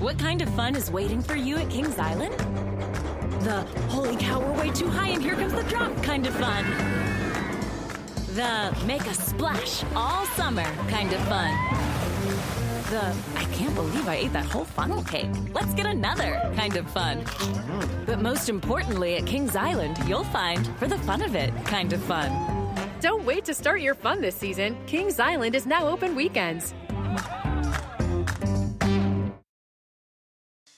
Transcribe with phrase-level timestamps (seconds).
[0.00, 2.34] What kind of fun is waiting for you at Kings Island?
[3.40, 6.64] The holy cow, we're way too high and here comes the drop kind of fun.
[8.34, 11.50] The make a splash all summer kind of fun.
[12.90, 15.30] The I can't believe I ate that whole funnel cake.
[15.54, 17.24] Let's get another kind of fun.
[18.04, 22.02] But most importantly, at Kings Island, you'll find for the fun of it kind of
[22.02, 22.30] fun.
[23.00, 24.76] Don't wait to start your fun this season.
[24.86, 26.74] Kings Island is now open weekends.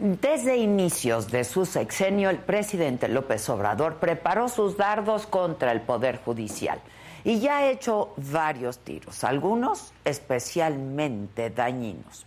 [0.00, 6.20] Desde inicios de su sexenio, el presidente López Obrador preparó sus dardos contra el Poder
[6.24, 6.78] Judicial
[7.24, 12.26] y ya ha hecho varios tiros, algunos especialmente dañinos.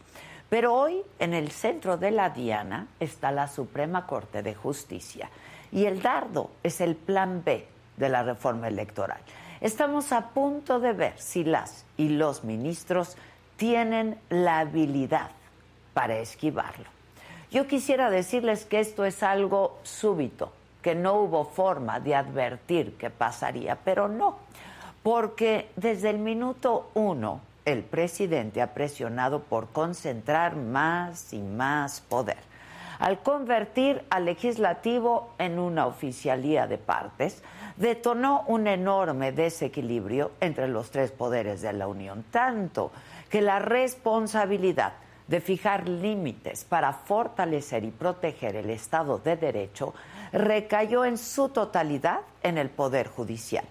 [0.49, 5.29] Pero hoy, en el centro de la diana, está la Suprema Corte de Justicia
[5.71, 9.21] y el dardo es el plan B de la reforma electoral.
[9.61, 13.15] Estamos a punto de ver si las y los ministros
[13.55, 15.31] tienen la habilidad
[15.93, 17.00] para esquivarlo.
[17.51, 23.09] Yo quisiera decirles que esto es algo súbito, que no hubo forma de advertir que
[23.09, 24.37] pasaría, pero no,
[25.03, 32.37] porque desde el minuto uno el presidente ha presionado por concentrar más y más poder.
[32.99, 37.43] Al convertir al legislativo en una oficialía de partes,
[37.75, 42.93] detonó un enorme desequilibrio entre los tres poderes de la Unión, tanto
[43.29, 44.93] que la responsabilidad
[45.27, 49.93] de fijar límites para fortalecer y proteger el Estado de Derecho
[50.31, 53.65] recayó en su totalidad en el Poder Judicial.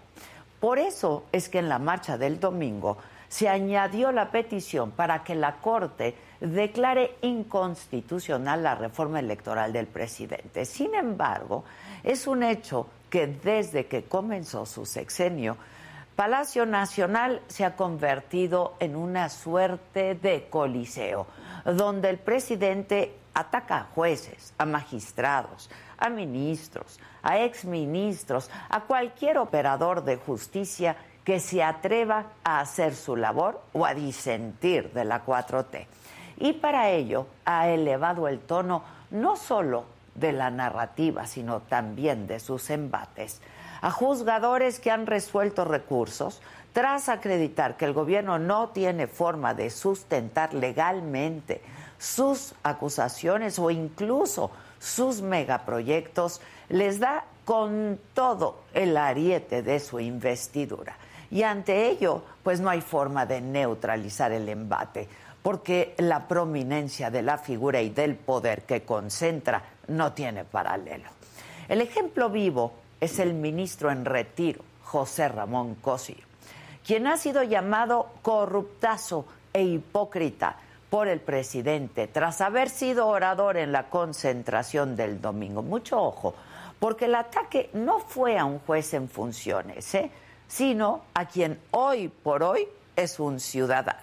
[0.61, 2.99] Por eso es que en la marcha del domingo
[3.29, 10.65] se añadió la petición para que la Corte declare inconstitucional la reforma electoral del presidente.
[10.65, 11.65] Sin embargo,
[12.03, 15.57] es un hecho que desde que comenzó su sexenio,
[16.21, 21.27] Palacio Nacional se ha convertido en una suerte de coliseo
[21.65, 30.05] donde el presidente ataca a jueces, a magistrados, a ministros, a exministros, a cualquier operador
[30.05, 30.95] de justicia
[31.25, 35.87] que se atreva a hacer su labor o a disentir de la 4T.
[36.37, 42.41] Y para ello ha elevado el tono no solo de la narrativa, sino también de
[42.41, 43.41] sus embates.
[43.83, 46.41] A juzgadores que han resuelto recursos,
[46.73, 51.61] tras acreditar que el gobierno no tiene forma de sustentar legalmente
[51.99, 60.97] sus acusaciones o incluso sus megaproyectos, les da con todo el ariete de su investidura.
[61.31, 65.09] Y ante ello, pues no hay forma de neutralizar el embate,
[65.43, 71.09] porque la prominencia de la figura y del poder que concentra no tiene paralelo.
[71.69, 76.31] El ejemplo vivo es el ministro en retiro, José Ramón Cosio
[76.91, 80.57] quien ha sido llamado corruptazo e hipócrita
[80.89, 85.63] por el presidente tras haber sido orador en la concentración del domingo.
[85.63, 86.35] Mucho ojo,
[86.81, 90.11] porque el ataque no fue a un juez en funciones, ¿eh?
[90.49, 94.01] sino a quien hoy por hoy es un ciudadano.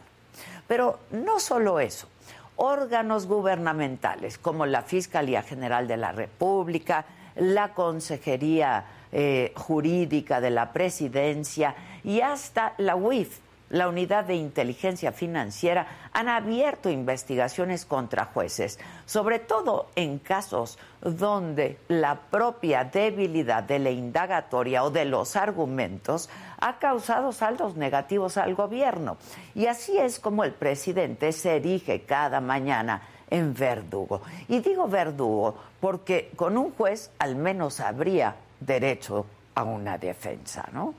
[0.65, 2.07] Pero no solo eso,
[2.55, 7.05] órganos gubernamentales como la Fiscalía General de la República,
[7.39, 13.39] la Consejería eh, Jurídica de la Presidencia y hasta la UIF,
[13.69, 21.77] la Unidad de Inteligencia Financiera, han abierto investigaciones contra jueces, sobre todo en casos donde
[21.87, 28.56] la propia debilidad de la indagatoria o de los argumentos ha causado saldos negativos al
[28.56, 29.17] gobierno.
[29.53, 34.21] Y así es como el presidente se erige cada mañana en verdugo.
[34.47, 39.25] Y digo verdugo porque con un juez al menos habría derecho
[39.56, 40.94] a una defensa, ¿no?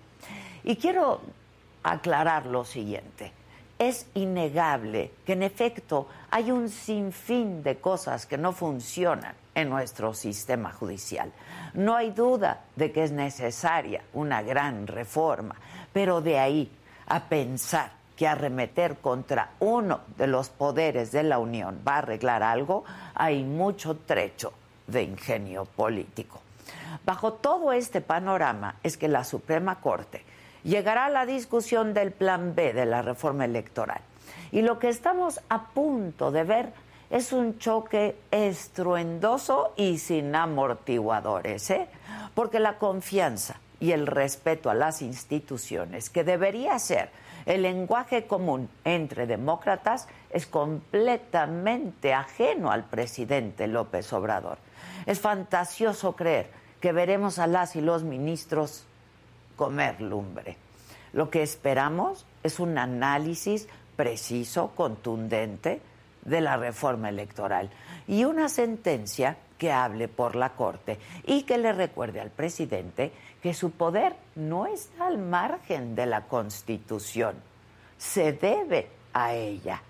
[0.65, 1.21] Y quiero
[1.83, 3.33] aclarar lo siguiente.
[3.79, 10.15] Es innegable que en efecto hay un sinfín de cosas que no funcionan en nuestro
[10.15, 11.33] sistema judicial.
[11.75, 15.55] No hay duda de que es necesaria una gran reforma,
[15.93, 16.71] pero de ahí
[17.07, 22.43] a pensar que arremeter contra uno de los poderes de la Unión va a arreglar
[22.43, 22.85] algo,
[23.15, 24.53] hay mucho trecho
[24.89, 26.41] de ingenio político.
[27.07, 30.25] Bajo todo este panorama es que la Suprema Corte
[30.65, 34.01] llegará la discusión del plan B de la reforma electoral.
[34.51, 36.73] Y lo que estamos a punto de ver
[37.11, 41.87] es un choque estruendoso y sin amortiguadores, ¿eh?
[42.35, 47.11] porque la confianza y el respeto a las instituciones, que debería ser
[47.49, 54.59] el lenguaje común entre demócratas, es completamente ajeno al presidente López Obrador.
[55.07, 58.85] Es fantasioso creer que veremos a las y los ministros
[59.57, 60.59] comer lumbre.
[61.15, 63.67] Lo que esperamos es un análisis
[63.97, 65.81] preciso, contundente,
[66.27, 67.71] de la reforma electoral
[68.07, 73.11] y una sentencia que hable por la Corte y que le recuerde al presidente
[73.43, 77.37] que su poder no está al margen de la Constitución,
[77.97, 79.83] se debe a ella.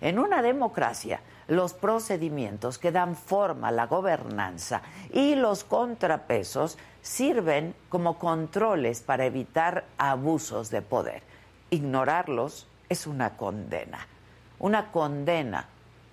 [0.00, 4.82] En una democracia, los procedimientos que dan forma a la gobernanza
[5.12, 11.22] y los contrapesos sirven como controles para evitar abusos de poder.
[11.70, 14.06] Ignorarlos es una condena
[14.64, 15.66] una condena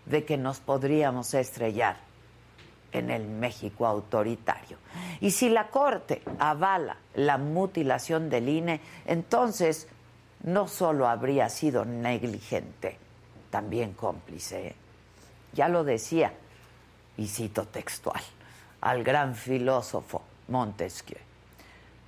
[0.05, 1.95] de que nos podríamos estrellar
[2.91, 4.77] en el México autoritario.
[5.19, 9.87] Y si la Corte avala la mutilación del INE, entonces
[10.43, 12.97] no solo habría sido negligente,
[13.49, 14.67] también cómplice.
[14.67, 14.75] ¿eh?
[15.53, 16.33] Ya lo decía,
[17.17, 18.21] y cito textual,
[18.81, 21.19] al gran filósofo Montesquieu,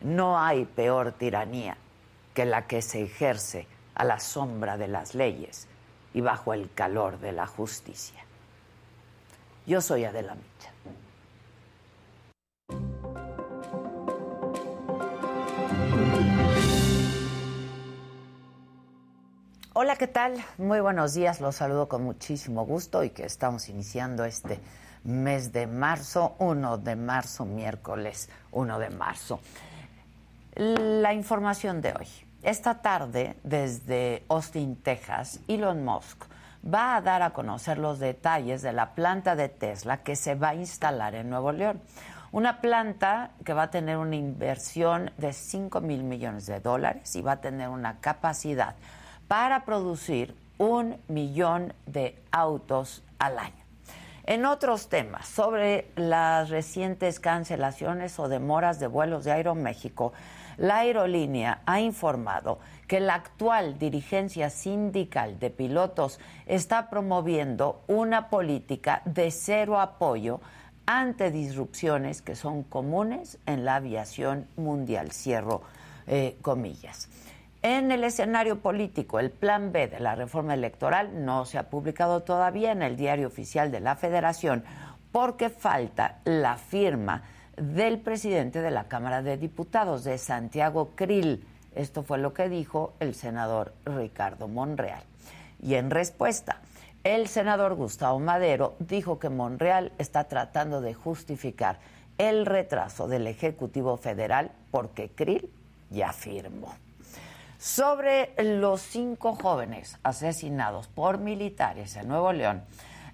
[0.01, 1.77] no hay peor tiranía
[2.33, 5.68] que la que se ejerce a la sombra de las leyes
[6.13, 8.24] y bajo el calor de la justicia.
[9.65, 10.52] Yo soy Adela Micha.
[19.75, 20.35] Hola, ¿qué tal?
[20.59, 24.59] Muy buenos días, los saludo con muchísimo gusto y que estamos iniciando este
[25.03, 29.39] mes de marzo, 1 de marzo, miércoles 1 de marzo.
[30.53, 32.07] La información de hoy.
[32.43, 36.23] Esta tarde, desde Austin, Texas, Elon Musk
[36.63, 40.49] va a dar a conocer los detalles de la planta de Tesla que se va
[40.49, 41.81] a instalar en Nuevo León.
[42.31, 47.23] Una planta que va a tener una inversión de 5 mil millones de dólares y
[47.23, 48.75] va a tener una capacidad
[49.33, 53.65] para producir un millón de autos al año.
[54.25, 60.13] En otros temas, sobre las recientes cancelaciones o demoras de vuelos de Aeroméxico,
[60.57, 69.01] la aerolínea ha informado que la actual dirigencia sindical de pilotos está promoviendo una política
[69.06, 70.41] de cero apoyo
[70.86, 75.12] ante disrupciones que son comunes en la aviación mundial.
[75.12, 75.63] Cierro
[76.06, 77.09] eh, comillas.
[77.65, 82.21] En el escenario político, el plan B de la reforma electoral no se ha publicado
[82.21, 84.65] todavía en el diario oficial de la Federación
[85.13, 87.24] porque falta la firma
[87.56, 91.45] del presidente de la Cámara de Diputados, de Santiago Krill.
[91.74, 95.04] Esto fue lo que dijo el senador Ricardo Monreal.
[95.62, 96.57] Y en respuesta,
[97.06, 101.80] el senador Gustavo Madero dijo que Monreal está tratando de justificar
[102.18, 105.50] el retraso del Ejecutivo Federal porque Krill
[105.92, 106.82] ya firmó.
[107.63, 112.62] Sobre los cinco jóvenes asesinados por militares en Nuevo León,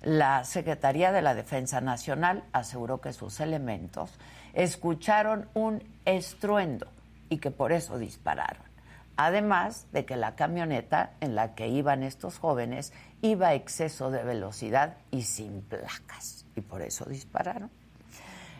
[0.01, 4.11] la Secretaría de la Defensa Nacional aseguró que sus elementos
[4.53, 6.87] escucharon un estruendo
[7.29, 8.63] y que por eso dispararon.
[9.17, 12.91] Además de que la camioneta en la que iban estos jóvenes
[13.21, 17.69] iba a exceso de velocidad y sin placas y por eso dispararon.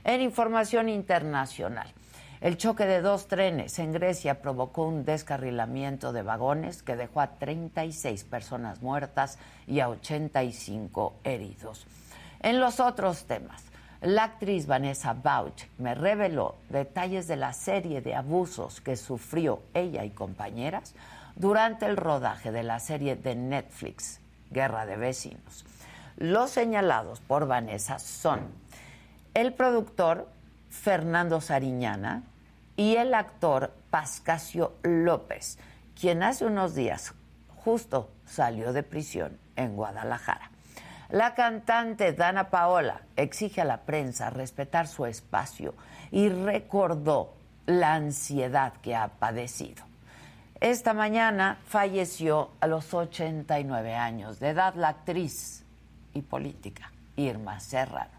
[0.03, 1.91] En información internacional,
[2.41, 7.31] el choque de dos trenes en Grecia provocó un descarrilamiento de vagones que dejó a
[7.37, 11.85] 36 personas muertas y a 85 heridos.
[12.41, 13.61] En los otros temas,
[14.01, 20.05] la actriz Vanessa Bauch me reveló detalles de la serie de abusos que sufrió ella
[20.05, 20.95] y compañeras
[21.35, 25.65] durante el rodaje de la serie de Netflix, Guerra de Vecinos.
[26.15, 28.39] Los señalados por Vanessa son
[29.33, 30.29] el productor
[30.69, 32.23] Fernando Sariñana
[32.79, 35.59] y el actor Pascasio López,
[35.99, 37.13] quien hace unos días
[37.57, 40.49] justo salió de prisión en Guadalajara.
[41.09, 45.73] La cantante Dana Paola exige a la prensa respetar su espacio
[46.09, 47.33] y recordó
[47.65, 49.83] la ansiedad que ha padecido.
[50.61, 55.65] Esta mañana falleció a los 89 años de edad la actriz
[56.13, 58.18] y política Irma Serrano.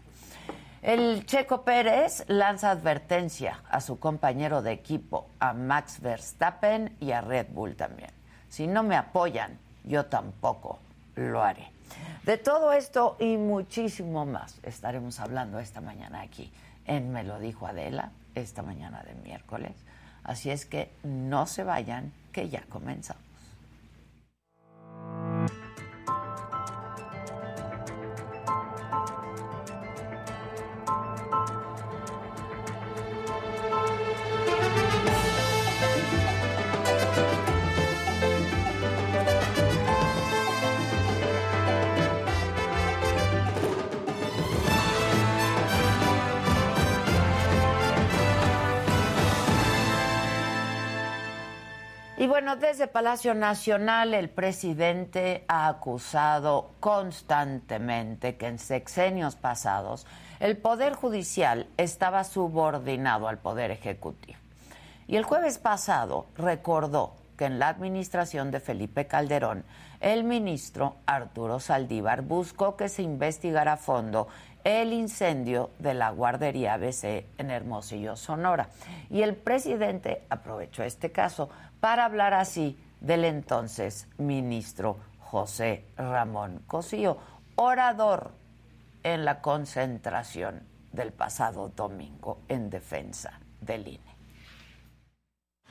[0.81, 7.21] El Checo Pérez lanza advertencia a su compañero de equipo, a Max Verstappen y a
[7.21, 8.09] Red Bull también.
[8.49, 10.79] Si no me apoyan, yo tampoco
[11.15, 11.71] lo haré.
[12.23, 16.51] De todo esto y muchísimo más estaremos hablando esta mañana aquí
[16.85, 19.73] en Me lo dijo Adela, esta mañana de miércoles,
[20.23, 23.30] Así es que no se vayan, que ya comenzamos.
[52.21, 60.05] Y bueno, desde Palacio Nacional el presidente ha acusado constantemente que en sexenios pasados
[60.39, 64.37] el Poder Judicial estaba subordinado al Poder Ejecutivo.
[65.07, 69.63] Y el jueves pasado recordó que en la administración de Felipe Calderón,
[69.99, 74.27] el ministro Arturo Saldívar buscó que se investigara a fondo
[74.63, 78.69] el incendio de la guardería ABC en Hermosillo, Sonora.
[79.09, 81.49] Y el presidente aprovechó este caso
[81.81, 87.17] para hablar así del entonces ministro José Ramón Cosío,
[87.55, 88.31] orador
[89.03, 94.15] en la concentración del pasado domingo en defensa del INE.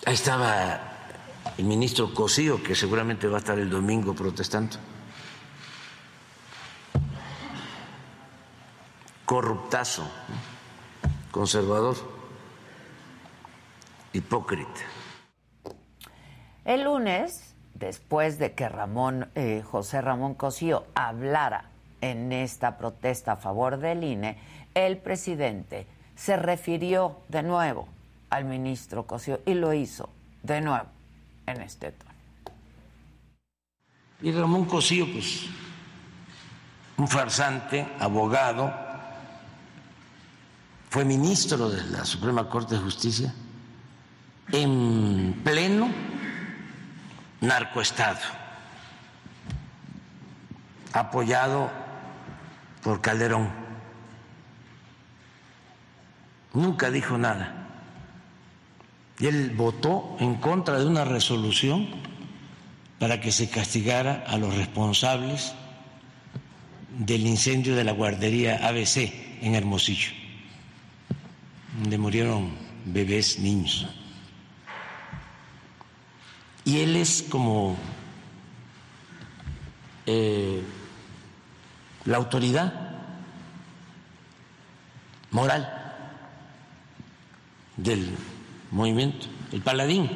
[0.05, 0.81] Ahí estaba
[1.57, 4.76] el ministro Cosío, que seguramente va a estar el domingo protestando.
[9.25, 10.11] Corruptazo,
[11.31, 11.97] conservador,
[14.12, 15.00] hipócrita.
[16.70, 21.64] El lunes, después de que Ramón, eh, José Ramón Cosío hablara
[22.00, 24.38] en esta protesta a favor del INE,
[24.74, 27.88] el presidente se refirió de nuevo
[28.30, 30.10] al ministro Cosío y lo hizo
[30.44, 30.86] de nuevo
[31.48, 32.12] en este tono.
[34.22, 35.46] Y Ramón Cosío, pues,
[36.98, 38.72] un farsante, abogado,
[40.88, 43.34] fue ministro de la Suprema Corte de Justicia
[44.52, 46.10] en pleno
[47.40, 48.20] narcoestado,
[50.92, 51.70] apoyado
[52.82, 53.50] por Calderón.
[56.52, 57.56] Nunca dijo nada.
[59.18, 61.88] Y él votó en contra de una resolución
[62.99, 65.54] para que se castigara a los responsables
[66.99, 70.11] del incendio de la guardería ABC en Hermosillo,
[71.78, 72.50] donde murieron
[72.85, 74.00] bebés, niños
[76.70, 77.76] y él es como
[80.06, 80.62] eh,
[82.04, 82.72] la autoridad
[85.32, 85.68] moral
[87.76, 88.16] del
[88.70, 90.08] movimiento, el paladín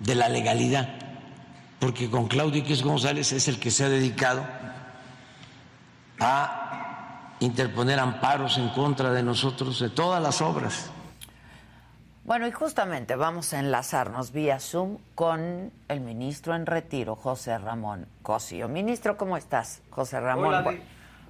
[0.00, 0.98] de la legalidad,
[1.78, 4.46] porque con Claudio X González es el que se ha dedicado
[6.20, 10.90] a interponer amparos en contra de nosotros de todas las obras
[12.24, 18.06] bueno, y justamente vamos a enlazarnos vía Zoom con el ministro en retiro, José Ramón
[18.22, 18.68] Cosío.
[18.68, 20.54] Ministro, ¿cómo estás, José Ramón?
[20.54, 20.74] Hola,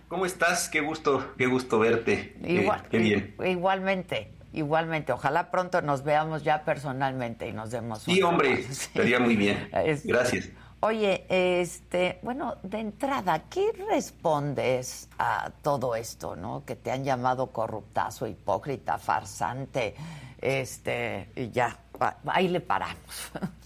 [0.09, 0.69] ¿cómo estás?
[0.69, 2.37] Qué gusto, qué gusto verte.
[2.45, 3.35] Igual, qué bien.
[3.43, 5.13] Igualmente, igualmente.
[5.13, 8.03] Ojalá pronto nos veamos ya personalmente y nos demos.
[8.03, 9.71] Sí, hombre, estaría muy bien.
[10.05, 10.51] Gracias.
[10.85, 16.65] Oye, este, bueno, de entrada, ¿qué respondes a todo esto, no?
[16.67, 19.95] Que te han llamado corruptazo, hipócrita, farsante.
[20.43, 21.79] Este, y ya,
[22.27, 23.31] ahí le paramos.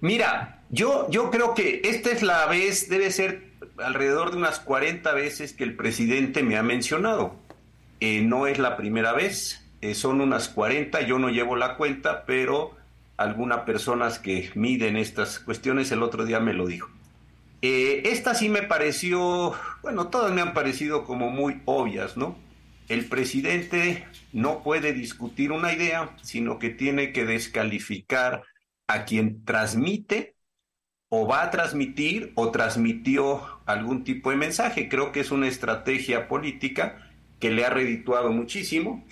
[0.00, 5.12] Mira, yo, yo creo que esta es la vez, debe ser alrededor de unas 40
[5.14, 7.36] veces que el presidente me ha mencionado.
[8.00, 12.24] Eh, no es la primera vez, eh, son unas 40, yo no llevo la cuenta,
[12.26, 12.76] pero
[13.16, 16.90] algunas personas que miden estas cuestiones el otro día me lo dijo.
[17.62, 22.36] Eh, esta sí me pareció, bueno, todas me han parecido como muy obvias, ¿no?
[22.88, 28.42] El presidente no puede discutir una idea, sino que tiene que descalificar
[28.88, 30.34] a quien transmite
[31.08, 34.88] o va a transmitir o transmitió algún tipo de mensaje.
[34.88, 36.98] Creo que es una estrategia política
[37.38, 39.04] que le ha redituado muchísimo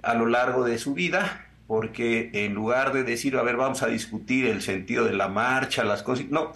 [0.00, 3.88] a lo largo de su vida, porque en lugar de decir, a ver, vamos a
[3.88, 6.52] discutir el sentido de la marcha, las cosas, no,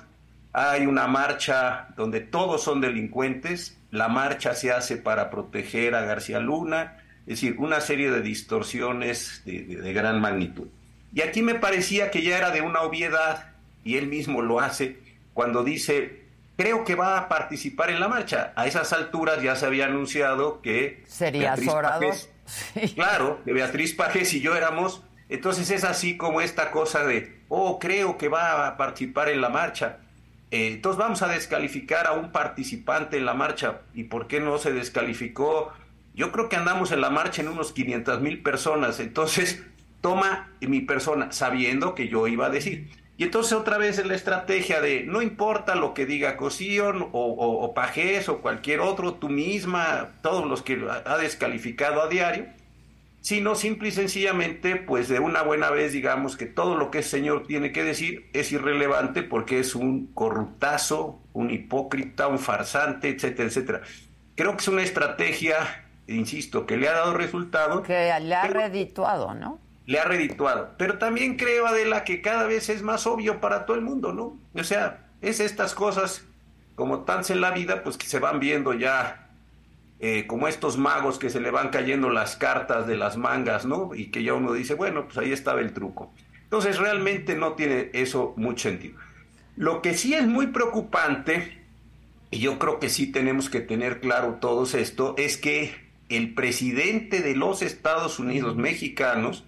[0.52, 6.38] hay una marcha donde todos son delincuentes, la marcha se hace para proteger a García
[6.38, 10.66] Luna, es decir, una serie de distorsiones de, gran magnitud.
[11.14, 13.52] Y aquí me parecía que ya era de una obviedad,
[13.84, 14.98] y él mismo lo hace,
[15.34, 16.22] cuando dice,
[16.56, 18.52] creo que va a participar en la marcha.
[18.56, 21.02] A esas alturas ya se había anunciado que...
[21.06, 22.28] Sería Beatriz
[22.94, 25.02] Claro, que Beatriz Pajes y yo éramos...
[25.28, 29.48] Entonces es así como esta cosa de, oh, creo que va a participar en la
[29.48, 30.00] marcha.
[30.50, 33.80] Eh, entonces vamos a descalificar a un participante en la marcha.
[33.94, 35.72] ¿Y por qué no se descalificó
[36.14, 39.62] Yo creo que andamos en la marcha en unos 500 mil personas, entonces
[40.00, 42.90] toma mi persona sabiendo que yo iba a decir.
[43.16, 47.18] Y entonces otra vez es la estrategia de no importa lo que diga Cosío o,
[47.18, 52.46] o, o Pajés o cualquier otro, tú misma, todos los que ha descalificado a diario,
[53.20, 57.04] sino simple y sencillamente, pues de una buena vez digamos que todo lo que el
[57.04, 63.48] señor tiene que decir es irrelevante porque es un corruptazo, un hipócrita, un farsante, etcétera,
[63.48, 63.82] etcétera.
[64.34, 67.82] Creo que es una estrategia, insisto, que le ha dado resultado.
[67.82, 69.58] Que le ha redituado, ¿no?
[69.86, 70.74] Le ha redituado.
[70.78, 74.38] Pero también creo, Adela, que cada vez es más obvio para todo el mundo, ¿no?
[74.54, 76.24] O sea, es estas cosas,
[76.74, 79.22] como tan en la vida, pues que se van viendo ya
[80.04, 83.94] eh, como estos magos que se le van cayendo las cartas de las mangas, ¿no?
[83.94, 86.12] Y que ya uno dice, bueno, pues ahí estaba el truco.
[86.42, 88.98] Entonces realmente no tiene eso mucho sentido.
[89.56, 91.62] Lo que sí es muy preocupante,
[92.30, 97.20] y yo creo que sí tenemos que tener claro todos esto, es que el presidente
[97.20, 99.44] de los Estados Unidos mexicanos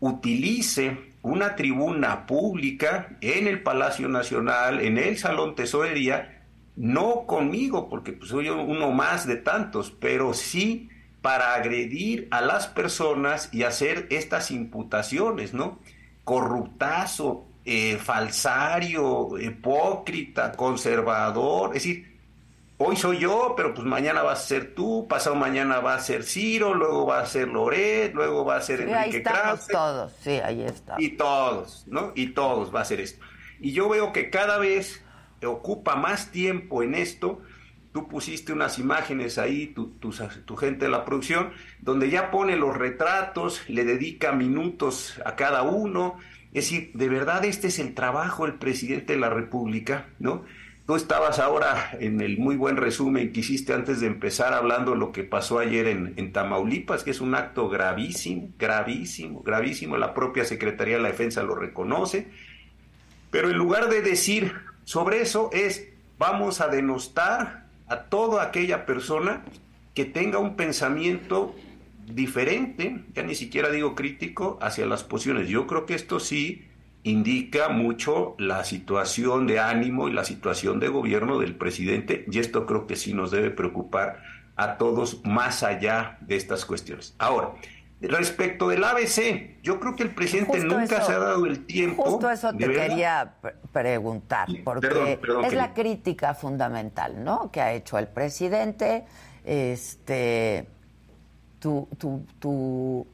[0.00, 6.42] utilice una tribuna pública en el Palacio Nacional, en el Salón Tesorería,
[6.76, 10.90] no conmigo, porque pues, soy uno más de tantos, pero sí
[11.22, 15.78] para agredir a las personas y hacer estas imputaciones, ¿no?
[16.24, 22.13] Corruptazo, eh, falsario, hipócrita, conservador, es decir,
[22.78, 26.22] hoy soy yo, pero pues mañana vas a ser tú, pasado mañana va a ser
[26.24, 29.68] Ciro, luego va a ser Loret, luego va a ser Sí, Enrique ahí estamos Krause.
[29.70, 30.94] todos, sí, ahí está.
[30.98, 32.12] Y todos, ¿no?
[32.14, 33.24] Y todos va a ser esto.
[33.60, 35.04] Y yo veo que cada vez
[35.46, 37.40] ocupa más tiempo en esto.
[37.92, 40.10] Tú pusiste unas imágenes ahí, tu, tu,
[40.44, 45.62] tu gente de la producción, donde ya pone los retratos, le dedica minutos a cada
[45.62, 46.18] uno.
[46.52, 50.44] Es decir, de verdad este es el trabajo del presidente de la República, ¿no?
[50.86, 54.98] Tú estabas ahora en el muy buen resumen que hiciste antes de empezar hablando de
[54.98, 59.96] lo que pasó ayer en, Tamaulipas, que es un acto gravísimo, gravísimo, gravísimo.
[59.96, 62.28] La propia Secretaría de la Defensa lo reconoce.
[63.30, 64.52] Pero en lugar de decir
[64.84, 69.42] sobre eso es, vamos a denostar a toda aquella persona
[69.94, 71.54] que tenga un pensamiento
[72.06, 75.48] diferente, ya ni siquiera digo crítico, hacia las posiciones.
[75.48, 76.68] Yo creo que esto sí
[77.04, 82.66] indica mucho la situación de ánimo y la situación de gobierno del presidente y esto
[82.66, 84.22] creo que sí nos debe preocupar
[84.56, 87.14] a todos más allá de estas cuestiones.
[87.18, 87.52] Ahora,
[88.00, 91.66] respecto del ABC, yo creo que el presidente Justo nunca eso, se ha dado el
[91.66, 92.04] tiempo.
[92.04, 93.34] Justo eso te quería
[93.72, 97.50] preguntar, porque Perdón, perdón, es que- la crítica fundamental, ¿no?
[97.50, 99.04] Que ha hecho el presidente,
[99.44, 100.66] este,
[101.58, 103.06] tu, tu, tu,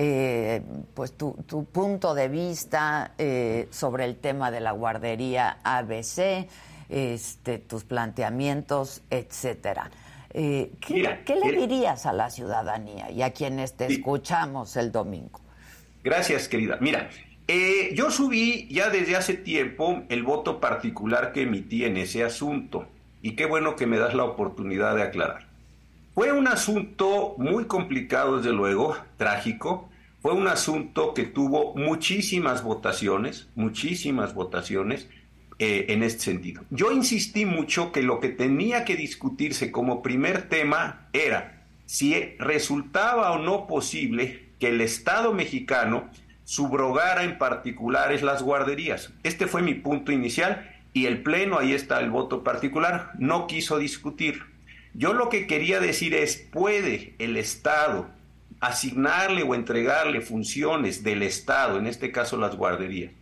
[0.00, 0.62] eh,
[0.94, 6.46] pues tu, tu punto de vista eh, sobre el tema de la guardería ABC,
[6.88, 9.90] este, tus planteamientos, etcétera.
[10.30, 11.60] Eh, ¿qué, Mira, qué le mira.
[11.62, 13.94] dirías a la ciudadanía y a quienes te Sí.
[13.94, 15.40] escuchamos el domingo?
[16.04, 16.78] Gracias, querida.
[16.80, 17.10] Mira,
[17.48, 22.86] eh, yo subí ya desde hace tiempo el voto particular que emití en ese asunto
[23.20, 25.48] y qué bueno que me das la oportunidad de aclarar.
[26.14, 29.87] Fue un asunto muy complicado, desde luego, trágico.
[30.20, 35.08] Fue un asunto que tuvo muchísimas votaciones, muchísimas votaciones
[35.60, 36.64] eh, en este sentido.
[36.70, 43.32] Yo insistí mucho que lo que tenía que discutirse como primer tema era si resultaba
[43.32, 46.10] o no posible que el Estado mexicano
[46.44, 49.12] subrogara en particulares las guarderías.
[49.22, 53.78] Este fue mi punto inicial y el Pleno, ahí está el voto particular, no quiso
[53.78, 54.42] discutir.
[54.94, 58.10] Yo lo que quería decir es, ¿puede el Estado
[58.60, 63.12] asignarle o entregarle funciones del Estado, en este caso las guarderías,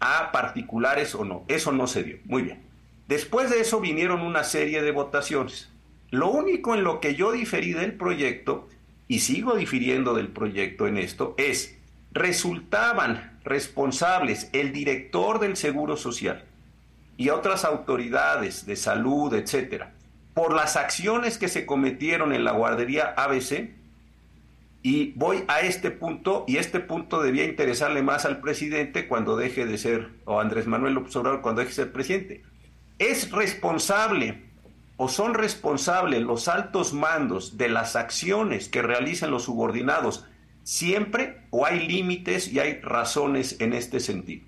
[0.00, 1.44] a particulares o no?
[1.48, 2.18] Eso no se dio.
[2.24, 2.62] Muy bien.
[3.08, 5.70] Después de eso vinieron una serie de votaciones.
[6.10, 8.68] Lo único en lo que yo diferí del proyecto,
[9.08, 11.76] y sigo difiriendo del proyecto en esto, es
[12.12, 16.44] resultaban responsables el director del Seguro Social
[17.16, 19.92] y otras autoridades de salud, etcétera,
[20.34, 23.70] por las acciones que se cometieron en la guardería ABC.
[24.88, 29.66] Y voy a este punto, y este punto debía interesarle más al presidente cuando deje
[29.66, 32.44] de ser, o Andrés Manuel López Obrador cuando deje de ser presidente.
[33.00, 34.44] Es responsable
[34.96, 40.24] o son responsables los altos mandos de las acciones que realizan los subordinados
[40.62, 44.46] siempre o hay límites y hay razones en este sentido.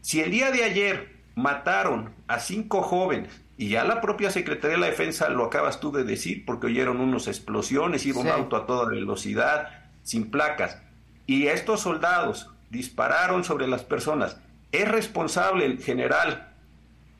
[0.00, 4.80] Si el día de ayer mataron a cinco jóvenes y ya la propia Secretaría de
[4.80, 8.66] la Defensa lo acabas tú de decir porque oyeron unas explosiones, iba un auto a
[8.66, 9.70] toda velocidad,
[10.02, 10.78] sin placas,
[11.26, 14.38] y estos soldados dispararon sobre las personas.
[14.72, 16.52] ¿Es responsable el general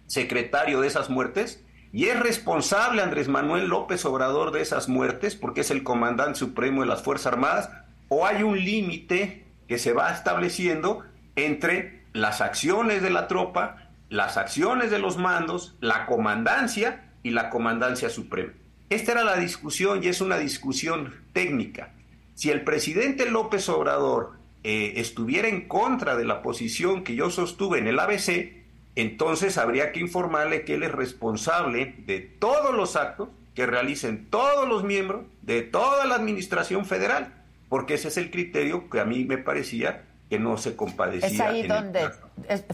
[0.07, 1.65] secretario de esas muertes?
[1.93, 6.83] Y es responsable Andrés Manuel López Obrador de esas muertes porque es el comandante supremo
[6.83, 7.71] de las Fuerzas Armadas
[8.09, 11.03] o hay un límite que se va estableciendo
[11.37, 17.51] entre las acciones de la tropa, las acciones de los mandos, la comandancia y la
[17.51, 18.53] comandancia suprema.
[18.89, 21.93] Esta era la discusión y es una discusión técnica.
[22.35, 27.79] Si el presidente López Obrador eh, estuviera en contra de la posición que yo sostuve
[27.79, 28.53] en el ABC,
[28.95, 34.69] entonces habría que informarle que él es responsable de todos los actos que realicen todos
[34.69, 37.35] los miembros de toda la administración federal,
[37.69, 41.29] porque ese es el criterio que a mí me parecía que no se compadecía.
[41.29, 42.11] Es ahí donde,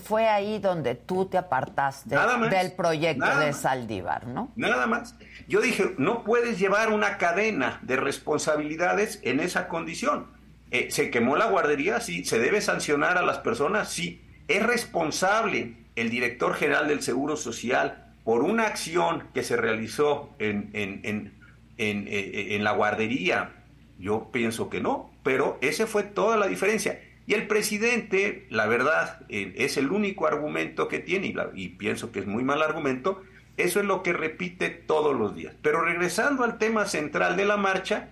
[0.03, 2.17] fue ahí donde tú te apartaste
[2.51, 4.51] del proyecto de Saldívar, ¿no?
[4.57, 5.17] Nada más.
[5.49, 10.29] Yo dije, no puedes llevar una cadena de responsabilidades en esa condición.
[10.71, 12.01] Eh, ¿Se quemó la guardería?
[12.01, 12.25] Sí.
[12.25, 13.91] ¿Se debe sancionar a las personas?
[13.91, 14.25] Sí.
[14.49, 20.71] ¿Es responsable el director general del Seguro Social por una acción que se realizó en,
[20.73, 21.35] en, en,
[21.77, 23.51] en eh, la guardería?
[23.99, 26.99] Yo pienso que no, pero ese fue toda la diferencia.
[27.26, 32.20] Y el presidente, la verdad, eh, es el único argumento que tiene, y, pienso que
[32.20, 33.22] es muy mal argumento,
[33.56, 35.54] eso es lo que repite todos los días.
[35.62, 38.08] Pero regresando al tema central de la marcha,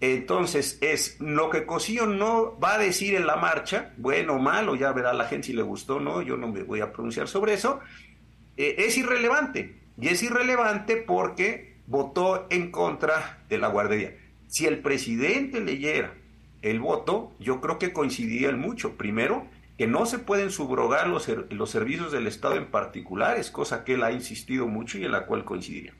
[0.00, 4.76] entonces es lo que Cosío no va a decir en la marcha, bueno o malo,
[4.76, 7.28] ya verá la gente si le gustó o no, yo no me voy a pronunciar
[7.28, 7.80] sobre eso,
[8.56, 9.82] eh, es irrelevante.
[10.00, 14.16] Y es irrelevante porque votó en contra de la guardería.
[14.48, 16.14] Si el presidente leyera
[16.64, 18.96] el voto, yo creo que coincidirían mucho.
[18.96, 19.46] Primero,
[19.76, 24.02] que no se pueden subrogar los, los servicios del Estado en particulares, cosa que él
[24.02, 25.92] ha insistido mucho y en la cual coincidiría.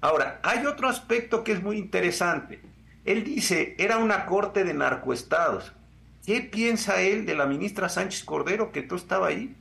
[0.00, 2.60] Ahora, hay otro aspecto que es muy interesante.
[3.04, 5.72] Él dice, era una corte de narcoestados.
[6.26, 9.56] ¿Qué piensa él de la ministra Sánchez Cordero, que tú estaba ahí?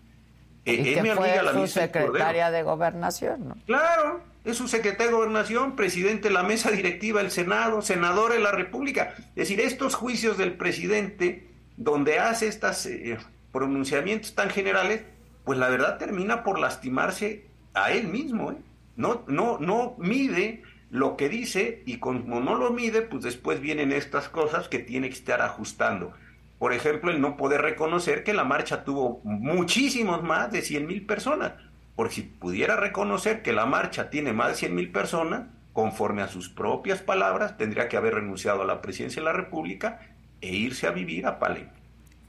[0.65, 3.57] Eh, que fue la su secretaria de Gobernación, ¿no?
[3.65, 8.39] Claro, es su secretario de Gobernación, presidente de la mesa directiva del Senado, senador de
[8.39, 9.13] la República.
[9.29, 13.17] Es decir, estos juicios del presidente, donde hace estos eh,
[13.51, 15.03] pronunciamientos tan generales,
[15.43, 18.51] pues la verdad termina por lastimarse a él mismo.
[18.51, 18.57] ¿eh?
[18.95, 23.91] No, no, no mide lo que dice y como no lo mide, pues después vienen
[23.91, 26.13] estas cosas que tiene que estar ajustando.
[26.57, 31.05] Por ejemplo, el no poder reconocer que la marcha tuvo muchísimos más de 100 mil
[31.05, 31.53] personas
[32.01, 36.27] porque si pudiera reconocer que la marcha tiene más de 100 mil personas, conforme a
[36.27, 39.99] sus propias palabras, tendría que haber renunciado a la presidencia de la República
[40.41, 41.79] e irse a vivir a Palenque.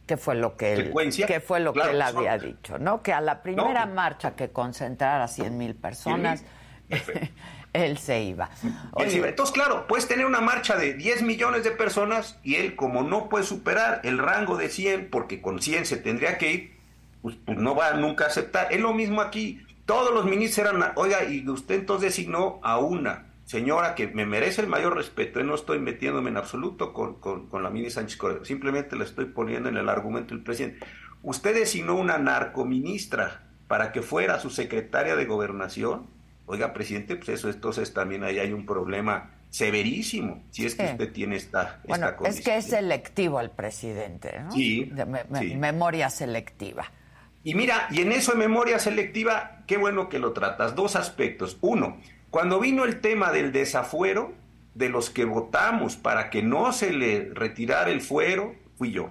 [0.07, 0.93] ¿Qué fue lo que él,
[1.27, 2.79] ¿qué fue lo que él había dicho?
[2.79, 3.03] ¿no?
[3.03, 6.45] Que a la primera marcha que concentrara 100 mil personas,
[7.73, 8.51] él se iba.
[8.99, 13.31] Entonces, claro, puedes tener una marcha de 10 millones de personas y él, como no
[13.31, 16.82] puede superar el rango de 100, porque con 100 se tendría que ir,
[17.23, 18.73] pues, pues, no va a nunca a aceptar.
[18.73, 19.65] Es lo mismo aquí.
[19.87, 24.63] Todos los ministros eran, oiga, y usted entonces designó a una señora que me merece
[24.63, 25.41] el mayor respeto.
[25.41, 28.45] y no estoy metiéndome en absoluto con, con, la ministra Sánchez Cordero.
[28.45, 30.85] Simplemente le estoy poniendo en el argumento del presidente.
[31.23, 36.07] Usted designó una narcoministra para que fuera su secretaria de gobernación.
[36.47, 41.13] Oiga, presidente, pues eso entonces también ahí hay un problema severísimo si es que usted
[41.13, 44.51] tiene esta, bueno, Es que es selectivo el presidente, ¿no?
[44.51, 44.91] sí.
[45.57, 46.91] Memoria selectiva.
[47.45, 50.75] Y mira, y en eso de memoria selectiva, qué bueno que lo tratas.
[50.75, 51.59] Dos aspectos.
[51.61, 51.99] Uno,
[52.31, 54.33] cuando vino el tema del desafuero,
[54.75, 59.11] de los que votamos para que no se le retirara el fuero, fui yo.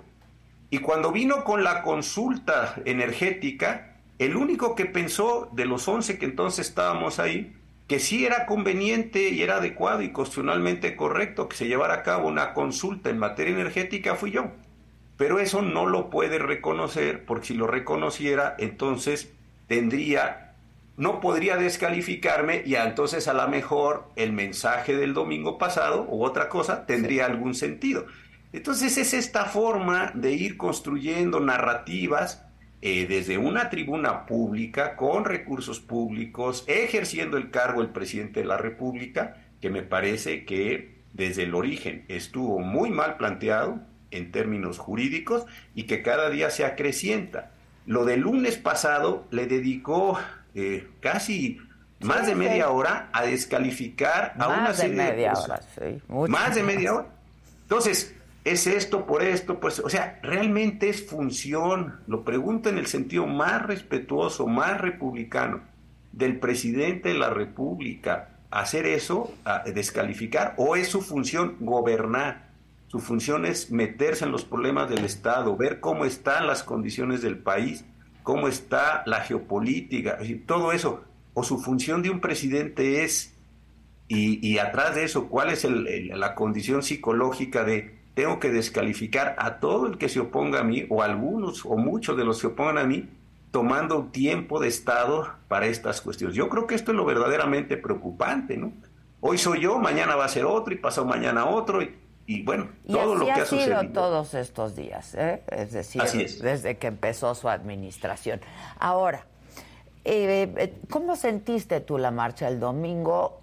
[0.69, 6.25] Y cuando vino con la consulta energética, el único que pensó de los 11 que
[6.25, 7.55] entonces estábamos ahí,
[7.87, 12.29] que sí era conveniente y era adecuado y constitucionalmente correcto que se llevara a cabo
[12.29, 14.51] una consulta en materia energética, fui yo.
[15.21, 19.31] Pero eso no lo puede reconocer, porque si lo reconociera, entonces
[19.67, 20.55] tendría,
[20.97, 26.49] no podría descalificarme y entonces a lo mejor el mensaje del domingo pasado u otra
[26.49, 28.07] cosa tendría algún sentido.
[28.51, 32.43] Entonces es esta forma de ir construyendo narrativas
[32.81, 38.57] eh, desde una tribuna pública, con recursos públicos, ejerciendo el cargo del presidente de la
[38.57, 45.45] República, que me parece que desde el origen estuvo muy mal planteado, en términos jurídicos
[45.73, 47.51] y que cada día se acrecienta.
[47.85, 50.19] Lo del lunes pasado le dedicó
[50.53, 51.59] eh, casi
[52.01, 55.59] más de media hora a descalificar a una serie de media hora,
[56.27, 57.07] más de media hora.
[57.63, 62.87] Entonces, es esto por esto, pues, o sea, realmente es función, lo pregunto en el
[62.87, 65.61] sentido más respetuoso, más republicano,
[66.11, 72.50] del presidente de la República, hacer eso, a descalificar, o es su función gobernar.
[72.91, 77.37] Su función es meterse en los problemas del Estado, ver cómo están las condiciones del
[77.37, 77.85] país,
[78.21, 81.05] cómo está la geopolítica, todo eso.
[81.33, 83.37] o su función de un presidente es,
[84.09, 89.87] y, atrás de eso, cuál es la condición psicológica de tengo que descalificar a todo
[89.87, 92.77] el que se oponga a mí, o algunos o muchos de los que se opongan
[92.77, 93.07] a mí,
[93.51, 96.35] tomando tiempo de Estado para estas cuestiones.
[96.35, 98.73] Yo creo que esto es lo verdaderamente preocupante, ¿no?
[99.21, 101.81] Hoy soy yo, mañana va a ser otro y pasado mañana otro.
[101.81, 102.00] Y,
[102.43, 103.89] bueno, todo lo que ha, sucedido.
[103.93, 105.41] todos estos días, ¿eh?
[105.49, 106.01] es decir,
[106.41, 108.41] desde que empezó su administración.
[108.79, 109.25] Ahora,
[110.03, 113.41] eh, eh, ¿cómo sentiste tú la marcha el domingo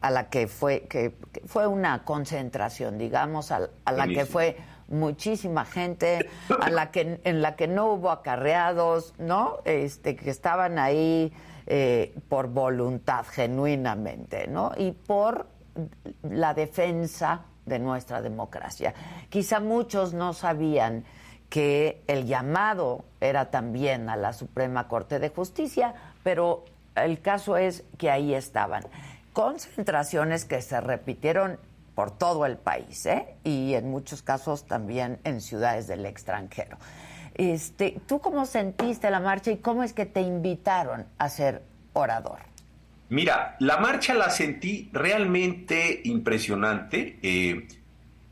[0.00, 1.14] a la que fue que,
[1.46, 4.56] fue una concentración, digamos, a, la que fue
[4.88, 6.28] muchísima gente,
[6.60, 9.58] a la que en la que no hubo acarreados, ¿no?
[9.64, 11.32] Este que estaban ahí
[12.28, 14.72] por voluntad genuinamente, ¿no?
[14.76, 15.46] Y por
[16.22, 18.94] la defensa de nuestra democracia.
[19.28, 21.04] Quizá muchos no sabían
[21.48, 27.84] que el llamado era también a la Suprema Corte de Justicia, pero el caso es
[27.98, 28.84] que ahí estaban.
[29.32, 31.58] Concentraciones que se repitieron
[31.94, 33.36] por todo el país ¿eh?
[33.44, 36.78] y en muchos casos también en ciudades del extranjero.
[37.34, 42.51] Este, ¿Tú cómo sentiste la marcha y cómo es que te invitaron a ser orador?
[43.12, 47.18] Mira, la marcha la sentí realmente impresionante.
[47.22, 47.68] Eh,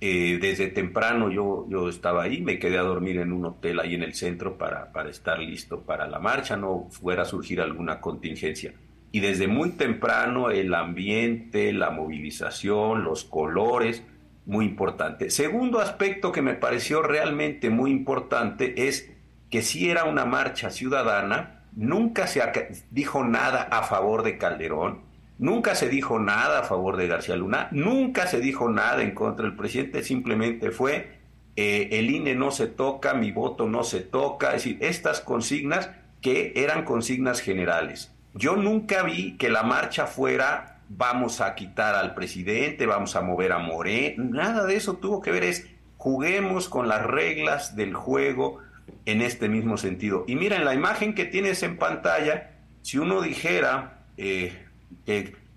[0.01, 3.95] eh, desde temprano yo, yo estaba ahí, me quedé a dormir en un hotel ahí
[3.95, 8.01] en el centro para, para estar listo para la marcha, no fuera a surgir alguna
[8.01, 8.73] contingencia.
[9.13, 14.03] Y desde muy temprano el ambiente, la movilización, los colores,
[14.47, 15.29] muy importante.
[15.29, 19.13] Segundo aspecto que me pareció realmente muy importante es
[19.51, 22.43] que si era una marcha ciudadana, nunca se
[22.91, 25.01] dijo nada a favor de Calderón,
[25.39, 29.47] nunca se dijo nada a favor de García Luna, nunca se dijo nada en contra
[29.47, 31.21] del presidente, simplemente fue
[31.57, 35.91] eh, el INE no se toca, mi voto no se toca, es decir, estas consignas
[36.21, 38.13] que eran consignas generales.
[38.35, 43.53] Yo nunca vi que la marcha fuera vamos a quitar al presidente, vamos a mover
[43.53, 48.59] a Moré, nada de eso tuvo que ver, es juguemos con las reglas del juego,
[49.05, 50.25] en este mismo sentido.
[50.27, 52.51] Y miren, la imagen que tienes en pantalla,
[52.83, 54.53] si uno dijera eh,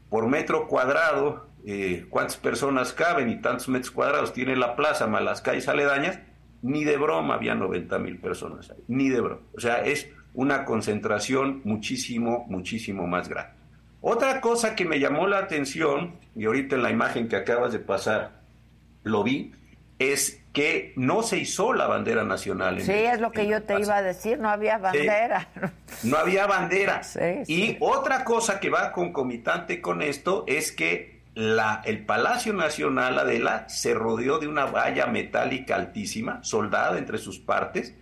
[0.09, 5.23] por metro cuadrado eh, cuántas personas caben y tantos metros cuadrados tiene la plaza más
[5.23, 6.19] las calles aledañas,
[6.61, 9.41] ni de broma había 90 mil personas ahí, ni de broma.
[9.55, 13.53] O sea, es una concentración muchísimo, muchísimo más grande.
[14.01, 17.79] Otra cosa que me llamó la atención, y ahorita en la imagen que acabas de
[17.79, 18.41] pasar
[19.03, 19.53] lo vi,
[19.99, 22.79] es que no se hizo la bandera nacional.
[22.81, 25.47] sí, es lo que yo te iba a decir, no había bandera.
[26.03, 27.01] no había bandera.
[27.47, 33.67] y otra cosa que va concomitante con esto es que la, el Palacio Nacional, Adela,
[33.67, 37.95] se rodeó de una valla metálica altísima, soldada entre sus partes,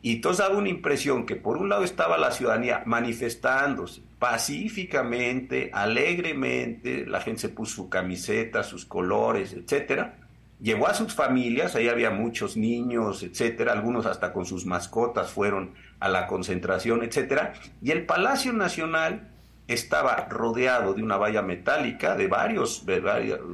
[0.00, 7.04] y entonces daba una impresión que por un lado estaba la ciudadanía manifestándose pacíficamente, alegremente,
[7.06, 10.14] la gente se puso su camiseta, sus colores, etcétera,
[10.62, 15.74] Llevó a sus familias, ahí había muchos niños, etcétera, algunos hasta con sus mascotas fueron
[15.98, 19.32] a la concentración, etcétera, y el Palacio Nacional
[19.66, 23.00] estaba rodeado de una valla metálica de varios, de,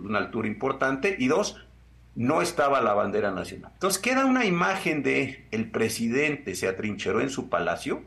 [0.04, 1.56] una altura importante, y dos,
[2.14, 3.70] no estaba la bandera nacional.
[3.72, 8.02] Entonces queda una imagen de el presidente se atrincheró en su palacio,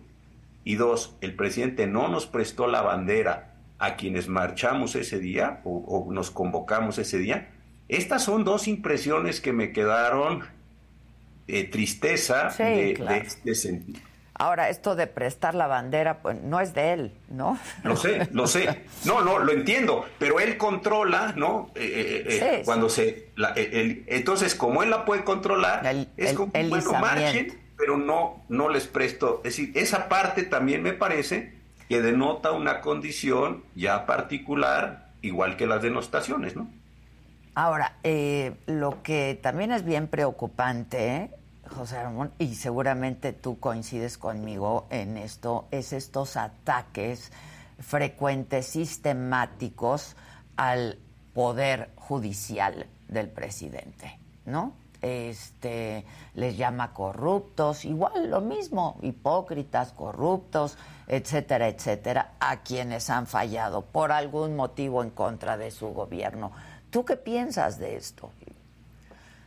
[0.64, 6.08] y dos, el presidente no nos prestó la bandera a quienes marchamos ese día o
[6.12, 7.50] nos convocamos ese día,
[7.92, 10.46] estas son dos impresiones que me quedaron
[11.46, 12.94] de tristeza de,
[13.26, 14.00] este sentido.
[14.34, 17.60] Ahora, esto de prestar la bandera, pues no es de él, ¿no?
[17.84, 18.86] Lo sé, lo sé.
[19.06, 21.72] No, no, lo entiendo, pero él controla, ¿no?
[21.76, 23.30] Eh, eh, eh, cuando se...
[24.08, 25.84] entonces, como él la puede controlar,
[26.16, 29.42] es como, bueno, marchen, pero no, no les presto.
[29.44, 31.54] Es decir, esa parte también me parece
[31.90, 36.70] que denota una condición ya particular, igual que las denostaciones, ¿no?
[37.54, 41.32] Ahora, eh, lo que también es bien preocupante,
[41.68, 47.32] José Ramón, y seguramente tú coincides conmigo en esto, es estos ataques
[47.80, 50.16] frecuentes, sistemáticos
[50.56, 50.98] al
[51.34, 54.74] poder judicial del presidente, ¿no?
[55.02, 63.82] Este les llama corruptos, igual lo mismo, hipócritas, corruptos, etcétera, etcétera, a quienes han fallado
[63.82, 66.52] por algún motivo en contra de su gobierno.
[66.92, 68.32] ¿Tú qué piensas de esto?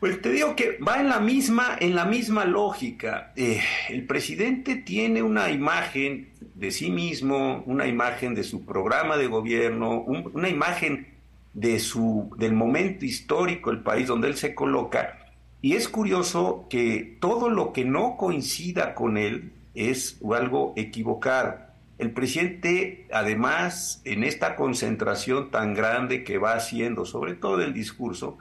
[0.01, 3.33] Pues te digo que va en la misma, en la misma lógica.
[3.37, 9.27] Eh, el presidente tiene una imagen de sí mismo, una imagen de su programa de
[9.27, 11.15] gobierno, una imagen
[11.53, 15.19] de su, del momento histórico, el país donde él se coloca.
[15.61, 21.64] Y es curioso que todo lo que no coincida con él es algo equivocado.
[21.99, 28.39] El presidente, además, en esta concentración tan grande que va haciendo, sobre todo el discurso,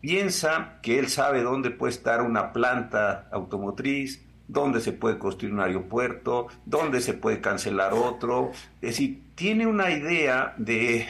[0.00, 5.60] piensa que él sabe dónde puede estar una planta automotriz, dónde se puede construir un
[5.60, 8.50] aeropuerto, dónde se puede cancelar otro.
[8.80, 11.06] Es decir, tiene una idea de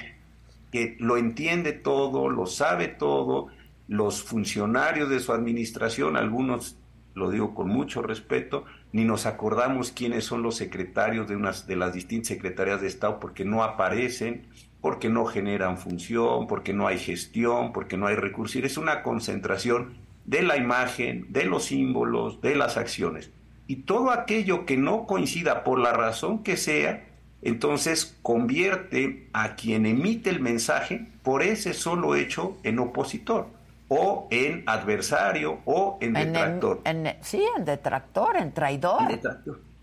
[0.71, 3.49] que lo entiende todo, lo sabe todo,
[3.89, 6.77] los funcionarios de su administración, algunos
[7.15, 8.65] lo digo con mucho respeto,
[8.97, 13.21] ni nos acordamos quiénes son los secretarios de, unas, de las distintas secretarías de Estado
[13.21, 14.47] porque no aparecen,
[14.81, 18.65] porque no generan función, porque no hay gestión, porque no hay recursos.
[18.65, 23.31] Es una concentración de la imagen, de los símbolos, de las acciones.
[23.67, 27.07] Y todo aquello que no coincida por la razón que sea,
[27.43, 33.56] entonces convierte a quien emite el mensaje por ese solo hecho en opositor
[33.89, 36.83] o en adversario o en detractor.
[37.21, 39.03] sí, en detractor, en traidor.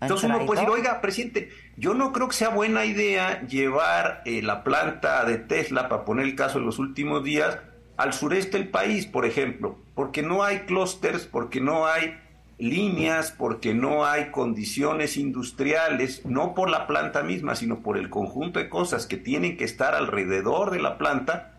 [0.00, 4.42] Entonces uno puede decir, oiga, presidente, yo no creo que sea buena idea llevar eh,
[4.42, 7.58] la planta de Tesla, para poner el caso de los últimos días,
[7.96, 12.18] al sureste del país, por ejemplo, porque no hay clústeres, porque no hay
[12.58, 18.58] líneas, porque no hay condiciones industriales, no por la planta misma, sino por el conjunto
[18.58, 21.53] de cosas que tienen que estar alrededor de la planta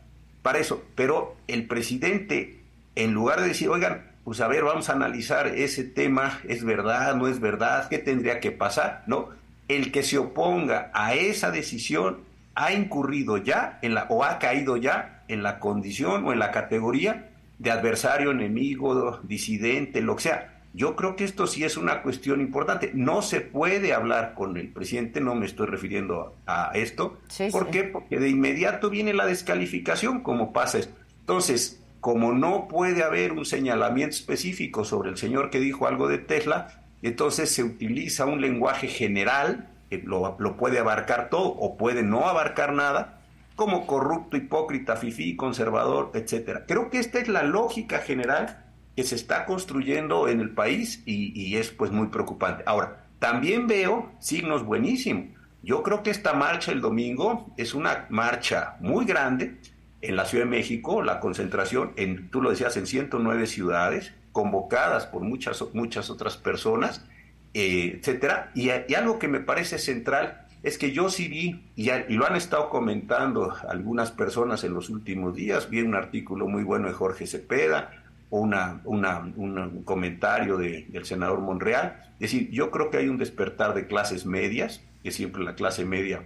[0.46, 0.84] para eso.
[0.94, 2.60] Pero el presidente,
[2.94, 7.16] en lugar de decir, oigan, pues a ver, vamos a analizar ese tema, ¿es verdad,
[7.16, 7.90] no es verdad?
[7.90, 9.04] ¿Qué tendría que pasar?
[9.08, 9.30] No,
[9.68, 12.20] el que se oponga a esa decisión
[12.54, 16.52] ha incurrido ya en la, o ha caído ya en la condición o en la
[16.52, 20.55] categoría de adversario, enemigo, disidente, lo que sea.
[20.76, 22.92] Yo creo que esto sí es una cuestión importante.
[22.94, 27.18] No se puede hablar con el presidente, no me estoy refiriendo a esto.
[27.50, 27.86] ¿Por qué?
[27.86, 30.94] Porque de inmediato viene la descalificación, como pasa esto.
[31.22, 36.18] Entonces, como no puede haber un señalamiento específico sobre el señor que dijo algo de
[36.18, 42.04] Tesla, entonces se utiliza un lenguaje general, que lo, lo puede abarcar todo o puede
[42.04, 43.22] no abarcar nada,
[43.56, 46.66] como corrupto, hipócrita, fifí, conservador, etcétera.
[46.68, 48.65] Creo que esta es la lógica general
[48.96, 52.64] que se está construyendo en el país y, es pues muy preocupante.
[52.66, 55.36] Ahora, también veo signos buenísimos.
[55.62, 59.58] Yo creo que esta marcha el domingo es una marcha muy grande
[60.02, 65.08] en la Ciudad de México, la concentración, en, tú lo decías, en 109 ciudades, convocadas
[65.08, 67.06] por muchas, muchas otras personas,
[67.54, 68.52] eh, etcétera.
[68.54, 72.36] Y, algo que me parece central es que yo sí vi, y, y, lo han
[72.36, 77.26] estado comentando algunas personas en los últimos días, vi un artículo muy bueno de Jorge
[77.26, 82.02] Cepeda, un comentario del senador Monreal.
[82.16, 85.86] Es decir, yo creo que hay un despertar de clases medias, que siempre la clase
[85.86, 86.26] media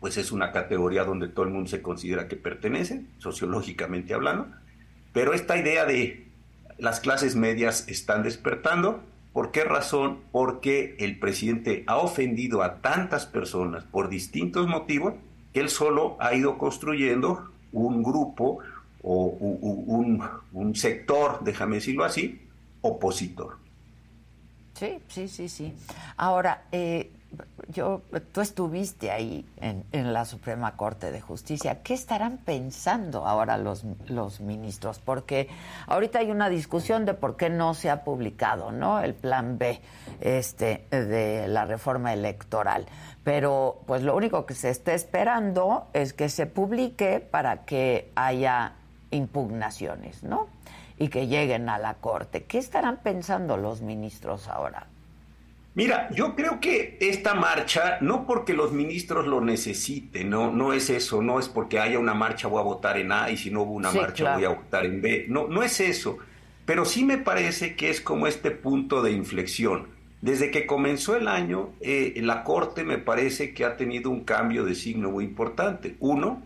[0.00, 4.48] pues es una categoría donde todo el mundo se considera que pertenece, sociológicamente hablando,
[5.12, 6.26] pero esta idea de
[6.78, 9.02] las clases medias están despertando,
[9.34, 10.20] ¿por qué razón?
[10.32, 15.14] Porque el presidente ha ofendido a tantas personas por distintos motivos
[15.52, 18.60] que él solo ha ido construyendo un grupo,
[19.02, 19.24] o
[20.52, 22.48] un, sector, déjame decirlo así,
[22.82, 23.58] opositor.
[24.74, 25.74] Sí, sí, sí, sí.
[26.16, 27.10] Ahora, eh,
[27.68, 31.82] yo, tú estuviste ahí en, en, la Suprema Corte de Justicia.
[31.82, 34.98] ¿Qué estarán pensando ahora los, los ministros?
[34.98, 35.48] Porque
[35.86, 39.00] ahorita hay una discusión de por qué no se ha publicado, ¿no?
[39.00, 39.80] El plan B,
[40.20, 42.86] este, de la reforma electoral.
[43.22, 48.74] Pero, pues, lo único que se está esperando es que se publique para que haya
[49.10, 50.48] impugnaciones, ¿no?
[50.98, 52.44] Y que lleguen a la Corte.
[52.44, 54.86] ¿Qué estarán pensando los ministros ahora?
[55.74, 60.90] Mira, yo creo que esta marcha, no porque los ministros lo necesiten, no, no es
[60.90, 63.62] eso, no es porque haya una marcha voy a votar en A y si no
[63.62, 66.18] hubo una marcha voy a votar en B, no, no es eso,
[66.66, 69.86] pero sí me parece que es como este punto de inflexión.
[70.22, 74.64] Desde que comenzó el año, eh, la Corte me parece que ha tenido un cambio
[74.64, 75.96] de signo muy importante.
[75.98, 76.42] Uno,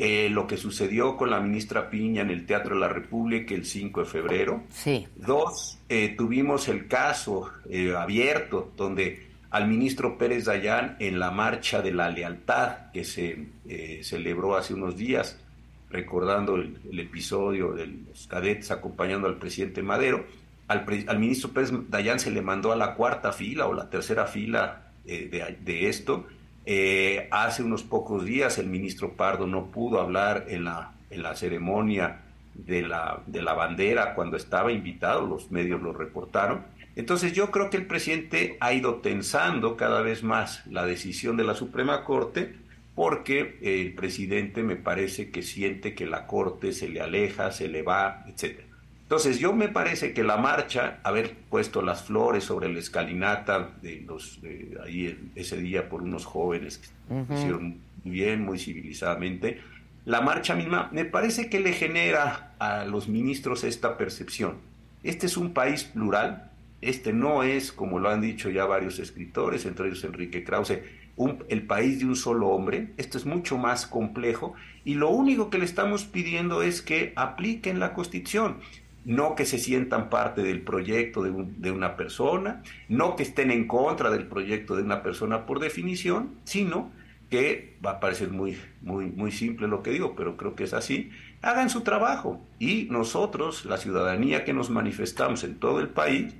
[0.00, 3.66] eh, lo que sucedió con la ministra Piña en el Teatro de la República el
[3.66, 4.62] 5 de febrero.
[4.70, 5.08] Sí.
[5.16, 11.82] Dos, eh, tuvimos el caso eh, abierto donde al ministro Pérez Dayán en la Marcha
[11.82, 13.48] de la Lealtad que se
[14.02, 15.40] celebró hace unos días,
[15.90, 20.26] recordando el, episodio de los cadetes acompañando al presidente Madero,
[20.68, 24.26] al, al, ministro Pérez Dayán se le mandó a la cuarta fila o la tercera
[24.26, 26.26] fila de, de esto
[26.70, 31.34] eh, hace unos pocos días el ministro Pardo no pudo hablar en la, en la
[31.34, 32.20] ceremonia
[32.52, 36.66] de la, de la bandera cuando estaba invitado, los medios lo reportaron.
[36.94, 41.44] Entonces yo creo que el presidente ha ido tensando cada vez más la decisión de
[41.44, 42.56] la Suprema Corte
[42.94, 47.80] porque el presidente me parece que siente que la Corte se le aleja, se le
[47.80, 48.60] va, etc.
[49.08, 54.02] Entonces, yo me parece que la marcha, haber puesto las flores sobre la escalinata de
[54.06, 54.38] los
[54.84, 59.62] ahí ese día por unos jóvenes que hicieron muy bien, muy civilizadamente,
[60.04, 64.58] la marcha misma me parece que le genera a los ministros esta percepción.
[65.02, 66.50] Este es un país plural,
[66.82, 70.80] este no es, como lo han dicho ya varios escritores, entre ellos Enrique Krause,
[71.48, 74.52] el país de un solo hombre, esto es mucho más complejo
[74.84, 78.58] y lo único que le estamos pidiendo es que apliquen la Constitución
[79.08, 84.10] no que se sientan parte del proyecto de, una persona, no que estén en contra
[84.10, 86.90] del proyecto de una persona por definición, sino
[87.30, 90.74] que va a parecer muy, muy, muy simple lo que digo, pero creo que es
[90.74, 96.34] así, hagan su trabajo y nosotros, la ciudadanía que nos manifestamos en todo el país,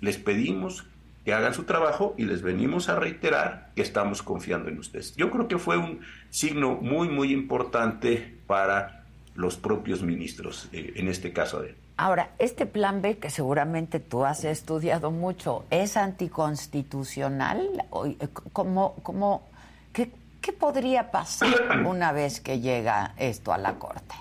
[0.00, 0.86] les pedimos
[1.24, 5.16] que hagan su trabajo y les venimos a reiterar que estamos confiando en ustedes.
[5.16, 5.98] Yo creo que fue un
[6.30, 12.66] signo muy, muy importante para los propios ministros, eh, en este caso de Ahora, este
[12.66, 17.84] plan B, que seguramente tú has estudiado mucho, ¿es anticonstitucional?
[18.18, 19.48] Eh, ¿Cómo, cómo,
[19.92, 20.10] qué,
[20.52, 24.16] podría pasar una vez que llega esto a la Corte?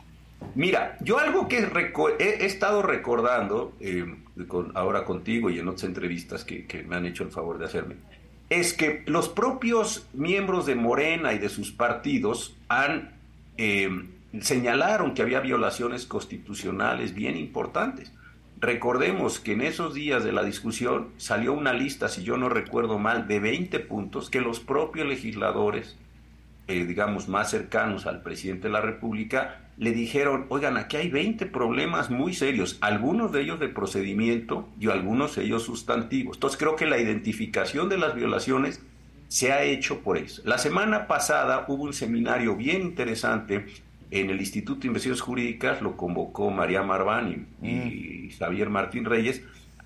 [0.54, 1.68] Mira, yo algo que
[2.20, 4.06] he, estado recordando eh,
[4.76, 7.96] ahora contigo y en otras entrevistas que, me han hecho el favor de hacerme,
[8.52, 13.16] es que los propios miembros de Morena y de sus partidos han
[13.58, 13.90] eh,
[14.40, 18.14] señalaron que había violaciones constitucionales bien importantes.
[18.60, 23.00] Recordemos que en esos días de la discusión salió una lista, si yo no recuerdo
[23.00, 25.98] mal, de 20 puntos que los propios legisladores,
[26.68, 31.48] eh, digamos, más cercanos al presidente de la República, le dijeron, oigan, aquí hay 20
[31.48, 36.38] problemas muy serios, algunos de ellos de procedimiento y algunos de ellos sustantivos.
[36.38, 38.82] Entonces creo que la identificación de las violaciones
[39.28, 40.44] se ha hecho por eso.
[40.46, 43.66] La semana pasada hubo un seminario bien interesante
[44.12, 48.38] en el Instituto de Investigaciones Jurídicas lo convocó María Marván y, mm.
[48.38, 49.42] Javier Martín Reyes.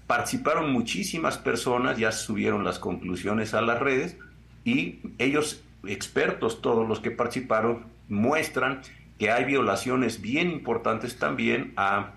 [0.07, 4.17] Participaron muchísimas personas, ya subieron las conclusiones a las redes
[4.63, 8.82] y ellos, expertos todos los que participaron, muestran
[9.19, 12.13] que hay violaciones bien importantes también a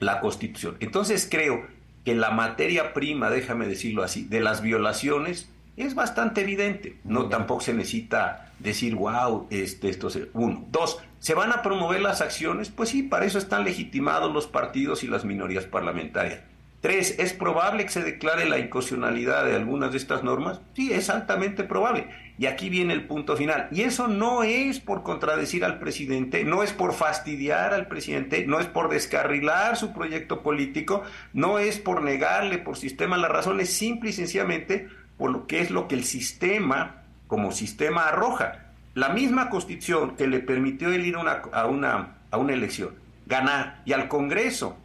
[0.00, 0.76] la Constitución.
[0.80, 1.66] Entonces creo
[2.04, 6.98] que la materia prima, déjame decirlo así, de las violaciones es bastante evidente.
[7.04, 10.64] No tampoco se necesita decir, wow, este, esto es uno.
[10.70, 12.70] Dos, ¿se van a promover las acciones?
[12.70, 16.40] Pues sí, para eso están legitimados los partidos y las minorías parlamentarias.
[16.80, 20.60] Tres, ¿es probable que se declare la inconstitucionalidad de algunas de estas normas?
[20.74, 22.08] Sí, es altamente probable.
[22.38, 23.68] Y aquí viene el punto final.
[23.72, 28.60] Y eso no es por contradecir al presidente, no es por fastidiar al presidente, no
[28.60, 31.02] es por descarrilar su proyecto político,
[31.32, 35.60] no es por negarle por sistema la razón, es simple y sencillamente por lo que
[35.60, 38.72] es lo que el sistema, como sistema, arroja.
[38.94, 42.94] La misma constitución que le permitió él ir a, una, a una elección,
[43.26, 44.78] ganar, y al Congreso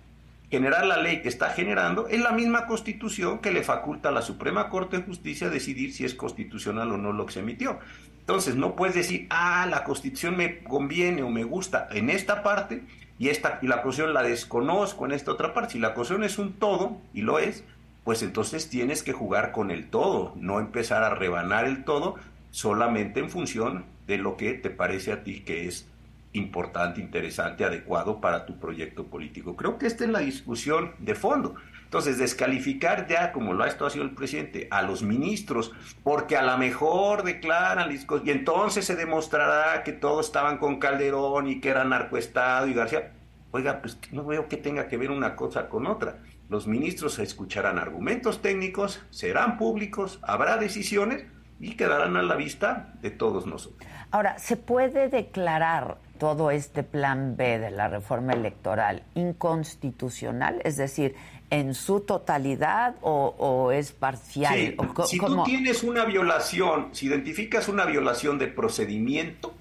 [0.51, 4.21] generar la ley que está generando, es la misma constitución que le faculta a la
[4.21, 7.79] Suprema Corte de Justicia decidir si es constitucional o no lo que se emitió.
[8.19, 12.83] Entonces, no puedes decir, ah, la constitución me conviene o me gusta en esta parte
[13.17, 15.73] y, esta, y la constitución la desconozco en esta otra parte.
[15.73, 17.63] Si la constitución es un todo, y lo es,
[18.03, 22.15] pues entonces tienes que jugar con el todo, no empezar a rebanar el todo
[22.49, 25.87] solamente en función de lo que te parece a ti que es
[26.33, 29.55] importante, interesante, adecuado para tu proyecto político.
[29.55, 31.55] Creo que esta es la discusión de fondo.
[31.83, 35.73] Entonces, descalificar ya, como lo ha estado haciendo el presidente, a los ministros,
[36.03, 41.59] porque a lo mejor declaran, y entonces se demostrará que todos estaban con Calderón y
[41.59, 43.11] que era narcoestado y García.
[43.51, 46.19] Oiga, pues no veo que tenga que ver una cosa con otra.
[46.51, 51.23] Los ministros escucharán argumentos técnicos, serán públicos, habrá decisiones
[51.61, 53.89] y quedarán a la vista de todos nosotros.
[54.11, 60.59] Ahora, ¿se puede declarar todo este plan B de la reforma electoral inconstitucional?
[60.65, 61.15] Es decir,
[61.51, 64.75] en su totalidad o, es parcial?
[65.05, 69.53] si tú tienes una violación, si identificas una violación de procedimiento,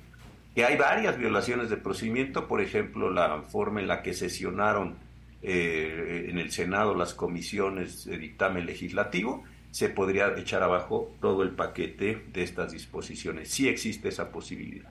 [0.56, 5.08] que hay varias violaciones de procedimiento, por ejemplo, la forma en la que sesionaron
[5.42, 11.50] eh, en el Senado las comisiones de dictamen legislativo, se podría echar abajo todo el
[11.50, 13.50] paquete de estas disposiciones.
[13.50, 14.90] Sí existe esa posibilidad.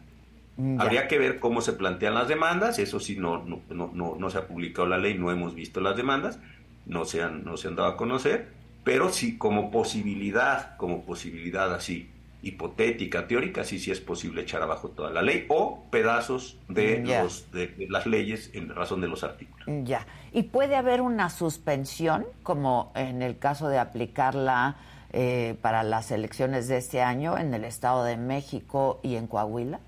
[0.58, 4.30] Mm, Habría que ver cómo se plantean las demandas, eso sí, no, no, no, no,
[4.30, 6.40] se ha publicado la ley, no hemos visto las demandas,
[6.86, 8.48] no se han, no se han dado a conocer,
[8.84, 12.10] pero sí como posibilidad, como posibilidad así,
[12.42, 17.52] hipotética, teórica, sí, sí es posible echar abajo toda la ley o pedazos de, los,
[17.52, 19.68] de, las leyes en razón de los artículos.
[19.84, 20.06] Ya.
[20.32, 24.78] ¿Y puede haber una suspensión, como en el caso de aplicarla
[25.12, 29.80] eh, para las elecciones de este año en el Estado de México y en Coahuila?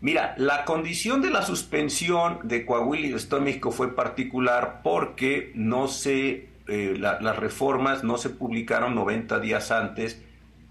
[0.00, 4.80] Mira, la condición de la suspensión de Coahuila y de Estado de México fue particular
[4.82, 10.20] porque no se, eh, las reformas no se publicaron 90 días antes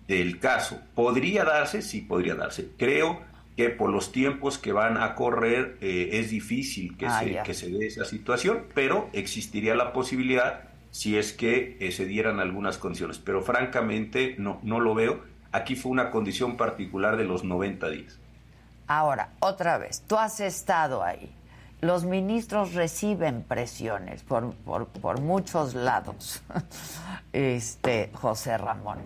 [0.08, 0.80] del caso.
[0.94, 1.82] ¿Podría darse?
[1.82, 2.72] Sí, podría darse.
[2.78, 3.22] Creo
[3.56, 7.54] que por los tiempos que van a correr eh, es difícil que, ah, se, que
[7.54, 12.78] se dé esa situación, pero existiría la posibilidad si es que eh, se dieran algunas
[12.78, 13.18] condiciones.
[13.18, 15.22] Pero francamente no, no lo veo.
[15.52, 18.20] Aquí fue una condición particular de los 90 días.
[18.88, 21.34] Ahora, otra vez, tú has estado ahí.
[21.82, 26.42] Los ministros reciben presiones por, por, muchos lados,
[27.34, 29.00] este, José Ramón.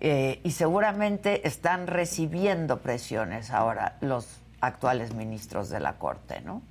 [0.00, 6.62] Eh, y seguramente están recibiendo presiones ahora los actuales ministros de la Corte, ¿no?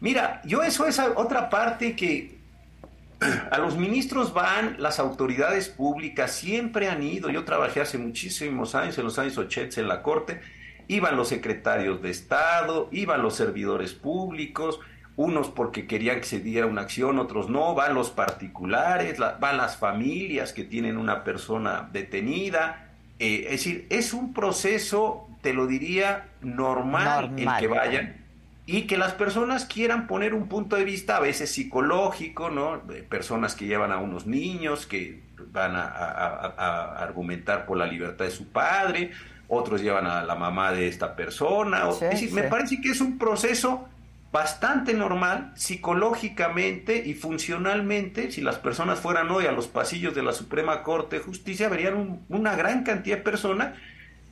[0.00, 2.38] Mira, yo eso es otra parte que
[3.50, 7.30] a los ministros van las autoridades públicas, siempre han ido.
[7.30, 10.40] Yo trabajé hace muchísimos años, en los años 80 en la Corte,
[10.88, 14.80] iban los secretarios de Estado, iban los servidores públicos,
[15.16, 19.76] unos porque querían que se diera una acción, otros no, van los particulares, van las
[19.76, 22.88] familias que tienen una persona detenida.
[23.18, 28.22] Eh, es decir, es un proceso, te lo diría, normal, el que vayan
[28.64, 32.80] y que las personas quieran poner un punto de vista a veces psicológico, ¿no?
[33.08, 35.82] personas que llevan a unos niños que van a,
[37.02, 39.10] argumentar por la libertad de su padre,
[39.48, 41.88] otros llevan a la mamá de esta persona.
[41.90, 43.88] es decir, me parece que es un proceso
[44.32, 48.32] bastante normal psicológicamente y funcionalmente.
[48.32, 52.20] Si las personas fueran hoy a los pasillos de la Suprema Corte de Justicia, verían
[52.30, 53.74] una gran cantidad de personas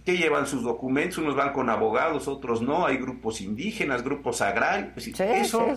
[0.05, 5.07] que llevan sus documentos, unos van con abogados, otros no, hay grupos indígenas, grupos agrarios,
[5.21, 5.77] eso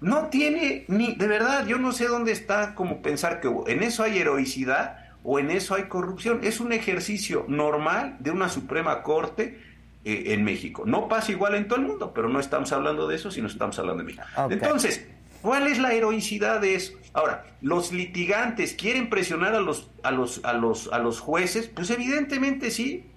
[0.00, 4.02] no tiene ni, de verdad, yo no sé dónde está como pensar que en eso
[4.02, 9.60] hay heroicidad o en eso hay corrupción, es un ejercicio normal de una Suprema Corte
[10.04, 10.84] eh, en México.
[10.86, 13.78] No pasa igual en todo el mundo, pero no estamos hablando de eso, sino estamos
[13.78, 14.24] hablando de México.
[14.48, 15.06] Entonces,
[15.42, 16.94] ¿cuál es la heroicidad de eso?
[17.12, 21.90] Ahora, los litigantes quieren presionar a los, a los, a los, a los jueces, pues
[21.90, 23.10] evidentemente sí,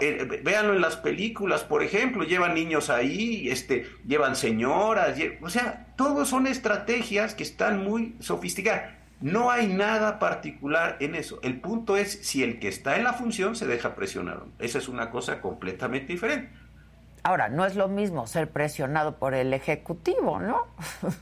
[0.00, 5.88] eh, véanlo en las películas, por ejemplo, llevan niños ahí, este, llevan señoras, o sea,
[5.96, 8.94] todos son estrategias que están muy sofisticadas.
[9.24, 11.40] No hay nada particular en eso.
[11.42, 14.42] El punto es si el que está en la función se deja presionar.
[14.58, 16.50] Esa es una cosa completamente diferente.
[17.22, 20.66] Ahora, no es lo mismo ser presionado por el Ejecutivo, ¿no?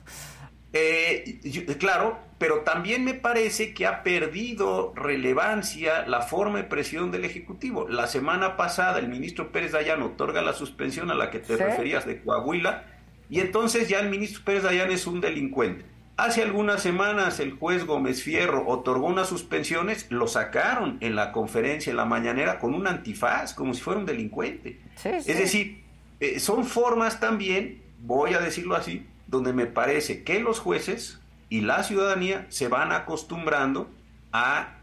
[0.74, 1.38] Eh,
[1.78, 7.86] claro, pero también me parece que ha perdido relevancia la forma de presión del Ejecutivo.
[7.86, 12.06] La semana pasada el ministro Pérez Dayan otorga la suspensión a la que te referías
[12.06, 12.86] de Coahuila
[13.28, 15.91] y entonces ya el ministro Pérez Dayan es un delincuente.
[16.22, 21.90] Hace algunas semanas el juez Gómez Fierro otorgó unas suspensiones, lo sacaron en la conferencia,
[21.90, 24.80] en la mañanera, con un antifaz, como si fuera un delincuente.
[25.02, 25.82] Es decir,
[26.20, 31.18] eh, son formas también, voy a decirlo así, donde me parece que los jueces
[31.48, 33.90] y la ciudadanía se van acostumbrando
[34.30, 34.76] a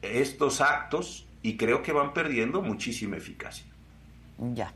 [0.00, 3.66] estos actos y creo que van perdiendo muchísima eficacia.
[4.38, 4.72] Ya.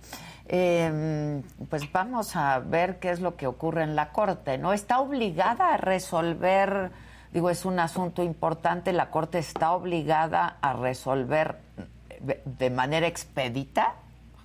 [0.46, 4.72] Em, pues vamos a ver qué es lo que ocurre en la Corte, ¿no?
[4.72, 6.90] Está obligada a resolver,
[7.32, 11.56] digo, es un asunto importante, la Corte está obligada a resolver
[12.20, 13.94] de manera expedita.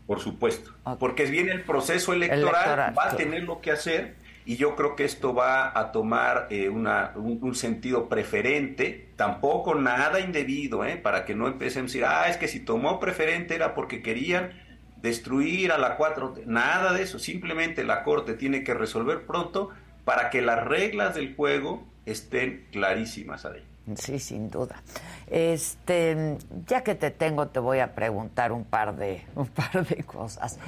[0.05, 4.77] Por supuesto, porque viene el proceso electoral, va a tener lo que hacer y yo
[4.77, 10.95] creo que esto va a tomar eh, una, un, sentido preferente, tampoco nada indebido, ¿eh?
[10.95, 14.53] para que no empecemos a decir, ah, es que si tomó preferente era porque querían
[15.01, 19.69] destruir a la 4, nada de eso, simplemente la Corte tiene que resolver pronto
[20.05, 23.63] para que las reglas del juego estén clarísimas ahí.
[23.95, 24.81] Sí, sin duda.
[25.27, 30.03] Este, ya que te tengo, te voy a preguntar un par de, un par de
[30.03, 30.59] cosas.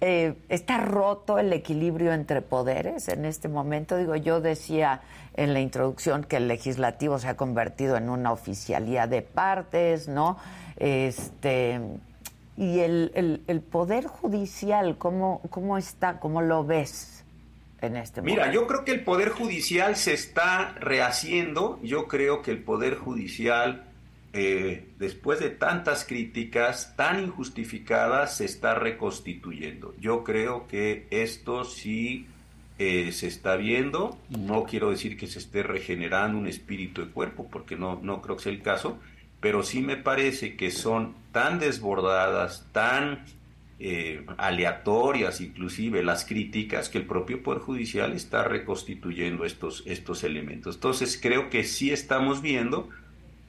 [0.00, 3.96] Eh, está roto el equilibrio entre poderes en este momento.
[3.96, 5.00] Digo, yo decía
[5.34, 10.36] en la introducción que el legislativo se ha convertido en una oficialía de partes, ¿no?
[10.76, 11.80] Este,
[12.56, 16.20] y el, el, poder judicial, ¿cómo, ¿cómo está?
[16.20, 17.24] ¿Cómo lo ves
[17.80, 18.40] en este momento?
[18.40, 21.80] Mira, yo creo que el poder judicial se está rehaciendo.
[21.82, 23.84] Yo creo que el poder judicial
[24.36, 29.94] eh, después de tantas críticas tan injustificadas, se está reconstituyendo.
[30.00, 32.26] Yo creo que esto sí
[32.80, 34.18] eh, se está viendo.
[34.30, 38.36] No quiero decir que se esté regenerando un espíritu de cuerpo, porque no, no creo
[38.36, 38.98] que sea el caso,
[39.44, 43.26] pero sí me parece que son tan desbordadas, tan
[43.78, 50.76] eh, aleatorias inclusive las críticas que el propio Poder Judicial está reconstituyendo estos, estos elementos.
[50.76, 52.88] Entonces creo que sí estamos viendo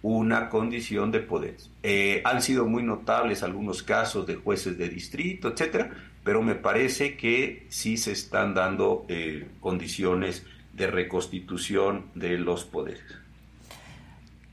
[0.01, 1.55] una condición de poder.
[1.81, 5.91] Eh, han sido muy notables algunos casos de jueces de distrito, etcétera,
[6.25, 13.24] pero me parece que sí se están dando eh, condiciones de reconstitución de los poderes.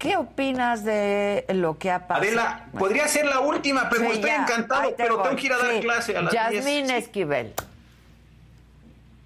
[0.03, 2.27] ¿Qué opinas de lo que ha pasado?
[2.27, 6.17] Adela, podría ser la última, pero estoy encantado, pero tengo que ir a dar clase
[6.17, 7.53] a las Yasmín Esquivel.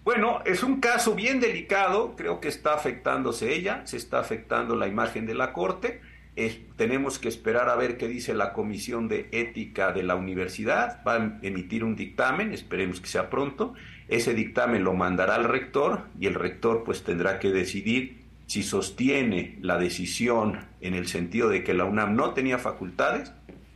[0.05, 4.87] Bueno, es un caso bien delicado, creo que está afectándose ella, se está afectando la
[4.87, 6.03] imagen de la Corte.
[6.77, 11.01] tenemos que esperar a ver qué dice la Comisión de Ética de la Universidad.
[11.09, 13.73] Va a emitir un dictamen, esperemos que sea pronto.
[14.09, 19.59] Ese dictamen lo mandará al rector y el rector pues tendrá que decidir si sostiene
[19.61, 23.33] la decisión en el sentido de que la UNAM no tenía facultades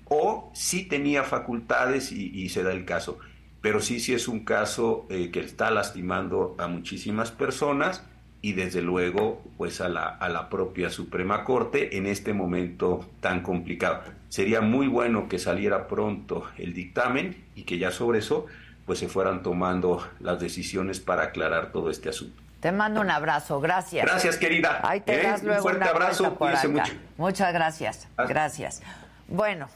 [0.07, 3.19] o si tenía facultades y se da el caso
[3.61, 8.05] pero sí, sí es un caso eh, que está lastimando a muchísimas personas
[8.43, 13.43] y desde luego pues a la, a la propia Suprema Corte en este momento tan
[13.43, 14.03] complicado.
[14.31, 18.47] Sería muy bueno que saliera pronto el dictamen y que ya sobre eso
[18.87, 22.43] pues se fueran tomando las decisiones para aclarar todo este asunto.
[22.61, 24.05] Te mando un abrazo, gracias.
[24.05, 24.81] Gracias, querida.
[24.83, 25.23] Ahí te ¿Eh?
[25.23, 26.37] das luego un fuerte abrazo,
[26.69, 26.93] mucho.
[27.17, 28.07] Muchas gracias.
[28.17, 28.83] Gracias.
[29.29, 29.69] Bueno,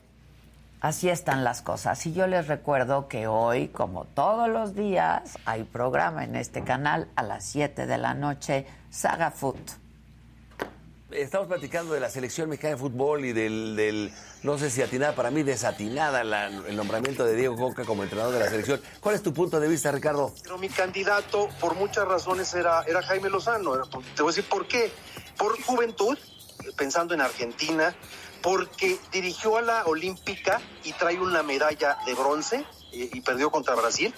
[0.84, 2.04] Así están las cosas.
[2.04, 7.08] Y yo les recuerdo que hoy, como todos los días, hay programa en este canal
[7.16, 9.83] a las 7 de la noche, Saga Foot.
[11.14, 14.12] Estamos platicando de la selección mexicana de fútbol y del,
[14.42, 18.40] no sé si atinada, para mí desatinada el nombramiento de Diego Coca como entrenador de
[18.40, 18.82] la selección.
[18.98, 20.34] ¿Cuál es tu punto de vista, Ricardo?
[20.42, 23.80] Pero mi candidato, por muchas razones, era, era Jaime Lozano.
[24.16, 24.90] Te voy a decir por qué.
[25.38, 26.18] Por juventud,
[26.76, 27.94] pensando en Argentina,
[28.42, 34.12] porque dirigió a la Olímpica y trae una medalla de bronce y, perdió contra Brasil.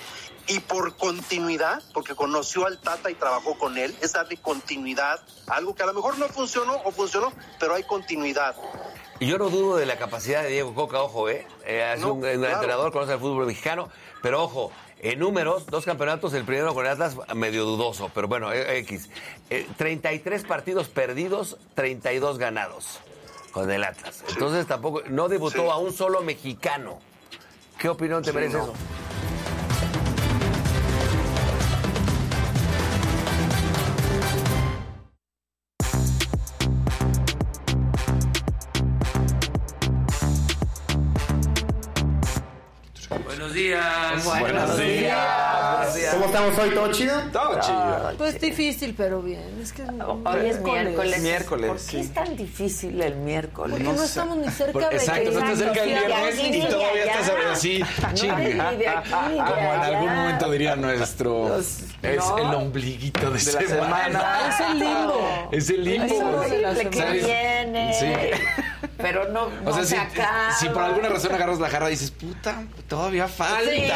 [0.48, 5.74] Y por continuidad, porque conoció al Tata y trabajó con él, es darle continuidad algo
[5.74, 8.54] que a lo mejor no funcionó o funcionó, pero hay continuidad.
[9.18, 11.46] Y yo no dudo de la capacidad de Diego Coca, ojo, ¿eh?
[11.64, 13.88] eh es un, entrenador, conoce el fútbol mexicano,
[14.22, 14.70] pero ojo,
[15.00, 19.08] en números, dos campeonatos, el primero con Atlas medio dudoso, pero bueno, eh, X.
[19.76, 23.00] 33 eh, partidos perdidos, 32 ganados
[23.52, 24.22] con el Atlas.
[24.28, 26.98] Entonces tampoco, no debutó a un solo mexicano.
[27.78, 28.72] ¿Qué opinión te merece eso?
[43.66, 44.40] Días.
[44.40, 46.12] Buenos, días.
[46.12, 46.70] ¿Cómo estamos hoy?
[46.70, 47.20] ¿Todo chido?
[47.32, 48.12] Todo chido.
[48.18, 49.42] Pues difícil, pero bien.
[49.62, 51.20] Es que hoy es miércoles.
[51.20, 51.70] Miércoles.
[51.70, 53.78] ¿Por qué es tan difícil el miércoles?
[53.78, 57.32] Porque no, estamos ni cerca de Exacto, no estás cerca del viernes y todavía estás
[57.52, 57.80] así,
[58.14, 58.72] chinga.
[59.48, 61.58] Como en algún momento diría nuestro.
[61.58, 64.48] Es el ombliguito de, semana.
[64.48, 65.48] Es el limbo.
[65.50, 66.42] Es el limbo.
[66.42, 67.94] Es el que viene.
[67.94, 68.62] Sí.
[68.96, 69.96] Pero no, o sea, si,
[70.58, 73.70] si, por alguna razón agarras la jarra y dices, puta, todavía falta.
[73.70, 73.90] Sí,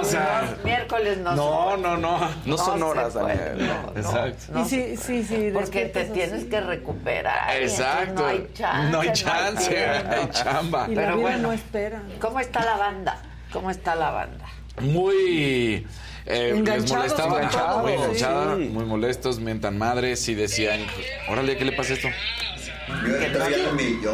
[0.00, 2.30] o sea, miércoles no No, no, no.
[2.46, 3.70] No, son horas, Daniel.
[3.94, 4.64] Exacto.
[4.64, 5.50] sí, sí, sí.
[5.52, 7.60] Porque te tienes que recuperar.
[7.60, 8.22] Exacto.
[8.22, 8.92] No hay chance.
[8.92, 10.86] No hay chance, hay chamba.
[10.88, 12.02] Y Pero la vida bueno, no espera.
[12.20, 13.22] ¿Cómo está la banda?
[13.52, 14.46] ¿Cómo está la banda?
[14.80, 15.86] Muy...
[16.30, 20.80] Eh, les molestaba, muy enganchada, muy molestos, mientan madres y decían,
[21.30, 22.08] órale, ¿qué le pasa a esto?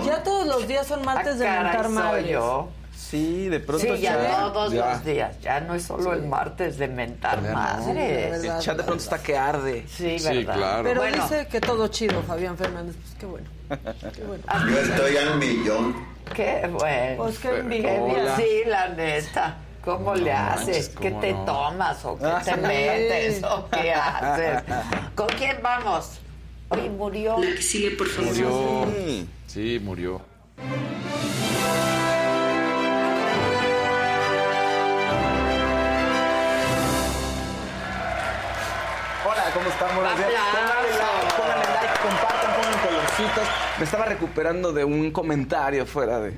[0.06, 2.28] Ya todos los días son martes de ah, mentar madres.
[2.28, 2.68] Yo.
[2.96, 5.40] Sí, de pronto sí, ya, todos los días.
[5.40, 8.44] Ya no es solo el martes de mentar madres.
[8.44, 9.84] el chat de pronto está que arde.
[9.88, 10.54] Sí, verdad.
[10.54, 10.82] claro.
[10.84, 12.96] Pero dice que todo chido, Fabián Fernández.
[12.96, 13.46] Pues qué bueno.
[14.14, 14.44] Qué bueno.
[14.68, 16.06] Yo estoy al millón.
[16.34, 17.16] Qué bueno.
[17.18, 18.36] Pues qué envidia.
[18.36, 19.56] Sí, la neta.
[19.84, 20.88] ¿Cómo le haces?
[20.88, 24.62] ¿Qué te tomas o qué te metes o qué haces?
[25.14, 26.20] ¿Con quién vamos?
[26.70, 27.38] Oye, murió.
[27.38, 28.30] La que sigue, por favor.
[28.32, 29.26] Murió.
[29.46, 30.20] Sí, murió.
[39.26, 39.96] Hola, ¿cómo están?
[39.96, 40.30] Buenos días.
[40.52, 43.48] Pónganle like, pónganle like, compartan, pongan colorcitos.
[43.78, 46.34] Me estaba recuperando de un comentario fuera de,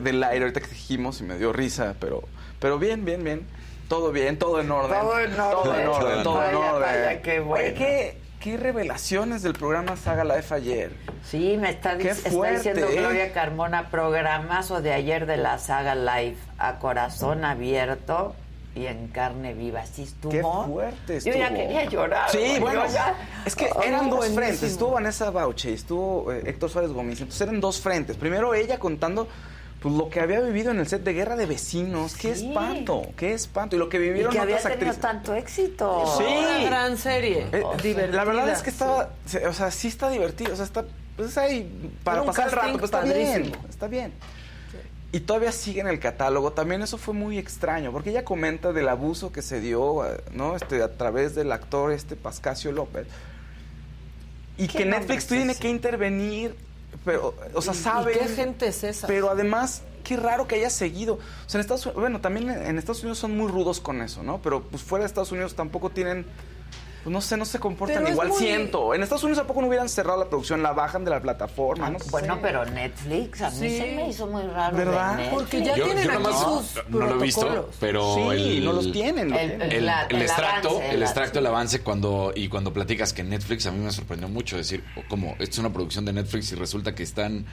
[0.00, 2.22] del aire ahorita que dijimos y me dio risa, pero,
[2.60, 3.46] pero bien, bien, bien.
[3.88, 4.98] Todo bien, todo en orden.
[4.98, 5.62] Todo en orden.
[5.62, 6.80] Todo en orden, todo en orden.
[6.80, 7.74] Vaya, qué bueno.
[7.76, 10.92] ¿qué, qué revelaciones del programa Saga Life ayer.
[11.24, 12.96] Sí, me está, está diciendo ¿eh?
[12.98, 18.34] Gloria Carmona, programazo de ayer de la Saga Life a corazón abierto
[18.74, 19.86] y en carne viva.
[19.86, 20.30] ¿Sí estuvo?
[20.30, 21.32] Qué fuerte estuvo.
[21.32, 22.28] Yo ya quería llorar.
[22.28, 22.82] Sí, bueno,
[23.46, 24.62] es que eran dos frentes.
[24.62, 27.20] Estuvo Vanessa Bauche y estuvo eh, Héctor Suárez Gómez.
[27.20, 28.18] Entonces eran dos frentes.
[28.18, 29.26] Primero ella contando
[29.84, 33.34] pues lo que había vivido en el set de Guerra de Vecinos, qué espanto, qué
[33.34, 33.76] espanto.
[33.76, 34.98] Y lo que vivieron y que había tenido actrices.
[34.98, 36.16] tanto éxito.
[36.16, 36.24] Sí.
[36.24, 37.48] Una gran serie.
[37.52, 39.10] Eh, la verdad es que estaba,
[39.46, 40.86] o sea, sí está divertido, o sea, está
[41.18, 44.14] pues ahí, para pasar el rato, pues está bien, está bien.
[45.12, 46.52] Y todavía sigue en el catálogo.
[46.52, 50.56] También eso fue muy extraño, porque ella comenta del abuso que se dio, eh, ¿no?
[50.56, 53.06] Este, a través del actor este Pascasio López.
[54.56, 56.56] Y que Netflix tiene que intervenir,
[57.04, 58.12] pero, o sea, sabe.
[58.14, 59.06] ¿Y qué gente es esa?
[59.06, 61.14] Pero además, qué raro que haya seguido.
[61.14, 64.40] O sea, en Estados bueno, también en Estados Unidos son muy rudos con eso, ¿no?
[64.42, 66.26] Pero pues fuera de Estados Unidos tampoco tienen
[67.04, 68.94] pues no sé, no se comportan igual, siento.
[68.94, 71.98] En Estados Unidos tampoco no hubieran cerrado la producción, la bajan de la plataforma, no
[72.10, 74.74] Bueno, pero Netflix, a mí se me hizo muy raro.
[74.74, 75.28] ¿Verdad?
[75.30, 79.34] Porque ya tienen aquí sus no, no lo he visto, pero sí, no los tienen.
[79.34, 83.70] El, el, el extracto, el extracto, el avance cuando y cuando platicas que Netflix a
[83.70, 87.02] mí me sorprendió mucho decir como esto es una producción de Netflix y resulta que
[87.02, 87.44] están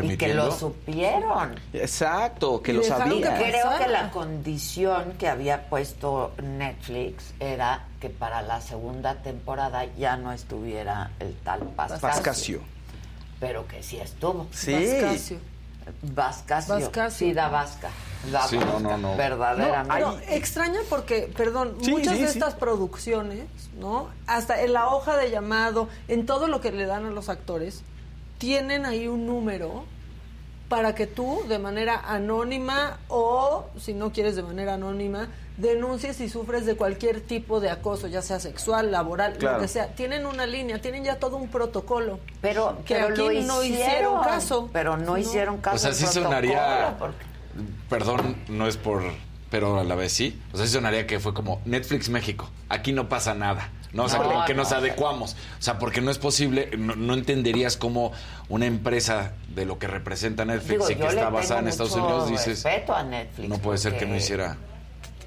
[0.00, 1.58] y que lo supieron.
[1.72, 3.36] Exacto, que lo sabían.
[3.36, 10.16] Creo que la condición que había puesto Netflix era que para la segunda temporada ya
[10.16, 12.08] no estuviera el tal Pascasio.
[12.08, 12.60] Pascasio.
[13.40, 14.46] Pero que sí estuvo.
[14.52, 14.72] Sí.
[14.72, 15.38] Pascasio.
[16.02, 16.74] Vascasio.
[16.74, 17.28] Vascasio.
[17.28, 17.90] Sí, da Vasca.
[18.48, 19.16] sí, no, no, no.
[19.16, 20.00] Verdaderamente.
[20.00, 23.44] No, extraña porque, perdón, muchas de estas producciones,
[23.78, 24.08] ¿no?
[24.26, 27.82] Hasta en la hoja de llamado, en todo lo que le dan a los actores,
[28.42, 29.84] tienen ahí un número
[30.68, 35.28] para que tú, de manera anónima o, si no quieres de manera anónima,
[35.58, 39.94] denuncies si sufres de cualquier tipo de acoso, ya sea sexual, laboral, lo que sea.
[39.94, 42.18] Tienen una línea, tienen ya todo un protocolo.
[42.40, 44.68] Pero, que aquí no hicieron caso.
[44.72, 45.76] Pero no, hicieron caso.
[45.76, 46.96] O sea, sí sonaría.
[47.88, 49.04] Perdón, no es por.
[49.52, 50.42] Pero a la vez sí.
[50.52, 52.50] O sea, sí sonaría que fue como Netflix México.
[52.68, 53.70] Aquí no pasa nada.
[53.92, 54.04] ¿No?
[54.04, 55.32] O sea, que, nos adecuamos.
[55.58, 58.12] O sea, porque no es posible, no, entenderías cómo
[58.48, 62.64] una empresa de lo que representa Netflix y que está basada en Estados Unidos dices.
[62.64, 63.48] Respeto a Netflix.
[63.48, 64.56] No puede ser que no hiciera.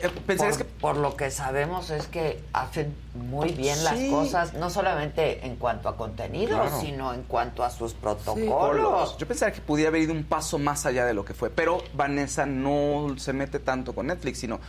[0.01, 0.65] Eh, por, que...
[0.65, 5.87] por lo que sabemos es que hacen muy bien las cosas, no solamente en cuanto
[5.87, 9.17] a contenido, sino en cuanto a sus protocolos.
[9.17, 11.81] Yo pensaba que pudiera haber ido un paso más allá de lo que fue, pero
[11.93, 14.59] Vanessa no se mete tanto con Netflix, sino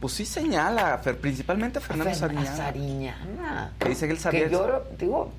[0.00, 2.56] pues sí señala, principalmente a Fernando Sariñana.
[2.56, 3.72] Sariñana.
[3.78, 4.44] Que dice que él sabía.
[4.44, 5.32] Que yo, digo,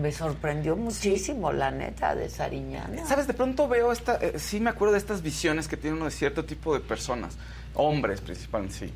[0.00, 3.06] me sorprendió muchísimo, la neta, de Sariñana.
[3.06, 3.26] ¿Sabes?
[3.26, 4.16] De pronto veo esta.
[4.16, 7.36] Eh, sí, me acuerdo de estas visiones que tiene uno de cierto tipo de personas.
[7.74, 8.92] Hombres, principalmente, sí.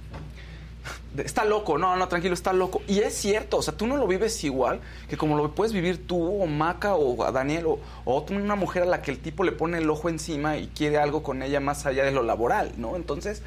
[1.16, 2.82] Está loco, no, no, tranquilo, está loco.
[2.88, 6.06] Y es cierto, o sea, tú no lo vives igual que como lo puedes vivir
[6.06, 9.52] tú, o Maca, o Daniel, o, o una mujer a la que el tipo le
[9.52, 12.96] pone el ojo encima y quiere algo con ella más allá de lo laboral, ¿no?
[12.96, 13.42] Entonces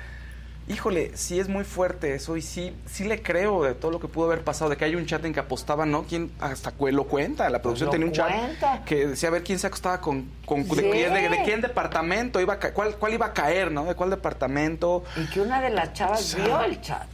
[0.67, 4.07] híjole, sí es muy fuerte eso y sí, sí le creo de todo lo que
[4.07, 6.03] pudo haber pasado, de que hay un chat en que apostaba, ¿no?
[6.03, 7.49] ¿Quién hasta lo cuenta?
[7.49, 11.43] La producción tenía un chat que decía a ver quién se acostaba con, con de,
[11.45, 13.85] quién, departamento iba a cuál, cuál iba a caer, ¿no?
[13.85, 15.03] De cuál departamento.
[15.15, 17.07] Y que una de las chavas vio el chat.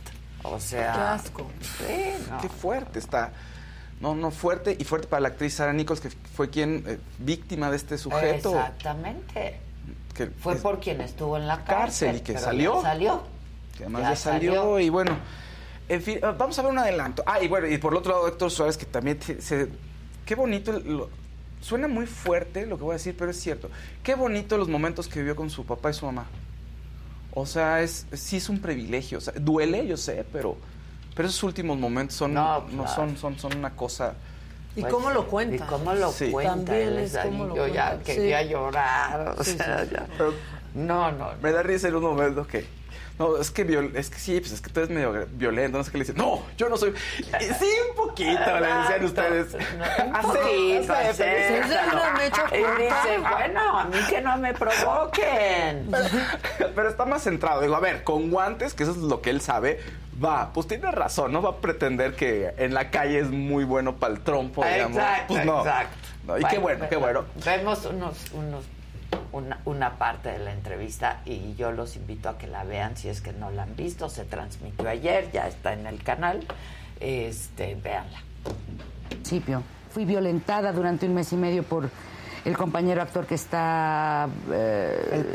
[0.44, 1.48] O sea, qué asco.
[2.42, 3.32] Qué fuerte está.
[4.00, 7.70] No, no, fuerte y fuerte para la actriz Sara Nichols, que fue quien eh, víctima
[7.70, 8.58] de este sujeto.
[8.58, 9.60] Exactamente.
[10.16, 12.82] Que fue por quien estuvo en la cárcel, y que salió.
[12.82, 13.22] Salió
[13.80, 15.18] además ya, salió, y bueno,
[15.90, 17.24] en fin, ah, vamos a ver un adelanto.
[17.26, 19.68] Ah, y bueno, y por el otro lado, Héctor Suárez, que también se,
[20.26, 20.82] qué bonito,
[21.60, 23.70] suena muy fuerte lo que voy a decir, pero es cierto.
[24.04, 26.28] Qué bonito los momentos que vivió con su papá y su mamá.
[27.34, 29.18] O sea, es, sí es un privilegio.
[29.18, 30.58] O sea, duele, yo sé, pero,
[31.16, 32.66] pero esos últimos momentos son, no,
[32.96, 34.16] son, son, son una cosa...
[34.76, 35.66] ¿Y cómo lo cuenta?
[35.66, 36.56] ¿Y cómo lo cuenta?
[36.56, 39.36] También es como yo ya quería llorar.
[39.38, 40.08] O sea, ya.
[40.74, 42.66] no, no, Me da risa en un momento que
[43.20, 45.92] no, es que, es que sí, pues es que tú eres medio violento, no sé
[45.92, 49.54] qué le dicen, no, yo no soy, sí, un poquito, le decían ustedes.
[49.54, 50.94] Un poquito,
[52.52, 55.92] Y dice, bueno, a mí que no me provoquen.
[56.76, 59.42] Pero, está más centrado, digo, a ver, con guantes, que eso es lo que él
[59.42, 59.80] sabe,
[60.24, 63.98] va, pues tiene razón, no va a pretender que en la calle es muy bueno
[63.98, 64.98] para el trompo, digamos.
[64.98, 65.60] Exacto, pues no.
[65.60, 66.38] exacto.
[66.40, 67.26] y qué bueno, qué bueno.
[67.46, 68.66] Vemos unos, unos
[69.32, 73.10] una, una, parte de la entrevista y yo los invito a que la vean si
[73.10, 74.10] es que no la han visto.
[74.10, 76.46] Se transmitió ayer, ya está en el canal.
[77.00, 78.20] Este, véanla.
[79.10, 79.64] Principio.
[79.92, 81.90] Fui violentada durante un mes y medio por
[82.46, 85.34] el compañero actor que está eh,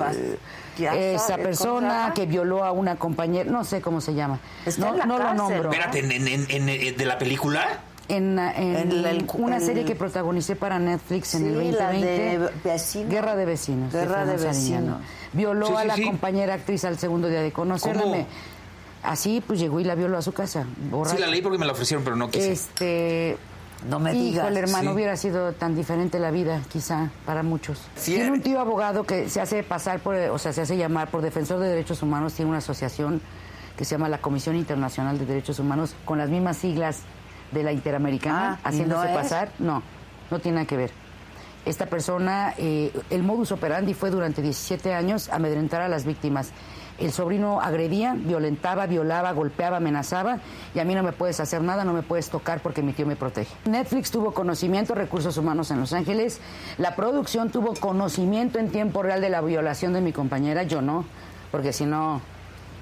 [0.78, 4.40] esa persona que violó a una compañera, no sé cómo se llama.
[4.78, 5.70] no, no lo nombro.
[5.70, 7.80] Espérate, ¿en, de la película?
[8.08, 8.38] En,
[9.38, 13.08] una serie que protagonicé para Netflix en el 2020.
[13.08, 13.92] Guerra de Vecinos.
[13.92, 15.00] Guerra de, Vecinos.
[15.32, 18.26] Violó a la compañera actriz al segundo día de conocerme.
[19.02, 20.66] Así, pues llegó y la violó a su casa.
[21.06, 22.52] Sí, la leí porque me la ofrecieron, pero no quise.
[22.52, 23.36] Este...
[23.88, 24.48] No me digas.
[24.48, 27.82] el hermano hubiera sido tan diferente la vida, quizá, para muchos.
[28.02, 31.20] Tiene un tío abogado que se hace pasar por, o sea, se hace llamar por
[31.20, 33.20] defensor de derechos humanos, tiene una asociación
[33.76, 37.02] que se llama la Comisión Internacional de Derechos Humanos, con las mismas siglas
[37.52, 39.50] de la Interamericana, ah, haciéndose pasar.
[39.58, 39.82] No,
[40.30, 40.90] no tiene nada que ver.
[41.66, 46.52] Esta persona, eh, el modus operandi fue durante 17 años amedrentar a las víctimas.
[46.98, 50.38] El sobrino agredía, violentaba, violaba, golpeaba, amenazaba
[50.74, 53.04] y a mí no me puedes hacer nada, no me puedes tocar porque mi tío
[53.04, 53.52] me protege.
[53.66, 56.40] Netflix tuvo conocimiento, recursos humanos en Los Ángeles,
[56.78, 61.04] la producción tuvo conocimiento en tiempo real de la violación de mi compañera, yo no,
[61.50, 62.22] porque si no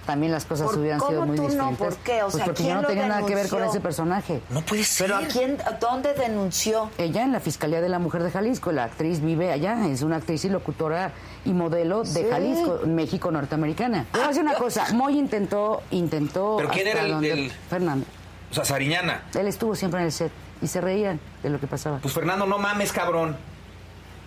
[0.07, 1.49] también las cosas ¿Por- hubieran cómo sido muy tú no?
[1.49, 1.79] distintas.
[1.79, 2.23] ¿Por qué?
[2.23, 3.71] O Pues sea, porque ¿quién yo no lo tenía nada que ver con denunció?
[3.71, 4.41] ese personaje.
[4.51, 5.07] No puede ser.
[5.07, 6.91] ¿Pero a quién, a dónde denunció?
[6.99, 10.17] Ella en la Fiscalía de la Mujer de Jalisco, la actriz vive allá, es una
[10.17, 11.13] actriz y locutora
[11.45, 12.27] y modelo de Sí.
[12.31, 14.07] Jalisco, México norteamericana.
[14.13, 18.07] A decir una cosa, Moy intentó, intentó ¿Pero quién era el- donde- el- Fernando.
[18.51, 19.23] O sea, Sariñana.
[19.35, 20.31] Él estuvo siempre en el set
[20.63, 21.99] y se reían de lo que pasaba.
[21.99, 23.37] Pues Fernando, no mames, cabrón.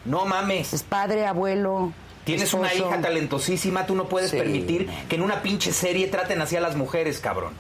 [0.06, 0.74] No mames.
[0.74, 1.92] Es padre, abuelo.
[2.28, 4.38] Tienes una hija talentosísima, tú no puedes Sí.
[4.38, 7.54] permitir que en una pinche serie traten así a las mujeres, cabrón.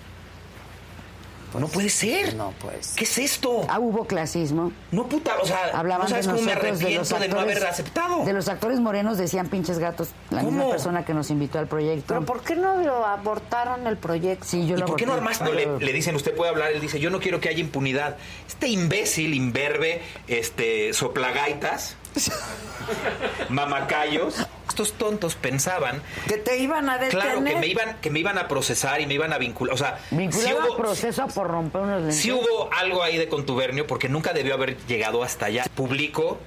[1.57, 2.36] no puede ser.
[2.36, 3.65] No puede ¿Qué es esto?
[3.68, 4.72] Ah, hubo clasismo.
[4.91, 7.28] No, puta, o sea, Hablaban no sabes de cómo me nosotros, de los arrepiento de,
[7.30, 8.26] no actores, haber aceptado.
[8.26, 12.05] De los actores morenos decían pinches gatos, la misma persona que nos invitó al proyecto.
[12.09, 14.45] ¿Pero por qué no lo abortaron el proyecto?
[14.45, 15.45] Sí, yo ¿Y lo por qué no armaste?
[15.45, 18.18] No, le, le dicen, usted puede hablar, él dice, yo no quiero que haya impunidad.
[18.47, 21.95] Este imbécil, imberbe, este, soplagaitas,
[23.49, 24.36] mamacayos,
[24.68, 27.24] estos tontos pensaban Que te iban a detener.
[27.26, 29.74] Claro, que me iban, que me iban a procesar y me iban a vincular.
[29.74, 32.18] O sea, al hubo, proceso por romper unos lentes.
[32.18, 35.65] sí hubo algo ahí de contubernio porque nunca debió haber llegado hasta allá.
[35.76, 36.39] Publico,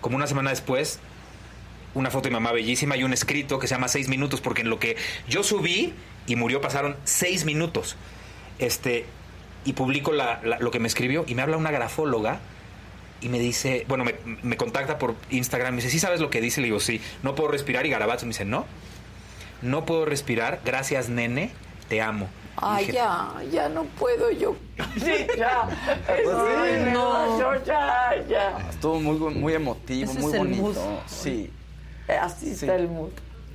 [0.00, 1.00] como una semana después,
[1.94, 4.62] una foto de mi mamá bellísima y un escrito que se llama Seis Minutos, porque
[4.62, 4.96] en lo que
[5.28, 5.94] yo subí
[6.26, 7.96] y murió pasaron seis minutos.
[8.58, 9.06] Este,
[9.64, 12.40] y publico la- la- lo que me escribió y me habla una grafóloga
[13.20, 16.40] y me dice, bueno, me, me contacta por Instagram, me dice, ¿sí sabes lo que
[16.40, 16.60] dice?
[16.60, 18.64] Le digo, sí, no puedo respirar y garabato me dice, no,
[19.62, 21.50] no puedo respirar, gracias nene,
[21.88, 22.28] te amo.
[22.60, 24.56] Ay, Dije, ya, ya no puedo yo.
[24.98, 25.62] Sí, ya.
[26.06, 26.90] Pues Ay, sí.
[26.92, 28.58] no, yo ya, ya.
[28.70, 30.62] Estuvo muy, muy emotivo, Ese muy es el bonito.
[30.62, 30.76] mood.
[31.06, 31.52] Sí.
[32.20, 32.52] Así Sí.
[32.52, 33.10] está el mood.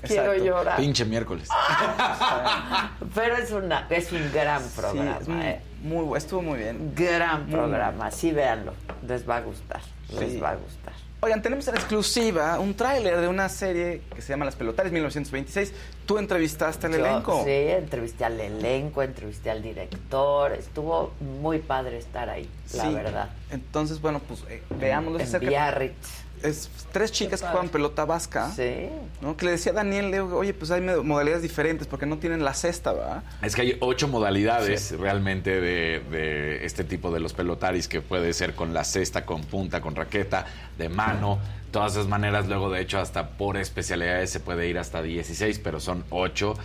[0.05, 0.45] Quiero Exacto.
[0.45, 0.77] llorar.
[0.77, 1.47] Pinche miércoles.
[3.15, 5.61] Pero es, una, es un gran programa, Sí, es muy- ¿eh?
[5.83, 6.93] Muy, estuvo muy bien.
[6.95, 8.09] Gran Muy programa.
[8.11, 8.73] Sí, véanlo.
[9.07, 9.81] Les va a gustar.
[10.19, 10.93] Les va a gustar.
[11.21, 15.73] Oigan, tenemos en exclusiva un tráiler de una serie que se llama Las Pelotares 1926.
[16.05, 17.43] Tú entrevistaste al Yo, elenco.
[17.45, 20.51] Sí, entrevisté al elenco, entrevisté al director.
[20.51, 22.93] Estuvo muy padre estar ahí, la Sí.
[22.93, 23.29] verdad.
[23.51, 25.39] Entonces, bueno, pues eh, veámoslo En.
[25.39, 26.22] Biarritz.
[26.43, 28.51] Es tres chicas que juegan pelota vasca.
[28.51, 28.89] Sí.
[29.21, 29.37] ¿no?
[29.37, 32.43] Que le decía a Daniel, le digo, oye, pues hay modalidades diferentes porque no tienen
[32.43, 33.23] la cesta, ¿verdad?
[33.41, 38.33] Es que hay ocho modalidades realmente de, de este tipo de los pelotaris, que puede
[38.33, 40.45] ser con la cesta, con punta, con raqueta,
[40.77, 41.39] de mano.
[41.71, 45.79] Todas esas maneras, luego de hecho hasta por especialidades se puede ir hasta 16, pero
[45.79, 46.55] son ocho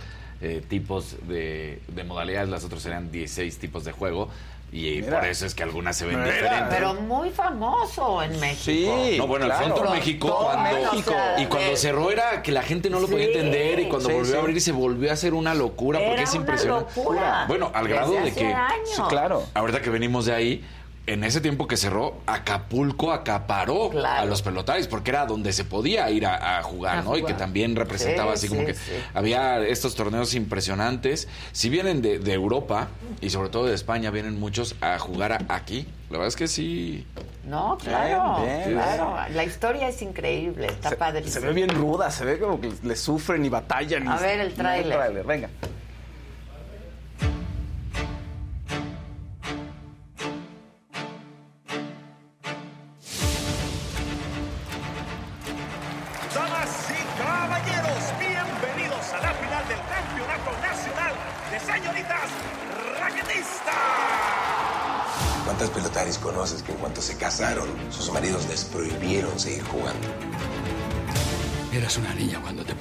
[0.41, 4.29] eh, tipos de, de modalidades, las otras serían 16 tipos de juego.
[4.71, 5.19] Y Mira.
[5.19, 6.67] por eso es que algunas se ven diferentes.
[6.69, 8.95] Pero muy famoso en México.
[9.03, 9.15] Sí.
[9.17, 9.65] No, bueno, claro.
[9.65, 11.11] el Frontón México, todo cuando, México.
[11.39, 14.13] y cuando de- cerró era que la gente no lo podía entender y cuando Sí,
[14.15, 14.37] volvió sí.
[14.37, 16.91] a abrir se volvió a hacer una locura porque es una impresionante.
[16.95, 17.45] locura.
[17.47, 18.89] Bueno, al Desde grado de hace que años.
[18.95, 19.43] Sí, claro.
[19.55, 20.65] ahorita que venimos de ahí,
[21.07, 24.21] en ese tiempo que cerró, Acapulco acaparó Claro.
[24.21, 27.17] a los pelotaris porque era donde se podía ir a, a jugar, A ¿no?
[27.17, 28.91] Y que también representaba Sí, así como sí, que sí.
[29.15, 31.27] había estos torneos impresionantes.
[31.51, 32.89] Si vienen de, de Europa
[33.21, 35.87] y sobre todo de España, vienen muchos a jugar a- aquí.
[36.11, 37.05] La verdad es que sí.
[37.43, 38.73] No, claro, Bien, bien.
[38.73, 39.15] claro.
[39.33, 41.33] La historia es increíble, está Se, padrísimo.
[41.41, 44.07] se ve bien ruda, se ve como que le sufren y batallan.
[44.07, 45.23] A y- ver el tráiler.
[45.25, 45.49] venga.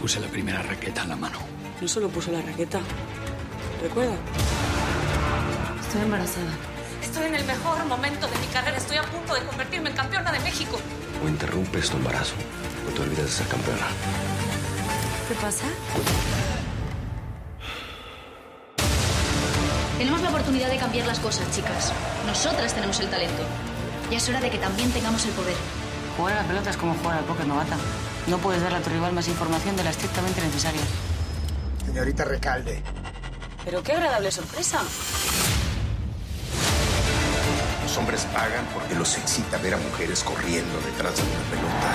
[0.09, 1.39] Puse la primera raqueta en la mano.
[1.83, 2.81] No solo puso la raqueta.
[3.83, 4.15] ¿Recuerda?
[5.83, 6.51] Estoy embarazada.
[7.03, 8.79] Estoy en el mejor momento de mi carrera.
[8.79, 10.79] Estoy a punto de convertirme en campeona de México.
[11.23, 12.37] O interrumpes tu embarazo,
[12.89, 13.87] o te olvidas de ser campeona.
[15.29, 15.67] ¿Qué pasa?
[19.99, 21.93] Tenemos la oportunidad de cambiar las cosas, chicas.
[22.27, 23.43] Nosotras tenemos el talento.
[24.11, 25.57] Ya es hora de que también tengamos el poder.
[26.17, 27.77] Jugar a la pelota es como jugar al póker novata.
[28.27, 30.81] No puedes darle a tu rival más información de la estrictamente necesaria.
[31.87, 32.83] Señorita Recalde,
[33.65, 34.81] Pero qué agradable sorpresa.
[37.83, 41.89] Los hombres pagan porque los excita ver a mujeres corriendo detrás de una pelota.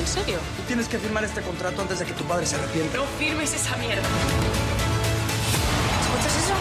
[0.00, 0.38] ¿En serio?
[0.56, 2.96] tú tienes que firmar este contrato antes de que tu padre se arrepienta.
[2.96, 4.02] No firmes esa mierda.
[6.02, 6.54] ¿Escuchas eso?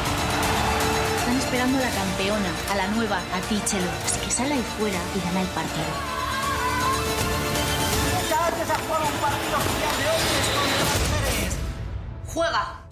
[1.19, 3.89] Están esperando a la campeona, a la nueva, a ti, Chelo.
[4.05, 6.22] Así que sal ahí fuera y gana el partido.
[8.89, 11.55] Un partido genial de hombres contra mujeres.
[12.34, 12.82] Juega.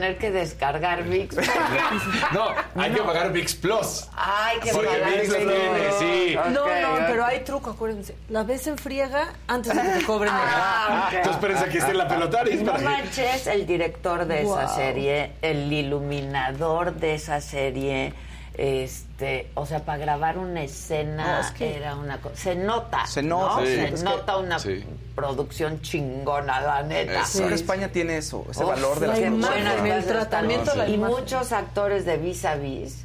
[0.00, 1.36] Tener que descargar VIX.
[2.32, 4.08] No, hay que pagar VIX Plus.
[4.16, 6.36] Ay, que Porque pagar VIX tiene, sí.
[6.52, 8.16] No, no, pero hay truco, acuérdense.
[8.30, 11.12] La ves en friega antes de que te cobren el Ah, ok.
[11.14, 15.70] Entonces espérense que esté en la pelotaris No manches, el director de esa serie, el
[15.70, 18.14] iluminador de esa serie,
[18.62, 22.36] este, o sea, para grabar una escena No, es que- era una cosa.
[22.36, 23.06] Se nota.
[23.06, 23.60] Se nota, ¿no?
[23.60, 23.66] sí.
[23.74, 24.84] Se Es que- nota una sí.
[25.14, 27.22] producción chingona, la neta.
[27.54, 30.74] España tiene eso, ese Uf, valor de las la qué imagen, buenas el cosas tratamiento
[30.74, 33.04] la Y muchos actores de Vis a Vis,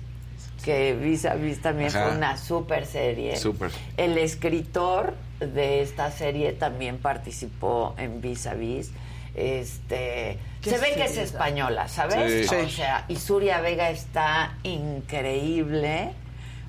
[0.63, 2.07] que Vis a Vis también Ajá.
[2.07, 3.37] fue una super serie.
[3.37, 3.71] Súper.
[3.95, 8.91] El escritor de esta serie también participó en Vis a Vis.
[9.35, 12.49] Este, se ve que es española, ¿sabes?
[12.49, 12.55] Sí.
[12.55, 16.11] O sea, y Suria Vega está increíble.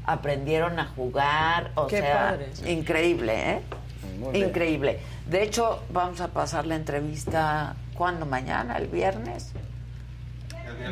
[0.05, 2.51] Aprendieron a jugar, o Qué sea, padre.
[2.71, 3.61] increíble, ¿eh?
[4.19, 4.49] Muy bien.
[4.49, 5.01] Increíble.
[5.27, 8.27] De hecho, vamos a pasar la entrevista ¿cuándo?
[8.27, 9.53] Mañana, el viernes.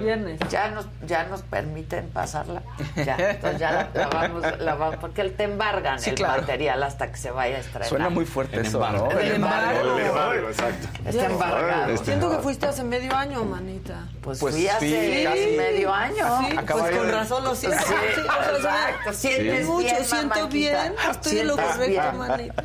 [0.01, 0.41] Viernes.
[0.51, 2.63] Ya nos, ya nos permiten pasarla.
[2.97, 6.41] Ya, entonces ya la, la vamos, la vamos, porque te embargan Sí, el claro.
[6.43, 7.89] material hasta que se vaya a estrenar.
[7.89, 9.09] Suena muy fuerte En eso, embargo.
[9.13, 9.19] ¿no?
[9.19, 9.97] El embargo.
[9.99, 10.89] El embargo, exacto.
[11.07, 11.93] Está embargado.
[11.93, 14.05] Este- Siento que fuiste hace medio año, manita.
[14.23, 15.25] Pues, Pues fui hace sí.
[15.25, 16.39] casi medio año.
[16.49, 17.79] Sí, pues de- con razón lo siento.
[17.87, 17.95] Sí,
[18.57, 19.13] exacto.
[19.13, 19.29] sí.
[19.29, 22.19] Sientes mucho, bien, siento bien, estoy en lo correcto, bien.
[22.19, 22.65] manita.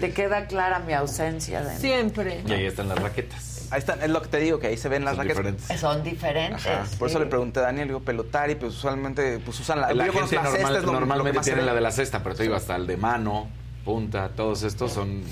[0.00, 2.42] Te queda clara mi ausencia de Siempre.
[2.46, 3.49] Y ahí están las raquetas.
[3.70, 5.44] Ahí están, es lo que te digo, que ahí se ven las Son raquetas.
[5.44, 5.80] diferentes.
[5.80, 6.66] Son diferentes.
[6.66, 9.92] Ajá, Por eso le pregunté a Daniel, digo, pelotari, pues usualmente pues usan la...
[9.94, 11.62] La yo conozco gente la normal- cesta, es lo- lo que normalmente más se tiene
[11.62, 11.66] ve.
[11.66, 13.48] la de la cesta, pero te digo, hasta el de mano,
[13.84, 15.22] punta, todos estos son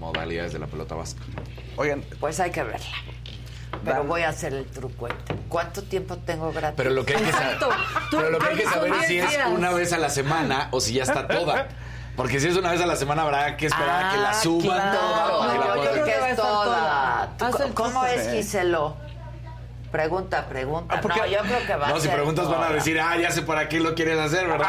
[0.00, 1.22] modalidades de la pelota vasca.
[1.76, 2.86] Oigan, Pues hay que verla.
[3.84, 5.34] Pero Dan- voy a hacer el trucuete.
[5.48, 6.74] ¿Cuánto tiempo tengo gratis?
[6.76, 7.58] Pero lo que hay que saber,
[8.10, 10.80] pero lo que hay que saber es si es una vez a la semana o
[10.80, 11.68] si ya está toda.
[12.16, 14.34] Porque si es una vez a la semana habrá que esperar a que la Ah,
[14.34, 14.98] suban claro.
[15.00, 16.64] toda para que No, la yo creo que va a es estar toda.
[16.64, 17.28] toda.
[17.38, 18.96] ¿Tú Haz co- el ¿Cómo es Giselo?
[19.94, 20.96] Pregunta, pregunta.
[20.96, 22.98] Ah, porque- No, yo creo que va No, a si ser preguntas van a decir,
[23.00, 24.66] ah, ya sé para qué lo quieres hacer, ¿verdad?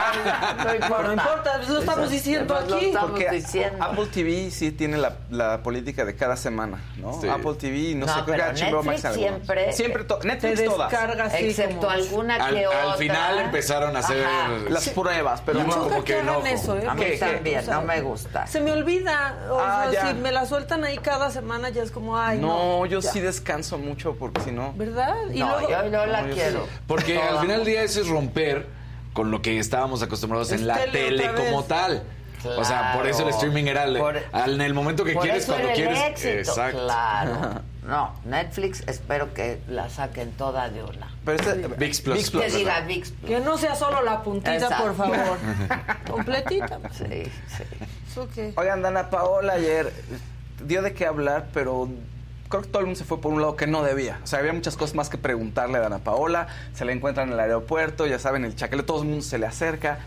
[0.63, 1.03] No importa.
[1.03, 2.85] No importa, pues lo estamos diciendo Pues lo aquí.
[2.85, 3.83] estamos Porque diciendo.
[3.83, 7.19] Apple TV sí tiene la, la política de cada semana, ¿no?
[7.19, 7.27] Sí.
[7.27, 10.93] Apple TV, no, No, sé, creo que HBO Max siempre- Siempre, to- Te Netflix todas.
[11.39, 12.97] Excepto como- alguna Al, que al otra.
[12.97, 14.49] final empezaron a hacer Ajá.
[14.69, 15.73] Las pruebas, pero no...
[15.75, 16.19] como que
[16.53, 16.85] eso, ¿eh?
[16.87, 18.45] A mí también, o sea, no me gusta.
[18.45, 19.39] Se me olvida.
[19.49, 20.07] O Ah, sea, ya.
[20.09, 22.45] si me la sueltan ahí cada semana, ya es como, ay, no.
[22.81, 24.71] No, yo sí descanso mucho porque si no...
[24.75, 25.14] ¿Verdad?
[25.33, 26.67] Y No, luego, yo, la No, quiero.
[26.87, 28.67] Porque al final del día eso es romper
[29.13, 32.03] con lo que estábamos acostumbrados Es en la tele como tal.
[32.57, 35.23] O sea, por eso el streaming era el- Por- al- en el momento que Por
[35.23, 36.09] quieres, eso cuando era el quieres.
[36.11, 36.79] éxito, Exacto.
[36.83, 37.61] Claro.
[37.85, 41.07] No, Netflix espero que la saquen toda de una.
[41.23, 42.15] Pero este, VIX Plus.
[42.17, 43.29] VIX Que diga VIX Plus.
[43.29, 44.83] que no sea solo la puntita, Exacto.
[44.85, 45.37] por favor.
[46.09, 46.79] Completita.
[46.93, 47.23] Sí,
[48.33, 48.53] sí.
[48.55, 49.93] Oigan, Dana Paola ayer
[50.65, 51.87] dio de qué hablar, pero
[52.49, 54.19] creo que todo el mundo se fue por un lado que no debía.
[54.23, 56.47] O sea, había muchas cosas más que preguntarle a Dana Paola.
[56.73, 59.45] Se la encuentran en el aeropuerto, ya saben, el chaquelo, todo el mundo se le
[59.45, 59.99] acerca.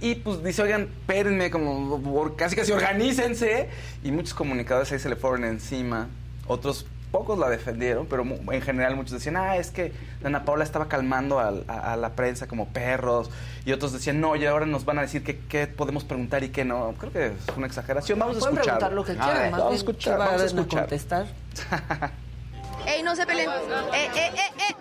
[0.00, 3.68] Y pues dice, oigan, espérenme, como casi casi organícense.
[4.02, 6.08] Y muchos comunicadores ahí se le fueron encima.
[6.46, 10.64] Otros pocos la defendieron, pero mu- en general muchos decían, ah, es que Dana Paola
[10.64, 13.30] estaba calmando al- a, a la prensa como perros.
[13.64, 16.48] Y otros decían, no, y ahora nos van a decir qué, qué podemos preguntar y
[16.50, 16.94] qué no.
[16.98, 18.18] Creo que es una exageración.
[18.18, 18.78] Vamos a Pueden escuchar.
[18.78, 20.44] preguntar lo que A quieran, ver, más vamos a bien, escuchar, ¿qué va vamos a
[20.44, 20.80] a escuchar.
[20.80, 21.26] contestar?
[22.86, 23.50] ¡Ey, no se peleen!
[23.50, 24.40] ¡Eh, eh, eh,
[24.70, 24.74] eh!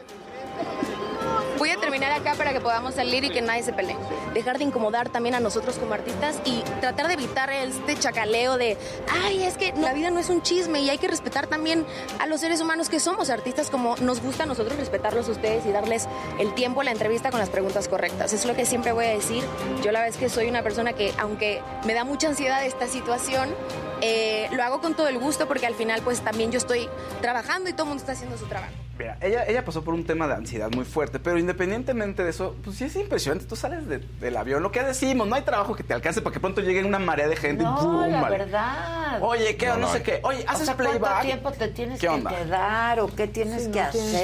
[1.59, 3.97] Voy a terminar acá para que podamos salir y que nadie se pelee.
[4.33, 8.77] Dejar de incomodar también a nosotros como artistas y tratar de evitar este chacaleo de,
[9.25, 11.85] ay, es que la vida no es un chisme y hay que respetar también
[12.19, 15.65] a los seres humanos que somos artistas como nos gusta a nosotros respetarlos a ustedes
[15.65, 16.07] y darles
[16.39, 18.31] el tiempo a la entrevista con las preguntas correctas.
[18.31, 19.43] Es lo que siempre voy a decir.
[19.83, 23.53] Yo la es que soy una persona que, aunque me da mucha ansiedad esta situación,
[24.01, 26.87] eh, lo hago con todo el gusto porque al final pues también yo estoy
[27.21, 28.73] trabajando y todo el mundo está haciendo su trabajo.
[28.97, 32.57] Mira, ella, ella pasó por un tema de ansiedad muy fuerte, pero independientemente de eso,
[32.65, 33.45] pues sí es impresionante.
[33.45, 36.33] Tú sales de- del avión, lo que decimos, no hay trabajo que te alcance para
[36.33, 38.09] que pronto llegue una marea de gente y No, ¡pum!
[38.11, 38.37] la vale.
[38.39, 39.19] verdad.
[39.21, 39.67] Oye, ¿qué?
[39.67, 40.19] No, No, no sé qué.
[40.23, 40.99] Oye, O ¿haces sea, playback?
[40.99, 42.29] ¿Cuánto tiempo te tienes ¿Qué que onda?
[42.29, 44.17] quedar o qué tienes Sí, que no tienes que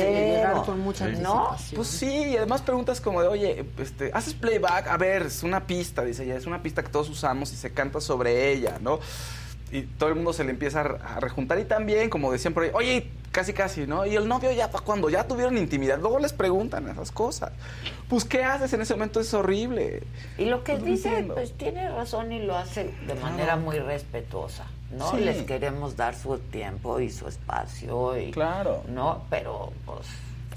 [0.43, 0.55] hacer?
[0.57, 1.47] o- con mucha ¿No?
[1.51, 1.75] anticipación.
[1.77, 4.87] Pues sí, y además preguntas como de, oye, este, ¿haces playback?
[4.87, 7.71] A ver, es una pista, dice ella, es una pista que todos usamos y se
[7.71, 8.99] canta sobre ella, ¿no?
[9.71, 12.71] Y todo el mundo se le empieza a rejuntar y también, como decían por ahí,
[12.73, 14.05] oye, casi casi, ¿no?
[14.05, 17.51] Y el novio ya, cuando ya tuvieron intimidad, luego les preguntan esas cosas.
[18.07, 19.19] Pues, ¿qué haces en ese momento?
[19.19, 20.03] Es horrible.
[20.37, 24.65] Y lo que Pues dice, pues tiene razón y lo hace de manera muy respetuosa.
[24.91, 25.11] ¿no?
[25.11, 25.17] Sí.
[25.17, 28.17] Les queremos dar su tiempo y su espacio.
[28.17, 28.83] Y, Claro.
[28.87, 29.23] ¿No?
[29.29, 30.05] Pero, pues,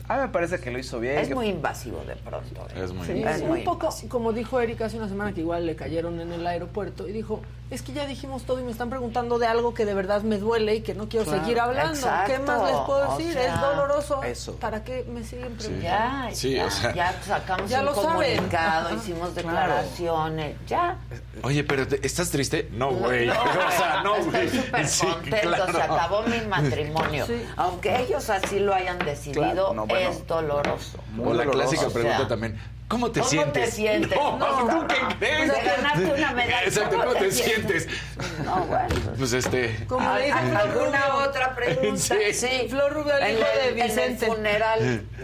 [0.09, 1.19] A mí me parece que lo hizo bien.
[1.19, 2.67] es que- muy invasivo de pronto.
[2.75, 2.83] ¿eh?
[2.85, 5.67] Es muy Sí, Es un muy poco como dijo Erika hace una semana que igual
[5.67, 8.89] le cayeron en el aeropuerto y dijo, es que ya dijimos todo y me están
[8.89, 11.43] preguntando de algo que de verdad me duele y que no quiero Claro.
[11.43, 12.09] seguir hablando.
[12.27, 13.33] ¿Qué más les puedo O decir?
[13.35, 14.23] sea, es doloroso.
[14.23, 14.57] eso.
[14.57, 15.83] ¿Para qué me siguen preguntando?
[15.83, 19.49] Ya, Sí, ya, o sea- ya sacamos Ya un lo comunicado, hicimos Claro.
[19.49, 20.97] declaraciones, ya.
[21.43, 22.69] Oye, pero te- ¿estás triste?
[22.73, 23.27] No, güey.
[23.27, 23.33] No,
[23.69, 24.47] o sea, no, güey.
[24.47, 25.73] Estoy súper Sí, contento, claro.
[25.73, 27.27] se acabó mi matrimonio.
[27.29, 27.45] Sí.
[27.57, 29.98] Aunque ellos así lo hayan decidido, Claro, no, bueno.
[30.01, 30.99] Es doloroso.
[31.23, 32.59] O la clásica O sea, pregunta también.
[32.89, 33.65] ¿Cómo te ¿Cómo sientes?
[33.67, 34.17] te sientes?
[34.19, 34.47] No, No,
[34.81, 35.53] ¿tú qué crees?
[35.53, 36.63] de ganarte una medalla.
[36.65, 37.89] Exacto, ¿Cómo ¿cómo te te sientes?
[38.47, 38.89] No, bueno.
[39.19, 39.85] Pues este.
[39.87, 41.29] Como le dijo ¿Al- Flor ¿Alguna Rubio.
[41.29, 42.15] otra pregunta?
[42.33, 42.67] Sí.
[42.71, 44.27] Flor Rubio En hijo el- de en el Vicente.
[44.27, 44.79] funeral.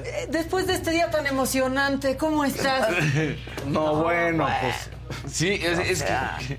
[0.04, 2.86] Eh, Después de este día tan emocionante, ¿cómo estás?
[3.66, 4.48] No, bueno, bueno.
[4.60, 5.32] pues.
[5.32, 6.58] Sí, es, es sea, que.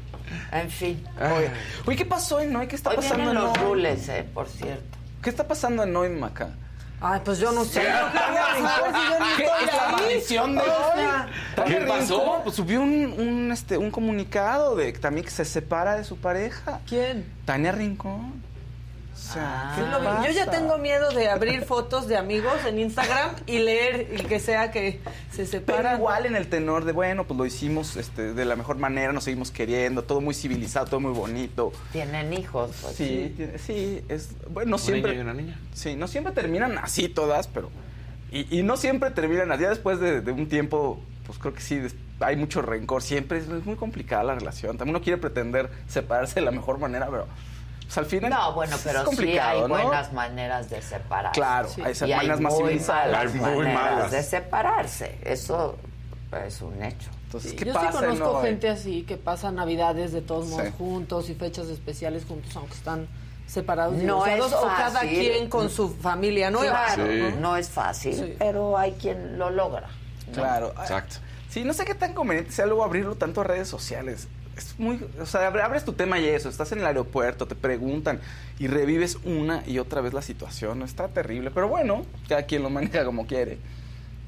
[0.51, 1.07] En fin.
[1.19, 1.51] Oye,
[1.85, 2.65] oye, ¿qué pasó en Noy?
[2.67, 3.57] ¿Qué está Hoy pasando en los Noy?
[3.63, 4.97] rules, eh, por cierto.
[5.21, 6.49] ¿Qué está pasando en Noy, Maca?
[7.07, 7.81] Ay, pues yo no sé.
[7.81, 7.87] ¿Qué?
[7.87, 11.67] Yo qué voy a saber si yo ni ¿Qué estoy es la de hoy?
[11.67, 12.41] ¿Qué pasó?
[12.43, 16.17] Pues subió un, un, este, un comunicado de que también que se separa de su
[16.17, 16.79] pareja.
[16.89, 17.31] ¿Quién?
[17.45, 18.41] Tania Rincón.
[19.15, 20.05] O sea, ¿qué Sí lo vi.
[20.05, 20.27] pasa?
[20.27, 24.41] Yo ya tengo miedo de abrir fotos de amigos en Instagram y leer y que
[24.41, 24.99] sea que
[25.31, 25.95] se Pero separan.
[25.97, 29.23] igual en el tenor de, bueno, pues lo hicimos este, de la mejor manera, nos
[29.23, 31.71] seguimos queriendo, todo muy civilizado, todo muy bonito.
[31.93, 32.71] Tienen hijos.
[32.81, 35.11] pues, Sí, tiene- sí, es, bueno, no ¿Un siempre...
[35.13, 35.59] niño y una niña?
[35.73, 37.69] Sí, no siempre terminan así todas, pero...
[38.31, 41.61] Y, y no siempre terminan así, ya después de, de un tiempo, pues creo que
[41.61, 41.81] sí,
[42.19, 46.35] hay mucho rencor, siempre es, es muy complicada la relación, también uno quiere pretender separarse
[46.35, 47.27] de la mejor manera, pero
[47.85, 48.29] pues al final...
[48.31, 49.67] No, bueno, es pero sí hay ¿no?
[49.67, 51.39] buenas maneras de separarse.
[51.39, 53.05] Claro, hay y hay maneras más muy civilizadas.
[53.11, 54.11] malas Hay muy maneras malas.
[54.11, 55.17] de separarse.
[55.23, 55.77] Eso
[56.45, 57.09] es un hecho.
[57.25, 57.91] Entonces, Sí, ¿qué yo pasa?
[57.91, 58.41] sí conozco no?
[58.41, 60.73] gente así que pasa navidades de todos modos Sí.
[60.77, 63.07] juntos y fechas especiales juntos, aunque están
[63.47, 65.09] separados, No es o cada fácil.
[65.09, 66.85] quien con su familia nueva.
[66.95, 67.35] Claro, Sí.
[67.39, 68.35] no es fácil, Sí.
[68.39, 69.87] pero hay quien lo logra.
[70.27, 70.33] ¿no?
[70.33, 70.73] Claro.
[70.81, 71.17] Exacto.
[71.49, 74.27] Sí, no sé qué tan conveniente sea luego abrirlo tanto a redes sociales.
[74.57, 77.55] Es muy, o sea, abre- abres tu tema y eso, estás en el aeropuerto, te
[77.55, 78.19] preguntan
[78.57, 80.81] y revives una y otra vez la situación.
[80.81, 83.57] Está terrible, pero bueno, cada quien lo maneja como quiere,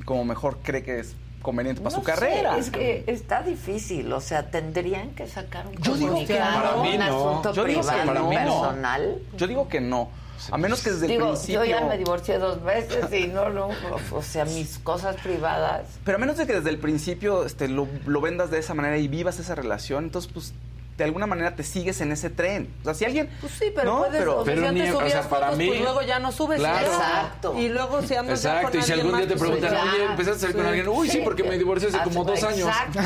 [0.05, 2.57] como mejor cree que es conveniente para No su carrera.
[2.57, 6.81] es que está difícil, o sea, tendrían que sacar un Yo digo que comunicado, no.
[6.81, 7.29] un Para mí no.
[7.29, 8.41] asunto Yo digo que privado, para mí no.
[8.61, 9.17] personal.
[9.37, 10.09] Yo digo que no,
[10.51, 11.63] a menos que desde el principio.
[11.63, 13.69] yo ya me divorcié dos veces y no, no,
[14.11, 15.99] o sea, mis cosas privadas.
[16.03, 18.97] Pero a menos de que desde el principio este, lo, lo vendas de esa manera
[18.97, 20.53] y vivas esa relación, entonces pues
[20.97, 22.73] de alguna manera te sigues en ese tren.
[22.81, 23.29] O sea, si alguien...
[23.39, 25.29] Pues sí, pero No, puedes, pero- o sea, pero si antes ni- o subías sea,
[25.29, 26.59] para fotos, mí- pues luego ya no subes.
[26.59, 26.87] Claro.
[26.87, 27.53] Exacto.
[27.59, 29.71] Y luego si andas ya Exacto, con y si algún día más, te pues preguntan,
[29.73, 29.83] ya.
[29.93, 30.69] oye, empezaste a salir con Sí.
[30.69, 32.67] alguien, uy, sí, porque me divorcié hace como dos años.
[32.67, 32.99] Exacto.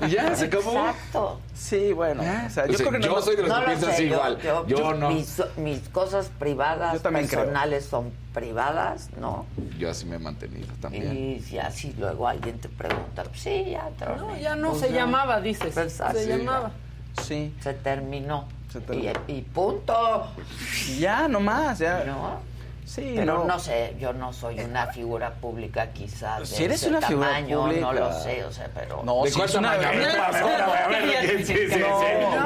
[0.06, 0.72] Y ya, se acabó.
[0.72, 1.40] Exacto.
[1.54, 2.20] Sí, bueno.
[2.22, 3.66] O sea, yo O sea, creo que no- yo soy de los No que lo
[3.66, 4.38] piensan así yo- igual.
[4.42, 5.10] Yo, Yo no.
[5.10, 7.40] Mis, mis cosas privadas, también creo.
[7.40, 9.46] personales son privadas, ¿no?
[9.78, 11.16] Yo así me he mantenido también.
[11.16, 13.88] Y ya si luego alguien te pregunta, pues sí, ya.
[14.18, 15.74] No, ya no Pues se llamaba, dices.
[15.76, 16.18] Exacto.
[16.18, 16.70] Se llamaba.
[17.22, 17.54] Sí.
[17.60, 18.46] Se terminó.
[18.72, 19.10] Se terminó.
[19.26, 20.26] Y, y punto.
[20.88, 22.04] Y ya, nomás, ya.
[22.04, 22.40] ¿No?
[22.88, 23.44] Sí, Pero no.
[23.44, 23.58] no.
[23.58, 27.60] sé, yo no soy una figura pública quizás de Si eres ese una figura tamaño,
[27.60, 27.80] pública.
[27.82, 29.02] no lo sé, o sea, pero...
[29.04, 29.76] No, ¿De sí, cuál es una-.
[29.76, 29.82] No,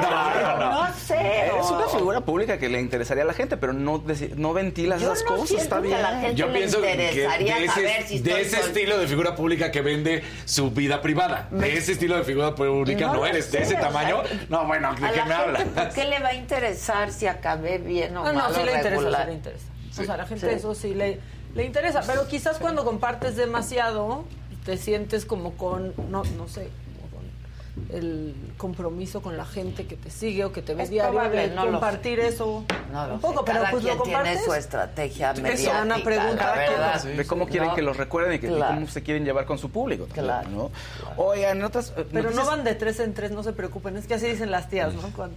[0.01, 0.87] No, no, no.
[0.87, 1.15] No sé.
[1.47, 4.03] Eres o- una figura pública que le interesaría a la gente, pero no,
[4.35, 5.97] no ventilas Yo esas no cosas, está que bien.
[5.97, 9.07] a la gente Yo le pienso que de saber ese, si de ese estilo de
[9.07, 13.25] figura pública que vende su vida privada, de ese estilo de figura pública No no,
[13.25, 14.23] eres de ese tamaño.
[14.49, 15.63] No, bueno, ¿de qué me hablas?
[15.63, 18.65] ¿Por qué le va a interesar si acabé bien o No, mal no, sí o
[18.65, 19.21] le interesa, regular?
[19.23, 19.65] sí le interesa.
[19.93, 20.01] Sí.
[20.01, 20.55] O sea, a la gente Sí.
[20.55, 21.19] eso sí le,
[21.53, 22.01] le interesa.
[22.07, 24.25] Pero quizás cuando compartes demasiado,
[24.65, 29.95] te sientes como con, no, no sé, como con el compromiso con la gente que
[29.95, 33.13] te sigue o que te ve Es diario probable, no lo compartir eso No lo
[33.15, 34.45] un poco, sé, pero cada pues quien lo tiene compartes.
[34.45, 37.03] su estrategia mediática, una pregunta, verdad.
[37.03, 37.75] de cómo quieren No.
[37.75, 38.73] que los recuerden y que, y Claro.
[38.75, 40.05] cómo se quieren llevar con su público.
[40.05, 40.71] también, Claro, ¿no?
[41.17, 43.95] Oigan, en otras eh, Pero no noticias- van de tres en tres, no se preocupen.
[43.97, 45.01] Es que así dicen las tías, ¿no?
[45.15, 45.35] Cuando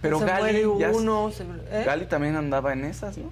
[0.00, 1.82] Pero se Gali, muere ya- uno, se- ¿eh?
[1.84, 3.30] Gali también andaba en esas, ¿no?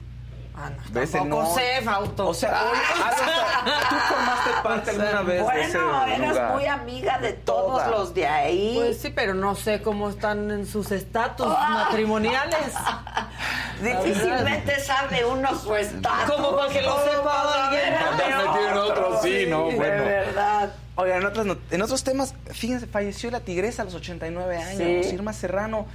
[0.60, 1.55] Ah, no, De ese tampoco no.
[1.55, 2.28] sé, Fausto.
[2.28, 6.52] O sea, oye, ah, o sea, tú formaste parte alguna vez de ese Bueno, lugar.
[6.55, 7.89] muy amiga de todos Toda.
[7.90, 8.72] los de ahí.
[8.76, 11.85] Pues sí, pero no sé cómo están en sus estatus Ah.
[11.85, 12.74] matrimoniales.
[13.82, 16.35] Difícilmente sabe uno su estatus.
[16.35, 17.94] Como para que lo sepa alguien.
[18.16, 20.05] de metido en otro, sí, no, De bueno.
[20.05, 20.72] verdad.
[20.97, 25.06] Oigan, en, otras not- en otros temas, fíjense, falleció la tigresa a los 89 años,
[25.06, 25.14] Sí.
[25.14, 25.86] Irma Serrano,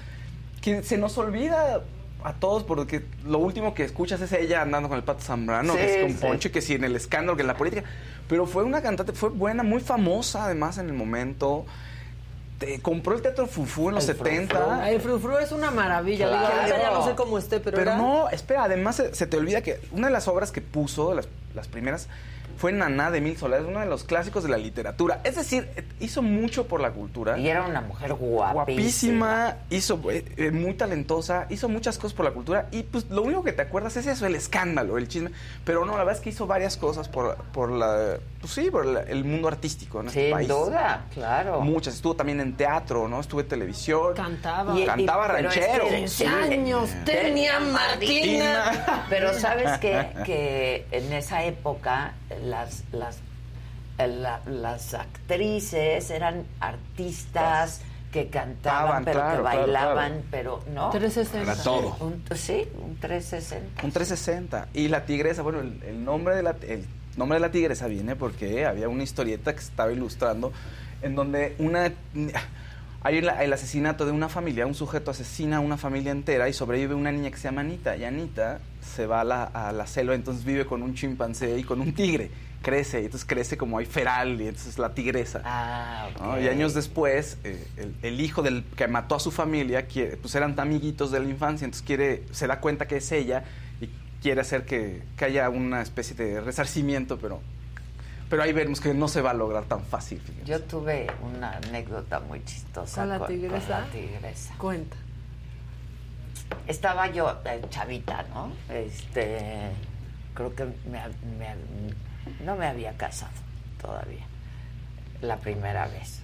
[0.62, 1.82] que se nos olvida
[2.24, 5.80] a todos porque lo último que escuchas es ella andando con el Pato Zambrano, Sí,
[5.80, 6.18] que es con sí.
[6.28, 7.84] Poncho, y que sí, en el escándalo, que en la política.
[8.28, 11.66] Pero fue una cantante, fue buena, muy famosa además en el momento.
[12.62, 14.56] este, compró el Teatro Fufú en los El 70.
[14.58, 14.82] frufru.
[14.88, 16.28] El frufru es una maravilla.
[16.30, 16.56] Digo, Claro.
[16.62, 19.36] ahorita ya no sé cómo esté, pero, Pero era- no, espera, además se, se te
[19.38, 22.08] olvida que una de las obras que puso, las, las primeras,
[22.58, 25.22] fue Naná de Mil Solares, uno de los clásicos de la literatura.
[25.24, 27.38] Es decir, eh, hizo mucho por la cultura.
[27.38, 28.54] Y era una mujer guapísima.
[28.54, 33.22] Guapísima, hizo eh, eh, muy talentosa, hizo muchas cosas por la cultura y pues lo
[33.24, 35.32] único que te acuerdas es eso, el escándalo, el chisme.
[35.66, 38.86] Pero no, la verdad es que hizo varias cosas por, por la, pues sí, por
[38.86, 40.48] la- el mundo artístico en este Sin país.
[40.48, 41.62] duda, claro.
[41.62, 43.20] Muchas, estuvo también en teatro, ¿no?
[43.20, 44.14] Estuvo en televisión.
[44.16, 44.78] Cantaba.
[44.78, 45.88] Y- y- Cantaba pero es ranchero.
[45.90, 46.26] que- Sí.
[46.26, 49.06] años tenía Martina.
[49.10, 50.08] Pero sabes qué?
[50.26, 52.14] que en esa época
[52.54, 53.18] las las
[53.98, 57.82] la- las actrices eran artistas
[58.12, 60.24] que cantaban, Estaban, pero claro, que claro, bailaban, claro.
[60.30, 60.90] pero no.
[60.92, 61.52] 360.
[61.54, 61.98] Era todo.
[62.00, 63.84] Un- sí, un 360.
[63.84, 64.68] Un 360.
[64.74, 66.86] Y la tigresa, bueno, el, el nombre de la, el
[67.18, 70.52] nombre de la tigresa viene porque había una historieta que se estaba ilustrando
[71.02, 71.92] en donde una
[73.04, 76.54] hay el, el asesinato de una familia, un sujeto asesina a una familia entera y
[76.54, 77.98] sobrevive una niña que se llama Anita.
[77.98, 81.64] Y Anita se va a la, a la selva, entonces vive con un chimpancé y
[81.64, 82.32] con un tigre.
[82.62, 85.42] Crece, y entonces crece como hay feral y entonces la tigresa.
[85.44, 86.08] Ah.
[86.42, 90.34] Y años después, eh, el, el hijo del que mató a su familia, quiere, pues
[90.36, 93.44] eran amiguitos de la infancia, entonces quiere, se da cuenta que es ella
[93.82, 93.90] y
[94.22, 97.42] quiere hacer que, que haya una especie de resarcimiento, pero,
[98.34, 100.20] pero ahí vemos que no se va a lograr tan fácil.
[100.20, 100.50] fíjense.
[100.50, 103.82] Yo tuve una anécdota muy chistosa ¿Con la con tigresa?
[103.82, 104.56] la tigresa.
[104.58, 104.98] Cuenta.
[106.66, 108.52] Estaba yo eh, chavita, ¿no?
[108.74, 109.70] Este,
[110.34, 111.00] creo que me
[112.44, 113.34] no me había casado
[113.80, 114.26] todavía,
[115.22, 116.24] la primera vez.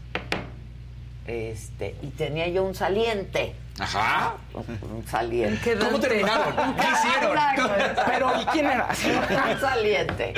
[1.29, 3.53] Este, y tenía yo un saliente.
[3.79, 4.33] Ajá.
[4.55, 5.77] Un, saliente.
[5.77, 6.53] ¿Cómo terminaron?
[6.75, 7.37] ¿Qué hicieron?
[7.37, 8.87] Exacto, Pero, ¿y quién era?
[9.53, 10.33] un saliente.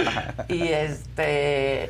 [0.50, 1.90] Y este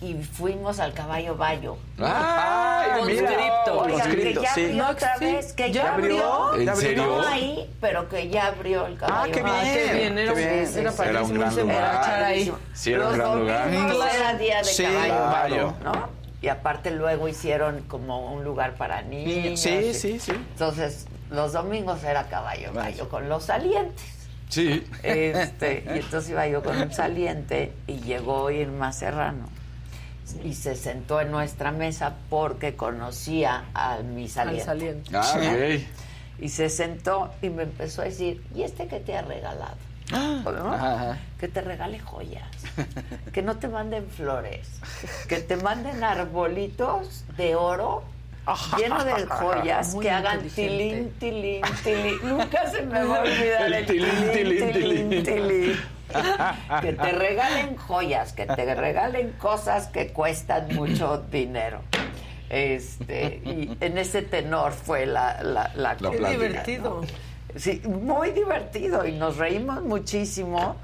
[0.00, 1.76] y fuimos al caballo bayo.
[2.00, 2.90] Ay.
[2.98, 3.76] Conscripto.
[3.78, 4.64] Conscripto, que ya sí.
[4.64, 5.24] abrió No, otra sí.
[5.26, 6.54] vez, que ¿Ya ya abrió.
[6.56, 7.06] ¿En serio?
[7.06, 9.30] No ahí, pero que ya abrió el caballo.
[9.30, 9.62] Ah, qué bayo.
[9.62, 9.86] bien.
[9.86, 10.50] qué bien, era, qué bien.
[10.78, 11.58] era Sí, era un gran lugar.
[11.60, 12.52] emborrachara ahí.
[12.72, 13.68] Sí, era un Los gran lugar.
[14.14, 15.74] era día de Sí, caballo claro.
[15.84, 16.21] ¿no?
[16.42, 19.60] Y aparte luego hicieron como un lugar para niños.
[19.60, 20.32] Sí, y- sí, sí.
[20.32, 24.04] Entonces, los domingos era caballo bayo con los salientes.
[24.48, 24.84] Sí.
[25.02, 29.48] Este, y entonces iba yo con un saliente y llegó Irma Serrano
[30.44, 34.64] y se sentó en nuestra mesa porque conocía a mi Al saliente.
[34.64, 35.10] saliente.
[35.14, 35.82] Ah, ok.
[36.40, 39.76] Y se sentó y me empezó a decir, ¿y este que te ha regalado?
[40.44, 40.72] ¿No?
[40.72, 41.18] Ajá, ajá.
[41.38, 42.46] Que te regale joyas,
[43.32, 44.68] que no te manden flores,
[45.28, 48.04] que te manden arbolitos de oro
[48.76, 52.18] lleno de joyas Muy que hagan tilín, tilín, tilín.
[52.22, 55.24] Nunca se me va a olvidar el, El tilín, tilín, tilín, tilín, tilín.
[55.24, 55.76] tilín.
[56.82, 61.80] Que te regalen joyas, que te regalen cosas que cuestan mucho dinero.
[62.50, 67.00] Este, y en ese tenor fue la, la, la La Qué divertido.
[67.00, 67.31] ¿no?
[67.56, 70.76] Sí, muy divertido y nos reímos muchísimo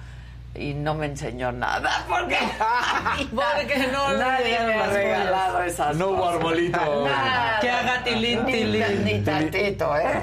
[0.55, 2.37] y no me enseñó nada porque,
[3.31, 6.79] Porque no nadie me ha regalado esas No hubo arbolito.
[7.07, 7.61] Nada.
[7.61, 9.05] Que haga tilín, tilín.
[9.05, 10.23] Ni, tantito, ¿eh?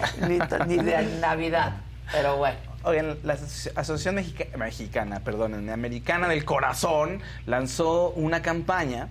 [0.67, 1.73] Ni, de Navidad.
[2.11, 2.57] Pero bueno.
[2.83, 9.07] Oigan, la Asoci- Asociación Mexica- Mexicana, perdón, Americana del Corazón lanzó una campaña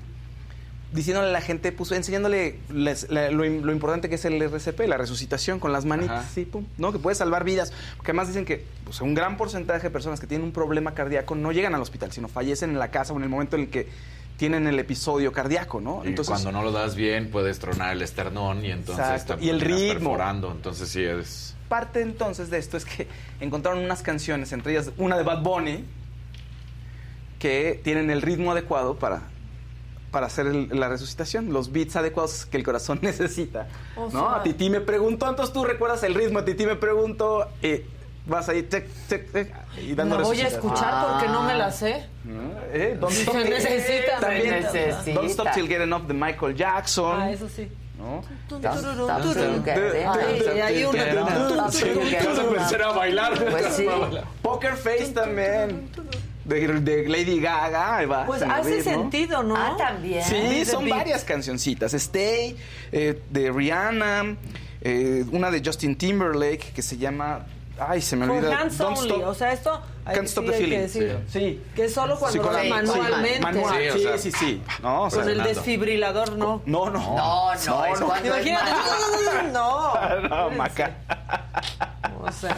[0.94, 4.40] diciéndole a la gente, pues enseñándole les- la- lo, im- lo importante que es el
[4.40, 6.92] RCP, la resucitación con las manitas, sí, pum, ¿no?
[6.92, 7.72] Que puede salvar vidas.
[7.96, 11.34] Porque además dicen que pues, un gran porcentaje de personas que tienen un problema cardíaco
[11.34, 13.68] no llegan al hospital, sino fallecen en la casa o en el momento en el
[13.70, 13.88] que
[14.36, 16.02] tienen el episodio cardíaco, ¿no?
[16.04, 19.94] Y cuando no lo das bien, puedes tronar el esternón y entonces Y el ritmo.
[20.12, 20.50] perforando.
[20.52, 21.54] Entonces sí es...
[21.68, 23.08] parte entonces de esto es que
[23.40, 25.84] encontraron unas canciones, entre ellas una de Bad Bunny,
[27.38, 29.22] que tienen el ritmo adecuado para,
[30.14, 33.66] para hacer el- la resucitación, los beats adecuados que el corazón necesita.
[33.96, 34.10] O ¿no?
[34.12, 37.80] sea- A Titi me preguntó, entonces tú recuerdas el ritmo, a Titi me preguntó, y
[38.26, 41.70] vas ahí, tec, tec, tec, y dando La voy a escuchar porque no me la
[41.72, 42.06] sé.
[42.22, 42.40] ¿No?
[42.72, 44.20] Eh, Don't Se Stop- necesita.
[44.20, 45.14] También, Se necesita.
[45.20, 47.20] Don't Stop Till Getting Up de Michael Jackson.
[47.20, 47.68] Ah, eso sí.
[47.98, 48.22] ¿no?
[48.60, 48.92] Te vas a
[52.88, 53.44] a bailar.
[53.50, 53.86] Pues sí.
[54.42, 55.90] Poker Face también.
[56.44, 57.96] De, de Lady Gaga.
[57.96, 59.56] ahí va, Pues el hace sentido, ¿no?
[59.56, 60.22] Ah, también.
[60.24, 61.94] Sí, son varias cancioncitas.
[61.94, 62.56] Stay,
[62.92, 64.36] eh, de Rihanna,
[64.82, 67.46] eh, una de Justin Timberlake que se llama.
[67.78, 68.60] Ay, se me olvida.
[68.60, 69.10] hands Don't only.
[69.10, 70.82] Stop- O sea, esto hay, Can't Stop sí the hay que Feeling.
[70.82, 71.20] decirlo.
[71.28, 71.62] Sí.
[71.74, 73.40] Que es solo cuando Sí, con la- sí, manualmente.
[73.40, 74.62] Manual, Sí, o sí, sea, sí, sí.
[74.80, 75.60] No, o sea, Con el Fernando.
[75.60, 76.62] desfibrilador, no.
[76.66, 77.00] no, no.
[77.16, 77.66] No, no, es
[78.00, 78.70] cuando es Imagínate.
[78.70, 79.52] manual.
[79.52, 80.28] No.
[80.28, 80.90] No, Maca.
[82.22, 82.56] O sea.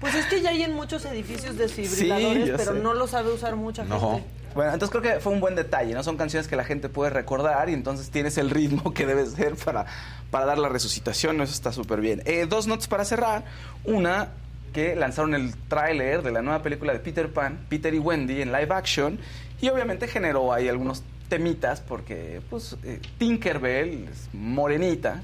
[0.00, 2.80] Pues es que ya hay en muchos edificios desfibriladores, Sí, pero sé.
[2.80, 3.98] no lo sabe usar mucha gente.
[3.98, 4.20] No.
[4.54, 6.02] Bueno, entonces creo que fue un buen detalle, ¿no?
[6.02, 9.54] Son canciones que la gente puede recordar y entonces tienes el ritmo que debe ser
[9.56, 9.86] para,
[10.30, 12.22] para dar la resucitación, eso está súper bien.
[12.24, 13.44] Eh, dos notas para cerrar.
[13.84, 14.30] Una,
[14.72, 18.50] que lanzaron el tráiler de la nueva película de Peter Pan, Peter y Wendy, en
[18.52, 19.18] live action,
[19.60, 25.22] y obviamente generó ahí algunos temitas porque, pues, eh, Tinkerbell es morenita,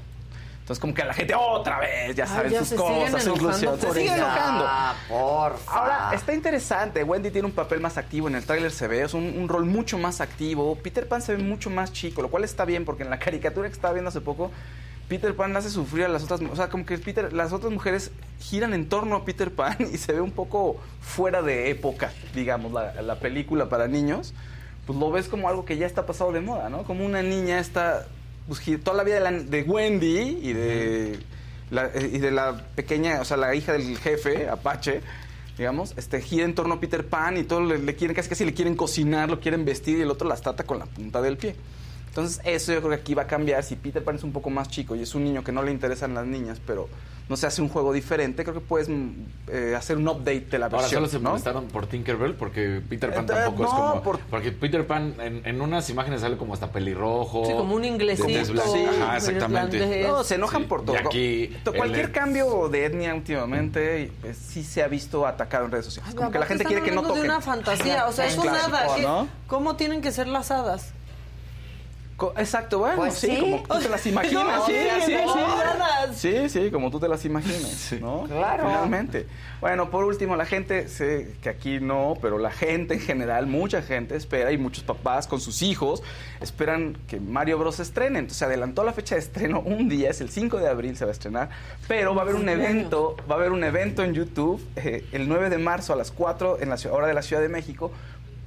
[0.65, 3.29] entonces, como que a la gente otra vez, ya Ay, saben ya sus cosas, su
[3.29, 3.79] inclusión.
[3.79, 4.15] Se ella.
[4.15, 4.65] enojando.
[4.67, 5.71] Ah, porfa.
[5.71, 7.03] Ahora, está interesante.
[7.03, 8.29] Wendy tiene un papel más activo.
[8.29, 10.75] En el tráiler se ve, es un, un rol mucho más activo.
[10.81, 13.67] Peter Pan se ve mucho más chico, lo cual está bien porque en la caricatura
[13.67, 14.49] que estaba viendo hace poco,
[15.07, 18.09] Peter Pan hace sufrir a las otras, o sea, como que Peter, las otras mujeres
[18.39, 22.71] giran en torno a Peter Pan y se ve un poco fuera de época, digamos,
[22.71, 24.33] la, la película para niños.
[24.87, 26.85] Pues lo ves como algo que ya está pasado de moda, ¿no?
[26.85, 28.07] Como una niña está
[28.47, 31.19] pues, toda la vida de, la- de Wendy y de
[31.71, 35.01] la, eh, y de la pequeña, o sea, la hija del jefe, Apache,
[35.57, 38.45] digamos, este, gira en torno a Peter Pan y todo le, le quieren, casi casi
[38.45, 41.37] le quieren cocinar, lo quieren vestir y el otro las trata con la punta del
[41.37, 41.55] pie.
[42.07, 43.61] Entonces, eso yo creo que aquí va a cambiar.
[43.63, 45.71] Si Peter Pan es un poco más chico y es un niño que no le
[45.71, 46.87] interesan las niñas, pero
[47.27, 49.09] no se hace un juego diferente, creo que puedes mm,
[49.47, 50.99] eh, hacer un update de la Ahora versión.
[51.01, 51.29] solo se ¿no?
[51.31, 54.01] molestaron por Tinkerbell porque Peter Pan Eh, tampoco es como.
[54.03, 57.45] por- Porque Peter Pan en, en unas imágenes sale como hasta pelirrojo.
[57.45, 58.27] Sí, como un inglesito,
[58.71, 60.03] sí, Ajá, exactamente.
[60.07, 60.95] No, se enojan por todo.
[60.95, 61.57] Y aquí.
[61.63, 65.85] To- Cualquier el- cambio de etnia últimamente pues, sí se ha visto atacado en redes
[65.85, 66.13] sociales.
[66.13, 67.23] Como que la gente quiere que no toquen.
[67.23, 68.95] de una fantasía, o sea, es un Clásico, hada.
[68.95, 69.27] ¿qué- ¿no?
[69.47, 70.91] ¿Cómo tienen que ser las hadas?
[72.37, 73.39] Exacto, bueno, Pues sí, sí.
[73.41, 74.43] como tú te las imaginas.
[74.59, 74.73] No, sí,
[75.05, 75.13] sí, sí.
[75.15, 76.15] hadas.
[76.17, 78.23] Sí, sí, como tú te las imaginas, ¿no?
[78.23, 78.63] Claro.
[78.65, 79.27] Finalmente.
[79.59, 83.81] Bueno, por último, la gente, sé que aquí no, pero la gente en general, mucha
[83.81, 86.03] gente espera y muchos papás con sus hijos
[86.39, 87.75] esperan que Mario Bros.
[87.77, 88.19] se estrene.
[88.19, 91.03] Entonces se adelantó la fecha de estreno un día, es el 5 de abril se
[91.05, 91.49] va a estrenar,
[91.87, 95.27] pero va a haber un evento, va a haber un evento en YouTube eh, el
[95.27, 97.91] 9 de marzo a las 4 en la hora de la Ciudad de México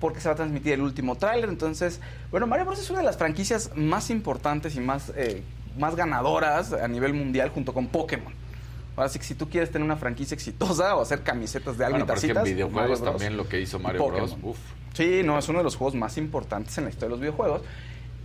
[0.01, 1.49] porque se va a transmitir el último tráiler.
[1.49, 2.01] Entonces,
[2.31, 2.79] bueno, Mario Bros.
[2.79, 5.43] es una de las franquicias más importantes y más, eh,
[5.79, 8.33] más ganadoras a nivel mundial junto con Pokémon.
[8.97, 12.05] Ahora sí que si tú quieres tener una franquicia exitosa o hacer camisetas de algo
[12.05, 13.13] Bueno, y en videojuegos Bros.
[13.13, 14.09] también lo que hizo Mario.
[14.09, 14.37] Bros.
[14.43, 14.59] Uf.
[14.95, 17.63] Sí, no, es uno de los juegos más importantes en la historia de los videojuegos.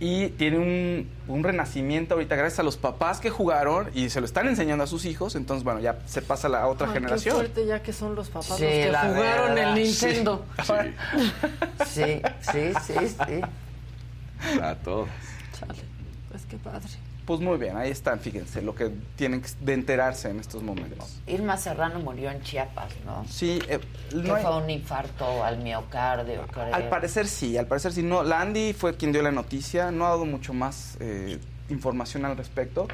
[0.00, 4.26] Y tiene un, un renacimiento ahorita gracias a los papás que jugaron y se lo
[4.26, 5.36] están enseñando a sus hijos.
[5.36, 7.36] Entonces, bueno, ya se pasa a la otra Ay, generación.
[7.36, 10.06] Qué fuerte ya que son los papás Sí, los que la jugaron verdad, el sí.
[10.06, 10.44] Nintendo.
[11.86, 13.40] Sí, sí, sí, sí.
[14.60, 15.08] A todos.
[15.58, 15.74] Chale,
[16.30, 16.88] pues qué padre.
[17.26, 21.20] Pues muy bien, ahí están, fíjense, lo que tienen que- de enterarse en estos momentos.
[21.26, 23.24] Irma Serrano murió en Chiapas, ¿no?
[23.26, 23.80] Sí, eh,
[24.10, 26.74] Que no hay- fue un infarto al miocardio, creo.
[26.74, 28.02] Al parecer sí, al parecer sí.
[28.02, 31.38] No, la Andy fue quien dio la noticia, no ha dado mucho más eh,
[31.70, 32.88] información al respecto.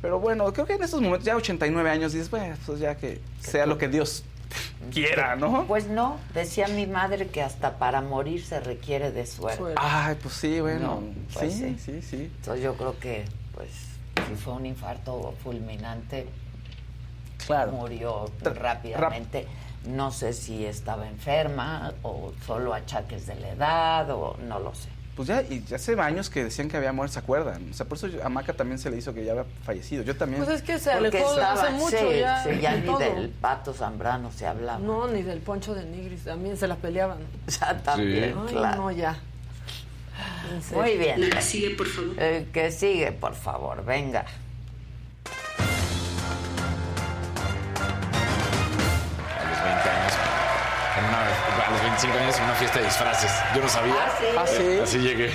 [0.00, 3.20] Pero bueno, creo que en estos momentos, ya 89 años, dices, bueno, pues ya que
[3.40, 4.22] sea lo que Dios
[4.92, 5.64] quiera, ¿no?
[5.66, 9.64] Pues no, decía mi madre que hasta para morir se requiere de suerte.
[9.76, 11.00] Ay, pues sí, bueno.
[11.00, 11.02] No,
[11.32, 12.00] pues sí, sí.
[12.00, 12.30] sí, sí.
[12.36, 13.24] Entonces yo creo que,
[13.54, 13.70] pues,
[14.28, 16.26] si fue un infarto fulminante,
[17.46, 17.72] Claro.
[17.72, 19.46] murió rápidamente.
[19.86, 24.88] No sé si estaba enferma o solo achaques de la edad o no lo sé.
[25.14, 27.68] Pues ya, y ya hace años que decían que había muerto, ¿se acuerdan?
[27.70, 30.02] O sea, por eso a Maca también se le hizo que ya había fallecido.
[30.02, 30.42] Yo también.
[30.42, 32.42] Pues es que se alejó estaba- hace mucho sí, ya.
[32.42, 32.98] sí, ya ni todo.
[32.98, 34.78] del pato Zambrano se hablaba.
[34.80, 37.18] No, ni del poncho de Nigris, también se la peleaban.
[37.60, 38.82] Ya también, Ay, claro.
[38.82, 39.16] no, ya.
[40.72, 41.20] Muy bien.
[41.20, 42.22] La que sigue, por favor.
[42.22, 44.24] El que sigue, por favor, venga.
[51.94, 53.30] 25 años en una fiesta de disfraces.
[53.54, 53.94] Yo no sabía.
[53.94, 54.62] Ah, ¿sí?
[54.80, 55.30] Ah, Así llegué.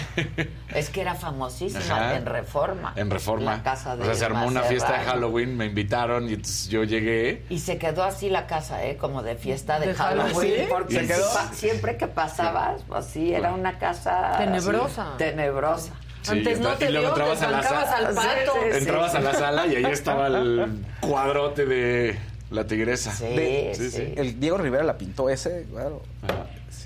[0.75, 2.15] Es que era famosísima Ajá.
[2.17, 2.93] en Reforma.
[2.97, 3.55] En Reforma.
[3.57, 5.05] La casa de o sea, se armó una fiesta de.
[5.05, 7.45] Halloween, me invitaron y entonces yo llegué.
[7.49, 8.97] Y se quedó así la casa, ¿eh?
[8.97, 10.33] Como de fiesta de, ¿De Halloween.
[10.33, 10.67] Halloween?
[10.69, 11.29] Porque ¿Se quedó?
[11.53, 14.33] siempre que pasabas, pues sí, era una casa...
[14.37, 15.15] Tenebrosa.
[15.17, 15.93] Tenebrosa.
[16.23, 18.07] Sí, Antes no te y luego te entrabas a la zancabas sala.
[18.09, 18.27] al pato.
[18.53, 22.19] Sí, sí, Entrabas a la sala y ahí estaba el cuadrote de
[22.51, 23.11] la tigresa.
[23.13, 23.91] Sí, De- sí.
[23.91, 24.13] sí.
[24.15, 26.01] El Diego Rivera la pintó ese, claro.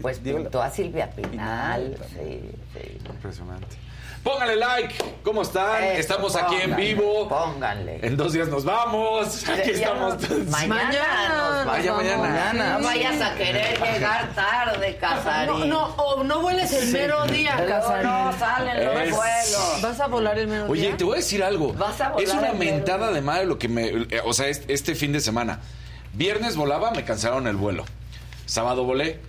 [0.02, 1.31] Pues Diego pintó la- a Silvia Pinal.
[1.91, 2.40] Pinal Sí,
[2.73, 2.98] sí.
[3.10, 3.76] Impresionante.
[4.24, 4.95] Póngale like.
[5.22, 5.84] ¿Cómo están?
[5.84, 7.28] Eso, Estamos aquí en vivo.
[7.28, 8.00] Pónganle.
[8.02, 9.44] En dos días nos vamos.
[9.50, 10.30] Aquí Ya estamos.
[10.30, 10.48] nos-.
[10.48, 12.06] Mañana, Mañana nos nos vamos.
[12.06, 12.78] ya mañana.
[12.80, 15.60] No vayas a querer llegar tarde, Casarín.
[15.60, 18.08] No, no, o no vueles el mero día, Casarín.
[18.08, 19.82] no salen los Es- vuelos.
[19.82, 20.98] ¿Vas a volar el mero Oye, día?
[20.98, 21.74] te voy a decir algo.
[21.74, 23.16] Vas a volar es una el mero mentada día.
[23.16, 23.88] de madre lo que me.
[23.88, 25.60] eh, O sea, es- este fin de semana.
[26.14, 27.84] Viernes volaba, me cancelaron el vuelo.
[28.45, 29.20] Sábado volé,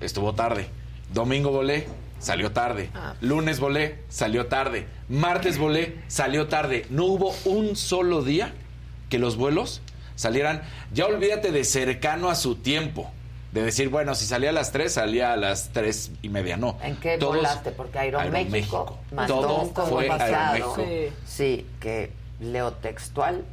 [0.00, 0.68] estuvo tarde.
[1.12, 1.86] Domingo volé,
[2.18, 2.90] salió tarde.
[2.94, 3.14] Ah.
[3.20, 4.86] Lunes volé, salió tarde.
[5.08, 6.86] Martes volé, salió tarde.
[6.90, 8.52] No hubo un solo día
[9.08, 9.80] que los vuelos
[10.16, 10.62] salieran.
[10.92, 13.10] Ya olvídate de cercano a su tiempo.
[13.52, 16.58] de decir, bueno, si salía a las 3, salía a las 3 y media.
[16.58, 16.76] No.
[16.82, 17.70] ¿En qué Todos- volaste?
[17.70, 18.98] Porque Aeroméxico, Aeroméxico.
[19.14, 20.22] mandó Todo un fue comunicado.
[20.52, 20.76] Aeroméxico.
[20.84, 21.08] Sí.
[21.26, 23.44] Sí, que leo textual,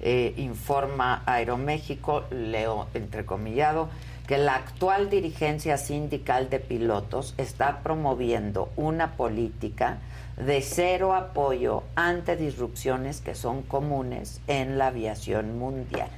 [0.00, 3.88] eh, informa Aeroméxico, leo entrecomillado,
[4.26, 9.98] que la actual dirigencia sindical de pilotos está promoviendo una política
[10.36, 16.08] de cero apoyo ante disrupciones que son comunes en la aviación mundial.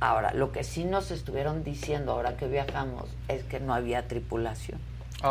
[0.00, 4.80] Ahora, lo que sí nos estuvieron diciendo ahora que viajamos es que no había tripulación.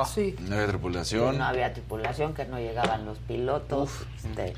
[0.06, 0.36] Sí.
[0.40, 1.38] No había Que tripulación.
[1.38, 3.90] no había tripulación, que no llegaban los pilotos.
[4.24, 4.54] este,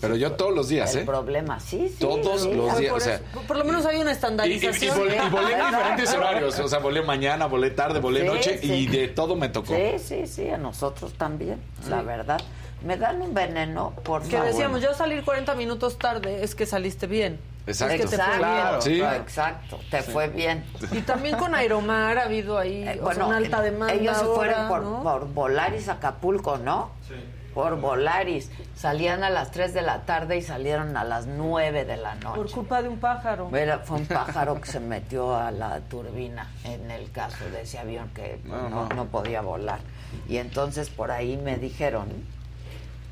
[0.00, 1.04] Pero yo fue todos los días, el ¿eh?
[1.04, 1.96] problema, sí, sí.
[2.00, 2.52] Todos sí.
[2.52, 3.24] los Ah, días, por o sea, eso.
[3.46, 4.98] por lo menos hay una Y, y- y estandarización.
[4.98, 6.58] volé, y volé en diferentes horarios.
[6.58, 8.72] O sea, volé mañana, volé tarde, volé Sí, noche sí.
[8.72, 9.74] y de todo me tocó.
[9.74, 12.40] Sí, sí, sí, a nosotros también, la verdad.
[12.84, 14.46] Me dan un veneno, por Que favor.
[14.46, 17.38] decíamos, yo salir 40 minutos tarde es que saliste bien.
[17.66, 17.94] Exacto.
[17.94, 19.00] Es que te fue Exacto, bien.
[19.10, 19.16] Sí.
[19.20, 20.64] exacto, te fue bien.
[20.92, 23.92] Y también con Aeromar ha habido ahí Eh, o sea, una alta demanda.
[23.94, 25.02] ellos se fueron ahora, por, ¿no?
[25.02, 26.90] por Volaris Acapulco, ¿no?
[27.06, 27.14] Sí.
[27.58, 28.52] Por Volaris.
[28.76, 32.36] Salían a las 3 de la tarde y salieron a las 9 de la noche.
[32.36, 33.50] Por culpa de un pájaro.
[33.56, 37.80] Era- fue un pájaro que se metió a la turbina en el caso de ese
[37.80, 38.94] avión que No, no, no.
[38.94, 39.80] no podía volar.
[40.28, 42.06] Y entonces por ahí me dijeron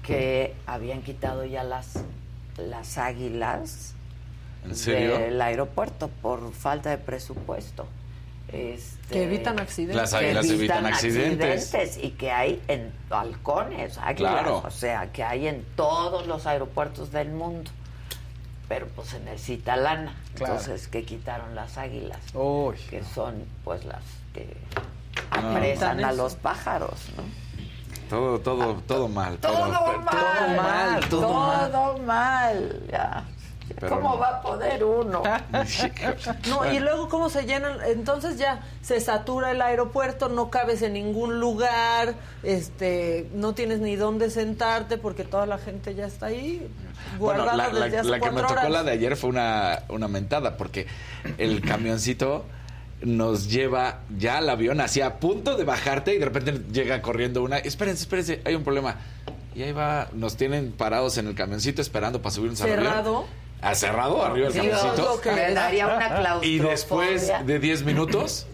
[0.04, 1.94] que habían quitado ya las,
[2.56, 3.94] las águilas
[5.24, 7.88] del aeropuerto por falta de presupuesto.
[8.52, 9.96] Este, Que evitan accidentes.
[9.96, 11.64] Las águilas que evitan accidentes.
[11.74, 14.62] accidentes y que hay en balcones, águilas, Claro.
[14.64, 17.70] o sea, que hay en todos los aeropuertos del mundo.
[18.68, 20.54] Pero pues se necesita lana, Claro.
[20.54, 22.76] entonces que quitaron las águilas, Uy.
[22.90, 24.02] que son pues las
[24.32, 24.56] que
[25.30, 25.52] Ah.
[25.54, 27.22] apresan a los pájaros, ¿no?
[28.08, 29.38] Todo, todo, todo mal.
[29.38, 31.72] Todo pero- mal, todo mal, todo mal.
[31.72, 33.24] todo mal, ya.
[33.80, 34.18] Pero ¿Cómo no.
[34.18, 35.22] va a poder uno?
[36.48, 40.92] No, y luego cómo se llenan, entonces ya se satura el aeropuerto, no cabes en
[40.94, 46.66] ningún lugar, este, no tienes ni dónde sentarte porque toda la gente ya está ahí
[47.18, 48.70] Bueno, guardada la, la- desde hace la que me tocó horas.
[48.70, 50.86] la de ayer fue una, una mentada, porque
[51.38, 52.44] el camioncito
[53.02, 57.42] nos lleva ya al avión, así a punto de bajarte y de repente llega corriendo
[57.42, 58.96] una, espérense, espérense, hay un problema.
[59.54, 62.84] Y ahí va, nos tienen parados en el camioncito esperando para subirnos al avión.
[62.84, 63.26] Cerrado.
[63.74, 65.20] Cerrado, arriba del Sí, camioncito.
[65.34, 66.38] me daría una.
[66.42, 68.46] Y después de 10 minutos,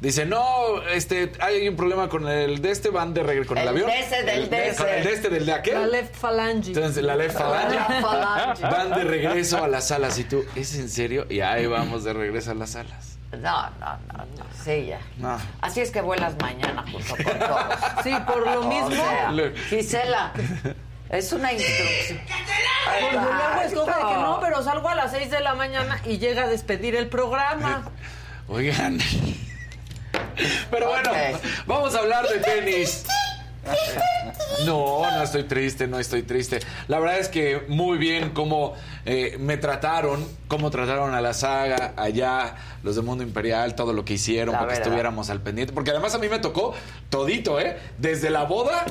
[0.00, 3.62] dice, no, este, hay un problema con el de este, van de regreso con el,
[3.64, 3.86] El avión.
[3.88, 4.76] de ese, del el, de ese.
[4.78, 5.74] Con el de este, del de aquel.
[5.74, 6.68] La left phalange.
[6.68, 7.74] Entonces, la left phalange.
[7.74, 8.62] La phalange.
[8.62, 10.18] Van de regreso a las salas.
[10.18, 11.26] Y tú, ¿es en serio?
[11.28, 13.18] Y ahí vamos de regreso a las salas.
[13.32, 15.00] No, no, no, no, sí, ya.
[15.18, 15.36] No.
[15.60, 17.64] Así es que vuelas mañana junto con todos.
[18.02, 18.86] Sí, por lo mismo.
[18.86, 19.30] O sea,
[19.68, 20.32] Gisela,
[21.10, 22.20] es una instrucción.
[23.00, 26.44] Porque luego escoge que no, pero salgo a las 6 de la mañana y llega
[26.44, 27.90] a despedir el programa.
[28.48, 28.98] Oigan.
[30.70, 31.10] Pero bueno,
[31.66, 33.04] vamos a hablar de tenis.
[34.64, 36.60] No, no estoy triste, no estoy triste.
[36.88, 38.74] La verdad es que muy bien cómo
[39.04, 44.04] eh, me trataron, cómo trataron a la saga allá, los de Mundo Imperial, todo lo
[44.04, 45.72] que hicieron La para que estuviéramos al pendiente.
[45.72, 46.74] Porque además a mí me tocó
[47.10, 47.78] todito, ¿eh?
[47.98, 48.84] Desde la boda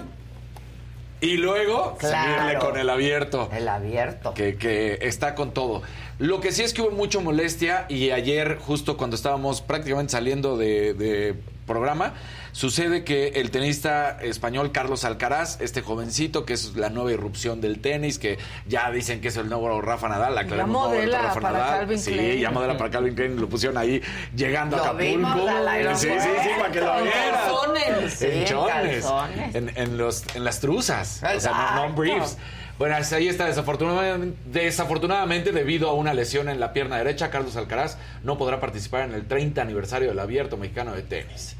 [1.21, 2.33] y luego Claro.
[2.43, 3.49] seguirle con el abierto.
[3.51, 4.33] El abierto.
[4.33, 5.81] que, que está con todo.
[6.19, 10.57] Lo que sí es que hubo mucha molestia y ayer, justo cuando estábamos prácticamente saliendo
[10.57, 11.35] de, de
[11.67, 12.13] programa,
[12.53, 17.79] sucede que el tenista español Carlos Alcaraz, este jovencito que es la nueva irrupción del
[17.81, 21.99] tenis, que ya dicen que es el nuevo Rafa Nadal, la Ya modela para Calvin
[21.99, 22.39] sí, Klein.
[22.39, 24.01] ya modela para Calvin Klein, lo pusieron ahí
[24.35, 25.47] llegando a Acapulco.
[25.95, 28.09] Sí, sí, sí, para que lo.
[28.09, 29.05] Sí, en chones.
[29.53, 31.21] En, en los, en las truzas.
[31.35, 32.37] O sea, no, no briefs.
[32.77, 33.45] Bueno, ahí está.
[33.45, 39.03] Desafortunadamente, desafortunadamente, debido a una lesión en la pierna derecha, Carlos Alcaraz no podrá participar
[39.09, 41.55] en el 30 aniversario del Abierto Mexicano de Tenis.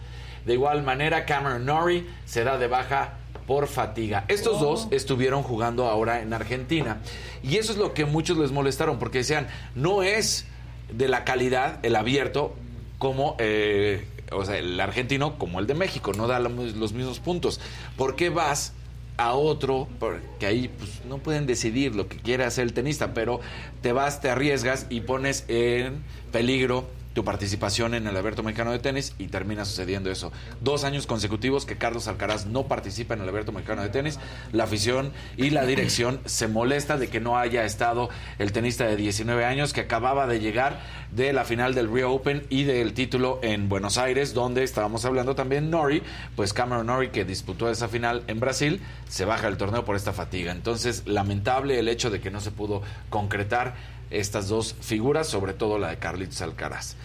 [0.45, 3.13] De igual manera, Cameron Norrie se da de baja
[3.47, 4.25] por fatiga.
[4.27, 6.97] Estos dos estuvieron jugando ahora en Argentina.
[7.43, 10.45] Y eso es lo que muchos les molestaron, porque decían, no es
[10.91, 12.55] de la calidad el abierto
[12.97, 17.19] como eh, o sea, el argentino como el de México, no da lo- los mismos
[17.19, 17.59] puntos.
[17.97, 18.73] ¿Por qué vas
[19.17, 19.87] a otro?
[19.99, 23.39] Porque ahí pues, no pueden decidir lo que quiere hacer el tenista, pero
[23.81, 26.87] te vas, te arriesgas y pones en peligro
[27.17, 30.31] tu participación en el Abierto Mexicano de Tenis y termina sucediendo eso.
[30.61, 34.19] Dos años consecutivos que Carlos Alcaraz no participa en el Abierto Mexicano de Tenis.
[34.51, 38.97] La afición y la dirección se molesta de que no haya estado el tenista de
[38.97, 40.79] 19 años que acababa de llegar
[41.11, 45.33] de la final del Rio Open y del título en Buenos Aires, donde estábamos hablando
[45.33, 46.03] también Nori,
[46.35, 48.79] pues Cameron Nori que disputó esa final en Brasil,
[49.09, 50.51] se baja del torneo por esta fatiga.
[50.51, 55.77] Entonces, lamentable el hecho de que no se pudo concretar estas dos figuras, sobre todo
[55.77, 56.95] la de Carlitos Alcaraz.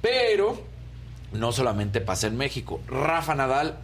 [0.00, 0.62] Pero
[1.32, 2.80] no solamente pasa en México.
[2.88, 3.78] Rafa Nadal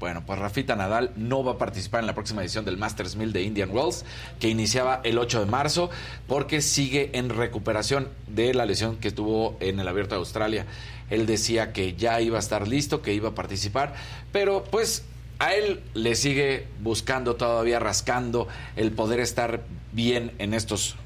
[0.00, 3.34] bueno, pues Rafita Nadal no va a participar en la próxima edición del Masters 1000
[3.34, 4.06] de Indian Wells,
[4.40, 5.90] que iniciaba el 8 de marzo,
[6.26, 10.64] porque sigue en recuperación de la lesión que tuvo en el Abierto de Australia.
[11.10, 13.92] Él decía que ya iba a estar listo, que iba a participar,
[14.32, 15.04] pero pues
[15.38, 19.60] a él le sigue buscando todavía, rascando el poder estar
[19.92, 20.96] bien en estos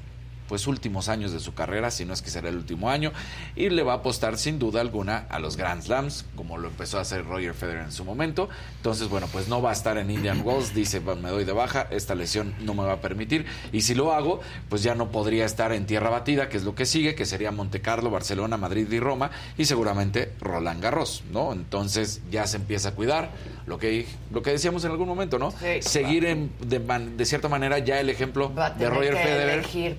[0.47, 3.11] pues últimos años de su carrera, si no es que será el último año,
[3.55, 6.97] y le va a apostar sin duda alguna a los Grand Slams, como lo empezó
[6.97, 8.49] a hacer Roger Federer en su momento.
[8.77, 11.87] Entonces, bueno, pues no va a estar en Indian Wells, dice, me doy de baja,
[11.89, 15.45] esta lesión no me va a permitir, y si lo hago, pues ya no podría
[15.45, 18.91] estar en tierra batida, que es lo que sigue, que sería Monte Carlo, Barcelona, Madrid
[18.91, 21.53] y Roma, y seguramente Roland Garros, ¿no?
[21.53, 23.31] Entonces ya se empieza a cuidar,
[23.65, 25.51] lo que, lo que decíamos en algún momento, ¿no?
[25.81, 29.59] Seguir en, de, cierta manera ya el ejemplo Va a de Roger que Federer.
[29.59, 29.97] elegir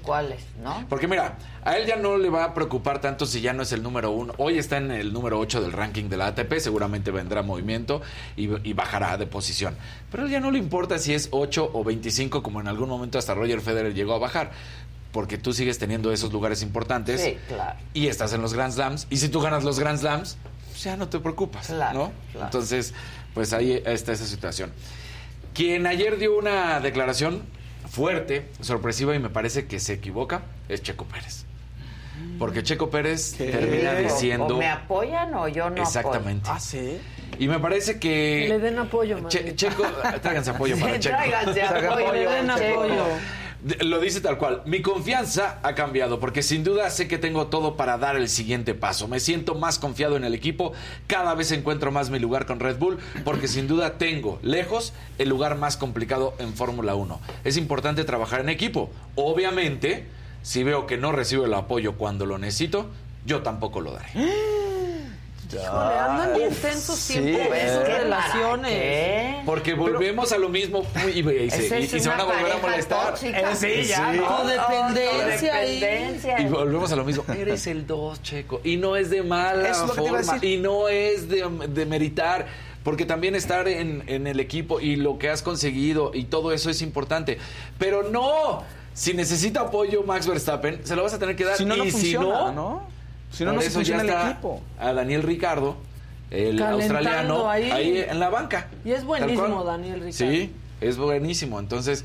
[0.63, 0.85] ¿no?
[0.89, 3.73] Porque mira, a él ya no le va a preocupar tanto si ya no es
[3.73, 4.35] el número uno.
[4.39, 8.03] Hoy está en el número 8 del ranking de la ATP, seguramente vendrá movimiento
[8.37, 9.77] y, y bajará de posición.
[10.11, 12.89] Pero a él ya no le importa si es 8 o 25, como en algún
[12.89, 14.51] momento hasta Roger Federer llegó a bajar.
[15.13, 17.79] Porque tú sigues teniendo esos lugares importantes Sí, claro.
[17.95, 19.07] y estás en los Grand Slams.
[19.09, 20.37] Y si tú ganas los Grand Slams,
[20.71, 21.77] pues ya no te preocupas, ¿no?
[21.77, 22.13] claro.
[22.43, 22.93] Entonces,
[23.33, 24.73] pues ahí está esa situación.
[25.55, 27.43] Quien ayer dio una declaración
[27.89, 31.45] fuerte, sorpresiva y me parece que se equivoca, es Checo Pérez.
[32.39, 34.57] Porque Checo Pérez termina diciendo...
[34.57, 36.49] O me apoyan o yo no Exactamente.
[36.49, 36.57] apoyo.
[36.57, 36.99] Ah, sí.
[37.39, 38.47] Y me parece que...
[38.49, 39.27] Le den apoyo.
[39.29, 39.85] Che- Checo,
[40.23, 41.17] tráiganse apoyo para Sí, Checo.
[41.17, 42.81] tráiganse apoyo, Le den Checo.
[42.83, 43.05] apoyo.
[43.81, 44.63] Lo dice tal cual.
[44.67, 48.75] Mi confianza ha cambiado porque sin duda sé que tengo todo para dar el siguiente
[48.75, 49.09] paso.
[49.09, 50.73] Me siento más confiado en el equipo.
[51.07, 55.29] Cada vez encuentro más mi lugar con Red Bull porque sin duda tengo lejos el
[55.29, 57.21] lugar más complicado en Fórmula 1.
[57.45, 58.91] Es importante trabajar en equipo.
[59.15, 60.07] Obviamente,
[60.43, 62.87] si veo que no recibo el apoyo cuando lo necesito,
[63.25, 64.11] yo tampoco lo daré.
[65.53, 69.37] Híjole, andan bien tensos siempre en sus ¿qué relaciones.
[69.47, 72.25] Porque volvemos a lo mismo y, y- y se, y- es y se van a
[72.25, 73.11] volver a molestar.
[73.11, 73.53] tóxica.
[73.53, 74.19] Eh, sí, ya, Sí.
[74.19, 74.27] ¿no?
[74.39, 75.51] Codependencia.
[75.53, 76.41] Codependencia.
[76.41, 77.25] Y volvemos a lo mismo.
[77.37, 78.61] Eres el 2, Checo.
[78.65, 80.39] Y no es de mala Eso forma.
[80.43, 82.47] Y no es de, de meritar.
[82.83, 86.71] Porque también estar en, en el equipo y lo que has conseguido y todo eso
[86.71, 87.39] es importante.
[87.79, 88.63] Pero no.
[88.95, 91.57] Si necesita apoyo Max Verstappen, se lo vas a tener que dar.
[91.57, 92.96] Si no, no y si funciona, no, ¿no?
[93.31, 94.63] Si no, por no se eso funciona ya el está equipo.
[94.79, 95.77] A Daniel Ricardo,
[96.31, 97.71] el Calentando australiano, ahí.
[97.71, 98.05] ahí.
[98.09, 98.69] en la banca.
[98.85, 99.65] Y es buenísimo.
[99.65, 100.13] Daniel Ricardo.
[100.33, 101.59] Sí, es buenísimo.
[101.61, 102.05] Entonces,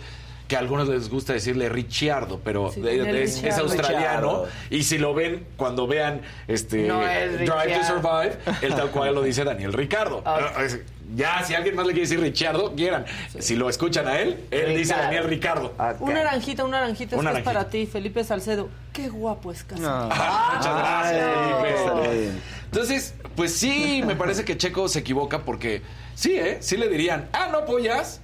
[0.52, 4.44] que a algunos les gusta decirle Ricciardo, pero Sí, de- Daniel es, australiano.
[4.70, 7.86] Y si lo ven, cuando vean este No es Drive to.
[7.86, 10.22] Survive, él tal cual lo dice Daniel Ricardo.
[10.62, 10.82] Es-
[11.16, 13.06] Ya, si alguien más le quiere decir Ricciardo, quieran.
[13.40, 14.94] Si lo escuchan a él, él dice.
[14.94, 15.74] Daniel Ricardo.
[16.02, 17.54] Una naranjita, una naranjita, Una esta es naranjita.
[17.54, 18.68] para ti, Felipe Salcedo.
[18.92, 20.10] Qué guapo es Casado.
[20.12, 22.32] Ah, muchas gracias, Ay, Felipe.
[22.66, 25.82] Entonces, pues sí, me parece que Checo se equivoca porque
[26.16, 26.58] sí, ¿eh?
[26.60, 28.20] Sí le dirían, ah, ¿no apoyas?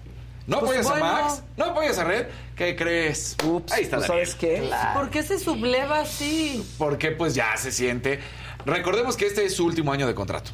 [0.47, 1.05] ¿No Pues apoyas bueno.
[1.05, 1.43] a Max?
[1.57, 2.27] ¿No apoyas a Red?
[2.55, 3.35] ¿Qué crees?
[3.45, 4.07] Ups, Ahí está pues.
[4.07, 4.69] ¿sabes qué?
[4.93, 6.65] ¿Por qué se subleva así?
[6.77, 8.19] Porque pues ya se siente.
[8.65, 10.51] Recordemos que este es su último año de contrato.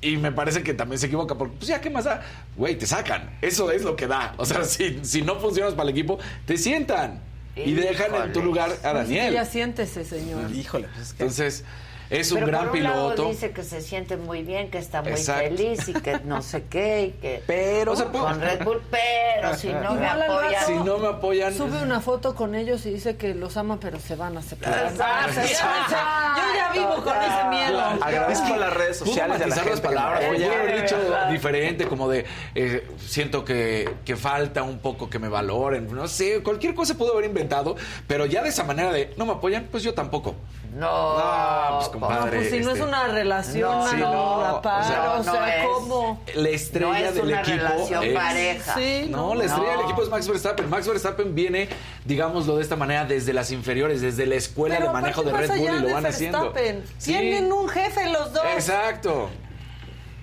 [0.00, 2.22] Y me parece que también se equivoca porque, pues ya, ¿qué más da?
[2.56, 3.38] Güey, te sacan.
[3.40, 4.34] Eso es lo que da.
[4.36, 7.20] O sea, si, si no funcionas para el equipo, te sientan.
[7.54, 9.34] Y dejan en tu lugar a Daniel.
[9.34, 10.50] ya siéntese, señor.
[10.52, 11.22] Híjole, pues es que...
[11.22, 11.64] Entonces,
[12.12, 13.28] es un Pero gran por un lado piloto.
[13.30, 15.42] dice que se siente muy bien, que está muy Exacto.
[15.42, 17.94] feliz y que no sé qué, y que Pero...
[17.94, 20.66] Con Red Bull, pero si no me apoyan.
[20.66, 21.54] Si no me apoyan.
[21.54, 24.92] Sube una foto con ellos y dice que los ama, pero se van a separar.
[24.92, 25.96] Exacto.
[26.36, 27.80] Yo ya vivo con ese miedo.
[28.00, 30.96] Agradezco a las redes sociales la las que palabras, haber dicho
[31.30, 32.24] diferente, como de
[32.54, 37.12] eh, siento que, que falta un poco que me valoren, no sé, cualquier cosa pudo
[37.12, 37.76] haber inventado,
[38.06, 40.34] pero ya de esa manera de no me apoyan, pues yo tampoco.
[40.74, 42.36] No, No, pues, No, compadre.
[42.38, 45.32] pues si no es este, una relación No, sí, no, para, o sea, o sea,
[45.32, 45.66] no es.
[45.66, 46.22] ¿cómo?
[46.34, 48.74] La estrella no es del una equipo relación es- pareja.
[48.74, 49.78] Sí, No, la estrella No.
[49.78, 50.70] del equipo es Max Verstappen.
[50.70, 51.68] Max Verstappen viene,
[52.06, 55.48] digámoslo de esta manera, desde las inferiores, desde la escuela Pero de manejo de Red
[55.50, 56.38] Bull y lo de van haciendo.
[56.52, 57.12] Verstappen, Sí.
[57.12, 58.42] Tienen un jefe los dos.
[58.54, 59.28] Exacto.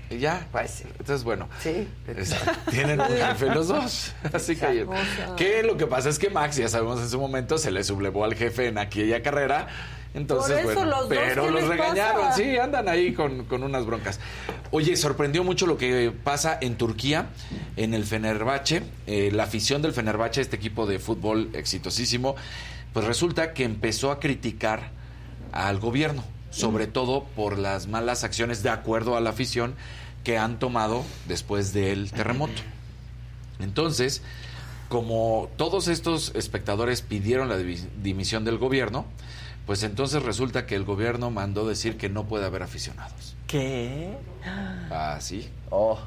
[0.10, 0.48] Y ya.
[0.52, 0.84] Pues sí.
[0.98, 1.48] Entonces, bueno.
[1.60, 1.88] Sí.
[2.08, 2.72] Exacto.
[2.72, 4.14] Tienen un jefe los dos.
[4.34, 4.88] Así que.
[5.38, 8.24] Que lo que pasa es que Max, ya sabemos en su momento, se le sublevó
[8.24, 9.68] al jefe en aquella carrera.
[10.14, 12.38] Entonces, Por eso bueno, los dos, pero ¿qué los regañaron, pasa?
[12.38, 14.19] sí, andan ahí con, con unas broncas.
[14.72, 17.30] Oye, sorprendió mucho lo que pasa en Turquía,
[17.76, 22.36] en el Fenerbahce, eh, la afición del Fenerbahce, este equipo de fútbol exitosísimo,
[22.94, 24.90] pues resulta que empezó a criticar
[25.52, 29.76] al gobierno, sobre todo por las malas acciones, de acuerdo a la afición,
[30.23, 32.61] que han tomado después del terremoto.
[33.60, 34.22] Entonces,
[34.88, 39.06] como todos estos espectadores pidieron la dimisión del gobierno,
[39.70, 43.36] pues entonces resulta que el gobierno mandó decir que no puede haber aficionados.
[43.46, 44.18] ¿Qué?
[44.90, 45.48] Ah, sí.
[45.70, 46.00] Oh.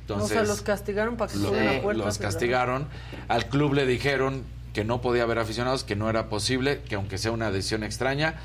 [0.00, 2.04] Entonces, o sea, los castigaron para que lo- suban a puerta.
[2.04, 2.88] los castigaron.
[3.28, 4.42] Al club le dijeron
[4.72, 8.40] que no podía haber aficionados, que no era posible, que aunque sea una decisión extraña,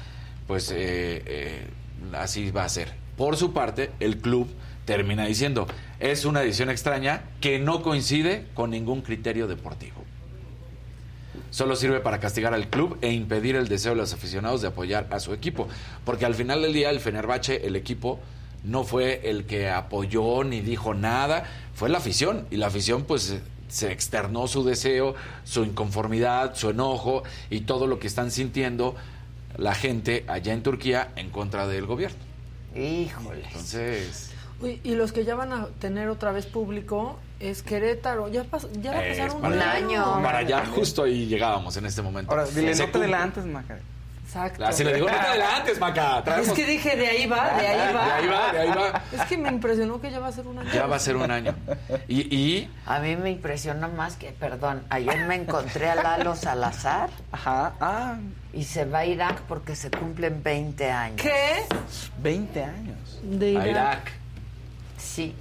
[0.45, 1.67] pues eh, eh,
[2.13, 2.93] así va a ser.
[3.17, 4.47] Por su parte, el club
[4.85, 5.65] termina diciendo,
[5.99, 10.00] es una decisión extraña que no coincide con ningún criterio deportivo.
[11.51, 15.07] Solo sirve para castigar al club e impedir el deseo de los aficionados de apoyar
[15.11, 15.67] a su equipo.
[16.05, 18.19] Porque al final del día el Fenerbahce, el equipo,
[18.63, 21.43] no fue el que apoyó ni dijo nada,
[21.75, 22.47] fue la afición.
[22.51, 23.35] Y la afición pues
[23.67, 25.13] se externó su deseo,
[25.43, 28.95] su inconformidad, su enojo y todo lo que están sintiendo
[29.57, 32.17] la gente allá en Turquía en contra del gobierno.
[32.75, 33.43] Híjole.
[33.45, 34.31] Entonces...
[34.61, 38.27] Uy, y los que ya van a tener otra vez público es Querétaro.
[38.29, 40.21] Ya, pas- ya va a eh, pasar un, año.
[40.23, 42.31] Para allá, justo ahí llegábamos en este momento.
[42.31, 43.77] Ahora, dile, Se no te adelantes, Maca.
[44.23, 44.65] Exacto.
[44.65, 46.23] Así le digo, no te adelantes, Maca.
[46.23, 48.05] traemos- Es que dije, de ahí va, de ahí va.
[48.05, 49.01] De ahí va, de ahí va.
[49.11, 50.69] Es que me impresionó que ya va a ser un año.
[50.73, 51.53] Ya va a ser un año.
[52.07, 57.09] Y, y A mí me impresionó más que, perdón, ayer me encontré a Lalo Salazar.
[57.33, 57.73] Ajá.
[57.81, 58.15] Ah,
[58.53, 61.21] Y se va a Irak porque se cumplen 20 años.
[61.21, 61.65] ¿Qué?
[62.21, 63.19] 20 años.
[63.23, 64.11] De a Irak.
[65.01, 65.35] Sí,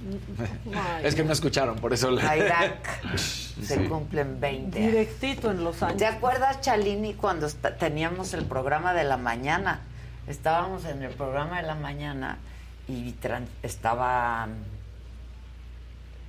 [1.03, 2.21] Es que no escucharon, por eso le...
[2.23, 3.83] a Irak se Sí.
[3.87, 4.91] cumplen 20 años.
[4.91, 5.97] Directito en los años.
[5.97, 7.47] ¿Te acuerdas, Chalini, cuando
[7.79, 9.81] teníamos el programa de la mañana?
[10.27, 12.39] Estábamos en el programa de la mañana
[12.87, 13.13] y
[13.61, 14.51] estaba mm,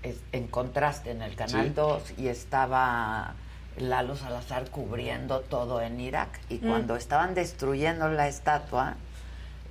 [0.07, 1.73] es- en contraste en el Canal Sí.
[1.75, 3.33] 2 y estaba
[3.79, 6.39] Lalo Salazar cubriendo todo en Irak.
[6.51, 6.69] Y Mm.
[6.69, 8.97] cuando estaban destruyendo la estatua,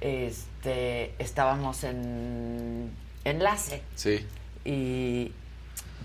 [0.01, 2.91] este, estábamos en
[3.25, 4.25] enlace Sí.
[4.65, 5.31] y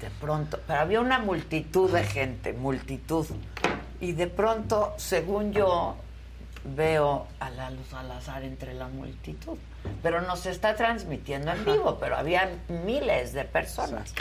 [0.01, 3.26] de pronto, pero había una multitud de gente, multitud.
[4.01, 5.97] Y de pronto, según yo,
[6.64, 9.56] veo a Lalo Salazar entre la multitud.
[10.02, 12.51] Pero no se está transmitiendo en vivo, pero había
[12.84, 14.12] miles de personas.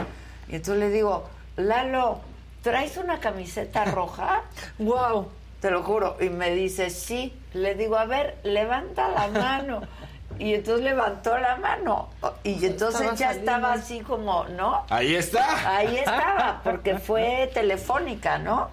[0.48, 1.28] Y entonces le digo,
[1.58, 2.22] Lalo,
[2.62, 4.44] ¿traes una camiseta roja?
[4.80, 5.30] wow.
[5.60, 6.18] Te lo juro.
[6.22, 7.34] Y me dice, sí.
[7.54, 9.82] Le digo, a ver, levanta la mano.
[10.40, 12.10] Y entonces levantó la mano.
[12.44, 13.52] Y entonces Estaba ya saliendo.
[13.52, 14.86] estaba así como, ¿no?
[14.90, 15.76] Ahí está.
[15.78, 18.70] Ahí estaba, porque fue telefónica, ¿no?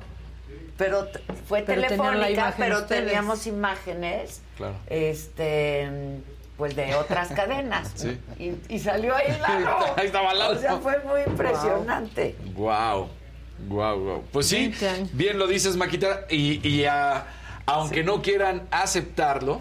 [0.79, 1.07] Pero
[1.47, 3.05] fue Pero telefónica, pero ustedes.
[3.05, 4.75] teníamos imágenes, Claro.
[4.87, 5.89] este,
[6.57, 7.93] pues de otras cadenas.
[7.95, 8.19] Sí.
[8.39, 9.77] Y, y salió ahí Lalo.
[9.97, 10.57] Ahí estaba Lalo.
[10.59, 12.37] O sea, fue muy impresionante.
[12.55, 13.09] Wow.
[13.69, 14.25] Wow, wow.
[14.33, 15.09] Pues sí, 20 años.
[15.13, 16.23] bien lo dices, Maquita.
[16.29, 17.27] Y, y, ah,
[17.67, 19.61] aunque no quieran aceptarlo,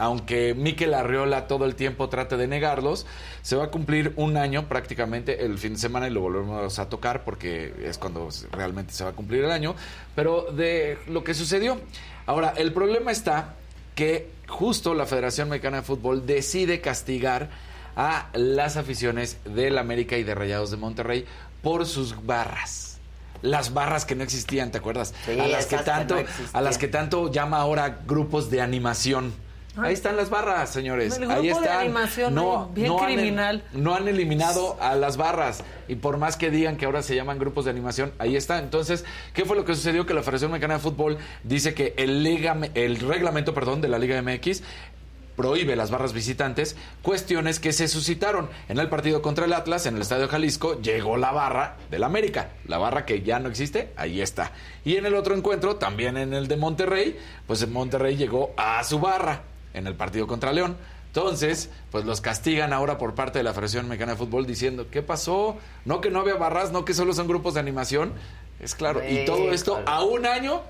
[0.00, 3.06] aunque Miquel Arriola todo el tiempo trate de negarlos,
[3.42, 6.88] se va a cumplir un año prácticamente el fin de semana y lo volvemos a
[6.88, 9.76] tocar porque es cuando realmente se va a cumplir el año,
[10.16, 11.78] pero de lo que sucedió.
[12.24, 13.56] Ahora, el problema está
[13.94, 17.50] que justo la Federación Mexicana de Fútbol decide castigar
[17.94, 21.26] a las aficiones del América y de Rayados de Monterrey
[21.62, 22.98] por sus barras.
[23.42, 25.12] Las barras que no existían, ¿te acuerdas?
[25.26, 26.22] Sí, a las que tanto, no
[26.54, 29.34] a las que tanto llama ahora grupos de animación.
[29.76, 31.16] Ahí están las barras, señores.
[31.16, 31.80] El Ahí grupo de están.
[31.82, 33.64] animación, no, bien no han- criminal.
[33.72, 35.62] no han eliminado a las barras.
[35.86, 38.58] Y por más que digan que ahora se llaman grupos de animación, ahí está.
[38.58, 40.06] Entonces, ¿qué fue lo que sucedió?
[40.06, 43.98] Que la Federación Mexicana de Fútbol dice que el, liga- el reglamento perdón, de la
[43.98, 44.62] Liga MX
[45.36, 48.50] prohíbe las barras visitantes, cuestiones que se suscitaron.
[48.68, 52.50] En el partido contra el Atlas, en el Estadio Jalisco, llegó la barra del América.
[52.66, 54.52] La barra que ya no existe, ahí está.
[54.84, 57.16] Y en el otro encuentro, también en el de Monterrey,
[57.46, 59.42] pues en Monterrey llegó a su barra
[59.74, 60.76] en el partido contra León.
[61.08, 65.02] Entonces, pues los castigan ahora por parte de la Federación Mexicana de Fútbol diciendo, ¿qué
[65.02, 65.56] pasó?
[65.84, 68.12] No que no había barras, no que solo son grupos de animación.
[68.60, 70.62] Es claro, y todo esto a un año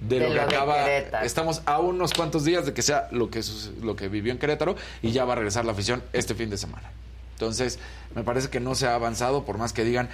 [0.00, 0.90] de, De lo que lo de acaba.
[1.22, 3.40] Estamos a unos cuantos días de que sea lo que,
[3.82, 6.56] lo que vivió en Querétaro y ya va a regresar la afición este fin de
[6.58, 6.90] semana.
[7.34, 7.78] Entonces,
[8.14, 10.08] me parece que no se ha avanzado, por más que digan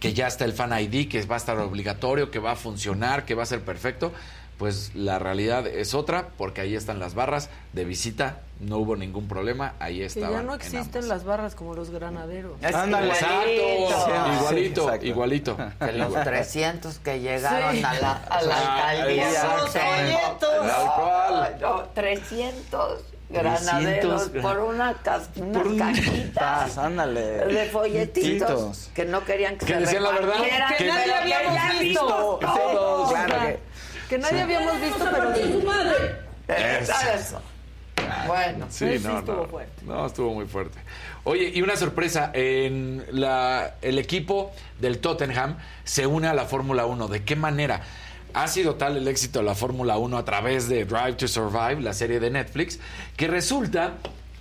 [0.00, 3.24] que ya está el Fan ID, que va a estar obligatorio, que va a funcionar,
[3.24, 4.12] que va a ser perfecto.
[4.58, 9.28] Pues la realidad es otra, porque ahí están las barras de visita, no hubo ningún
[9.28, 10.32] problema, ahí Que estaban.
[10.32, 12.52] ya no en existen las barras como los granaderos.
[12.64, 13.88] Ándale, igualito.
[13.88, 15.06] exacto, igualito, exacto.
[15.06, 15.56] igualito.
[15.78, 17.82] Que los 300 que llegaron Sí.
[17.84, 19.28] a la, a la Ah, alcaldía.
[19.30, 20.48] exacto.
[20.64, 27.20] No, no, 300 granaderos 300 por una cas- unas Por cajitas ándale.
[27.20, 30.34] de folletitos que no querían que, Que se decían la verdad,
[30.78, 32.06] que nadie habíamos ya visto.
[32.06, 32.40] todos.
[32.40, 33.67] Todos, claro que-
[34.08, 36.16] Que nadie habíamos visto, pero de su madre.
[36.48, 36.92] Eso.
[37.14, 37.42] Eso.
[38.26, 39.46] Bueno, Sí, no, estuvo no.
[39.48, 39.82] fuerte.
[39.84, 40.78] No, estuvo muy fuerte.
[41.24, 46.86] Oye, y una sorpresa, en la, el equipo del Tottenham se une a la Fórmula
[46.86, 47.08] 1.
[47.08, 47.82] ¿De qué manera?
[48.34, 51.80] ha sido tal el éxito de la Fórmula 1 a través de Drive to Survive,
[51.80, 52.78] la serie de Netflix,
[53.16, 53.94] que resulta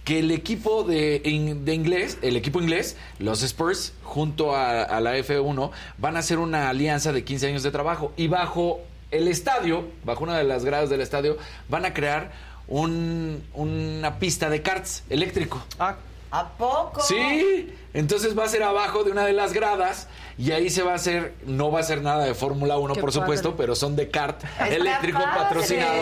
[0.03, 4.99] que el equipo de, in- de inglés, el equipo inglés, los Spurs, junto a, a
[4.99, 8.81] la F1, van a hacer una alianza de 15 años de trabajo y bajo
[9.11, 11.37] el estadio, bajo una de las gradas del estadio,
[11.69, 12.31] van a crear
[12.67, 15.63] un- una pista de karts eléctrico.
[16.31, 17.01] ¿A poco?
[17.01, 20.91] Sí, entonces va a ser abajo de una de las gradas y ahí se va
[20.91, 23.57] a hacer, no va a ser nada de Fórmula 1 Qué por supuesto, padre.
[23.63, 25.37] pero son de kart Está eléctrico padre.
[25.39, 26.01] patrocinado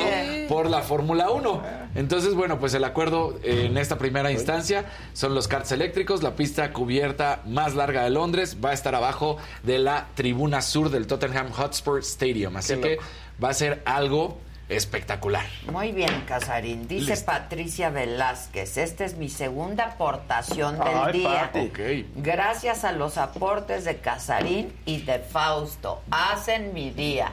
[0.49, 1.63] por la Fórmula 1.
[1.95, 6.35] Entonces, bueno, pues el acuerdo eh, en esta primera instancia son los karts eléctricos, la
[6.35, 11.07] pista cubierta más larga de Londres va a estar abajo de la tribuna sur del
[11.07, 13.03] Tottenham Hotspur Stadium, así Qué que loco.
[13.43, 14.37] va a ser algo
[14.69, 15.45] espectacular.
[15.71, 16.87] Muy bien, Casarín.
[16.87, 17.25] Dice Listo.
[17.25, 21.51] Patricia Velázquez, esta es mi segunda aportación del Ay, día.
[22.15, 26.01] Gracias a los aportes de Casarín y de Fausto.
[26.11, 27.31] Hacen mi día.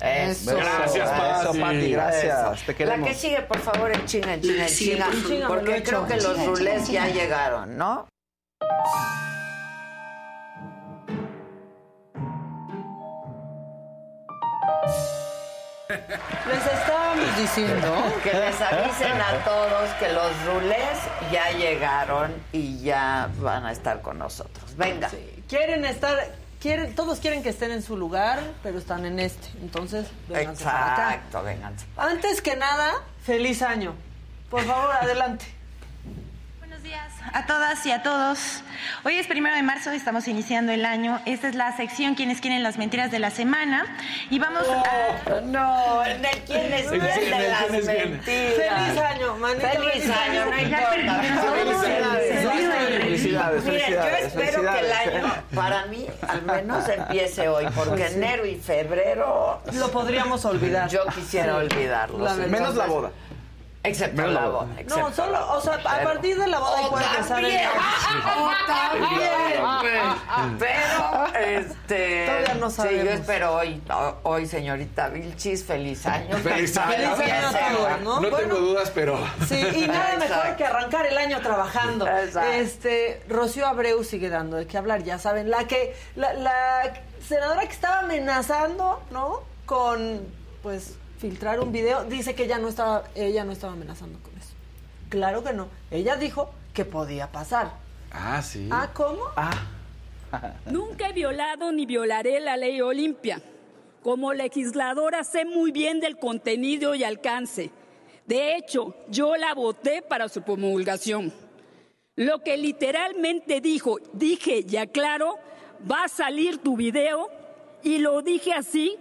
[0.00, 0.56] Eso.
[0.56, 1.48] Gracias, Pati.
[1.48, 2.52] Eso, Pati, gracias.
[2.54, 2.64] Eso.
[2.66, 3.00] Te queremos.
[3.00, 4.98] La que sigue, por favor, en chinga, en chinga, en Sí,
[5.46, 8.06] porque creo que los rulés ya llegaron, ¿no?
[15.90, 20.98] Les estábamos diciendo Que les avisen a todos que los rulés
[21.32, 24.76] ya llegaron y ya van a estar con nosotros.
[24.76, 25.10] Venga.
[25.48, 26.16] quieren estar,
[26.60, 29.48] quieren, todos quieren que estén en su lugar, pero están en este.
[29.60, 31.14] Entonces, vénganse para acá.
[31.14, 31.86] Exacto, vénganse.
[31.96, 32.92] Antes que nada,
[33.24, 33.94] feliz año.
[34.48, 35.59] Por favor, adelante.
[36.80, 38.62] Buenos días a todas y a todos.
[39.04, 41.20] Hoy es primero de marzo, estamos iniciando el año.
[41.26, 43.84] Esta es la sección Quienes quieren las mentiras de la semana.
[44.30, 45.40] Y vamos a.
[45.42, 48.24] No, en el quién es quién de las mentiras.
[48.24, 49.68] Feliz año, manito.
[49.68, 51.22] Feliz año, no importa.
[51.22, 55.24] Felicidades, felicidades, Miren, yo felicidades, espero que el felicidades.
[55.24, 58.14] año, para mí, al menos empiece hoy, porque Sí.
[58.14, 60.88] enero y febrero Lo podríamos olvidar.
[60.88, 61.66] yo quisiera Sí.
[61.66, 62.18] olvidarlo.
[62.48, 63.10] Menos la boda.
[63.82, 64.66] Excepto la boda.
[64.88, 67.70] No, solo, o sea, a partir de la boda O puede empezar el también,
[68.36, 70.58] o también.
[70.58, 72.26] Pero, este.
[72.26, 73.04] Todavía no Sí, sabemos.
[73.04, 73.82] yo espero hoy,
[74.22, 76.36] hoy, señorita Vilchis, feliz año.
[76.38, 77.16] Feliz año.
[77.16, 78.20] Feliz año a todos, ¿no?
[78.20, 79.18] No Bueno, tengo dudas, pero...
[79.48, 82.06] Sí, y nada mejor que arrancar el año trabajando.
[82.06, 82.50] Exacto.
[82.52, 86.92] Este, Rocío Abreu sigue dando de qué hablar, ya saben, la que, la, la
[87.26, 89.40] senadora que estaba amenazando, ¿no?
[89.64, 90.26] Con,
[90.62, 94.54] pues, filtrar un video, dice que ella no estaba, ella no estaba amenazando con eso.
[95.10, 95.68] Claro que no.
[95.90, 97.72] Ella dijo que podía pasar.
[98.10, 98.68] Ah, sí.
[98.72, 99.20] Ah, ¿cómo?
[100.70, 103.42] Nunca he violado ni violaré la ley Olimpia.
[104.02, 107.70] Como legisladora sé muy bien del contenido y alcance.
[108.26, 111.34] De hecho, yo la voté para su promulgación.
[112.16, 115.36] Lo que literalmente dijo, dije y aclaro,
[115.90, 117.28] va a salir tu video
[117.82, 118.96] y lo dije así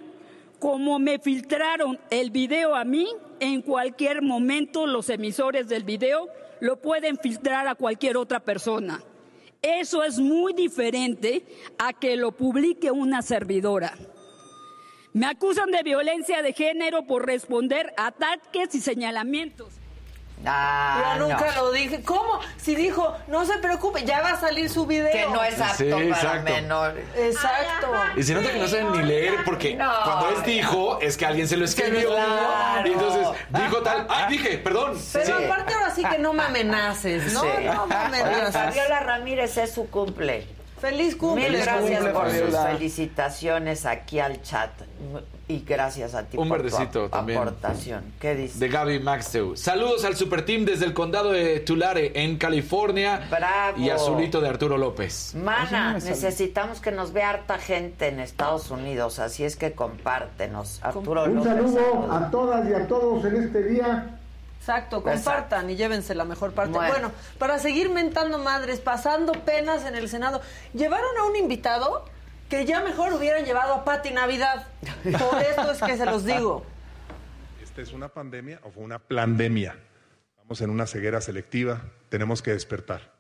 [0.60, 3.07] como me filtraron el video a mí,
[3.40, 6.27] en cualquier momento los emisores del video
[6.60, 9.02] lo pueden filtrar a cualquier otra persona.
[9.61, 11.45] Eso es muy diferente
[11.77, 13.94] a que lo publique una servidora.
[15.14, 19.73] Me acusan de violencia de género por responder a ataques y señalamientos.
[20.45, 21.64] Ah, Yo nunca no.
[21.64, 22.02] lo dije.
[22.02, 22.40] ¿Cómo?
[22.57, 25.11] Si dijo, no se preocupe, ya va a salir su video.
[25.11, 26.44] Que no es apto Sí, para exacto.
[26.53, 27.06] menores.
[27.18, 27.91] Exacto.
[28.16, 29.91] Y se nota que no saben ni leer porque No.
[30.06, 32.88] cuando es dijo es que alguien se lo escribió Claro.
[32.88, 34.98] y entonces dijo tal, ah, dije, perdón.
[35.11, 35.44] Pero Sí.
[35.45, 37.41] aparte ahora sí que no me amenaces, ¿no?
[37.41, 37.48] Sí.
[37.66, 38.53] No me amenaces.
[38.53, 40.48] Fabiola Ramírez es su cumple.
[40.80, 41.49] Feliz cumple.
[41.49, 44.70] Mil gracias cumple, por sus felicitaciones aquí al chat.
[45.50, 47.40] Y gracias a ti Un por verdecito tu también.
[47.40, 48.04] aportación.
[48.20, 48.60] ¿Qué dice?
[48.60, 49.56] De Gaby Maxteu.
[49.56, 53.28] Saludos al super team desde el condado de Tulare, en California.
[53.32, 53.80] Bravo.
[53.80, 55.34] Y azulito de Arturo López.
[55.34, 60.80] Mana, necesitamos que nos vea harta gente en Estados Unidos, así es que compártenos.
[60.84, 61.52] Arturo Un López.
[61.52, 62.12] saludo saludos.
[62.22, 64.16] a todas y a todos en este día.
[64.60, 66.74] Exacto, compartan y llévense la mejor parte.
[66.74, 66.92] Bueno.
[66.94, 67.12] Bueno.
[67.40, 70.42] para seguir mentando madres, pasando penas en el Senado,
[70.76, 72.06] llevaron a un invitado
[72.50, 74.68] que ya mejor hubieran llevado a Pati Navidad.
[75.04, 76.66] Por esto es que se los digo.
[77.62, 79.78] ¿Esta es una pandemia o fue una plandemia?
[80.32, 83.14] Estamos en una ceguera selectiva, tenemos que despertar.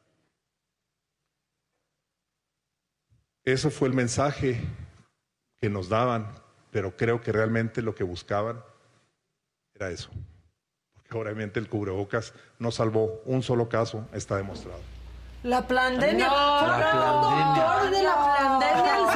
[3.45, 4.59] Eso fue el mensaje
[5.61, 6.33] que nos daban,
[6.71, 8.63] pero creo que realmente lo que buscaban
[9.75, 10.09] era eso.
[10.93, 14.81] Porque obviamente el cubrebocas no salvó un solo caso, está demostrado.
[15.43, 16.27] La pandemia.
[16.27, 16.77] No, la
[17.89, 19.08] de pandemia.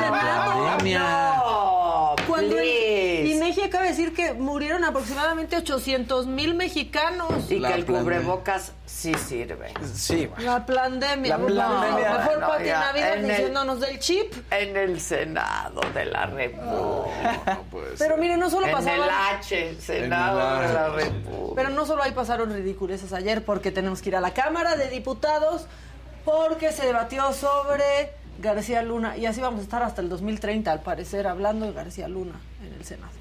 [0.84, 1.34] Pandemia.
[1.38, 2.16] No.
[2.28, 3.28] Cuando el.
[3.28, 7.50] INEGI acaba de decir que murieron aproximadamente 800 mil mexicanos.
[7.50, 8.02] Y La que el pandemia.
[8.20, 9.74] cubrebocas sí sirve.
[9.94, 11.38] Sí, La pandemia.
[11.38, 12.14] La No, pandemia.
[12.18, 14.34] Mejor No, Pati ya, Navidad diciéndonos del chip.
[14.52, 17.60] En el Senado de la República.
[17.98, 19.02] Pero mire, no solo en pasaban...
[19.02, 20.90] el H, Senado En el de la.
[20.90, 21.54] República.
[21.56, 24.90] Pero no solo ahí pasaron ridiculeces ayer porque tenemos que ir a la Cámara de
[24.90, 25.66] Diputados
[26.26, 30.82] porque se debatió sobre García Luna y así vamos a estar hasta el 2030 al
[30.82, 33.12] parecer hablando de García Luna en el Senado.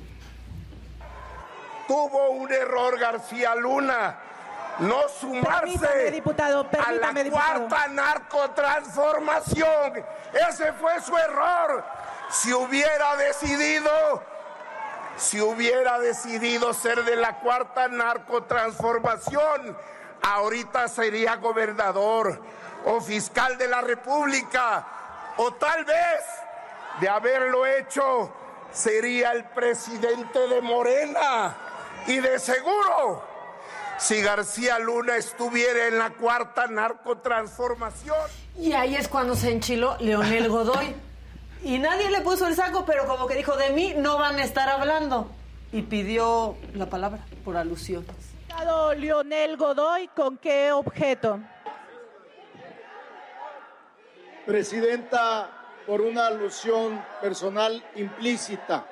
[1.87, 4.19] Tuvo un error García Luna.
[4.79, 7.69] No sumarse Permítame, diputado, a la diputado.
[7.69, 10.03] cuarta narcotransformación.
[10.49, 11.85] Ese fue su error.
[12.31, 14.23] Si hubiera decidido,
[15.19, 19.77] si hubiera decidido ser de la cuarta narcotransformación,
[20.23, 22.41] ahorita sería gobernador
[22.87, 24.87] o fiscal de la República.
[25.37, 26.25] O tal vez,
[27.01, 28.33] de haberlo hecho,
[28.73, 31.57] sería el presidente de Morena.
[32.07, 33.23] Y de seguro,
[33.99, 38.17] si García Luna estuviera en la cuarta narcotransformación.
[38.59, 40.95] Y ahí es cuando se enchiló Leonel Godoy.
[41.63, 44.45] Y nadie le puso el saco, pero como que dijo, de mí no van a
[44.45, 45.31] estar hablando.
[45.71, 48.33] Y pidió la palabra por alusiones.
[48.97, 51.41] Leonel Godoy, ¿con qué objeto?
[54.47, 58.87] Presidenta, por una alusión personal implícita.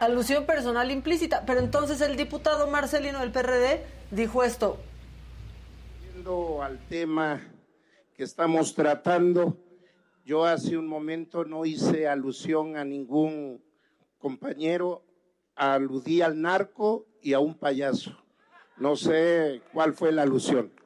[0.00, 1.44] Alusión personal implícita.
[1.46, 4.78] Pero entonces el diputado Marcelino del PRD dijo esto.
[6.02, 7.40] Yendo al tema
[8.16, 9.56] que estamos tratando,
[10.24, 13.62] yo hace un momento no hice alusión a ningún
[14.18, 15.02] compañero,
[15.54, 18.16] aludí al narco y a un payaso.
[18.76, 20.77] No sé cuál fue la alusión.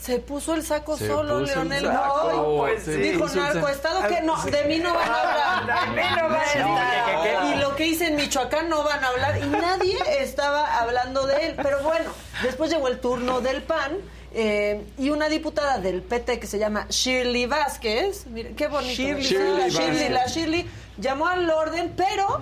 [0.00, 2.56] Se puso el saco Se solo, puso el Leonel saco, Godoy.
[2.72, 2.92] pues sí.
[2.92, 5.90] Dijo narcoestado que no, de mí no van a hablar.
[5.94, 7.56] De mí no van a hablar.
[7.56, 9.38] Y lo que hice en Michoacán no van a hablar.
[9.42, 11.54] Y nadie estaba hablando de él.
[11.62, 12.10] Pero bueno,
[12.42, 13.98] después llegó el turno del PAN.
[14.32, 19.24] eh, y una diputada del PT que se llama Shirley Vázquez, miren qué bonito, Shirley
[19.24, 19.68] Sí, la.
[19.68, 22.40] Shirley, la Shirley llamó al orden, pero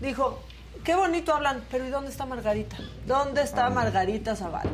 [0.00, 0.40] dijo,
[0.82, 2.78] qué bonito hablan, pero ¿y dónde está Margarita?
[3.06, 4.70] ¿Dónde está Margarita Zavala?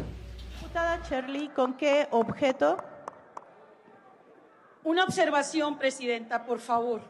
[0.72, 2.78] Diputada Shirley, ¿con qué objeto?
[4.84, 7.02] Una observación, Presidenta, por favor.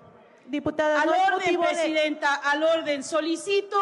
[0.47, 3.05] Diputada, Al no orden, de- Presidenta, al orden.
[3.05, 3.79] Solicito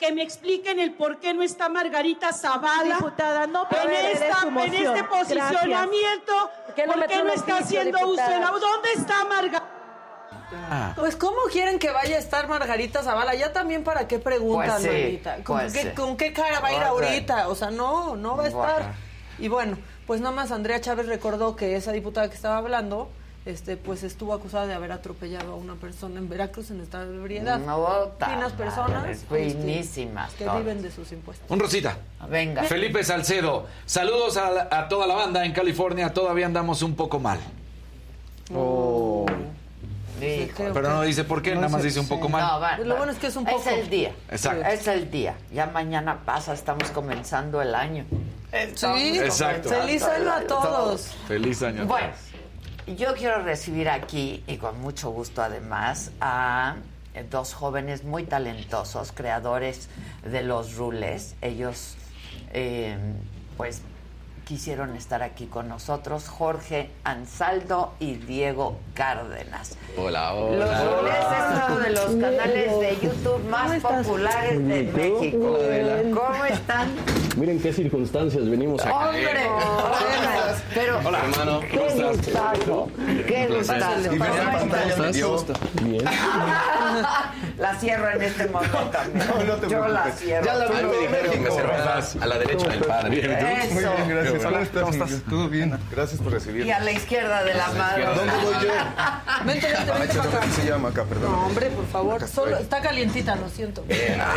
[0.00, 4.74] que me expliquen el por qué no está Margarita Zavala Diputada, no en, esta, en
[4.74, 6.32] este posicionamiento.
[6.34, 8.50] no ¿Por qué no está oficio, haciendo uso de la...
[8.50, 9.63] ¿Dónde está Margarita?
[10.96, 13.34] Pues ¿cómo quieren que vaya a estar Margarita Zavala?
[13.34, 15.34] Ya también para qué preguntan, Pues sí, Margarita.
[15.44, 15.88] ¿Con, pues qué, sí.
[15.90, 17.48] con qué cara va a ir ahorita?
[17.48, 18.82] O sea, no, no va a estar.
[18.82, 18.94] Bueno.
[19.38, 23.08] Y bueno, pues nada más Andrea Chávez recordó que esa diputada que estaba hablando,
[23.46, 27.16] este, pues estuvo acusada de haber atropellado a una persona en Veracruz en estado de
[27.18, 27.58] ebriedad.
[27.58, 31.50] No, Finas personas este, finísimas que viven de sus impuestos.
[31.50, 31.98] Un Rosita.
[32.28, 32.62] Venga.
[32.62, 33.66] Felipe Salcedo.
[33.86, 36.12] Saludos a, a toda la banda en California.
[36.14, 37.38] Todavía andamos un poco mal.
[38.54, 39.26] Oh.
[40.18, 42.42] Pero no dice por qué, nada más dice un poco mal.
[42.46, 43.60] No, va- Lo bueno es que es un poco.
[43.60, 44.12] Es el día.
[44.30, 44.64] Exacto.
[44.66, 45.34] Es el día.
[45.52, 48.04] Ya mañana pasa, estamos comenzando el año.
[48.52, 49.68] Estamos Sí, Exacto.
[49.70, 51.14] feliz año a todos.
[51.26, 51.86] Feliz año.
[51.86, 52.12] Bueno,
[52.96, 56.76] yo quiero recibir aquí, y con mucho gusto además, a
[57.30, 59.88] dos jóvenes muy talentosos, creadores
[60.24, 61.34] de los rules.
[61.42, 61.96] Ellos,
[62.52, 62.96] eh,
[63.56, 63.82] pues,
[64.44, 69.76] quisieron estar aquí con nosotros, Jorge Ansaldo y Diego Cárdenas.
[69.96, 71.00] Hola, Los hola.
[71.00, 75.58] Rules es uno de los canales de YouTube más populares de México.
[76.14, 76.88] ¿Cómo están?
[77.36, 78.92] Miren qué circunstancias venimos aquí.
[78.92, 79.48] ¡Hombre!
[79.48, 81.60] Hola, Pero, Hola, hermano.
[81.60, 82.16] qué ¿Cómo estás?
[82.16, 82.88] gustazo,
[83.26, 84.12] qué gustazo.
[84.98, 85.44] Me dio.
[85.82, 86.04] Bien.
[87.58, 89.26] La cierro en este momento también.
[89.28, 90.44] No, no te Yo la cierro.
[90.44, 93.08] Ya la vi, me dijeron que me servía a la derecha del padre.
[93.10, 94.33] Muy bien, gracias.
[94.42, 95.22] ¿Cómo estás?
[95.28, 95.78] ¿Todo bien?
[95.90, 96.68] Gracias por recibirme.
[96.68, 98.14] Y a la izquierda de la mano.
[98.14, 98.74] ¿Dónde voy yo?
[99.44, 100.40] Vente, vente, Ay, vente para acá.
[100.40, 101.04] ¿Cómo se llama acá?
[101.04, 101.32] Perdón.
[101.32, 102.28] No, hombre, por favor.
[102.28, 103.84] Solo, está calientita, lo siento.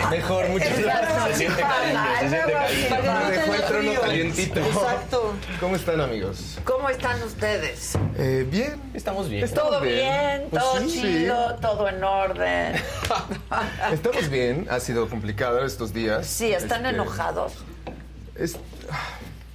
[0.09, 1.27] Mejor, muchas gracias.
[1.27, 4.59] Se siente caliente, se siente dejó el trono calientito.
[4.59, 5.33] Exacto.
[5.59, 6.57] ¿Cómo están, amigos?
[6.65, 7.93] ¿Cómo están ustedes?
[8.17, 9.49] Eh, bien, estamos bien.
[9.53, 10.47] ¿Todo bien?
[10.49, 11.01] Pues ¿Todo sí, sí.
[11.01, 11.55] chido?
[11.61, 12.75] ¿Todo en orden?
[13.91, 14.67] Estamos bien.
[14.69, 16.27] Ha sido complicado estos días.
[16.27, 17.53] Sí, ¿están Este, enojados?
[18.35, 18.57] es-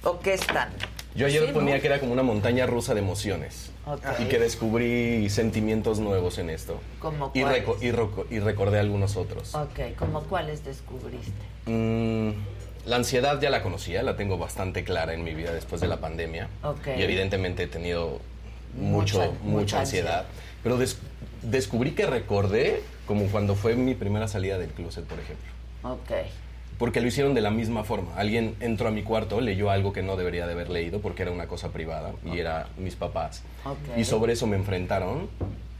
[0.03, 0.69] ¿O qué están?
[1.15, 1.53] Yo ayer Sí, ¿no?
[1.53, 3.71] ponía que era como una montaña rusa de emociones.
[3.85, 4.03] Ok.
[4.19, 6.79] Y que descubrí sentimientos nuevos en esto.
[6.99, 9.53] ¿Cómo Y, reco- y y recordé algunos otros.
[9.53, 11.31] Ok, ¿como cuáles descubriste?
[11.67, 12.31] Mm,
[12.87, 15.97] la ansiedad ya la conocía, la tengo bastante clara en mi vida después de la
[15.99, 16.49] pandemia.
[16.63, 16.87] Ok.
[16.97, 18.19] Y evidentemente he tenido
[18.75, 20.19] mucho, Mucha- mucha, mucha ansiedad.
[20.19, 20.25] ansiedad.
[20.63, 20.97] Pero des-
[21.43, 25.45] descubrí que recordé como cuando fue mi primera salida del closet, por ejemplo.
[25.83, 26.11] Ok.
[26.77, 28.15] Porque lo hicieron de la misma forma.
[28.15, 31.31] Alguien entró a mi cuarto, leyó algo que no debería de haber leído porque era
[31.31, 33.43] una cosa privada y era mis papás.
[33.65, 33.97] Ok.
[33.97, 35.29] Y sobre eso me enfrentaron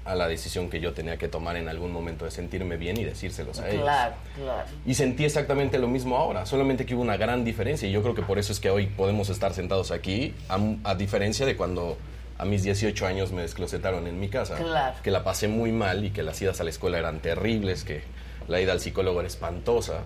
[0.06, 3.06] a la decisión que yo tenía que tomar en algún momento de sentirme bien y
[3.06, 3.84] decírselos a ellos.
[3.84, 4.68] Claro, claro.
[4.86, 8.14] Y sentí exactamente lo mismo ahora, solamente que hubo una gran diferencia y yo creo
[8.14, 11.98] que por eso es que hoy podemos estar sentados aquí, a, a diferencia de cuando
[12.38, 14.98] a mis 18 años me desclosetaron en mi casa, Claro.
[15.02, 18.02] que la pasé muy mal y que las idas a la escuela eran terribles, que
[18.50, 20.02] la ida al psicólogo era espantosa.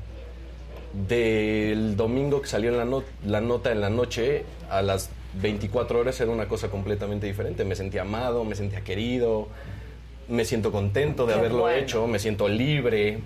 [1.08, 5.10] Del domingo que salió en la, no- la nota en la noche, a las
[5.42, 7.66] 24 horas era una cosa completamente diferente.
[7.66, 9.48] Me sentía amado, me sentía querido,
[10.28, 11.78] me siento contento de Qué haberlo bueno.
[11.78, 13.20] hecho, me siento libre.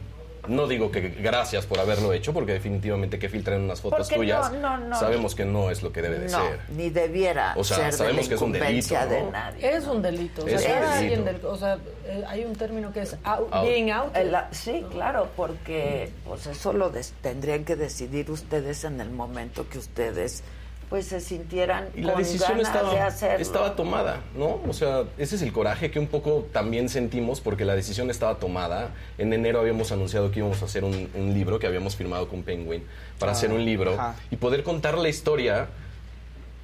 [0.47, 4.51] No digo que gracias por haberlo hecho, porque definitivamente que filtren unas fotos Porque tuyas,
[4.53, 4.99] no, no, no.
[4.99, 6.59] sabemos que no es lo que debe de no, ser.
[6.69, 9.76] ni debiera O sea, ser de la sabemos que es un delito, de nadie.
[9.76, 10.43] Es un delito.
[10.43, 10.91] O sea, Es un delito.
[10.91, 13.65] alguien del- o sea, eh, hay un término que es out- Out.
[13.68, 14.15] being out.
[14.15, 19.68] El- sí, claro, porque pues eso lo des- tendrían que decidir ustedes en el momento
[19.69, 20.43] que ustedes
[20.91, 23.39] pues se sintieran Y la con decisión ganas estaba, de hacerlo.
[23.41, 24.59] estaba tomada, ¿no?
[24.68, 28.35] O sea, ese es el coraje que un poco también sentimos porque la decisión estaba
[28.39, 28.89] tomada.
[29.18, 32.43] En enero habíamos anunciado que íbamos a hacer un, un libro que habíamos firmado con
[32.43, 32.84] Penguin
[33.19, 34.15] para Ah, hacer un libro ajá.
[34.31, 35.69] y poder contar la historia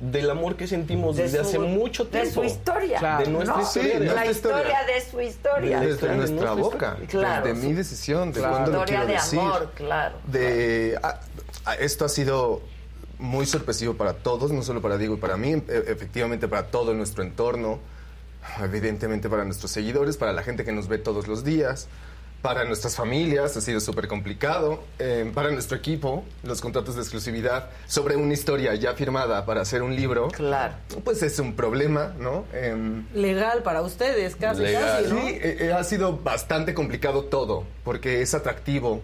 [0.02, 2.32] del amor que sentimos De desde su- hace mucho de tiempo.
[2.42, 3.00] su historia.
[3.20, 3.62] De nuestra ¿no?
[3.64, 3.94] historia.
[3.94, 5.80] Sí, de la nuestra historia de su historia.
[5.80, 6.16] Desde Claro.
[6.18, 7.48] nuestra boca, Claro.
[7.48, 8.54] de mi decisión, de Claro.
[8.56, 9.40] cuándo lo Historia quiero de decir.
[9.40, 10.16] amor, claro.
[10.28, 11.20] De, ah,
[11.66, 12.62] ah, esto ha sido
[13.20, 16.94] muy sorpresivo para todos, no solo para Diego y para mí, e- efectivamente para todo
[16.94, 17.80] nuestro entorno,
[18.62, 21.88] evidentemente para nuestros seguidores, para la gente que nos ve todos los días,
[22.42, 27.70] para nuestras familias ha sido súper complicado, eh, para nuestro equipo, los contratos de exclusividad
[27.88, 30.76] sobre una historia ya firmada para hacer un libro, claro.
[31.04, 32.46] pues es un problema, ¿no?
[32.54, 35.20] Em, Legal para ustedes, casi, casi, ¿no?
[35.20, 39.02] Sí, eh, eh, ha sido bastante complicado todo, porque es atractivo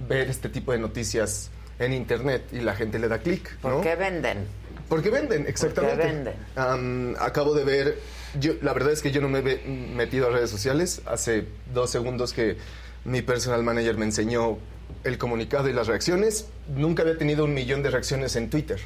[0.00, 1.50] ver este tipo de noticias
[1.84, 3.74] en internet y la gente le da clic, ¿no?
[3.74, 4.46] Porque venden.
[4.88, 6.04] Porque venden, exactamente.
[6.04, 6.34] venden.
[6.56, 7.98] Am, acabo de ver,
[8.38, 11.02] yo, la verdad es que yo no me he metido a redes sociales.
[11.06, 12.56] Hace dos segundos que
[13.04, 14.58] mi personal manager me enseñó
[15.04, 16.46] el comunicado y las reacciones.
[16.74, 18.80] Nunca había tenido un millón de reacciones en Twitter.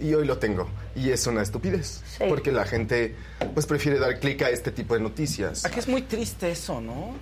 [0.00, 0.68] Y hoy lo tengo.
[0.94, 2.02] Y es una estupidez.
[2.06, 2.24] Sí.
[2.28, 3.16] Porque la gente
[3.52, 5.64] pues prefiere dar clic a este tipo de noticias.
[5.64, 7.16] Aquí es muy triste eso, ¿no?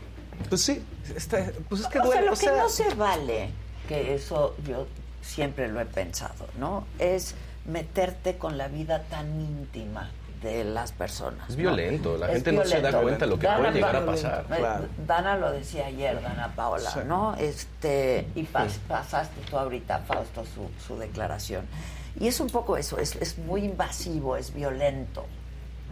[0.51, 0.83] Pues sí.
[1.17, 2.27] Este, pues es que o sea, duele.
[2.27, 3.49] lo o sea, que no se vale,
[3.89, 4.87] que eso yo
[5.27, 6.87] siempre lo he pensado, ¿no?
[6.99, 7.35] Es
[7.67, 10.11] meterte con la vida tan íntima
[10.43, 11.49] de las personas.
[11.49, 11.63] Es ¿no?
[11.63, 14.07] violento, la Es gente no se da cuenta lo que Dana puede llegar a Pa-
[14.13, 14.45] pasar.
[14.51, 14.85] eh, Claro.
[15.07, 17.01] Dana lo decía ayer, Dana Paola, Sí.
[17.07, 17.35] ¿no?
[17.37, 21.65] Este, y pas- pasaste tú ahorita, Fausto, su, su declaración.
[22.21, 25.27] Y es un poco eso, es, es muy invasivo, es violento.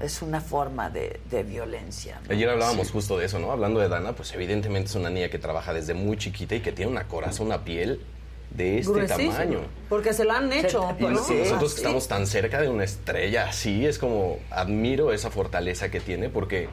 [0.00, 2.18] Es una forma de, de violencia.
[2.26, 2.32] ¿no?
[2.34, 3.52] Ayer hablábamos justo de eso, ¿no?
[3.52, 6.72] Hablando de Dana, pues evidentemente es una niña que trabaja desde muy chiquita y que
[6.72, 8.00] tiene una coraza, una piel
[8.54, 9.32] de este Gruesísimo.
[9.32, 9.58] tamaño.
[9.88, 10.96] Porque se la han hecho.
[10.98, 11.10] Y ¿no?
[11.10, 16.00] nosotros que estamos tan cerca de una estrella así, es como admiro esa fortaleza que
[16.00, 16.68] tiene porque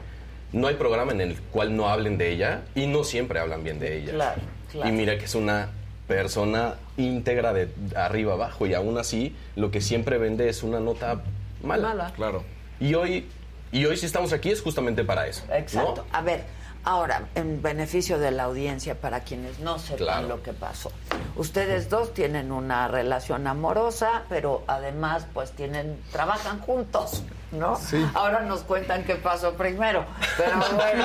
[0.52, 3.78] no hay programa en el cual no hablen de ella y no siempre hablan bien
[3.78, 4.12] de ella.
[4.12, 4.88] Claro, claro.
[4.88, 5.70] Y mira que es una
[6.06, 11.22] persona íntegra de arriba abajo y aún así lo que siempre vende es una nota
[11.62, 11.88] mala.
[11.88, 12.12] Mala.
[12.14, 12.44] Claro.
[12.80, 13.26] Y hoy,
[13.70, 15.44] y hoy si estamos aquí es justamente para eso.
[15.48, 15.54] ¿no?
[15.54, 16.04] Exacto.
[16.12, 16.44] A ver,
[16.84, 20.28] ahora, en beneficio de la audiencia, para quienes no sepan Claro.
[20.28, 20.90] lo que pasó.
[21.36, 27.22] Ustedes dos tienen una relación amorosa, pero además, pues tienen, trabajan juntos,
[27.52, 27.76] ¿no?
[27.76, 28.04] Sí.
[28.14, 30.04] Ahora nos cuentan qué pasó primero,
[30.36, 31.04] pero bueno,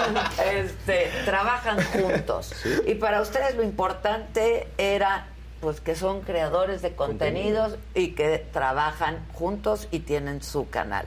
[0.52, 2.54] este, trabajan juntos.
[2.86, 5.28] Y para ustedes lo importante era
[5.62, 11.06] pues que son creadores de contenidos y que trabajan juntos y tienen su canal.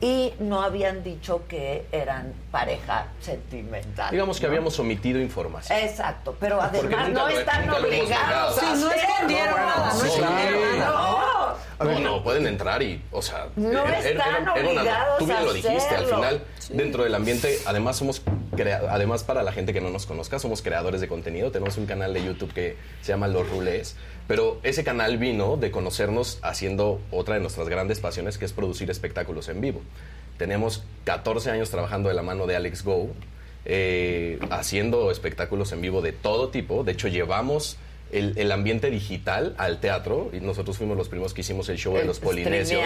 [0.00, 4.10] Y no habían dicho que eran pareja sentimental.
[4.10, 5.78] Digamos que habíamos omitido información.
[5.78, 11.56] Exacto, pero además no están obligados Sí, no escondieron nada, no Sí, escondieron nada.
[11.78, 15.94] No, no, pueden entrar y, o sea, No están obligados tú bien a lo dijiste,
[15.94, 18.22] al final, dentro del ambiente, además somos,
[18.56, 21.84] crea- además para la gente que no nos conozca, somos creadores de contenido, tenemos un
[21.84, 23.94] canal de YouTube que se llama Los Rulés,
[24.26, 28.90] pero ese canal vino de conocernos haciendo otra de nuestras grandes pasiones, que es producir
[28.90, 29.82] espectáculos en vivo.
[30.38, 33.10] Tenemos 14 años trabajando de la mano de Alex Go,
[33.64, 36.84] eh, haciendo espectáculos en vivo de todo tipo.
[36.84, 37.76] De hecho, llevamos
[38.18, 41.94] el, el ambiente digital al teatro y nosotros fuimos los primeros que hicimos el show
[41.94, 42.82] de los polinesios.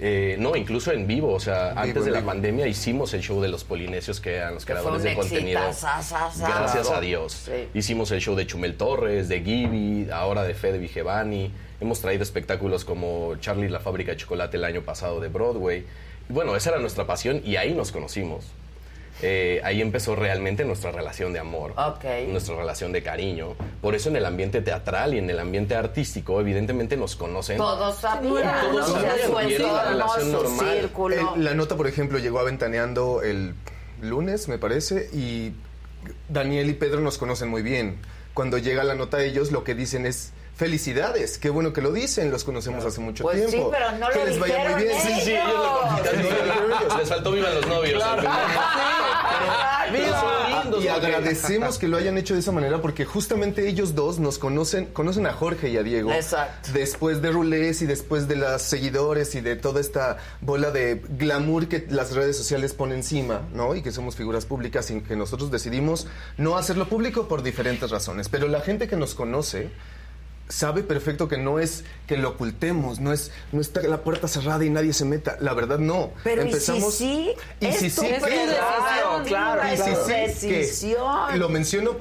[0.00, 3.40] Eh, no, incluso en vivo, o sea, vivo, antes de la pandemia hicimos el show
[3.40, 5.60] de los polinesios que eran los creadores de contenido.
[5.60, 7.32] Gracias a Dios.
[7.32, 7.68] Sí.
[7.74, 11.50] Hicimos el show de Chumel Torres, de Gibi, ahora de Fede Vigevani.
[11.80, 15.84] Hemos traído espectáculos como Charlie la fábrica de chocolate el año pasado de Broadway.
[16.28, 18.46] Y bueno, esa era nuestra pasión y ahí nos conocimos.
[19.20, 21.74] Eh, ahí empezó realmente nuestra relación de amor,
[22.28, 23.54] nuestra relación de cariño.
[23.80, 27.58] Por eso en el ambiente teatral y en el ambiente artístico, evidentemente nos conocen.
[27.58, 28.94] Todos sabían, Todos ¿no?
[28.94, 30.78] sabían, Su era la entorno, relación su normal.
[30.80, 31.36] círculo.
[31.36, 33.54] La nota, por ejemplo, llegó aventaneando el
[34.00, 35.52] lunes, me parece, y
[36.28, 37.98] Daniel y Pedro nos conocen muy bien.
[38.34, 40.32] Cuando llega la nota ellos, lo que dicen es
[40.62, 43.72] felicidades, qué bueno que lo dicen, los conocemos hace mucho Pues sí, tiempo.
[43.72, 44.96] pero no que lo les vaya muy bien.
[45.02, 46.98] Sí, sí, ellos lo Sí, lo dijeron ellos.
[46.98, 48.02] Les faltó vivan los novios.
[49.90, 53.96] Pero son lindos, y agradecemos que lo hayan hecho de esa manera porque justamente ellos
[53.96, 56.12] dos nos conocen, conocen a Jorge y a Diego.
[56.12, 56.70] Exacto.
[56.72, 61.66] Después de Rulés y después de las seguidores y de toda esta bola de glamour
[61.66, 63.74] que las redes sociales ponen encima, ¿no?
[63.74, 66.06] Y que somos figuras públicas y que nosotros decidimos
[66.36, 68.28] no hacerlo público por diferentes razones.
[68.28, 69.70] Pero la gente que nos conoce
[70.48, 74.64] sabe perfecto que no es que lo ocultemos, no es no está la puerta cerrada
[74.64, 75.36] y nadie se meta.
[75.40, 76.10] La verdad no.
[76.24, 78.06] Pero Empezamos y si sí, y es si sí,
[79.26, 80.94] claro, es Y si sí.
[81.36, 81.96] Lo menciono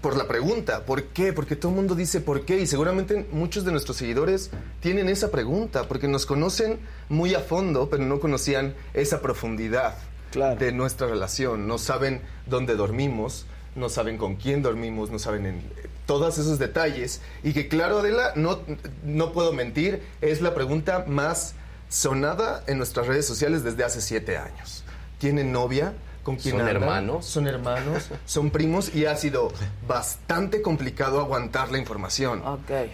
[0.00, 0.84] por la pregunta.
[0.84, 1.32] ¿Por qué?
[1.32, 2.58] Porque todo el mundo dice por qué.
[2.58, 4.50] Y seguramente muchos de nuestros seguidores
[4.80, 5.88] tienen esa pregunta.
[5.88, 9.94] Porque nos conocen muy a fondo, pero no conocían esa profundidad
[10.58, 11.66] de nuestra relación.
[11.66, 13.46] No saben dónde dormimos,
[13.76, 15.62] no saben con quién dormimos, no saben en
[16.06, 17.20] todos esos detalles.
[17.42, 18.60] Y que claro, Adela, no,
[19.04, 21.54] no puedo mentir, es la pregunta más
[21.88, 24.84] sonada en nuestras redes sociales desde hace siete años.
[25.18, 25.94] ¿Tienen novia?
[26.22, 26.76] ¿Con quién ¿Son andan?
[26.76, 27.26] hermanos?
[27.26, 29.52] Son hermanos, son primos y ha sido
[29.88, 32.42] bastante complicado aguantar la información.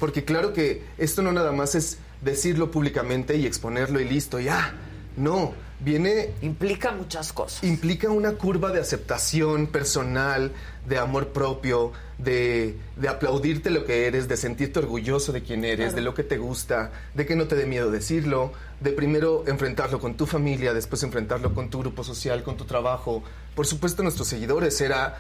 [0.01, 4.75] Porque claro que esto no nada más es decirlo públicamente y exponerlo y listo, ya.
[5.17, 6.31] No, viene...
[6.43, 7.63] Implica muchas cosas.
[7.65, 10.53] Implica una curva de aceptación personal,
[10.87, 15.79] de amor propio, de, de aplaudirte lo que eres, de sentirte orgulloso de quién eres,
[15.89, 15.95] Claro.
[15.97, 20.01] de lo que te gusta, de que no te dé miedo decirlo, de primero enfrentarlo
[20.01, 23.23] con tu familia, después enfrentarlo con tu grupo social, con tu trabajo.
[23.55, 25.19] Por supuesto, nuestros seguidores era,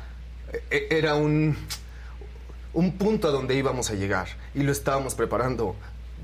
[0.70, 1.56] e- era un,
[2.72, 5.76] un punto a donde íbamos a llegar y lo estábamos preparando.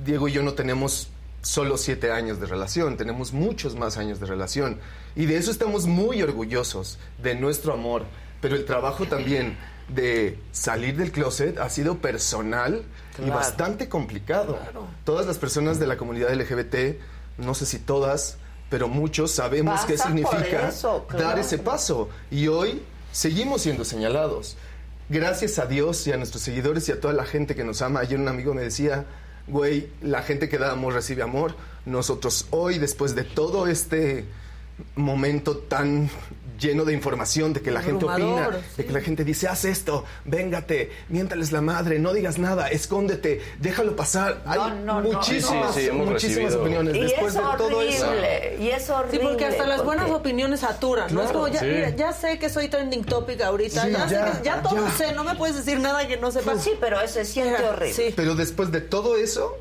[0.04, 1.08] Diego y yo no tenemos
[1.44, 4.80] solo siete años de relación, tenemos muchos más años de relación
[5.14, 8.04] y de eso estamos muy orgullosos, de nuestro amor,
[8.40, 9.56] pero el trabajo también
[9.88, 12.82] de salir del closet ha sido personal
[13.24, 14.58] y bastante complicado.
[15.04, 16.98] Todas las personas de la comunidad LGBT,
[17.36, 18.38] no sé si todas,
[18.70, 23.84] pero muchos sabemos qué Pasan por significa eso, dar ese paso y hoy seguimos siendo
[23.84, 24.56] señalados.
[25.10, 28.00] Gracias a Dios y a nuestros seguidores y a toda la gente que nos ama.
[28.00, 29.04] Ayer un amigo me decía,
[29.46, 31.54] güey, la gente que da amor recibe amor.
[31.86, 34.24] Nosotros hoy, después de todo este
[34.96, 36.10] momento tan
[36.58, 40.04] lleno de información, de que la gente opina, de que la gente dice, haz esto,
[40.24, 44.42] véngate, miéntales la madre, no digas nada, escóndete, déjalo pasar.
[44.46, 46.60] Hay no, no, muchísimas, Sí, sí, muchísimas recibido.
[46.62, 46.94] opiniones.
[46.96, 48.08] Y Después es de todo eso.
[48.08, 49.18] horrible, y es horrible.
[49.20, 51.22] Sí, porque hasta las porque- buenas opiniones saturan, ¿no?
[51.22, 51.66] Es como, ya, sí.
[51.66, 54.86] mira, ya sé que soy trending topic ahorita, Sí, ya, sé ya, que- ya todo
[54.86, 54.90] ya.
[54.92, 56.62] sé, no me puedes decir nada que no sepas.
[56.62, 58.12] Sí, pero se siente horrible.
[58.16, 59.56] Pero después de todo eso,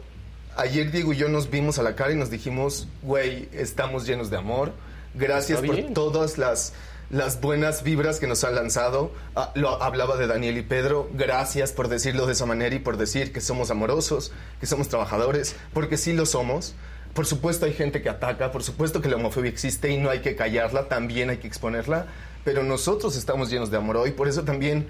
[0.55, 4.29] ayer Diego y yo nos vimos a la cara y nos dijimos, güey, estamos llenos
[4.29, 4.71] de amor.
[5.13, 6.73] Gracias por todas las,
[7.09, 9.11] las buenas vibras que nos han lanzado.
[9.35, 11.09] Ah, lo hablaba de Daniel y Pedro.
[11.13, 15.55] Gracias por decirlo de esa manera y por decir que somos amorosos, que somos trabajadores,
[15.73, 16.75] porque sí lo somos.
[17.13, 20.21] Por supuesto hay gente que ataca, por supuesto que la homofobia existe y no hay
[20.21, 22.07] que callarla, también hay que exponerla,
[22.43, 24.87] pero nosotros estamos llenos de amor hoy, por eso también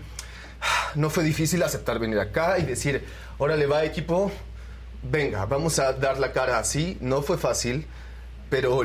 [0.95, 3.03] no fue difícil aceptar venir acá y decir,
[3.37, 4.31] órale va equipo,
[5.03, 6.97] venga, vamos a dar la cara así.
[7.01, 7.85] No fue fácil,
[8.49, 8.81] pero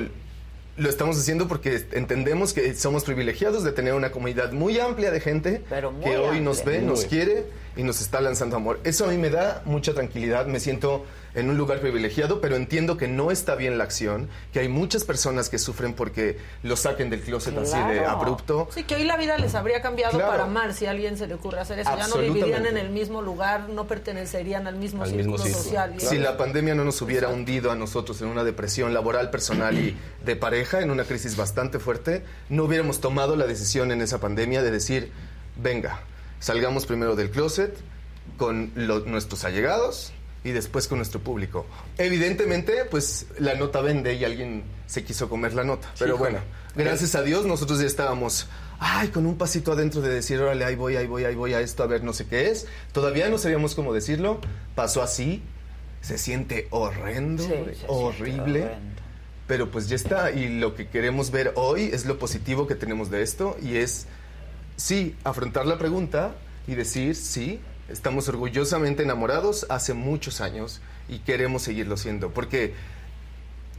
[0.78, 5.20] lo estamos haciendo porque entendemos que somos privilegiados de tener una comunidad muy amplia de
[5.20, 7.46] gente Pero que hoy nos ve, nos quiere
[7.76, 8.80] y nos está lanzando amor.
[8.84, 11.04] Eso a mí me da mucha tranquilidad, me siento
[11.38, 15.04] en un lugar privilegiado, pero entiendo que no está bien la acción, que hay muchas
[15.04, 18.68] personas que sufren porque lo saquen del closet así de abrupto.
[18.74, 20.30] Sí, que hoy la vida les habría cambiado Claro.
[20.32, 21.90] para amar si a alguien se le ocurre hacer eso.
[21.90, 22.44] Ya no Absolutamente.
[22.46, 25.94] vivirían en el mismo lugar, no pertenecerían al mismo Al círculo mismo social.
[25.96, 29.78] y Si la pandemia no nos hubiera hundido a nosotros en una depresión laboral, personal
[29.78, 34.18] y de pareja, en una crisis bastante fuerte, no hubiéramos tomado la decisión en esa
[34.18, 35.12] pandemia de decir,
[35.56, 36.00] venga,
[36.40, 37.76] salgamos primero del closet
[38.36, 40.12] con lo- nuestros allegados
[40.48, 41.66] y después con nuestro público.
[41.98, 45.92] Evidentemente, pues la nota vende y alguien se quiso comer la nota.
[45.98, 46.30] Pero híjole.
[46.30, 46.44] bueno,
[46.74, 48.46] gracias a Dios nosotros ya estábamos,
[48.78, 51.60] ay, con un pasito adentro de decir, órale, ahí voy, ahí voy, ahí voy a
[51.60, 52.66] esto, a ver, no sé qué es.
[52.92, 54.40] Todavía no sabíamos cómo decirlo.
[54.74, 55.42] Pasó así.
[56.00, 58.62] Se siente horrendo, Sí, siente horrible.
[58.64, 59.02] horrendo.
[59.46, 60.30] Pero pues ya está.
[60.30, 63.56] Y lo que queremos ver hoy es lo positivo que tenemos de esto.
[63.62, 64.06] Y es,
[64.76, 71.62] sí, afrontar la pregunta y decir, sí, estamos orgullosamente enamorados hace muchos años y queremos
[71.62, 72.30] seguirlo siendo.
[72.30, 72.74] Porque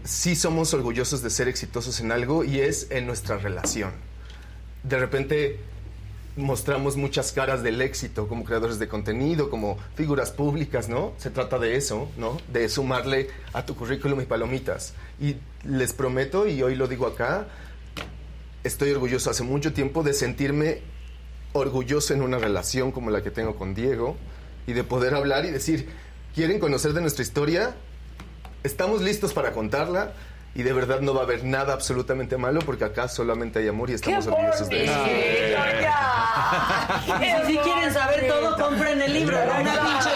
[0.04, 3.92] sí somos orgullosos de ser exitosos en algo y es en nuestra relación.
[4.84, 5.60] de repente
[6.38, 11.14] mostramos muchas caras del éxito como creadores de contenido, como figuras públicas, ¿no?
[11.18, 12.38] Se trata de eso, ¿no?
[12.52, 14.94] De sumarle a tu currículum y palomitas.
[15.20, 17.48] Y les prometo, y hoy lo digo acá,
[18.64, 20.82] estoy orgulloso hace mucho tiempo de sentirme
[21.54, 24.18] orgulloso en una relación como la que tengo con Diego
[24.68, 25.90] y de poder hablar y decir,
[26.36, 27.76] ¿quieren conocer de nuestra historia?
[28.64, 30.14] Estamos listos para contarla.
[30.56, 33.92] Y de verdad no va a haber nada absolutamente malo porque acá solamente hay amor
[33.92, 35.06] y estamos orgullosos de eso.
[37.22, 40.10] Y si quieren saber todo, compren el libro, no una pinche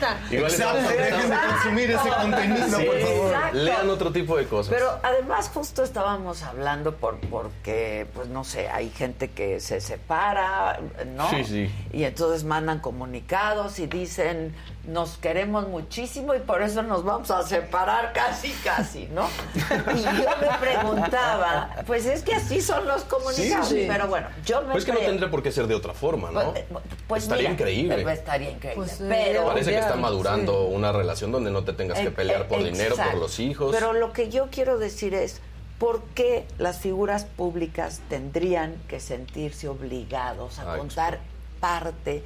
[0.00, 0.34] revista.
[0.34, 2.84] Igual estamos Dejen de consumir ese contenido, Sí.
[2.84, 3.26] por favor.
[3.32, 3.56] Exacto.
[3.58, 4.72] Lean otro tipo de cosas.
[4.74, 10.80] Pero además justo estábamos hablando por porque, pues no sé, hay gente que se separa,
[11.16, 11.28] ¿no?
[11.30, 11.70] Sí, sí.
[11.92, 14.54] Y entonces mandan comunicados y dicen,
[14.90, 19.28] nos queremos muchísimo y por eso nos vamos a separar casi, casi, ¿no?
[19.94, 23.86] Y yo me preguntaba, pues es que así son los comunicados, Sí, sí.
[23.88, 26.52] pero bueno, yo me Pues que no tendría por qué ser de otra forma, ¿no?
[26.52, 26.64] Pues,
[27.06, 28.02] pues Estaría mira, increíble.
[28.02, 28.84] pues estaría increíble.
[28.84, 32.10] Pues, eh, pero Parece que está madurando una relación donde no te tengas que Eh,
[32.10, 33.70] pelear eh, por dinero, por los hijos.
[33.72, 35.40] Pero lo que yo quiero decir es,
[35.78, 41.20] ¿por qué las figuras públicas tendrían que sentirse obligados a contar
[41.60, 42.24] parte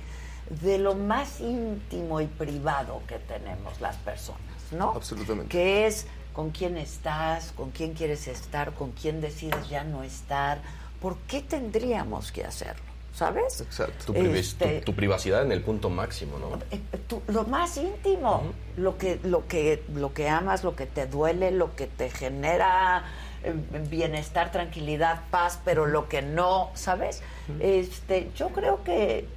[0.51, 4.41] de lo más íntimo y privado que tenemos las personas,
[4.73, 4.91] ¿no?
[4.91, 5.49] Absolutamente.
[5.51, 10.61] Que es con quién estás, con quién quieres estar, con quién decides ya no estar.
[11.01, 12.83] ¿Por qué tendríamos que hacerlo?
[13.15, 13.61] ¿Sabes?
[13.61, 14.07] Exacto.
[14.07, 16.59] tu, privi- Este- tu- tu privacidad en el punto máximo, ¿no?
[16.73, 18.43] eh, tú- lo más íntimo,
[18.77, 23.05] lo que lo que lo que amas, lo que te duele, lo que te genera
[23.45, 23.55] eh,
[23.89, 27.23] bienestar, tranquilidad, paz, pero lo que no, ¿sabes?
[27.61, 29.29] Este, yo creo que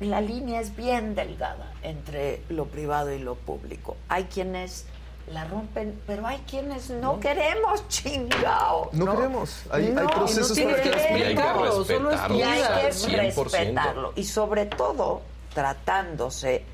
[0.00, 3.96] la línea es bien delgada entre lo privado y lo público.
[4.08, 4.86] Hay quienes
[5.32, 8.88] la rompen, pero hay quienes no, queremos, chingao.
[8.92, 9.62] No queremos.
[9.70, 10.96] Hay- hay No, procesos no que queremos.
[11.10, 12.36] Y hay que Claro, solo es respetarlo.
[12.38, 13.44] Y hay que al 100%.
[13.44, 14.12] respetarlo.
[14.16, 15.22] Y sobre todo,
[15.52, 16.64] tratándose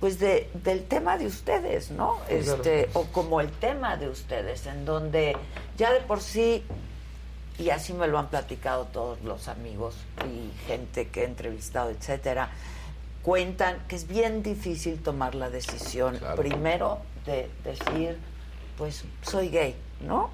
[0.00, 2.18] pues de, del tema de ustedes, ¿no?
[2.28, 5.34] Este, o como el tema de ustedes, en donde
[5.78, 6.62] ya de por sí,
[7.58, 9.94] y así me lo han platicado todos los amigos
[10.26, 12.50] y gente que he entrevistado, etcétera,
[13.22, 16.36] cuentan que es bien difícil tomar la decisión, Claro.
[16.42, 18.18] primero, de decir,
[18.76, 20.30] pues soy gay, ¿no?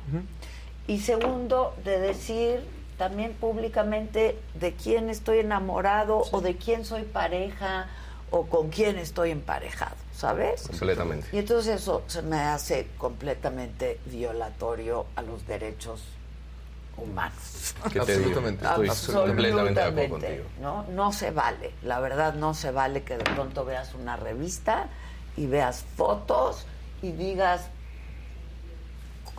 [0.87, 2.61] Y segundo, de decir
[2.99, 7.89] también públicamente de quién estoy enamorado o de quién soy pareja
[8.33, 10.67] o con quién estoy emparejado, ¿sabes?
[10.69, 11.27] Completamente.
[11.33, 16.03] Y entonces eso se me hace completamente violatorio a los derechos
[17.01, 17.75] humanos.
[17.85, 18.65] Absolutamente.
[18.65, 18.89] Estoy
[19.27, 20.45] completamente de acuerdo contigo.
[20.61, 20.85] ¿no?
[20.91, 24.89] No se vale, la verdad no se vale que de pronto veas una revista
[25.37, 26.67] y veas fotos
[27.03, 27.63] y digas,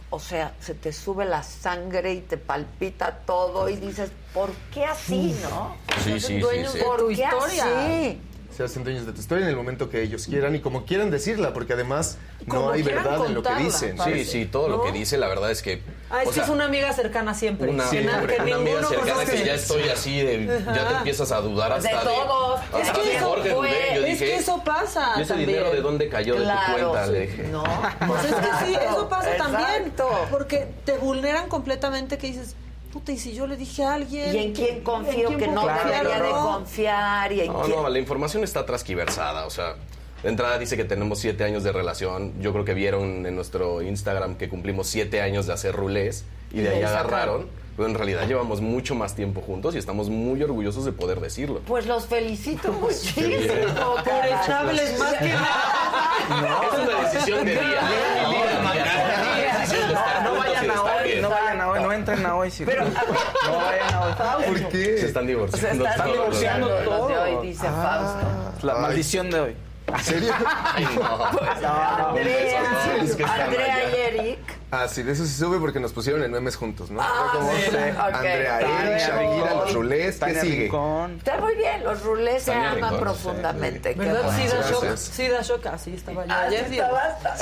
[0.09, 4.85] o sea, se te sube la sangre y te palpita todo y dices, ¿por qué
[4.85, 5.75] así, no?
[6.03, 6.79] Sí, sí, sí, dueños sí.
[6.83, 7.63] ¿Por tu qué historia.
[7.63, 8.21] así?
[8.55, 11.09] Se hacen dueños de tu historia en el momento que ellos quieran y como quieran
[11.09, 13.95] decirla, porque además no hay verdad en lo que dicen.
[13.95, 14.25] parece.
[14.25, 15.81] Sí, sí, todo lo que dice, la verdad es que.
[16.09, 17.69] Ah, es o que es una amiga cercana siempre.
[17.69, 18.17] Una, que, una
[18.55, 22.15] amiga cercana que ya estoy así, de, ya te empiezas a dudar De hasta de.
[22.15, 22.59] todos.
[22.59, 23.63] hasta Es que de eso fue- yo
[24.01, 25.49] es dije, que eso pasa ¿Y ese también.
[25.49, 27.05] dinero de dónde cayó de tu cuenta?
[27.05, 27.11] sí.
[27.13, 27.43] Le dije.
[27.43, 27.63] No.
[28.07, 29.69] Pues es que sí, eso pasa también.
[29.83, 30.27] Exacto.
[30.29, 32.55] Porque te vulneran completamente que dices,
[32.91, 34.33] puta, y si yo le dije a alguien.
[34.33, 36.41] ¿Y en quién confío ¿en que no debería de no?
[36.53, 37.31] confiar?
[37.31, 39.45] ¿Y en No, quién- no, la información está transquiversada.
[39.45, 39.75] O sea,
[40.23, 42.33] de entrada dice que tenemos siete años de relación.
[42.41, 46.57] Yo creo que vieron en nuestro Instagram que cumplimos siete años de hacer rulés y
[46.57, 47.47] de Y ahí de ahí agarraron.
[47.77, 51.61] Pero en realidad llevamos mucho más tiempo juntos y estamos muy orgullosos de poder decirlo.
[51.65, 53.25] Pues los felicito muchísimo.
[54.03, 55.77] Por echables más que nada.
[56.31, 60.71] Es una decisión de día, es una decisión de estar No juntos y vayan de
[60.71, 61.21] a estar hoy, bien.
[61.21, 62.51] no vayan a hoy, no entren a hoy.
[62.51, 62.63] sí.
[62.65, 62.91] Pero, no
[63.57, 64.45] vayan a hoy.
[64.47, 64.95] ¿Por Se qué?
[65.05, 65.85] están se divorciando.
[65.87, 68.67] están todos divorciando los de hoy, dice Fausto.
[68.67, 68.81] La Ay.
[68.81, 69.55] maldición de hoy.
[69.87, 70.33] ¿En serio?
[70.75, 71.25] Ay, no.
[72.09, 72.63] Andrea,
[72.97, 74.39] no, es que están Andrea y Eric.
[74.73, 77.01] Ah, sí, de eso sí sube porque nos pusieron en memes juntos, ¿no?
[77.01, 77.99] Ah, como sí, ok.
[78.15, 80.63] Andrea, Shakira, los rulés, ¿qué sigue?
[80.63, 81.15] Rincón.
[81.17, 83.93] Está muy bien, los rulés se aman Rincón, profundamente.
[83.93, 84.33] Qué ¿Verdad?
[84.37, 84.95] Sí da shock.
[84.95, 85.65] Sí da shock.
[85.65, 86.65] Así estaba yo Ah, ayer.
[86.69, 86.75] sí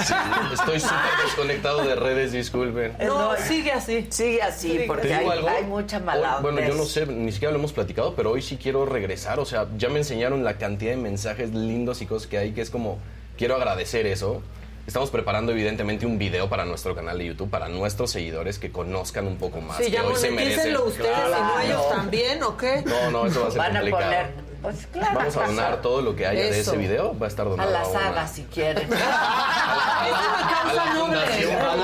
[0.04, 0.14] Sí,
[0.54, 2.96] estoy súper desconectado de redes, disculpen.
[3.00, 4.08] No, No, sigue así.
[4.10, 4.88] Sigue así, Sigue.
[4.88, 8.16] porque ¿Te hay, mucha Hoy- mala Bueno, yo no sé, ni siquiera lo hemos platicado,
[8.16, 9.40] pero hoy sí quiero regresar.
[9.40, 12.62] O sea, ya me enseñaron la cantidad de mensajes lindos y cosas que hay, que
[12.62, 12.98] es como,
[13.38, 14.42] quiero agradecer eso.
[14.90, 19.28] Estamos preparando evidentemente un video para nuestro canal de YouTube, para nuestros seguidores que conozcan
[19.28, 19.78] un poco más.
[19.78, 20.76] Sí, que ya hoy se merecen.
[20.78, 21.60] ustedes y no Claro.
[21.64, 22.82] ellos también, ¿o qué?
[22.88, 24.32] No, no, eso va a ser Van a poner.
[24.64, 25.20] Pues claro.
[25.20, 27.70] Vamos a donar todo lo que haya de ese video, va a estar A donado
[27.70, 28.90] la una- saga, si quieren.
[29.02, 30.84] A la.
[31.00, 31.76] Fundación a.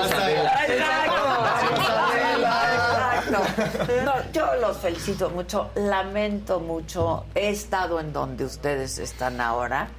[0.66, 1.14] Exacto.
[4.04, 9.90] No, yo los felicito mucho, lamento mucho, he estado en donde ustedes están ahora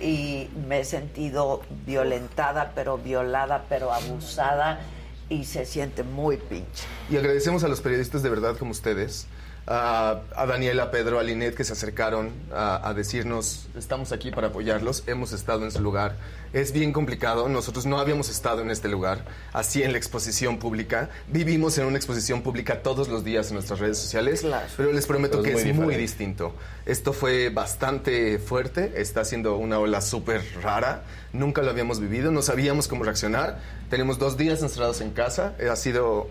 [0.00, 4.80] y me he sentido violentada, pero violada, pero abusada
[5.28, 6.84] y se siente muy pinche.
[7.10, 9.26] Y agradecemos a los periodistas de verdad como ustedes,
[9.66, 14.30] a, a Daniela, a Pedro, a Linet que se acercaron a, a decirnos, estamos aquí
[14.30, 16.16] para apoyarlos, hemos estado en su lugar.
[16.52, 21.10] Es bien complicado, nosotros no habíamos estado en este lugar, así en la exposición pública.
[21.26, 24.46] Vivimos en una exposición pública todos los días en nuestras redes sociales,
[24.76, 26.54] pero les prometo Pero que es es muy distinto.
[26.86, 32.42] Esto fue bastante fuerte, está siendo una ola súper rara, nunca lo habíamos vivido, no
[32.42, 33.58] sabíamos cómo reaccionar.
[33.90, 36.28] Tenemos dos días encerrados en casa, ha sido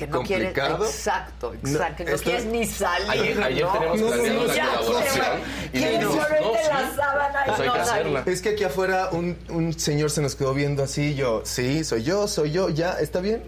[0.00, 3.72] Que no quieres, exacto, exacto, no, esto- quieres ni salir, Ayer- ayer ¿no?
[3.72, 5.26] teníamos No, planeado no, la colaboración
[5.72, 8.22] y quieres ponerte no, la sábana y pues hay no salir.
[8.26, 11.84] Es que aquí afuera un, un señor se nos quedó viendo así, y yo, sí,
[11.84, 13.42] soy yo, soy yo, ya, está bien.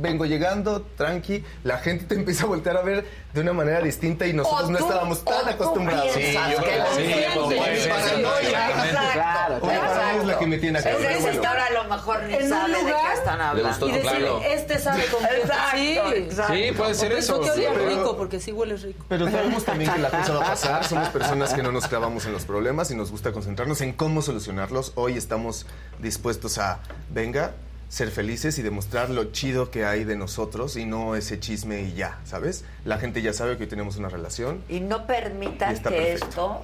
[0.00, 3.04] Vengo llegando, tranqui, la gente te empieza a voltear a ver
[3.34, 6.08] de una manera distinta y nosotros O no tú- estábamos tan tú acostumbrados.
[6.16, 7.86] piensas que lo sientes.
[7.88, 8.68] paranoia.
[8.68, 10.90] Exacto, Mi paranoia es la que me tiene acá.
[10.90, 11.48] Es que bueno.
[11.48, 13.68] ahora a lo mejor ni En un sabe de lugar, qué están hablando.
[13.68, 14.40] gustó Y decir, claro.
[14.42, 15.36] este sabe con qué.
[15.36, 16.54] Exacto, Sí, exacto.
[16.54, 17.34] Sí, puede ser eso.
[17.40, 19.04] pensó que olía Pero- rico, porque sí huele rico.
[19.08, 20.84] Pero sabemos también que la cosa va a pasar.
[20.84, 24.22] Somos personas que no nos clavamos en los problemas y nos gusta concentrarnos en cómo
[24.22, 24.92] solucionarlos.
[24.94, 25.66] Hoy estamos
[25.98, 26.80] dispuestos a,
[27.10, 27.52] venga,
[27.94, 31.94] ser felices y demostrar lo chido que hay de nosotros y no ese chisme y
[31.94, 32.64] ya, ¿sabes?
[32.84, 34.64] La gente ya sabe que hoy tenemos una relación.
[34.68, 36.26] Y no permitan que perfecto.
[36.26, 36.62] esto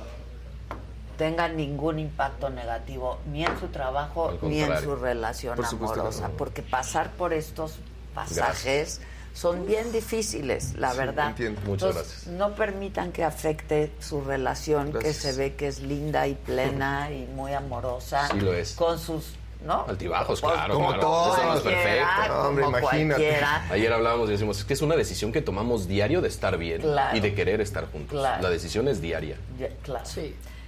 [1.16, 6.34] tenga ningún impacto negativo ni en su trabajo ni en su relación Por amorosa, no.
[6.36, 7.76] porque pasar por estos
[8.12, 9.00] pasajes
[9.32, 11.28] son bien difíciles, la Sí, verdad.
[11.28, 11.60] entiendo.
[11.64, 15.16] Muchas Entonces, No permitan que afecte su relación, Gracias.
[15.16, 18.26] que se ve que es linda y plena y muy amorosa.
[18.32, 18.72] Sí lo es.
[18.72, 19.34] Con sus,
[19.64, 19.84] ¿no?
[19.88, 21.00] Altibajos, Pues, claro, como claro.
[21.02, 22.06] todos, Eso no es perfecto.
[22.28, 23.20] No, hombre, como imagínate.
[23.22, 23.66] cualquiera.
[23.70, 26.80] Ayer hablábamos y decimos, es que es una decisión que tomamos diario de estar bien
[26.80, 27.16] Claro.
[27.16, 28.18] y de querer estar juntos.
[28.18, 28.42] Claro.
[28.42, 29.36] La decisión es diaria.
[29.58, 30.04] Ya, claro.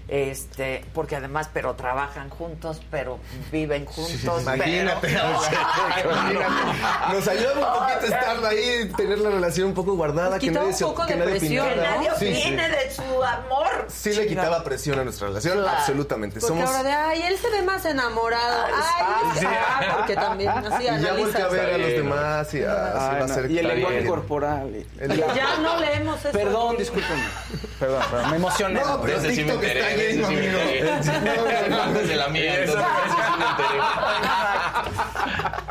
[0.08, 3.18] Este, porque además, pero trabajan juntos, pero
[3.50, 4.42] viven juntos.
[4.42, 7.14] Imagínate, pero- o sea, imagínate.
[7.14, 10.74] Nos ayuda un poquito estar ahí, tener la relación un poco guardada, que nadie, un
[10.74, 11.88] se- poco que de nadie presión, opinara.
[11.92, 12.40] Que nadie Sí, sí.
[12.48, 13.86] opine de su amor.
[13.88, 15.78] Sí le quitaba presión a nuestra relación, Claro.
[15.78, 16.40] absolutamente.
[16.40, 18.64] Porque Somos ahora de, ay, él se ve más enamorado.
[18.66, 19.46] Ay, sí.
[19.48, 22.98] ah, porque también así y ya volteé a ver a los demás y ah, sí
[23.00, 23.34] Ay, va a no.
[23.34, 24.84] ser Y el lenguaje corporal.
[24.98, 26.32] El- Ya no leemos eso.
[26.32, 27.24] Perdón, discúlpenme.
[27.78, 28.80] Perdón, perdón, me emocioné.
[28.80, 30.58] No, pero sí TikTok está me amigo.
[31.82, 32.84] Antes de la mía, entonces.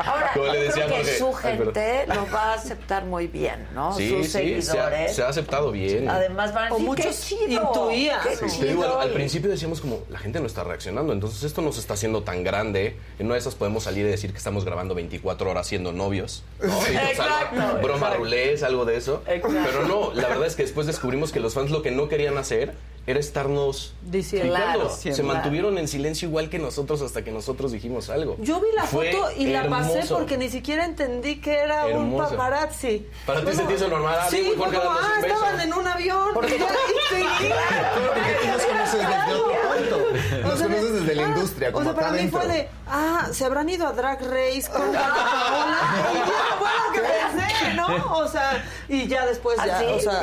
[0.03, 1.17] Ahora, yo decía creo que Jorge.
[1.17, 3.95] su gente lo va a aceptar muy bien, ¿no?
[3.95, 5.15] Sí, Sus sí, se ha, seguidores.
[5.15, 6.09] se ha aceptado bien.
[6.09, 8.19] Además van a decir, qué muchos chido, intuían.
[8.23, 8.59] qué Sí.
[8.59, 8.99] Te digo, chido.
[8.99, 12.23] al, al principio decíamos como, la gente no está reaccionando, entonces esto nos está haciendo
[12.23, 15.67] tan grande, en una de esas podemos salir y decir que estamos grabando 24 horas
[15.67, 16.43] siendo novios.
[16.59, 16.67] ¿no?
[16.67, 19.23] Nos Exacto, broma rulés, algo de eso.
[19.27, 19.57] Exacto.
[19.65, 22.37] Pero no, la verdad es que después descubrimos que los fans lo que no querían
[22.37, 22.73] hacer
[23.07, 24.53] era estarnos Diciendo.
[24.53, 28.35] Claro, Se mantuvieron en silencio igual que nosotros hasta que nosotros dijimos algo.
[28.39, 31.91] Yo vi la Fue foto y la pasé porque ni siquiera entendí que era un
[32.13, 32.29] Hermoso.
[32.29, 33.07] paparazzi.
[33.25, 36.29] Para ti se te hizo normal, ah, Sí, como, ah, un estaban en un avión.
[36.33, 37.91] Porque- Y ya-.
[38.13, 39.97] Porque tú nos conoces desde otro punto.
[40.43, 43.29] Nos O sea, conoces desde la industria, O como sea, para mí fue de, ah,
[43.33, 45.77] se habrán ido a Drag Race con Paola.
[46.13, 48.17] Y ya fue lo que pensé, ¿no?
[48.17, 49.85] O sea, y ya después ya, ¿Ah, sí?
[49.89, 50.21] o sea.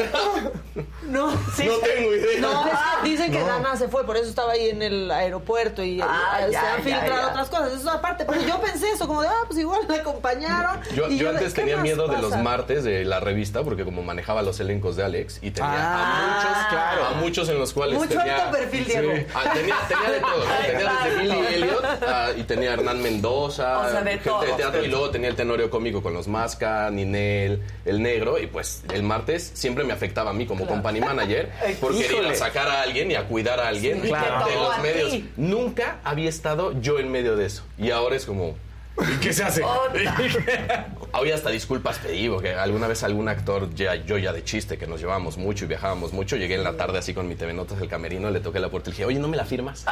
[1.02, 1.64] No, sí.
[1.66, 2.40] No tengo idea.
[2.40, 5.82] No, es que dicen que Dana se fue, por eso estaba ahí en el aeropuerto
[5.82, 7.28] y Ah, se ya, han filtrado ya.
[7.28, 7.68] otras cosas.
[7.72, 8.24] Eso es aparte.
[8.24, 10.80] Pero yo pensé eso, como de, ah, pues igual me acompañaron.
[10.94, 14.02] Yo, Y yo antes ¿qué tenía miedo de los martes de la revista porque como
[14.02, 17.04] manejaba los elencos de Alex y tenía Ah, a muchos, claro.
[17.06, 19.12] a muchos en los cuales Mucho tenía alto perfil, Diego.
[19.34, 23.90] Ah, tenía, tenía de todo, tenía desde Billy Elliot ah, y tenía Hernán Mendoza, O
[23.90, 27.62] sea, de gente de teatro y luego tenía el tenorio cómico con los Masca, Ninel,
[27.84, 31.50] el negro y pues el martes siempre me afectaba a mí como company manager
[31.80, 32.30] porque ir Híjole.
[32.30, 34.46] a sacar a alguien y a cuidar a alguien Sí, de claro.
[34.46, 35.12] tocó los medios.
[35.36, 38.56] Nunca había estado yo en medio de eso y ahora es como
[39.00, 39.62] ¿y qué se hace?
[41.12, 44.86] Hoy hasta disculpas pedí, porque alguna vez algún actor, ya, yo ya de chiste, que
[44.86, 47.80] nos llevábamos mucho y viajábamos mucho, llegué en la tarde así con mi TV Notas
[47.80, 49.84] del camerino, le toqué la puerta y le dije, oye, ¿no me la firmas?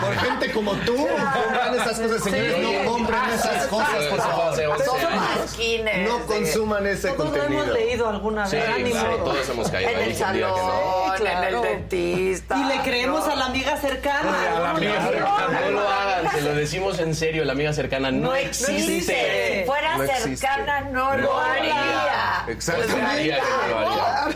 [0.00, 2.58] Por gente como tú, compran esas cosas, señores.
[2.84, 4.52] No compren esas cosas, por favor.
[4.52, 5.22] hace 11 Son años.
[5.40, 6.08] masquines.
[6.08, 7.62] No consuman ese Todos lo contenido.
[7.64, 8.64] hemos leído alguna Sí, vez.
[8.68, 10.02] ah, ni claro, todos hemos caído En ahí.
[10.10, 10.56] el día que no.
[10.56, 11.48] salón, claro.
[11.48, 12.56] en el dentista.
[12.58, 13.32] Y le creemos ¿no?
[13.32, 14.32] a la amiga cercana.
[14.80, 19.60] No lo hagan, se lo lo decimos en serio, la amiga cercana no, No existe.
[19.60, 20.36] Si fuera No existe.
[20.36, 22.44] cercana, no lo haría.
[22.48, 23.38] Exactamente.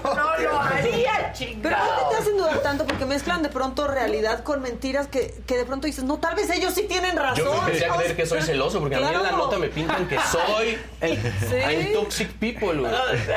[0.02, 1.62] No lo haría, chingado.
[1.62, 2.86] Pero ¿por qué te hacen dudar tanto?
[2.86, 6.51] Porque mezclan de pronto realidad con mentiras que, que de pronto dices, no, tal vez
[6.51, 7.44] ellos sí tienen razón.
[7.44, 10.06] Yo empecé a creer que soy celoso porque a mí en la nota me pintan
[10.09, 11.15] que soy el
[11.48, 11.56] Sí.
[11.56, 12.74] I'm toxic people.
[12.81, 12.93] güey.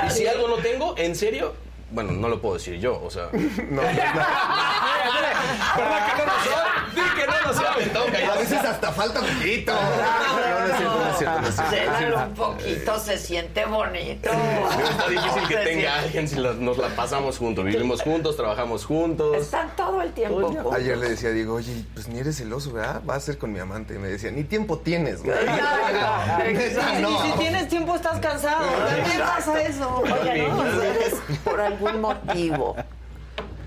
[0.07, 1.55] Y si algo no tengo, en serio,
[1.91, 3.29] bueno, no lo puedo decir yo, o sea.
[3.69, 3.81] No,
[5.77, 6.53] ¿Verdad que no lo soy?
[6.95, 8.23] Di que no lo soy.
[8.23, 9.73] A veces hasta falta poquito.
[9.73, 11.55] No, no es cierto, no es cierto, no es
[11.97, 12.19] cierto.
[12.19, 14.29] Un poquito, se siente bonito.
[14.31, 19.37] Está difícil que tenga alguien si nos la pasamos juntos, vivimos juntos, trabajamos juntos.
[19.37, 20.73] Están todo el tiempo.
[20.73, 23.01] Ayer le decía a Diego, oye, pues ni eres celoso, ¿verdad?
[23.07, 23.95] Va a ser con mi amante.
[23.95, 25.37] Y me decía, ni tiempo tienes, güey.
[26.47, 27.21] Y no.
[27.21, 28.65] si tienes tiempo estás cansado.
[28.87, 29.97] También pasa eso.
[29.97, 32.75] Oigan, ustedes por algún motivo,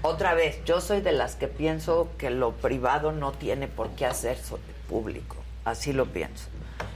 [0.02, 4.06] otra vez, yo soy de las que pienso que lo privado no tiene por qué
[4.06, 4.56] hacerse
[4.88, 6.46] público, así lo pienso.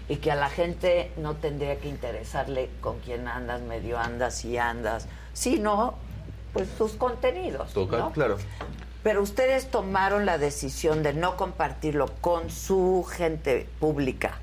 [0.08, 4.58] Y que a la gente no tendría que interesarle con quién andas, medio andas, si
[4.58, 5.94] andas, sino
[6.52, 7.72] pues tus contenidos.
[7.72, 8.12] Toca, ¿no?
[8.12, 8.36] claro.
[9.02, 14.38] Pero ustedes tomaron la decisión de no compartirlo con su gente pública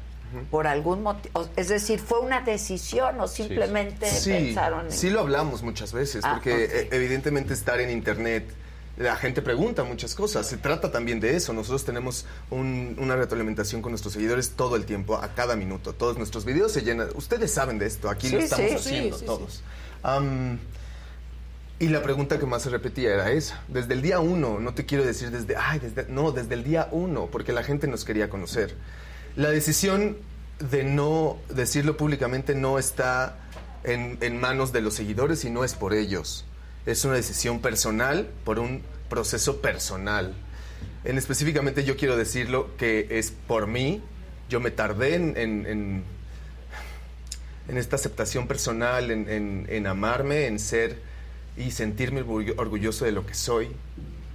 [0.50, 1.48] por algún motivo.
[1.56, 4.92] Es decir, ¿fue una decisión o simplemente Sí, pensaron en...
[4.92, 8.46] sí lo hablamos muchas veces, Ah, porque eh, evidentemente estar en internet,
[8.98, 11.54] la gente pregunta muchas cosas, se trata también de eso.
[11.54, 15.94] Nosotros tenemos un- una retroalimentación con nuestros seguidores todo el tiempo, a cada minuto.
[15.94, 18.76] Todos nuestros videos se llenan, ustedes saben de esto, aquí lo estamos sí.
[18.76, 19.64] haciendo Sí, sí, todos.
[21.80, 23.64] Y la pregunta que más se repetía era esa.
[23.68, 26.88] Desde el día uno, no te quiero decir desde, ay, desde, no, desde el día
[26.92, 28.76] uno, porque la gente nos quería conocer.
[29.36, 30.18] La decisión
[30.60, 33.38] de no decirlo públicamente no está
[33.84, 36.46] en, manos de los seguidores y no es por ellos.
[36.86, 40.34] Es una decisión personal por un proceso personal.
[41.04, 44.02] En específicamente yo quiero decirlo que es por mí.
[44.50, 46.04] Yo me tardé en,
[47.70, 51.00] esta aceptación personal, en, amarme, en ser
[51.56, 53.70] y sentirme orgullo- orgulloso de lo que soy,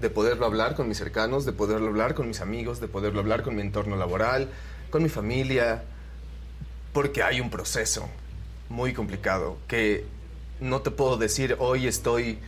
[0.00, 3.42] de poderlo hablar con mis cercanos, de poderlo hablar con mis amigos, de poderlo hablar
[3.42, 4.50] con mi entorno laboral,
[4.90, 5.82] con mi familia,
[6.92, 8.08] porque hay un proceso
[8.68, 10.04] muy complicado que
[10.60, 12.38] no te puedo decir hoy estoy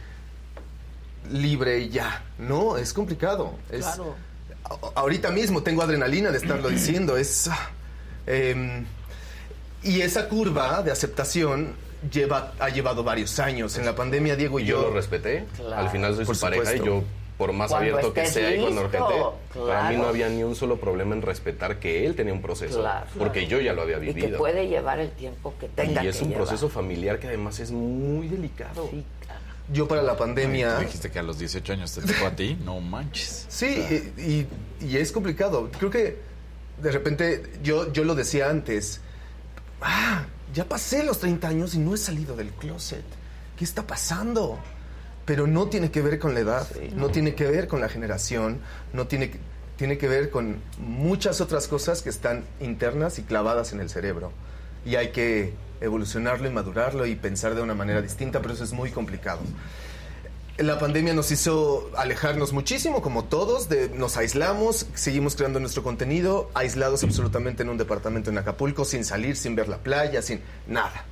[1.31, 2.24] libre y ya.
[2.39, 3.55] No, es complicado.
[3.70, 4.15] Es, Claro.
[4.65, 7.16] a- ahorita mismo tengo adrenalina de estarlo diciendo.
[7.16, 7.51] Es,
[8.27, 8.85] em,
[9.82, 11.74] y esa curva de aceptación
[12.10, 13.77] lleva, ha llevado varios años.
[13.77, 14.89] En la pandemia, Diego y yo yo...
[14.89, 15.44] lo respeté.
[15.56, 15.77] Claro.
[15.77, 17.02] Al final soy Por su pareja y yo,
[17.39, 19.23] por más Cuando abierto que sea y cuando listo, gente,
[19.66, 20.09] para mí no claro.
[20.09, 22.81] había ni un solo problema en respetar que él tenía un proceso.
[22.81, 23.06] Claro.
[23.16, 24.39] Porque yo ya lo había Y que vivido.
[24.39, 26.44] puede llevar el tiempo que tenga y es que un llevar.
[26.47, 28.90] proceso familiar que además es muy delicado.
[29.73, 30.77] Yo para la pandemia...
[30.77, 32.59] Tú dijiste que a los 18 años te tocó a ti.
[32.65, 33.47] No manches.
[33.48, 34.47] Sí, y, y-
[34.81, 35.70] y es complicado.
[35.78, 36.16] Creo que
[36.82, 39.01] de repente yo, yo lo decía antes.
[39.81, 40.24] Ah,
[40.55, 43.05] ya pasé los 30 años y no he salido del closet.
[43.56, 44.59] ¿Qué está pasando?
[45.29, 48.61] Pero no tiene que ver con la edad, no tiene que ver con la generación,
[48.95, 49.39] no tiene, que-
[49.77, 54.33] tiene que ver con muchas otras cosas que están internas y clavadas en el cerebro.
[54.87, 55.53] Y hay que
[55.83, 59.41] evolucionarlo y madurarlo y pensar de una manera distinta, pero eso es muy complicado.
[60.57, 66.51] La pandemia nos hizo alejarnos muchísimo, como todos, de, nos aislamos, seguimos creando nuestro contenido,
[66.55, 71.05] aislados absolutamente en un departamento en Acapulco, sin salir, sin ver la playa, sin nada.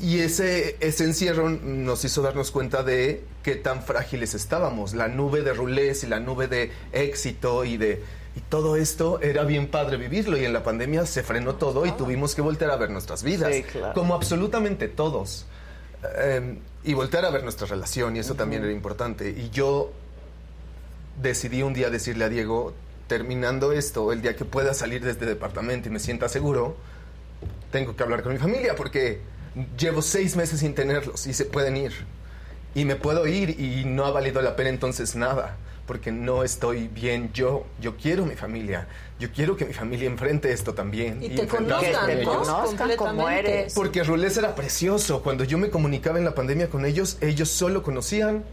[0.00, 4.94] Y ese, ese encierro nos hizo darnos cuenta de qué tan frágiles estábamos.
[4.94, 8.02] La nube de rulés y la nube de éxito y de
[8.36, 10.36] y todo esto era bien padre vivirlo.
[10.36, 13.54] Y en la pandemia se frenó todo y tuvimos que voltear a ver nuestras vidas.
[13.54, 13.94] Sí, claro.
[13.94, 15.46] Como absolutamente todos.
[16.18, 19.30] Eh, y voltear a ver nuestra relación, y eso también era importante.
[19.30, 19.90] Y yo
[21.20, 22.74] decidí un día decirle a Diego,
[23.08, 26.76] terminando esto, el día que pueda salir de este departamento y me sienta seguro,
[27.72, 29.20] tengo que hablar con mi familia porque
[29.78, 31.92] llevo seis meses sin tenerlos y se pueden ir.
[32.74, 35.56] Y me puedo ir y no ha valido la pena entonces nada,
[35.86, 37.64] porque no estoy bien yo.
[37.80, 38.86] Yo quiero mi familia.
[39.18, 41.22] Yo quiero que mi familia enfrente esto también.
[41.22, 41.90] Y te enfrentarse
[42.22, 42.24] conozcan.
[42.24, 43.72] Conozcan como eres.
[43.72, 45.22] Porque Rulés era precioso.
[45.22, 48.44] Cuando yo me comunicaba en la pandemia con ellos, ellos solo conocían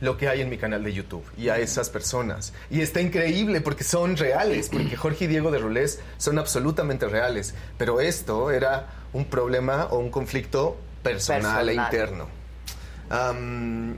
[0.00, 2.52] lo que hay en mi canal de YouTube y a esas personas.
[2.70, 7.54] Y está increíble porque son reales, porque Jorge y Diego de Rulés son absolutamente reales.
[7.76, 11.86] Pero esto era un problema o un conflicto personal, e Personal.
[11.86, 12.28] interno.
[13.10, 13.96] Am,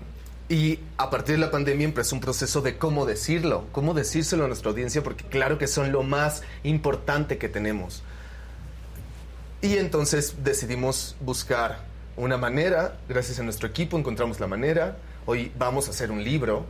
[0.49, 4.49] y a partir de la pandemia empezó un proceso de cómo decirlo, cómo decírselo a
[4.49, 8.03] nuestra audiencia, porque claro que son lo más importante que tenemos.
[9.63, 11.79] Y entonces decidimos buscar
[12.17, 14.97] una manera, gracias a nuestro equipo encontramos la manera.
[15.27, 16.67] Hoy vamos a hacer un libro,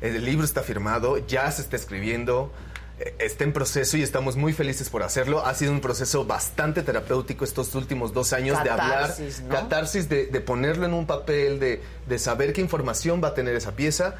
[0.00, 2.52] el libro está firmado, ya se está escribiendo.
[2.98, 5.44] eh, está en proceso y estamos muy felices por hacerlo.
[5.44, 9.48] Ha sido un proceso bastante terapéutico estos últimos dos años Catarsis, de ¿no?
[9.48, 13.34] hablar, catarsis, de, de ponerlo en un papel, de, de saber qué información va a
[13.34, 14.14] tener esa pieza.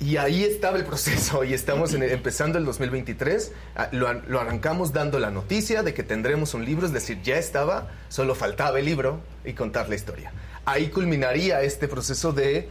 [0.00, 3.52] Y ahí estaba el proceso y estamos en- empezando el 2023.
[3.74, 7.36] Ah, Lo, lo arrancamos dando la noticia de que tendremos un libro, es decir, ya
[7.36, 10.32] estaba, solo faltaba el libro y contar la historia.
[10.68, 12.68] Ahí culminaría este proceso de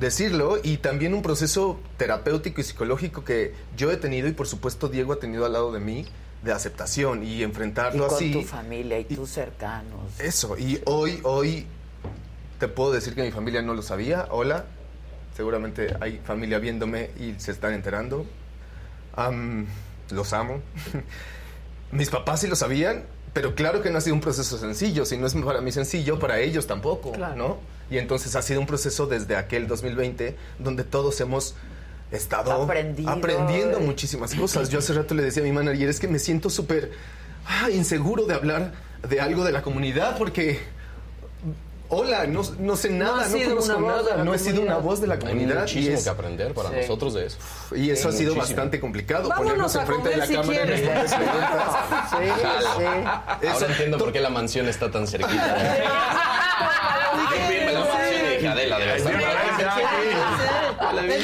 [0.00, 4.88] decirlo y también un proceso terapéutico y psicológico que yo he tenido y por supuesto
[4.88, 6.06] Diego ha tenido al lado de mí
[6.42, 8.32] de aceptación y Y enfrentarlo con así.
[8.32, 10.18] tu familia y tus cercanos.
[10.18, 11.66] Eso, y hoy, hoy
[12.58, 14.28] te puedo decir que mi familia no lo sabía.
[14.30, 14.64] Hola,
[15.36, 18.24] seguramente hay familia viéndome y se están enterando.
[20.10, 20.62] Los amo.
[21.92, 23.04] Mis papás sí lo sabían,
[23.36, 25.04] pero claro que no ha sido un proceso sencillo.
[25.04, 27.36] Si no es para mí sencillo, para ellos tampoco, Claro.
[27.36, 27.58] ¿no?
[27.90, 31.54] Y entonces ha sido un proceso desde aquel 2020 donde todos hemos
[32.10, 33.10] estado Aprendido.
[33.10, 34.70] aprendiendo muchísimas cosas.
[34.70, 36.92] Yo hace rato le decía a mi manager, es que me siento súper
[37.46, 38.72] ah, inseguro de hablar
[39.06, 40.58] de algo de la comunidad porque...
[41.88, 45.06] Hola, no, no sé nada, no, sido conozco nada, no he sido una voz de
[45.06, 45.60] la Hay comunidad.
[45.60, 46.76] muchísimo y es- que aprender para Sí.
[46.80, 47.38] nosotros de eso.
[47.76, 48.56] y eso ha sido Muchísimo.
[48.56, 49.28] bastante complicado.
[49.28, 50.80] Vámonos ponernos a enfrente de la si cámara y quieres.
[50.80, 51.76] responderse preguntas.
[52.10, 52.68] Sí, Jalo.
[53.40, 53.46] sí.
[53.48, 55.46] Ahora entiendo por qué la mansión está tan cerquita.
[55.46, 55.54] La
[57.80, 59.04] mansión y dije, Adela, Es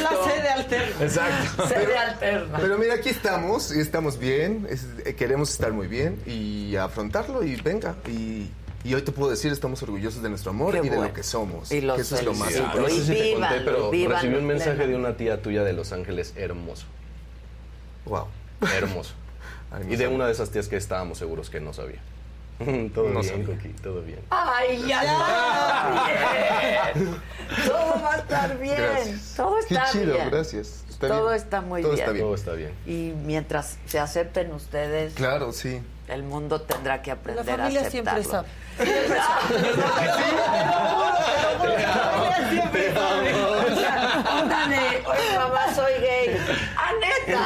[0.01, 1.05] la sede alterna.
[1.05, 1.68] Exacto.
[1.68, 2.59] Sede Pero- alterna.
[2.60, 4.66] Pero mira, aquí estamos y estamos bien.
[4.70, 7.97] es- eh, queremos estar muy bien y afrontarlo y venga.
[8.09, 8.48] Y,
[8.85, 11.23] y hoy te puedo decir, estamos orgullosos de nuestro amor Qué y de lo que
[11.23, 11.71] somos.
[11.73, 12.67] Y los que eso es lo más felicito.
[12.81, 13.05] No importante.
[13.05, 14.91] sé si te conté, pero vívanlo recibí un mensaje pleno.
[14.93, 16.87] de una tía tuya de Los Ángeles hermoso.
[18.07, 18.27] Wow.
[18.77, 19.15] Hermoso.
[19.71, 20.17] Ay, no Y de sabía.
[20.17, 22.01] una de esas tías que estábamos seguros que no sabía.
[22.95, 23.45] todo No bien.
[23.45, 24.21] Coqui, todo bien.
[24.31, 27.17] Ay, ya está bien.
[27.67, 28.77] Todo va a estar bien.
[28.77, 29.35] Gracias.
[29.37, 30.31] Todo Qué está chido, bien.
[30.31, 30.85] gracias.
[31.03, 31.37] Está Todo bien.
[31.43, 32.01] está muy Todo bien.
[32.03, 32.24] está bien.
[32.24, 32.73] Todo está bien.
[32.87, 35.83] Y mientras se acepten ustedes, Claro, sí.
[36.09, 38.47] el mundo tendrá que La aprender a familia siempre aceptarlo.
[38.79, 38.79] sabe.
[44.41, 46.37] Onda de, oye mamá, soy gay.
[46.77, 47.41] ¡Ah, neta!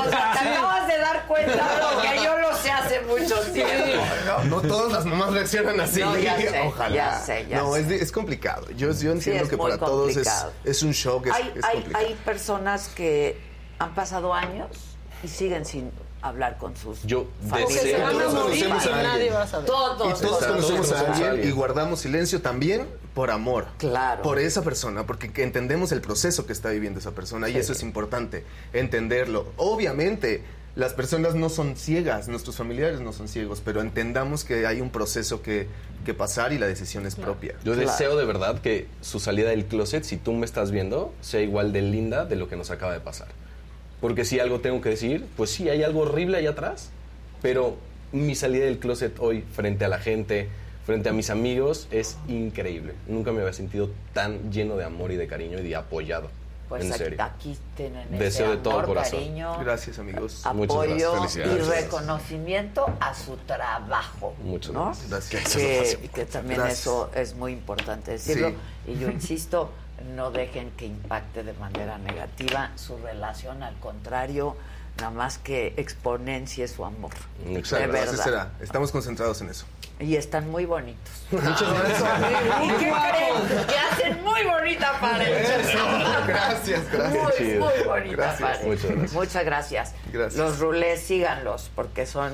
[0.00, 1.64] O sea, te acabas de dar cuenta
[2.02, 4.02] que yo lo sé hace mucho tiempo,
[4.44, 4.60] ¿no?
[4.62, 6.00] Todas las mamás reaccionan así.
[6.00, 6.94] No, ya sé, Ojalá.
[6.94, 7.80] ya sé, ya no, sé.
[7.96, 8.70] Es, es complicado.
[8.70, 10.28] Yo, yo entiendo es que para todos es,
[10.64, 13.38] es un shock, es, hay, es hay, personas que
[13.78, 14.68] han pasado años
[15.22, 15.90] y siguen sin
[16.22, 19.12] hablar con sus Yo deseo- van a Todos morir conocemos y a alguien.
[19.12, 19.66] nadie va a saber.
[19.66, 19.96] Todos.
[19.96, 21.00] Y todos Todos conocemos a
[21.30, 23.66] alguien y guardamos silencio también por amor.
[23.78, 24.22] Claro.
[24.22, 27.72] Por esa persona, porque que entendemos el proceso que está viviendo esa persona y eso
[27.72, 29.46] es importante, entenderlo.
[29.56, 30.44] Obviamente,
[30.76, 34.90] las personas no son ciegas, nuestros familiares no son ciegos, pero entendamos que hay un
[34.90, 35.66] proceso que,
[36.04, 37.54] que pasar y la decisión es propia.
[37.64, 37.90] Yo Claro.
[37.90, 41.72] deseo de verdad que su salida del closet, si tú me estás viendo, sea igual
[41.72, 43.28] de linda de lo que nos acaba de pasar.
[44.00, 46.90] Porque si algo tengo que decir, pues sí, hay algo horrible ahí atrás,
[47.42, 47.76] pero
[48.12, 50.48] mi salida del closet hoy frente a la gente,
[50.86, 52.94] frente a mis amigos, es increíble.
[53.08, 56.30] Nunca me había sentido tan lleno de amor y de cariño y de apoyado.
[56.70, 57.22] Pues en aquí, serio.
[57.22, 59.18] aquí tienen ese Deseo de todo amor, corazón.
[59.18, 60.42] cariño, Gracias, amigos.
[60.54, 61.46] Muchas apoyo gracias.
[61.48, 64.34] y reconocimiento a su trabajo.
[64.42, 64.92] Muchas ¿no?
[65.08, 65.52] gracias.
[65.54, 66.80] Que, que también Gracias.
[66.80, 68.50] eso es muy importante decirlo.
[68.86, 68.92] Sí.
[68.92, 69.70] Y yo insisto,
[70.14, 74.56] no dejen que impacte de manera negativa su relación, al contrario,
[74.98, 77.10] nada más que exponencie su amor.
[77.48, 78.24] Exacto, de así verdad.
[78.24, 78.52] será.
[78.60, 79.66] Estamos concentrados en eso.
[80.00, 81.12] Y están muy bonitos.
[81.30, 82.02] Muchas gracias.
[82.64, 83.66] ¿Y qué creen?
[83.68, 85.58] Que hacen muy bonita pareja.
[86.26, 87.40] Gracias, gracias.
[87.40, 88.40] Muy, muy bonita Gracias.
[88.58, 88.64] pareja.
[88.66, 89.12] Muchas gracias.
[89.12, 89.94] Muchas gracias.
[90.12, 90.34] Gracias.
[90.36, 92.32] Los rulés, síganlos, porque son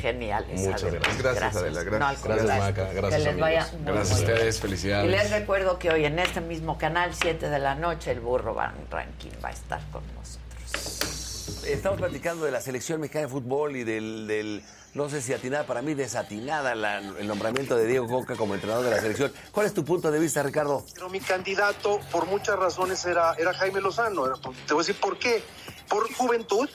[0.00, 0.60] geniales.
[0.60, 1.18] Muchas gracias.
[1.22, 2.24] Gracias, Adela, gracias.
[2.24, 2.58] No, Gracias.
[2.58, 2.92] Maca.
[2.92, 5.10] Gracias, Que les vaya muy, Gracias a muy ustedes, Y felicidades.
[5.10, 8.74] les recuerdo que hoy en este mismo canal, 7 de la noche, el burro Van
[8.90, 11.64] Ranking va a estar con nosotros.
[11.66, 14.62] Estamos platicando de la selección mexicana de fútbol y del, del-
[14.96, 18.90] no sé si atinada, para mí desatinada el nombramiento de Diego Coca como entrenador de
[18.92, 19.30] la selección.
[19.52, 20.86] ¿Cuál es tu punto de vista, Ricardo?
[20.94, 24.24] Pero mi candidato, por muchas razones, era, era Jaime Lozano.
[24.66, 25.44] Te voy a decir por qué.
[25.86, 26.68] Por juventud,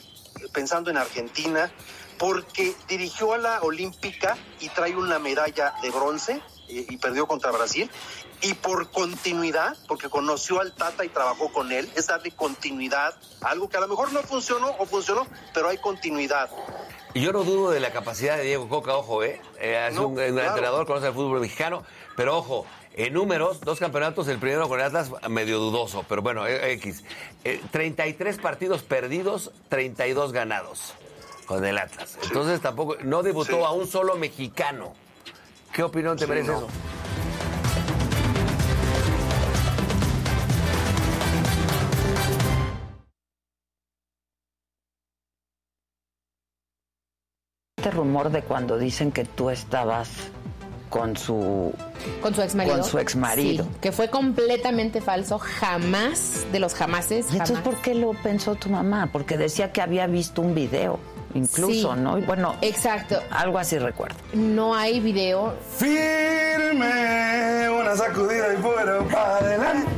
[0.53, 1.71] pensando en Argentina,
[2.19, 7.49] porque dirigió a la Olímpica y trae una medalla de bronce eh, y perdió contra
[7.49, 7.89] Brasil.
[8.43, 13.67] Y por continuidad, porque conoció al Tata y trabajó con él, es darle continuidad algo
[13.67, 16.51] que a lo mejor no funcionó o funcionó, pero hay continuidad.
[17.13, 19.41] Yo no dudo de la capacidad de Diego Coca, ojo, ¿eh?
[19.59, 20.39] Eh, es No, un, un claro.
[20.49, 21.83] entrenador, conoce el fútbol mexicano,
[22.15, 26.71] pero ojo, en números, dos campeonatos, el primero con Atlas, medio dudoso, pero bueno, eh,
[26.73, 27.03] X.
[27.43, 30.93] Eh, 33 partidos perdidos, 32 ganados
[31.45, 32.17] con el Atlas.
[32.23, 33.63] Entonces tampoco, no debutó Sí.
[33.63, 34.93] a un solo mexicano.
[35.73, 36.57] ¿Qué opinión te Sí, merece no.
[36.59, 36.67] eso?
[47.91, 50.09] Rumor de cuando dicen que tú estabas
[50.89, 51.73] con su
[52.21, 52.75] Con su ex marido.
[52.75, 53.63] Con su exmarido.
[53.63, 57.27] Sí, que fue completamente falso, jamás, de los jamases.
[57.29, 57.63] ¿Y entonces jamás.
[57.75, 59.09] por qué lo pensó tu mamá?
[59.11, 60.99] Porque decía que había visto un video,
[61.33, 61.99] incluso, Sí.
[62.01, 62.17] ¿no?
[62.17, 63.19] Y bueno, Exacto.
[63.29, 64.17] algo así recuerdo.
[64.33, 65.53] No hay video.
[65.77, 69.89] Firme, una sacudida y fuera para adelante.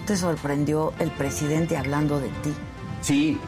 [0.00, 2.54] ¿No te sorprendió el presidente hablando de ti?
[3.02, 3.38] Sí,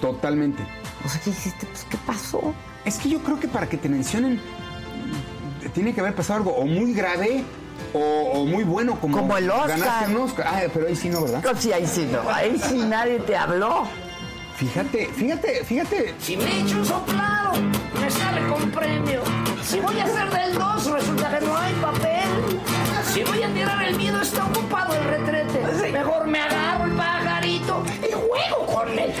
[0.00, 0.62] totalmente.
[1.04, 1.64] O sea, ¿qué dijiste?
[1.66, 2.52] Pues, ¿qué pasó?
[2.84, 4.40] Es que yo creo que para que te mencionen
[5.72, 7.44] tiene que haber pasado algo o muy grave
[7.94, 7.98] o,
[8.40, 9.68] o muy bueno como, Como el Oscar.
[9.78, 10.46] ganaste un Oscar.
[10.48, 11.42] Ah, pero ahí sí no, ¿verdad?
[11.44, 12.28] No, sí, ahí sí no.
[12.28, 13.84] Ahí sí nadie te habló.
[14.56, 16.14] Fíjate, fíjate, fíjate.
[16.18, 17.52] Si me echo un soplado,
[18.00, 19.22] me sale con premio.
[19.62, 22.60] Si voy a hacer del 2, resulta que no hay papel.
[23.14, 25.90] Si voy a tirar el miedo, está ocupado el retrete.
[25.92, 29.12] Mejor me agarro el pajarito y juego con él.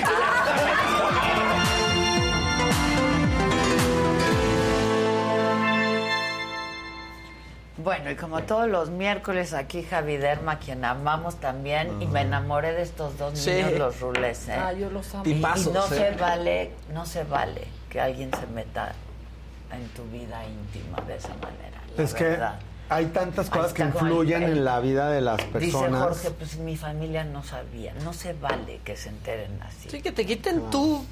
[7.76, 12.72] Bueno, y como todos los miércoles aquí Javi Derma, quien amamos también, y me enamoré
[12.72, 13.50] de estos dos Sí.
[13.50, 14.54] niños, los rulés, ¿eh?
[14.56, 15.24] Ah, yo los amo.
[15.26, 15.88] Y- y, Tipazos, no ¿eh?
[15.88, 18.92] se vale, no se vale que alguien se meta
[19.72, 21.80] en tu vida íntima de esa manera.
[21.96, 22.60] la Es que verdad.
[22.88, 26.00] Hay tantas cosas que influyen el- en la vida de las Dice personas.
[26.02, 27.94] Jorge, pues mi familia no sabía.
[28.04, 29.88] No se vale que se enteren así.
[29.90, 31.04] Sí, que te quiten tu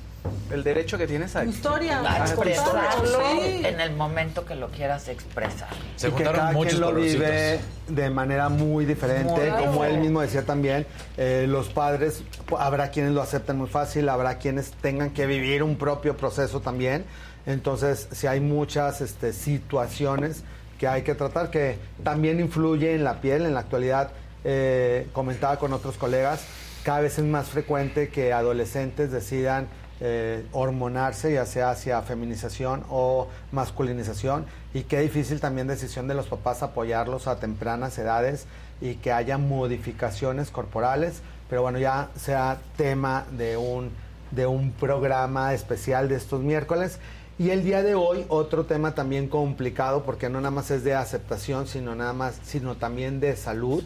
[0.53, 2.01] El derecho que tienes a historia.
[2.09, 3.63] A expresarlo Sí.
[3.67, 5.69] en el momento que lo quieras expresar.
[5.99, 7.59] y que cada quien lo vive
[7.89, 10.87] de manera muy diferente, Muy como él mismo decía también,
[11.17, 12.23] eh, los padres,
[12.57, 17.05] habrá quienes lo acepten muy fácil, habrá quienes tengan que vivir un propio proceso también,
[17.47, 20.45] entonces si hay muchas este, situaciones
[20.83, 24.11] que hay que tratar, que también influye en la piel, en la actualidad,
[24.43, 26.45] eh, comentaba con otros colegas,
[26.83, 29.69] cada vez es más frecuente que adolescentes decidan
[30.01, 34.45] eh, hormonarse, ya sea hacia feminización o masculinización,
[34.75, 38.47] y qué difícil también decisión de los papás apoyarlos a tempranas edades
[38.81, 43.93] y que haya modificaciones corporales, pero bueno, ya sea tema de un,
[44.33, 46.99] de un programa especial de estos miércoles.
[47.39, 50.95] Y el día de hoy, otro tema también complicado, porque no nada más es de
[50.95, 53.83] aceptación, sino nada más, sino también de salud,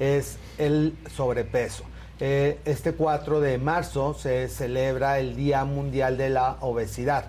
[0.00, 1.84] es el sobrepeso.
[2.20, 7.26] Eh, este 4 de marzo se celebra el Día Mundial de la Obesidad,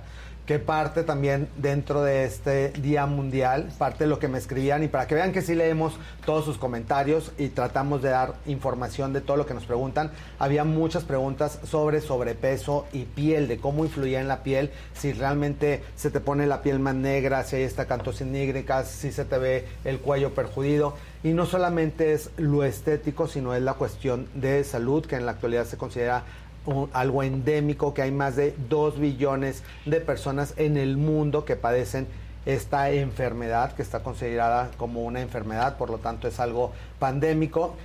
[0.49, 4.87] que parte también dentro de este Día Mundial, parte de lo que me escribían y
[4.87, 9.21] para que vean que sí leemos todos sus comentarios y tratamos de dar información de
[9.21, 10.09] todo lo que nos preguntan.
[10.39, 15.83] Había muchas preguntas sobre sobrepeso y piel, de cómo influía en la piel, si realmente
[15.95, 19.67] se te pone la piel más negra, si hay estacantosis nígricas, si se te ve
[19.85, 20.95] el cuello perjudido.
[21.21, 25.33] Y no solamente es lo estético, sino es la cuestión de salud, que en la
[25.33, 26.23] actualidad se considera
[26.93, 32.07] algo endémico, que hay más de 2 billones de personas en el mundo que padecen
[32.45, 37.75] esta enfermedad, que está considerada como una enfermedad, por lo tanto es algo pandémico.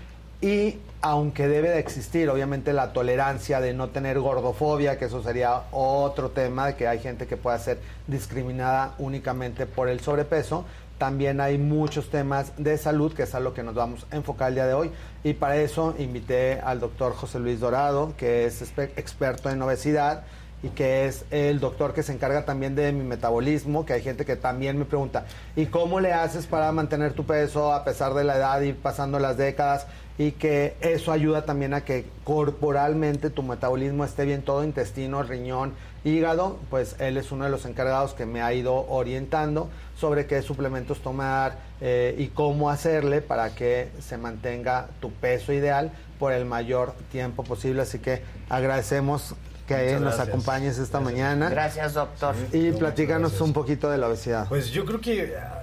[0.40, 5.62] Y aunque debe de existir, obviamente, la tolerancia de no tener gordofobia, que eso sería
[5.70, 10.64] otro tema, de que hay gente que pueda ser discriminada únicamente por el sobrepeso,
[11.04, 14.48] también hay muchos temas de salud, que es a lo que nos vamos a enfocar
[14.48, 14.90] el día de hoy.
[15.22, 20.22] Y para eso invité al doctor José Luis Dorado, que es experto en obesidad
[20.62, 24.24] y que es el doctor que se encarga también de mi metabolismo, que hay gente
[24.24, 25.26] que también me pregunta,
[25.56, 29.18] ¿y cómo le haces para mantener tu peso a pesar de la edad y pasando
[29.18, 29.86] las décadas?
[30.16, 35.74] Y que eso ayuda también a que corporalmente tu metabolismo esté bien, todo intestino, riñón,
[36.04, 40.42] hígado, pues él es uno de los encargados que me ha ido orientando sobre qué
[40.42, 46.44] suplementos tomar eh, y cómo hacerle para que se mantenga tu peso ideal por el
[46.44, 47.82] mayor tiempo posible.
[47.82, 49.34] Así que agradecemos
[49.66, 50.28] que Muchas nos gracias.
[50.28, 51.48] acompañes esta mañana.
[51.48, 52.34] Gracias, doctor.
[52.52, 54.46] Y platícanos un poquito de la obesidad.
[54.48, 55.62] Pues yo creo que ah,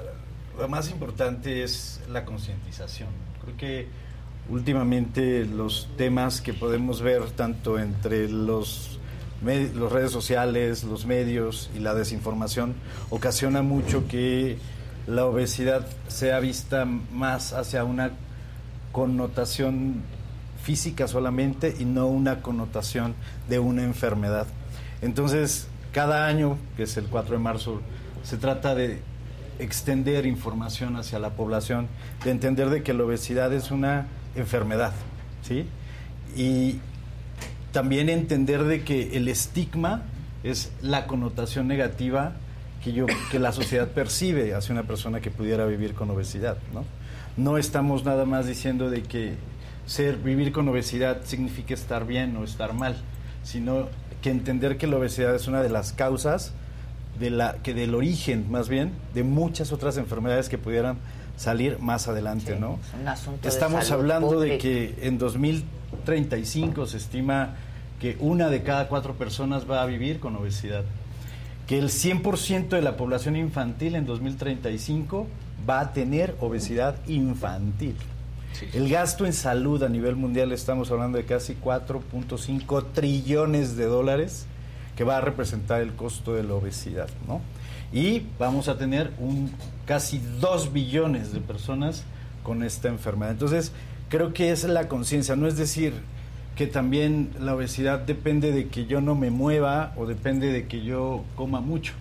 [0.57, 3.09] lo más importante es la concientización.
[3.43, 3.87] Creo que
[4.49, 8.99] últimamente los temas que podemos ver tanto entre los
[9.43, 12.75] las redes sociales, los medios y la desinformación
[13.09, 14.57] ocasiona mucho que
[15.07, 18.11] la obesidad sea vista más hacia una
[18.91, 20.03] connotación
[20.61, 23.15] física solamente y no una connotación
[23.49, 24.45] de una enfermedad.
[25.01, 27.81] Entonces, cada año, que es el 4 de marzo,
[28.23, 28.99] se trata de
[29.59, 31.87] extender información hacia la población,
[32.23, 34.93] de entender de que la obesidad es una enfermedad,
[35.41, 35.65] ¿sí?
[36.35, 36.79] Y
[37.71, 40.03] también entender de que el estigma
[40.43, 42.33] es la connotación negativa
[42.83, 46.83] que yo que la sociedad percibe hacia una persona que pudiera vivir con obesidad, ¿no?
[47.37, 49.35] No estamos nada más diciendo de que
[49.85, 52.95] ser vivir con obesidad significa estar bien o estar mal,
[53.43, 53.87] sino
[54.21, 56.53] que entender que la obesidad es una de las causas
[57.19, 60.97] de la que del origen más bien de muchas otras enfermedades que pudieran
[61.37, 62.79] salir más adelante, ¿no?
[62.81, 65.17] Es un asunto de Estamos salud hablando de que en
[65.91, 67.55] 2035 se estima
[67.99, 70.83] que una de cada cuatro personas va a vivir con obesidad.
[71.67, 75.27] Que el 100% de la población infantil en 2035
[75.69, 77.95] va a tener obesidad infantil.
[78.73, 84.45] El gasto en salud a nivel mundial estamos hablando de casi 4.5 trillones de dólares
[84.95, 87.41] que va a representar el costo de la obesidad, ¿no?
[87.93, 89.51] Y vamos a tener un
[89.85, 92.03] casi 2 billones de personas
[92.43, 93.31] con esta enfermedad.
[93.31, 93.71] Entonces,
[94.11, 95.93] creo que es la conciencia, no es decir
[96.55, 100.83] que también la obesidad depende de que yo no me mueva o depende de que
[100.83, 101.93] yo coma mucho,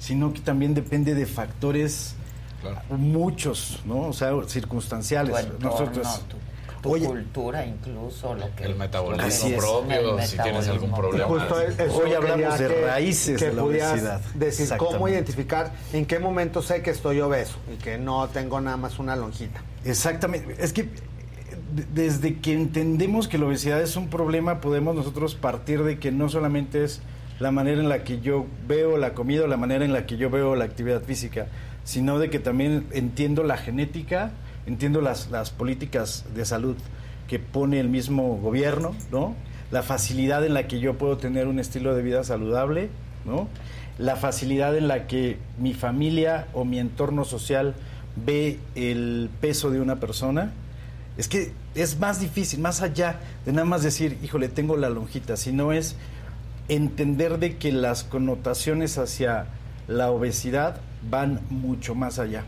[0.00, 2.16] sino que también depende de factores
[2.90, 4.08] muchos, ¿no?
[4.08, 5.34] O sea, circunstanciales.
[5.34, 6.36] Tu entorno, Nosotros tu,
[6.82, 8.64] tu cultura incluso, lo que...
[8.64, 9.58] El metabolismo Así es.
[9.58, 11.26] propio, El si tienes algún problema.
[11.26, 14.20] Justo eso Hoy hablamos quería de que- raíces que de la obesidad.
[14.34, 18.76] Decir cómo identificar en qué momento sé que estoy obeso y que no tengo nada
[18.76, 19.62] más una lonjita.
[19.84, 20.56] Exactamente.
[20.58, 20.88] Es que eh,
[21.94, 26.28] desde que entendemos que la obesidad es un problema, podemos nosotros partir de que no
[26.28, 27.00] solamente es
[27.38, 30.16] la manera en la que yo veo la comida o la manera en la que
[30.16, 31.46] yo veo la actividad física,
[31.84, 34.32] sino de que también entiendo la genética,
[34.66, 36.76] entiendo las, las políticas de salud
[37.26, 39.34] que pone el mismo gobierno, ¿no?
[39.70, 42.90] La facilidad en la que yo puedo tener un estilo de vida saludable,
[43.24, 43.48] ¿no?
[43.98, 47.74] La facilidad en la que mi familia o mi entorno social
[48.16, 50.52] ve el peso de una persona.
[51.20, 55.36] Es que es más difícil, más allá de nada más decir, híjole, tengo la lonjita,
[55.36, 55.94] sino es
[56.68, 59.44] entender de que las connotaciones hacia
[59.86, 62.44] la obesidad van mucho más allá.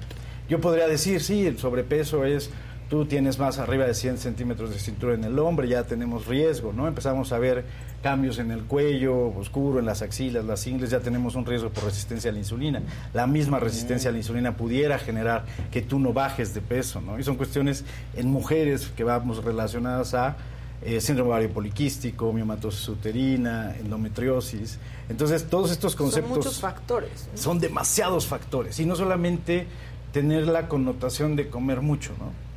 [0.48, 2.48] Yo podría decir, sí, el sobrepeso es,
[2.92, 6.74] tú tienes más arriba de 100 centímetros de cintura en el hombre, ya tenemos riesgo,
[6.74, 6.86] ¿no?
[6.86, 7.64] Empezamos a ver
[8.02, 11.84] cambios en el cuello oscuro, en las axilas, las ingles, ya tenemos un riesgo por
[11.84, 12.82] resistencia a la insulina.
[13.14, 17.18] La misma resistencia a la insulina pudiera generar que tú no bajes de peso, ¿no?
[17.18, 17.82] Y son cuestiones
[18.14, 20.36] en mujeres que vamos relacionadas a
[20.82, 24.78] eh, síndrome ovario poliquístico, miomatosis uterina, endometriosis.
[25.08, 27.26] Entonces, todos estos conceptos Son muchos factores.
[27.32, 27.38] ¿no?
[27.38, 29.66] son demasiados factores y no solamente
[30.12, 32.51] tener la connotación de comer mucho, ¿no?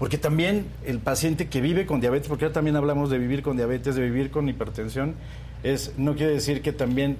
[0.00, 3.56] Porque también el paciente que vive con diabetes, porque ahora también hablamos de vivir con
[3.56, 5.14] diabetes, de vivir con hipertensión,
[5.62, 7.16] es no quiere decir que también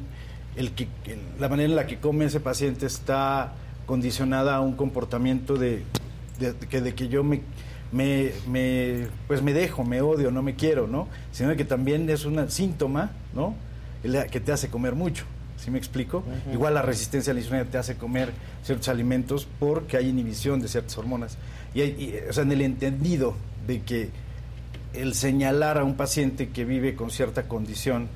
[0.57, 3.53] el que el- la manera en la que come ese paciente está
[3.87, 5.83] condicionada a un comportamiento de,
[6.41, 7.43] de- de que, de que yo me,
[7.93, 11.07] me, me, pues me dejo, me odio, no me quiero, ¿no?
[11.33, 13.55] Sino que también es un síntoma, ¿no?
[14.03, 15.25] Que te hace comer mucho.
[15.59, 16.25] ¿Sí me explico?
[16.55, 18.31] Igual la resistencia a la insulina te hace comer
[18.65, 21.37] ciertos alimentos porque hay inhibición de ciertas hormonas.
[21.75, 23.35] Y, y, o sea, en el entendido
[23.67, 24.11] de que
[24.95, 28.09] el señalar a un paciente que vive con cierta condición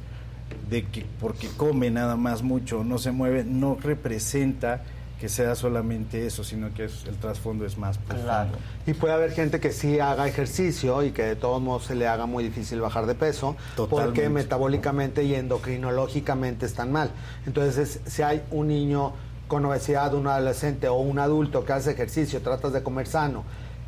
[0.68, 4.82] de que porque come nada más mucho no se mueve, no representa
[5.20, 8.26] que sea solamente eso, sino que es- el trasfondo es más profundo.
[8.86, 12.08] Y puede haber gente que sí haga ejercicio y que de todos modos se le
[12.08, 13.56] haga muy difícil bajar de peso
[14.04, 17.10] porque metabólicamente y endocrinológicamente están mal.
[17.46, 19.12] Entonces, si hay un niño
[19.54, 23.44] con obesidad, un adolescente o un adulto que hace ejercicio, tratas de comer sano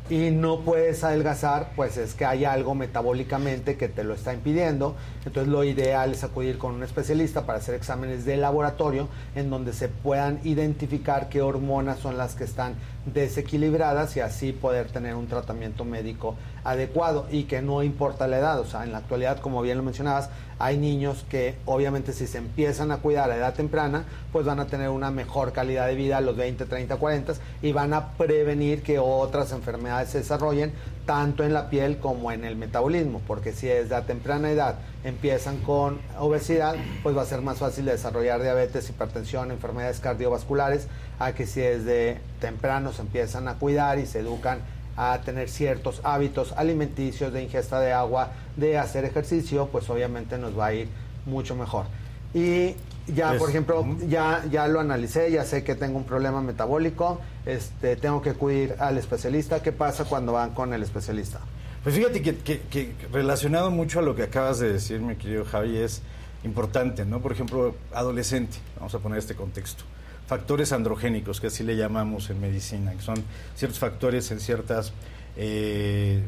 [0.09, 4.95] y no puedes adelgazar, pues es que hay algo metabólicamente que te lo está impidiendo.
[5.25, 9.73] Entonces lo ideal es acudir con un especialista para hacer exámenes de laboratorio en donde
[9.73, 12.75] se puedan identificar qué hormonas son las que están
[13.13, 18.59] desequilibradas y así poder tener un tratamiento médico adecuado y que no importa la edad.
[18.59, 20.29] O sea, en la actualidad, como bien lo mencionabas,
[20.59, 24.67] hay niños que obviamente si se empiezan a cuidar a edad temprana, pues van a
[24.67, 28.83] tener una mejor calidad de vida a los 20, 30, 40 y van a prevenir
[28.83, 30.73] que otras enfermedades se desarrollen
[31.07, 35.57] tanto en la piel como en el metabolismo, porque si desde a temprana edad empiezan
[35.59, 40.87] con obesidad, pues va a ser más fácil desarrollar diabetes, hipertensión, enfermedades cardiovasculares,
[41.17, 44.59] a que si desde temprano se empiezan a cuidar y se educan
[44.97, 50.59] a tener ciertos hábitos alimenticios de ingesta de agua, de hacer ejercicio, pues obviamente nos
[50.59, 50.89] va a ir
[51.25, 51.85] mucho mejor.
[52.33, 52.75] Y
[53.13, 57.19] ya, Es- por ejemplo, ya, ya lo analicé, ya sé que tengo un problema metabólico,
[57.45, 59.61] este, tengo que acudir al especialista.
[59.61, 61.39] ¿Qué pasa cuando van con el especialista?
[61.83, 65.45] Pues fíjate que, que- que relacionado mucho a lo que acabas de decir, mi querido
[65.45, 66.01] Javi, es
[66.43, 67.19] importante, ¿no?
[67.21, 69.83] Por ejemplo, adolescente, vamos a poner este contexto.
[70.27, 73.23] Factores androgénicos, que así le llamamos en medicina, que son
[73.55, 74.91] ciertos factores en ciertas
[75.37, 76.21] eh,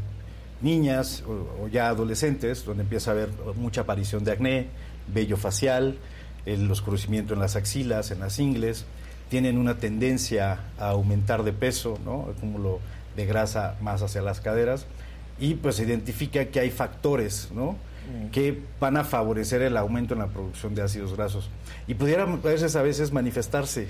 [0.61, 4.67] niñas o, o ya adolescentes, donde empieza a haber mucha aparición de acné,
[5.14, 5.98] vello facial,
[6.45, 8.85] el oscurecimiento en las axilas, en las ingles,
[9.30, 12.30] tienen una tendencia a aumentar de peso, ¿no?
[12.35, 12.80] acúmulo
[13.16, 14.85] de grasa más hacia las caderas.
[15.42, 17.77] y pues se identifica que hay factores, ¿no?
[18.32, 21.50] que van a favorecer el aumento en la producción de ácidos grasos.
[21.88, 23.90] Y pudieran a veces, a veces manifestarse eh,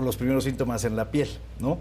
[0.00, 1.78] los primeros síntomas en la piel, ¿no?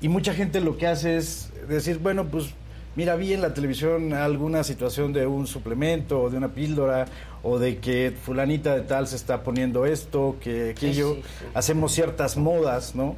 [0.00, 2.50] Y mucha gente lo que hace es decir, bueno, pues
[2.94, 7.06] mira, vi en la televisión alguna situación de un suplemento o de una píldora
[7.42, 11.44] o de que fulanita de tal se está poniendo esto, que aquello, sí, sí.
[11.54, 13.16] hacemos ciertas modas, ¿no?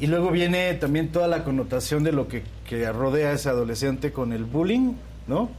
[0.00, 4.10] Y luego viene también toda la connotación de lo que, que rodea a ese adolescente
[4.10, 4.94] con el bullying,
[5.26, 5.50] ¿no?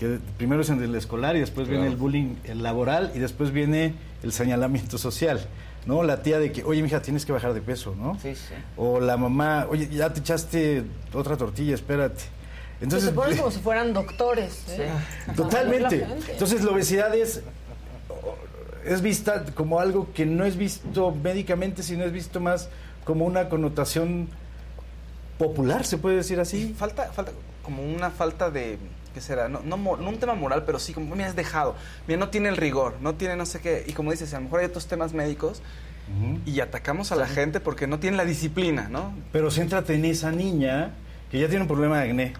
[0.00, 3.52] Que primero es en el escolar y después viene el bullying el laboral y después
[3.52, 5.46] viene el señalamiento social,
[5.86, 6.02] ¿no?
[6.02, 8.18] La tía de que, oye, mija, tienes que bajar de peso, ¿no?
[8.20, 8.54] Sí, sí.
[8.76, 12.37] O la mamá, oye, ya te echaste otra tortilla, espérate.
[12.80, 14.64] Entonces, se ponen como si fueran doctores.
[14.68, 14.88] ¿eh?
[15.34, 16.06] Totalmente.
[16.30, 17.42] Entonces la obesidad es,
[18.84, 22.68] es vista como algo que no es visto médicamente, sino es visto más
[23.04, 24.28] como una connotación
[25.38, 26.74] popular, se puede decir así.
[26.76, 27.32] Falta, falta
[27.62, 28.78] como una falta de,
[29.14, 29.48] ¿qué será?
[29.48, 31.74] No, no un tema moral, pero sí como, mira, es dejado.
[32.06, 33.84] Mira, no tiene el rigor, no tiene no sé qué.
[33.86, 35.62] Y como dices, a lo mejor hay otros temas médicos
[36.46, 39.12] y atacamos a la gente porque no tiene la disciplina, ¿no?
[39.30, 40.92] Pero céntrate en esa niña
[41.30, 42.32] que ya tiene un problema de acné,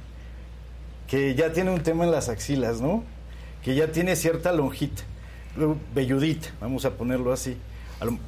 [1.09, 3.03] que ya tiene un tema en las axilas, ¿no?
[3.65, 5.03] Que ya tiene cierta lonjita,
[5.57, 7.57] luego velludita, vamos a ponerlo así.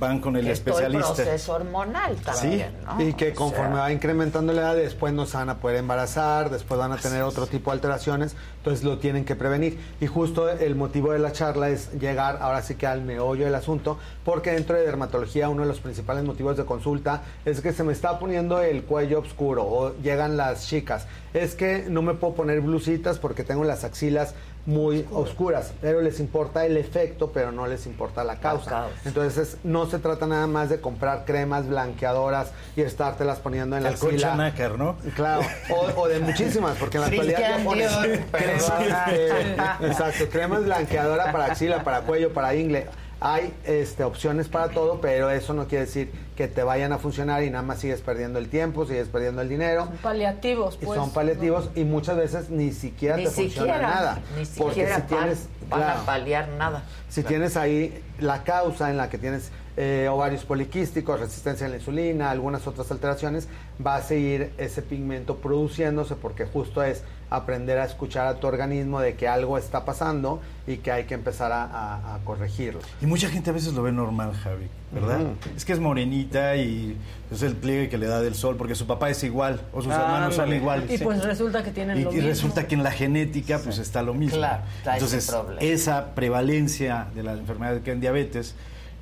[0.00, 1.14] Van con el Que es todo el especialista.
[1.22, 3.00] proceso hormonal también, ¿no?
[3.00, 5.76] Y que O conforme sea, va incrementando la edad, después no se van a poder
[5.76, 9.78] embarazar, después van a tener otro tipo de alteraciones, entonces lo tienen que prevenir.
[10.00, 13.54] Y justo el motivo de la charla es llegar ahora sí que al meollo del
[13.54, 17.84] asunto, porque dentro de dermatología uno de los principales motivos de consulta es que se
[17.84, 21.06] me está poniendo el cuello oscuro o llegan las chicas.
[21.32, 24.34] Es que no me puedo poner blusitas porque tengo las axilas
[24.66, 28.88] muy oscuras, pero les importa el efecto, pero no les importa la causa.
[29.04, 33.90] Entonces no se trata nada más de comprar cremas blanqueadoras y estártelas poniendo en la
[33.90, 34.34] axila.
[34.36, 34.96] nácar, ¿no?
[35.14, 37.90] Claro, o, o de muchísimas, porque en la actualidad ya pones
[38.32, 42.86] cremas, eh, exacto, cremas blanqueadora para axila, para cuello, para ingle.
[43.22, 47.42] Hay este, opciones para todo, pero eso no quiere decir que te vayan a funcionar
[47.44, 49.84] y nada más sigues perdiendo el tiempo, sigues perdiendo el dinero.
[49.84, 50.98] Son paliativos, Y pues.
[50.98, 54.18] son paliativos y muchas veces ni siquiera Ni te funciona siquiera, nada.
[54.38, 56.82] ni porque siquiera si pan- tienes, van claro, a paliar nada.
[57.10, 61.76] si tienes ahí la causa en la que tienes eh, ovarios poliquísticos, resistencia a la
[61.76, 63.46] insulina, algunas otras alteraciones,
[63.86, 69.00] va a seguir ese pigmento produciéndose porque justo es aprender a escuchar a tu organismo
[69.00, 72.80] de que algo está pasando y que hay que empezar a, a- a corregirlo.
[73.00, 75.20] Y mucha gente a veces lo ve normal, Javi, ¿verdad?
[75.20, 75.34] Ujú.
[75.56, 76.96] Es que es morenita y
[77.30, 79.92] es el pliegue que le da del sol, porque su papá es igual, o sus
[79.92, 80.90] Ah, hermanos son iguales.
[80.90, 82.28] Y pues resulta que tienen Y, lo y mismo.
[82.28, 84.36] resulta que en la genética pues está lo mismo.
[84.38, 88.54] Claro, está Entonces, esa prevalencia de la enfermedad que en diabetes,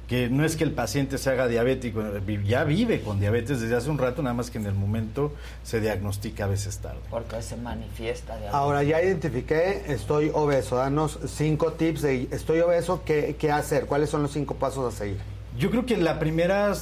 [0.08, 2.02] que no es que el paciente se haga diabético,
[2.42, 5.82] ya vive con diabetes desde hace un rato, nada más que en el momento se
[5.82, 7.00] diagnostica a veces tarde.
[7.10, 10.76] Porque se manifiesta Ahora ya identifiqué, estoy obeso.
[10.76, 13.84] Danos cinco tips de estoy obeso, ¿qué, qué hacer?
[13.84, 15.18] ¿Cuáles son los cinco pasos a seguir?
[15.58, 16.76] Yo creo que la primera eh,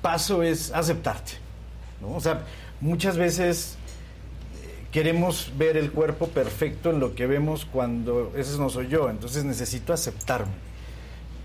[0.00, 1.32] paso es aceptarte.
[2.00, 2.16] ¿no?
[2.16, 2.44] O sea,
[2.80, 3.76] muchas veces
[4.64, 9.10] eh, queremos ver el cuerpo perfecto en lo que vemos cuando ese no soy yo.
[9.10, 10.67] Entonces necesito aceptarme.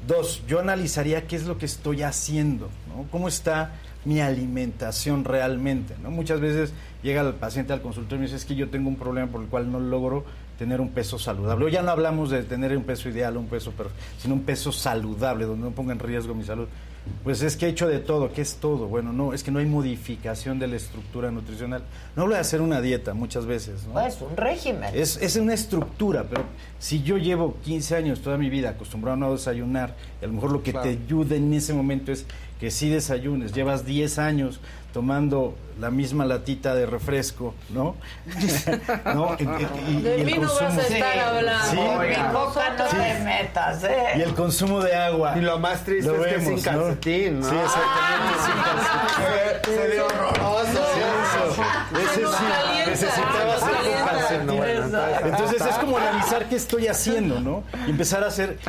[0.07, 2.69] Dos, yo analizaría qué es lo que estoy haciendo.
[3.11, 3.71] ¿Cómo está
[4.05, 6.11] mi alimentación realmente, ¿no?
[6.11, 6.73] Muchas veces
[7.03, 9.41] llega el paciente al consultorio y me dice, es que yo tengo un problema por
[9.41, 10.25] el cual no logro
[10.59, 11.65] tener un peso saludable.
[11.65, 14.71] O ya no hablamos de tener un peso ideal, un peso perfecto, sino un peso
[14.71, 16.67] saludable, donde no ponga en riesgo mi salud.
[17.23, 18.87] Pues es que he hecho de todo, ¿qué es todo?
[18.87, 21.83] Bueno, no, es que no hay modificación de la estructura nutricional.
[22.15, 23.93] No hablo de hacer una dieta muchas veces, ¿no?
[23.93, 24.89] Pues un régimen.
[24.93, 26.43] Es, es una estructura, pero
[26.79, 30.51] si yo llevo 15 años toda mi vida acostumbrado a no desayunar, a lo mejor
[30.51, 30.89] lo que Claro.
[30.89, 32.25] te ayuda en ese momento es
[32.59, 34.59] que sí desayunes, llevas 10 años
[34.93, 37.95] tomando la misma latita de refresco, ¿no?
[39.13, 39.35] ¿No?
[39.39, 39.43] Y-
[39.91, 41.71] y- De y el mí no vas a consumo- estar hablando.
[41.71, 41.77] Sí.
[41.77, 42.95] Mi coca no Sí.
[42.97, 44.05] te metas, ¿eh?
[44.17, 45.33] Y el consumo de agua.
[45.35, 46.79] Y lo más triste Lo es que vemos, sin ¿no?
[46.83, 47.49] calcetín, ¿no?
[47.49, 49.73] Sí, exactamente, sin calcetín.
[49.75, 50.83] Se ve horroroso.
[52.87, 53.69] Necesitaba nos ser.
[54.43, 57.63] No, entonces- es como analizar qué estoy haciendo, ¿no?
[57.87, 58.59] Y empezar a hacer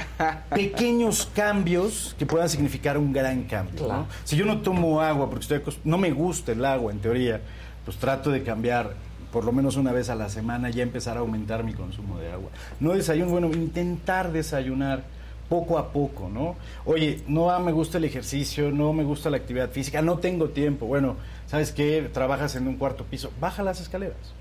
[0.51, 4.07] pequeños cambios que puedan significar un gran cambio, ¿no?
[4.25, 7.41] Si yo no tomo agua porque estoy no me gusta el agua en teoría,
[7.85, 8.95] pues trato de cambiar
[9.33, 12.31] por lo menos una vez a la semana ya empezar a aumentar mi consumo de
[12.31, 12.51] agua.
[12.79, 15.03] No desayuno, bueno, intentar desayunar
[15.49, 16.57] poco a poco, ¿no?
[16.85, 20.51] Oye, no ah, me gusta el ejercicio, no me gusta la actividad física, no tengo
[20.51, 20.87] tiempo.
[20.87, 22.09] Bueno, ¿sabes qué?
[22.13, 24.35] Trabajas en un cuarto piso, baja las escaleras.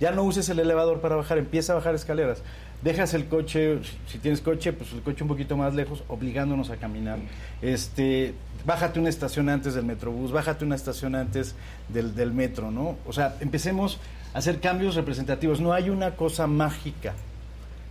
[0.00, 2.42] Ya no uses el elevador para bajar, empieza a bajar escaleras.
[2.82, 6.76] Dejas el coche, si tienes coche, pues el coche un poquito más lejos, obligándonos a
[6.76, 7.18] caminar.
[7.62, 8.34] Este,
[8.66, 11.54] bájate una estación antes del metrobús, bájate una estación antes
[11.88, 12.96] del, metro, ¿no?
[13.06, 13.98] O sea, empecemos
[14.34, 15.60] hacer cambios representativos.
[15.60, 17.14] No hay una cosa mágica,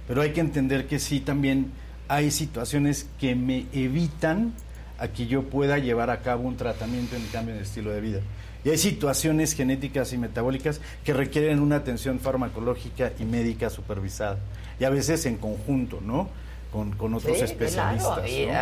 [0.08, 1.72] pero hay que entender que sí también
[2.08, 4.53] hay situaciones que me evitan
[5.00, 8.01] a que yo pueda llevar a cabo un tratamiento en el cambio de estilo de
[8.01, 8.19] vida.
[8.66, 14.38] Y hay situaciones genéticas y metabólicas que requieren una atención farmacológica y médica supervisada.
[14.80, 16.27] Y a veces en conjunto, ¿no?
[16.74, 18.16] Con, con otros Sí, especialistas.
[18.16, 18.53] claro, y ¿no?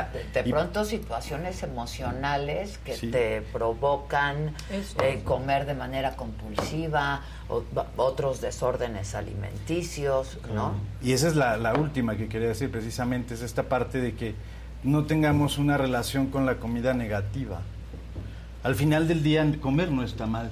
[0.44, 3.08] de Y- pronto situaciones emocionales que Sí.
[3.10, 4.54] te provocan
[5.02, 7.64] eh, comer de manera compulsiva, o-
[7.98, 10.74] otros desórdenes alimenticios, ¿no?
[11.02, 14.36] Y esa es la, la última que quería decir precisamente, es esta parte de que
[14.84, 17.62] no tengamos una relación con la comida negativa.
[18.64, 20.50] Al final del día, comer no está mal.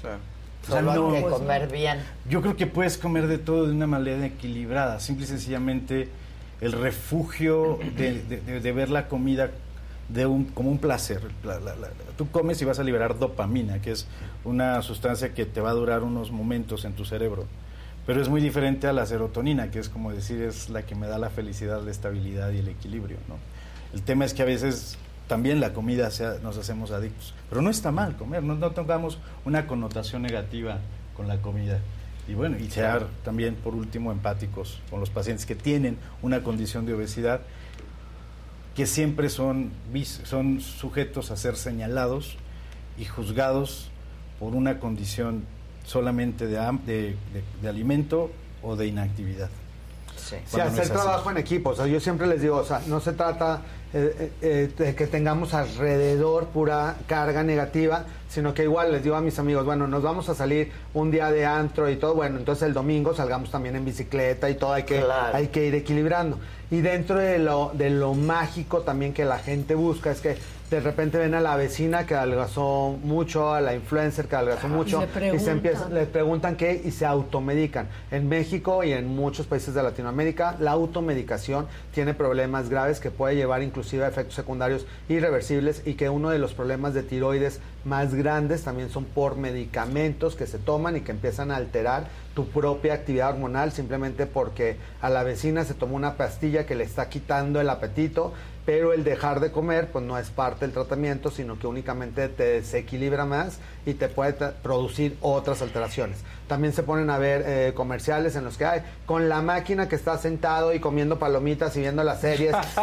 [0.00, 0.18] Claro.
[0.62, 1.98] O sea, Solo hay no- que comer bien.
[2.28, 5.00] Yo creo que puedes comer de todo de una manera equilibrada.
[5.00, 6.08] Simple y sencillamente
[6.60, 9.50] el refugio de, de- de- de ver la comida
[10.08, 11.22] de un, como un placer.
[11.44, 14.06] La- la- la- tú comes y vas a liberar dopamina, que es
[14.44, 17.46] una sustancia que te va a durar unos momentos en tu cerebro.
[18.06, 21.06] Pero es muy diferente a la serotonina, que es como decir, es la que me
[21.06, 23.18] da la felicidad, la estabilidad y el equilibrio.
[23.28, 23.36] ¿no?
[23.94, 24.98] El tema es que a veces
[25.30, 27.32] también la comida sea- nos hacemos adictos.
[27.48, 30.78] Pero no está mal comer, no, no tengamos una connotación negativa
[31.16, 31.78] con la comida.
[32.28, 36.84] Y bueno, y ser también, por último, empáticos con los pacientes que tienen una condición
[36.84, 37.42] de obesidad,
[38.74, 39.70] que siempre son,
[40.24, 42.36] son sujetos a ser señalados
[42.98, 43.88] y juzgados
[44.40, 45.44] por una condición
[45.84, 46.92] solamente de, de,
[47.32, 49.48] de- de alimento o de inactividad.
[50.16, 51.70] Sí, hacer trabajo en equipo.
[51.70, 53.62] O sea, yo siempre les digo, o sea, no se trata
[53.92, 59.20] eh, eh, eh, que tengamos alrededor pura carga negativa, sino que igual les digo a
[59.20, 62.68] mis amigos, bueno, nos vamos a salir un día de antro y todo, bueno, entonces
[62.68, 65.36] el domingo salgamos también en bicicleta y todo, hay que, Claro.
[65.36, 66.38] hay que ir equilibrando.
[66.70, 70.36] Y dentro de lo, de lo mágico también que la gente busca es que
[70.70, 75.02] de repente ven a la vecina que adelgazó mucho, a la influencer que adelgazó mucho,
[75.02, 75.94] y se empiezan, preguntan.
[75.94, 77.88] les preguntan qué y se automedican.
[78.12, 83.34] En México y en muchos países de Latinoamérica, la automedicación tiene problemas graves que puede
[83.34, 88.14] llevar inclusive a efectos secundarios irreversibles y que uno de los problemas de tiroides más
[88.14, 92.94] grandes también son por medicamentos que se toman y que empiezan a alterar tu propia
[92.94, 97.60] actividad hormonal simplemente porque a la vecina se tomó una pastilla que le está quitando
[97.60, 98.32] el apetito,
[98.64, 102.44] pero el dejar de comer pues no es parte del tratamiento, sino que únicamente te
[102.44, 104.32] desequilibra más y te puede
[104.62, 106.18] producir otras alteraciones.
[106.50, 109.94] También se ponen a ver eh, comerciales en los que hay con la máquina que
[109.94, 112.56] está sentado y comiendo palomitas y viendo las series.
[112.76, 112.80] y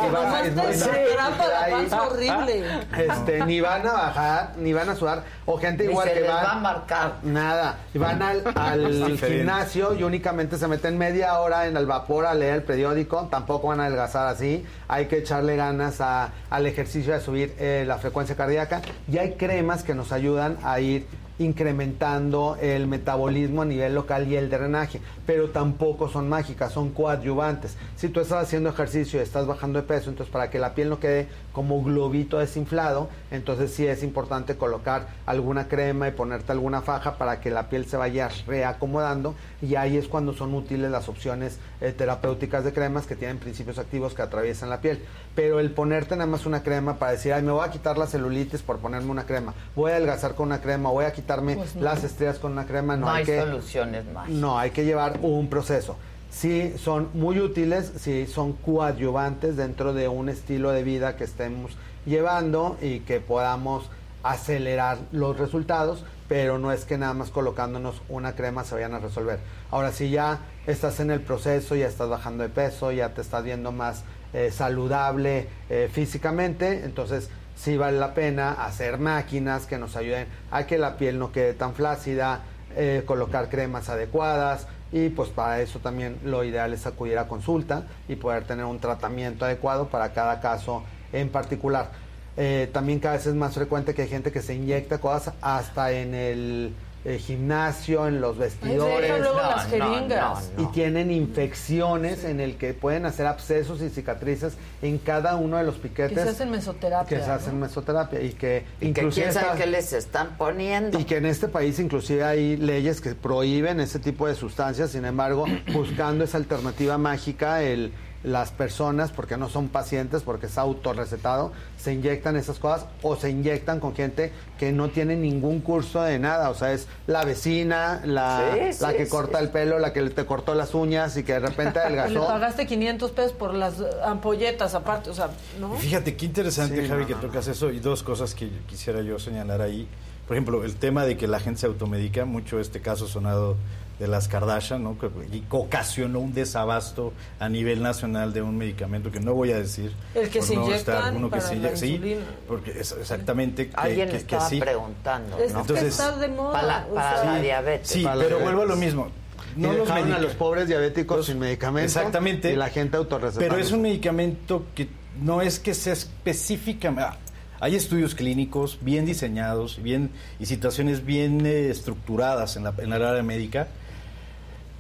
[1.66, 2.64] ahí- panza horrible.
[2.98, 6.20] este, ni van a bajar, ni van a sudar, o gente Ni igual se que
[6.22, 7.14] les van, va a marcar.
[7.24, 12.34] Nada, y van al, gimnasio y únicamente se meten media hora en el vapor a
[12.34, 17.14] leer el periódico, tampoco van a adelgazar así, hay que echarle ganas a- al ejercicio
[17.14, 18.82] de subir eh, la frecuencia cardíaca
[19.12, 21.06] y hay cremas que nos ayudan a ir
[21.40, 27.78] incrementando el metabolismo a nivel local y el drenaje, pero tampoco son mágicas, son coadyuvantes.
[27.96, 30.90] Si tú estás haciendo ejercicio y estás bajando de peso, entonces para que la piel
[30.90, 36.82] no quede como globito desinflado, entonces sí es importante colocar alguna crema y ponerte alguna
[36.82, 41.10] faja para que la piel se vaya reacomodando y ahí es cuando son útiles las
[41.10, 45.04] opciones eh, terapéuticas de cremas que tienen principios activos que atraviesan la piel.
[45.36, 48.08] Pero el ponerte nada más una crema para decir, ay, me voy a quitar la
[48.08, 51.76] celulitis por ponerme una crema, voy a adelgazar con una crema, voy a quitarme Pues
[51.76, 51.82] no.
[51.84, 54.40] las estrías con una crema, no, No hay que soluciones mágicas.
[54.40, 55.98] no, hay que llevar un proceso.
[56.32, 61.72] Sí, son muy útiles, sí, son coadyuvantes dentro de un estilo de vida que estemos
[62.06, 63.90] llevando y que podamos
[64.24, 69.00] acelerar los resultados, pero no es que nada más colocándonos una crema se vayan a
[69.00, 69.40] resolver.
[69.72, 73.44] Ahora, si ya estás en el proceso, ya estás bajando de peso, ya te estás
[73.44, 79.96] viendo más eh, saludable eh, físicamente, entonces sí vale la pena hacer máquinas que nos
[79.96, 82.42] ayuden a que la piel no quede tan flácida,
[82.76, 87.88] eh, colocar cremas adecuadas y pues para eso también lo ideal es acudir a consulta
[88.08, 91.90] y poder tener un tratamiento adecuado para cada caso en particular.
[92.38, 95.92] Eh, también cada vez es más frecuente que hay gente que se inyecta cosas hasta
[95.92, 96.74] en el
[97.06, 99.02] eh, gimnasio, en los vestidores.
[99.02, 100.52] dejan luego las jeringas.
[100.58, 105.64] Y tienen infecciones en el que pueden hacer abscesos y cicatrices en cada uno de
[105.64, 106.18] los piquetes.
[106.18, 107.18] Que se hacen mesoterapia.
[107.18, 107.36] que se ¿no?
[107.36, 111.00] hacen mesoterapia y que Y que inclusive qué les están poniendo.
[111.00, 115.06] y que en este país inclusive hay leyes que prohíben ese tipo de sustancias, sin
[115.06, 117.92] embargo, buscando esa alternativa mágica, el,
[118.28, 123.30] las personas, porque no son pacientes, porque es autorrecetado, se inyectan esas cosas o se
[123.30, 128.02] inyectan con gente que no tiene ningún curso de nada, o sea, es la vecina,
[128.06, 131.16] la, Sí, la sí, que sí, corta el pelo, la que te cortó las uñas
[131.18, 132.28] y que de repente Que le adelgazó.
[132.28, 135.76] pagaste 500 pesos por las ampolletas aparte, o sea, ¿no?
[135.76, 138.50] Y fíjate qué interesante, Sí, Javi, no, que no, tocas eso y dos cosas que
[138.68, 139.88] quisiera yo señalar ahí.
[140.28, 143.56] por ejemplo, el tema de que la gente se automedica, mucho este caso sonado
[144.00, 144.98] de las Kardashian, ¿no?
[145.00, 149.58] Que y ocasionó un desabasto a nivel nacional de un medicamento que no voy a
[149.58, 149.92] decir.
[150.14, 152.18] El que por se no inyectan estar- uno que para se la inyecta- sí,
[152.48, 154.60] porque es exactamente que, Alguien que- que estaba sí.
[154.60, 155.52] preguntando, Es
[155.82, 156.52] está de moda.
[156.54, 157.88] Para, la- o para sea, la diabetes.
[157.90, 159.08] Sí, Para pero vuelvo a lo mismo.
[159.56, 161.86] Y No los dejaron a los pobres diabéticos sin medicamento.
[161.86, 162.54] Exactamente.
[162.54, 163.50] Y la gente autorrecetando.
[163.50, 164.88] Pero es un medicamento que
[165.20, 167.10] no es que sea específicamente.
[167.10, 167.18] ah,
[167.60, 172.98] Hay estudios clínicos bien diseñados bien, y situaciones bien eh, estructuradas en la, en la
[172.98, 173.68] área médica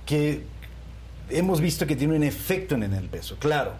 [0.07, 0.41] que
[1.29, 3.73] hemos visto que tiene un efecto en, el peso, claro.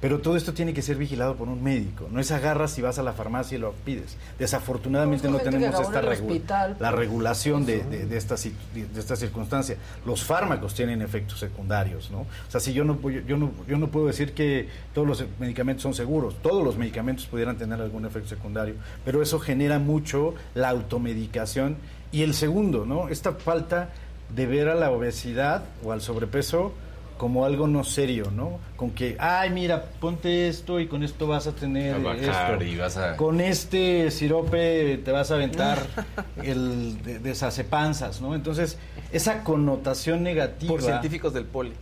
[0.00, 2.08] Pero todo esto tiene que ser vigilado por un médico.
[2.10, 4.18] No es agarras y vas a la farmacia y lo pides.
[4.38, 6.42] Desafortunadamente no tenemos esta regu-
[6.78, 9.76] la por regulación de, de, de esta, de esta circunstancia.
[10.04, 12.20] Los fármacos tienen efectos secundarios, ¿no?
[12.20, 15.82] O sea, si yo no, yo no, yo no puedo decir que todos los medicamentos
[15.82, 16.36] son seguros.
[16.42, 18.74] Todos los medicamentos pudieran tener algún efecto secundario,
[19.06, 21.76] pero eso genera mucho la automedicación.
[22.12, 23.08] Y el segundo, ¿no?
[23.08, 23.88] Esta falta
[24.34, 26.72] de ver a la obesidad o al sobrepeso
[27.16, 28.58] como algo no serio, ¿no?
[28.76, 32.64] Con que, ay, mira, ponte esto y con esto vas a tener A bajar esto.
[32.64, 35.78] y vas a- Con este sirope te vas a aventar
[36.42, 38.34] el de, desacepanzas, ¿no?
[38.34, 38.78] Entonces,
[39.12, 40.72] esa connotación negativa...
[40.72, 41.72] Por científicos del poli.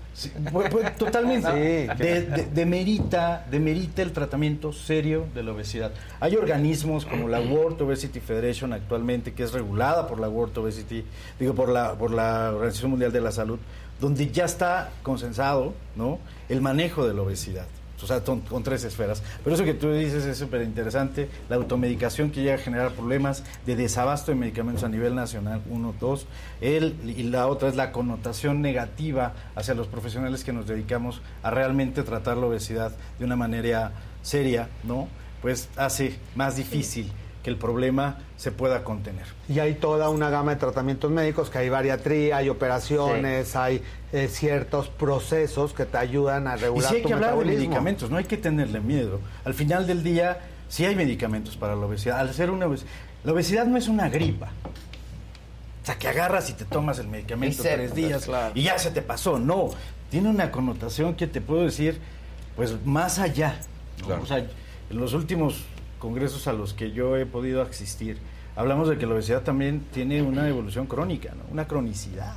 [0.52, 1.48] Pues, pues, totalmente.
[1.52, 2.02] Sí.
[2.02, 5.92] De- de- demerita, demerita el tratamiento serio de la obesidad.
[6.20, 11.04] Hay organismos como la World Obesity Federation actualmente, que es regulada por la World Obesity,
[11.40, 13.58] digo, por la, por la Organización Mundial de la Salud,
[14.02, 16.18] donde ya está consensado ¿no?
[16.48, 17.66] el manejo de la obesidad.
[18.02, 19.22] O sea, con, tres esferas.
[19.44, 21.28] Pero eso que tú dices es súper interesante.
[21.48, 25.94] La automedicación que llega a generar problemas de desabasto de medicamentos a nivel nacional, uno,
[26.00, 26.26] dos.
[26.60, 31.50] El, y la otra es la connotación negativa hacia los profesionales que nos dedicamos a
[31.50, 32.90] realmente tratar la obesidad
[33.20, 35.06] de una manera seria, ¿no?
[35.40, 39.24] Pues hace más difícil que el problema se pueda contener.
[39.48, 44.28] Y hay toda una gama de tratamientos médicos, que hay bariatría, hay operaciones, hay eh,
[44.28, 48.10] ciertos procesos que te ayudan a Y regular sí hay tu que hablar de medicamentos,
[48.10, 49.20] no hay que tenerle miedo.
[49.44, 50.38] Al final del día,
[50.68, 52.20] sí hay medicamentos para la obesidad.
[52.20, 52.84] Al ser una obes-
[53.24, 54.50] la obesidad no es una gripa.
[55.82, 58.52] O sea, que agarras y te tomas el medicamento Y tres días claro.
[58.54, 59.40] y ya se te pasó.
[59.40, 59.70] No,
[60.10, 61.98] tiene una connotación que te puedo decir,
[62.54, 63.56] pues más allá.
[64.00, 64.06] ¿no?
[64.06, 64.22] Claro.
[64.22, 65.64] O sea, en los últimos
[66.02, 68.18] congresos a los que yo he podido asistir,
[68.56, 71.44] hablamos de que la obesidad también tiene una evolución crónica, ¿no?
[71.52, 72.34] una cronicidad.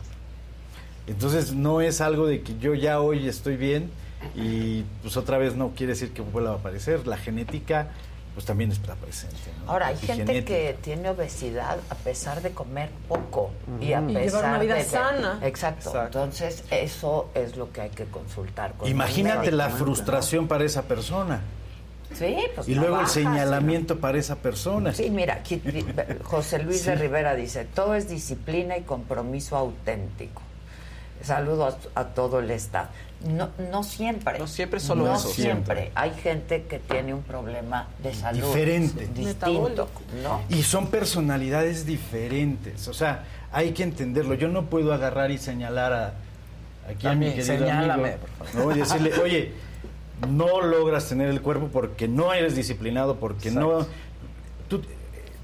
[1.08, 3.90] Entonces no es algo de que yo ya hoy estoy bien
[4.36, 7.08] y pues otra vez no quiere decir que vuelva a aparecer.
[7.08, 7.88] La genética
[8.36, 9.36] pues también está presente.
[9.66, 9.72] ¿no?
[9.72, 10.46] Ahora, hay Y gente genética.
[10.46, 13.50] que tiene obesidad a pesar de comer poco
[13.82, 14.84] y a Y pesar llevar una vida de...
[14.84, 15.40] sana.
[15.42, 15.90] Exacto.
[15.90, 16.20] Exacto.
[16.20, 21.42] Entonces, eso es lo que hay que consultar con Imagínate la frustración para esa persona.
[22.18, 24.94] Sí, pues y luego el señalamiento para esa persona.
[24.94, 25.62] Sí, mira, aquí
[26.24, 26.86] José Luis Sí.
[26.88, 30.42] de Rivera dice, todo es disciplina y compromiso auténtico.
[31.24, 32.88] Saludo a, a todo el staff.
[33.26, 34.38] No, no siempre.
[34.38, 35.30] No siempre solo No eso.
[35.30, 35.92] siempre.
[35.96, 38.46] Hay gente que tiene un problema de salud.
[38.46, 39.08] Diferente.
[39.08, 39.90] Distinto.
[40.22, 40.42] ¿no?
[40.50, 42.88] Y son personalidades diferentes.
[42.88, 44.36] O sea, hay que entenderlo.
[44.36, 46.14] Yo no puedo agarrar y señalar a
[46.88, 48.66] aquí a mi También, querido señálame, amigo, por favor.
[48.68, 48.76] ¿no?
[48.76, 49.52] y decirle, oye,
[50.30, 53.86] no logras tener el cuerpo porque no eres disciplinado, porque no...
[54.68, 54.82] Tú,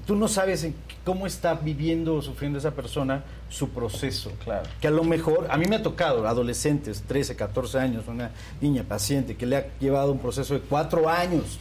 [0.06, 4.32] tú no sabes en cómo está viviendo o sufriendo esa persona su proceso.
[4.44, 4.68] Claro.
[4.80, 8.84] Que a lo mejor, a mí me ha tocado adolescentes, 13, 14 años, una niña
[8.84, 11.58] paciente que le ha llevado un proceso de cuatro años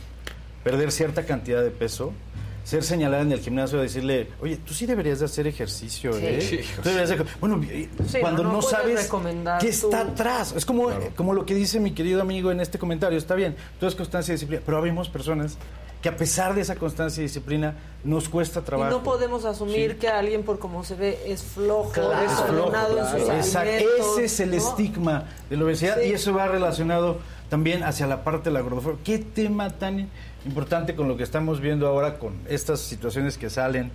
[0.64, 2.14] perder cierta cantidad de peso,
[2.64, 6.20] ser señalada en el gimnasio y decirle, oye, tú sí deberías de hacer ejercicio, Sí.
[6.24, 6.42] ¿eh?
[6.42, 7.62] Sí, Tú deberías de- Bueno,
[8.08, 10.12] Sí, cuando no, no, sabes recomendar qué está tú.
[10.12, 10.54] atrás.
[10.56, 13.90] Es como, como lo que dice mi querido amigo en este comentario, está bien, todo
[13.90, 15.58] es constancia y disciplina, pero habemos personas
[16.02, 18.90] que a pesar de esa constancia y disciplina nos cuesta Y trabajo.
[18.92, 19.98] no podemos asumir Sí.
[19.98, 22.14] que alguien por como se ve es flojo, Claro.
[22.24, 23.40] Es flojo, desordenado en sus claro.
[23.40, 23.70] Exacto.
[23.70, 24.08] alimentos.
[24.18, 24.56] Ese es el ¿no?
[24.58, 26.10] estigma de la obesidad Sí.
[26.10, 28.98] y eso va relacionado también hacia la parte de la gordofobia.
[29.04, 30.10] ¿Qué tema tan
[30.46, 33.92] importante con lo que estamos viendo ahora con estas situaciones que salen,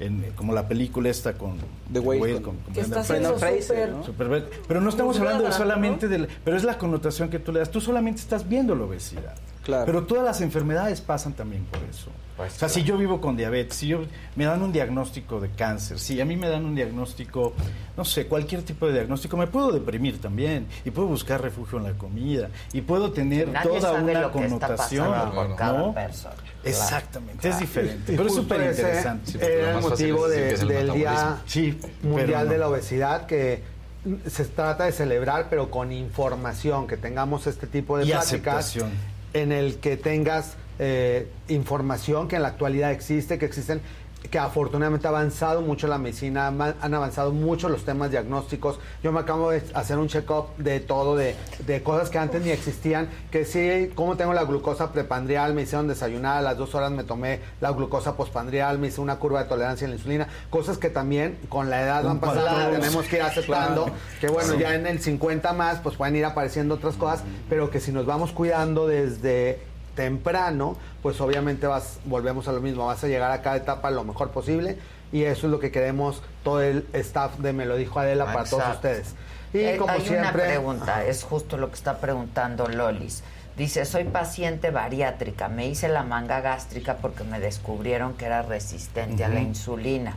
[0.00, 1.56] en, como la película esta con
[1.92, 3.62] The Whale, con, Que está Brendan siendo Fraser.
[3.66, 3.90] súper...
[3.90, 4.04] ¿no?
[4.04, 6.12] Super- pero no estamos hablando de solamente ¿no?
[6.12, 6.28] del...
[6.44, 7.70] Pero es la connotación que tú le das.
[7.70, 9.34] Tú solamente estás viendo la obesidad.
[9.68, 9.84] Claro.
[9.84, 12.10] Pero todas las enfermedades pasan también por eso.
[12.38, 14.00] Pues o sea, si yo vivo con diabetes, si yo
[14.34, 17.52] me dan un diagnóstico de cáncer, si a mí me dan un diagnóstico,
[17.94, 21.84] no sé, cualquier tipo de diagnóstico, me puedo deprimir también y puedo buscar refugio en
[21.84, 25.56] la comida y puedo tener Nadie toda sabe una lo que está connotación, pasando por
[25.56, 25.92] cada ¿no?
[25.94, 26.34] persona.
[26.64, 29.32] Exactamente, es diferente, Y pero es súper interesante.
[29.32, 31.36] Sí, Era lo el motivo es decir de- que es el del Día.
[31.46, 32.52] Sí, Mundial no.
[32.52, 33.62] de la Obesidad que
[34.28, 38.28] se trata de celebrar, pero con información, que tengamos este tipo de Y pláticas
[38.66, 39.17] aceptación.
[39.32, 43.80] En el que tengas eh, información que en la actualidad existe, que existen
[44.30, 48.78] que afortunadamente ha avanzado mucho la medicina, han avanzado mucho los temas diagnósticos.
[49.02, 51.34] Yo me acabo de hacer un check-up de todo, de,
[51.66, 55.88] de cosas que antes ni existían, que sí, como tengo la glucosa prepandrial, me hicieron
[55.88, 59.48] desayunar, a las dos horas me tomé la glucosa postpandrial, me hice una curva de
[59.48, 63.22] tolerancia a la insulina, cosas que también con la edad van pasando, tenemos que ir
[63.22, 63.98] aceptando, Claro.
[64.20, 64.58] que bueno, Sí.
[64.60, 68.04] ya en el 50 más, pues pueden ir apareciendo otras cosas, pero que si nos
[68.04, 69.60] vamos cuidando desde
[69.98, 74.04] temprano, pues obviamente vas, volvemos a lo mismo, vas a llegar a cada etapa lo
[74.04, 74.78] mejor posible
[75.10, 78.44] y eso es lo que queremos todo el staff de Me lo dijo Adela para
[78.44, 79.16] todos ustedes.
[79.52, 83.24] Y Eh, como hay siempre, una pregunta, es justo lo que está preguntando Lolis.
[83.56, 89.24] Dice, soy paciente bariátrica, me hice la manga gástrica porque me descubrieron que era resistente
[89.24, 90.14] a la insulina.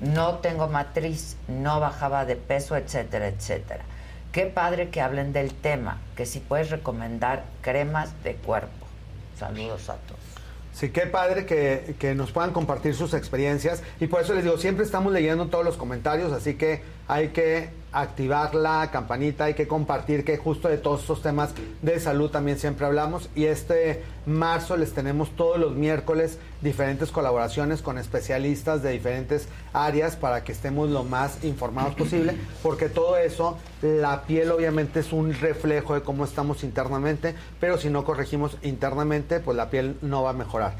[0.00, 3.84] No tengo matriz, no bajaba de peso, etcétera, etcétera.
[4.32, 8.87] Qué padre que hablen del tema, que si puedes recomendar cremas de cuerpo.
[9.38, 10.20] Saludos a todos.
[10.72, 14.58] Sí, qué padre que, que nos puedan compartir sus experiencias y por eso les digo,
[14.58, 17.70] siempre estamos leyendo todos los comentarios, así que hay que
[18.00, 22.58] activar la campanita, hay que compartir que justo de todos estos temas de salud también
[22.58, 28.90] siempre hablamos y este marzo les tenemos todos los miércoles diferentes colaboraciones con especialistas de
[28.90, 35.00] diferentes áreas para que estemos lo más informados posible, porque todo eso, la piel obviamente
[35.00, 39.96] es un reflejo de cómo estamos internamente, pero si no corregimos internamente, pues la piel
[40.02, 40.74] no va a mejorar.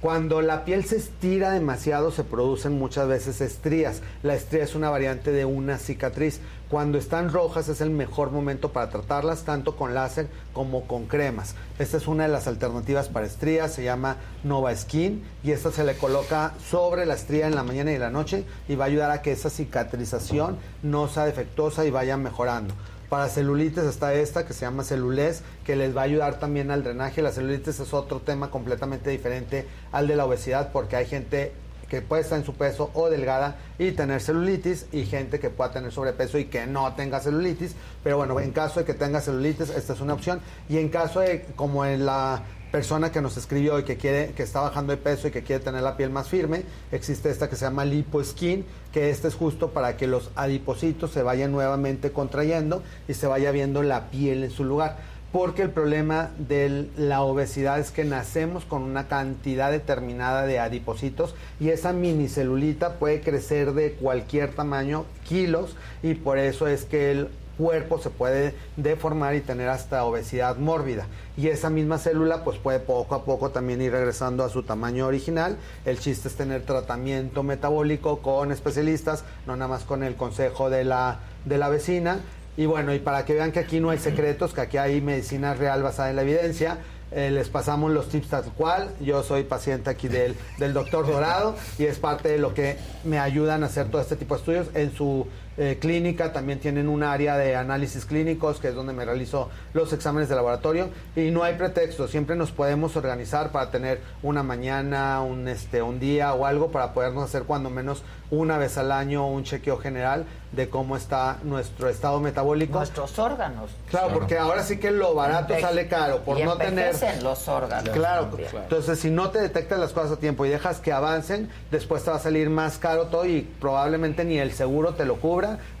[0.00, 4.02] Cuando la piel se estira demasiado se producen muchas veces estrías.
[4.22, 6.40] La estría es una variante de una cicatriz.
[6.68, 11.54] Cuando están rojas es el mejor momento para tratarlas, tanto con láser como con cremas.
[11.78, 15.84] Esta es una de las alternativas para estrías, se llama Nova Skin y esta se
[15.84, 19.10] le coloca sobre la estría en la mañana y la noche y va a ayudar
[19.10, 22.74] a que esa cicatrización no sea defectuosa y vaya mejorando.
[23.08, 26.82] Para celulitis está esta que se llama celulés, que les va a ayudar también al
[26.82, 27.22] drenaje.
[27.22, 31.52] La celulitis es otro tema completamente diferente al de la obesidad porque hay gente
[31.88, 35.70] que puede estar en su peso o delgada y tener celulitis y gente que pueda
[35.70, 37.76] tener sobrepeso y que no tenga celulitis.
[38.02, 40.40] Pero bueno, en caso de que tenga celulitis, esta es una opción.
[40.68, 42.42] Y en caso de, como en la
[42.76, 45.64] persona que nos escribió y que quiere que está bajando de peso y que quiere
[45.64, 49.70] tener la piel más firme, existe esta que se llama liposkin, que este es justo
[49.70, 54.50] para que los adipocitos se vayan nuevamente contrayendo y se vaya viendo la piel en
[54.50, 54.98] su lugar.
[55.32, 61.34] Porque el problema de la obesidad es que nacemos con una cantidad determinada de adipocitos
[61.58, 67.28] y esa minicelulita puede crecer de cualquier tamaño, kilos, y por eso es que el
[67.56, 71.06] cuerpo se puede deformar y tener hasta obesidad mórbida.
[71.36, 75.06] Y esa misma célula pues puede poco a poco también ir regresando a su tamaño
[75.06, 75.56] original.
[75.84, 80.84] El chiste es tener tratamiento metabólico con especialistas, no nada más con el consejo de
[80.84, 82.20] la, de la vecina.
[82.56, 85.54] Y bueno, y para que vean que aquí no hay secretos, que aquí hay medicina
[85.54, 86.78] real basada en la evidencia,
[87.12, 88.90] eh, les pasamos los tips tal cual.
[89.00, 93.18] Yo soy paciente aquí del, del doctor Dorado y es parte de lo que me
[93.18, 94.66] ayudan a hacer todo este tipo de estudios.
[94.74, 95.26] En su
[95.58, 99.92] eh, clínica también tienen un área de análisis clínicos, que es donde me realizo los
[99.92, 100.90] exámenes de laboratorio.
[101.14, 105.98] Y no hay pretexto, siempre nos podemos organizar para tener una mañana, un, este, un
[106.00, 110.24] día o algo para podernos hacer cuando menos una vez al año un chequeo general
[110.50, 112.78] de cómo está nuestro estado metabólico.
[112.78, 113.70] Nuestros órganos.
[113.90, 117.46] Claro, porque ahora sí que lo barato Enveje- sale caro por y no tener los
[117.46, 118.48] órganos Claro, también.
[118.54, 122.10] entonces si no te detectas las cosas a tiempo y dejas que avancen, después te
[122.10, 125.16] va a salir más caro todo y probablemente ni el seguro te lo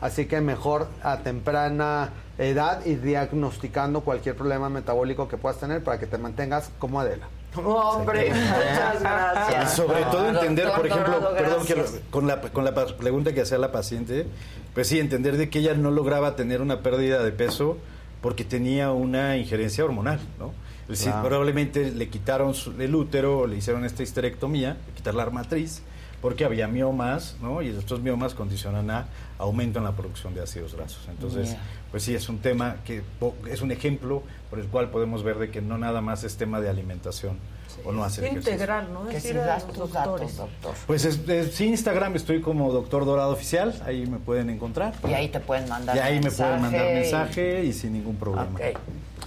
[0.00, 5.98] así que mejor a temprana edad y diagnosticando cualquier problema metabólico que puedas tener para
[5.98, 7.28] que te mantengas como Adela.
[7.56, 9.72] Hombre, muchas gracias.
[9.72, 12.02] Y sobre todo entender, por ejemplo, perdón, que lo- gracias.
[12.10, 14.26] con la, con la pregunta que hacía la paciente,
[14.74, 17.78] pues sí, entender de que ella no lograba tener una pérdida de peso
[18.20, 20.52] porque tenía una injerencia hormonal, ¿no?
[20.82, 21.28] Es decir, Claro.
[21.28, 25.82] probablemente le quitaron su- el útero, le hicieron esta histerectomía, quitar la matriz,
[26.22, 27.62] porque había miomas, ¿no?
[27.62, 29.06] Y estos miomas condicionan a
[29.38, 31.06] aumento en la producción de ácidos grasos.
[31.08, 31.60] Entonces, Yeah.
[31.90, 35.38] pues sí, es un tema que po- es un ejemplo por el cual podemos ver
[35.38, 37.36] de que no nada más es tema de alimentación
[37.84, 38.52] o no hacer ejercicio.
[38.54, 39.06] Integral, ¿no?
[39.06, 40.36] Que Es si das los tus doctores.
[40.36, 40.74] datos, doctor.
[40.86, 44.94] Pues es, es- sí, Instagram estoy como Doctor Dorado Oficial, ahí me pueden encontrar.
[45.06, 48.48] Y ahí te pueden mandar Y ahí me pueden mandar mensaje y- sin ningún problema.
[48.54, 48.78] Ok.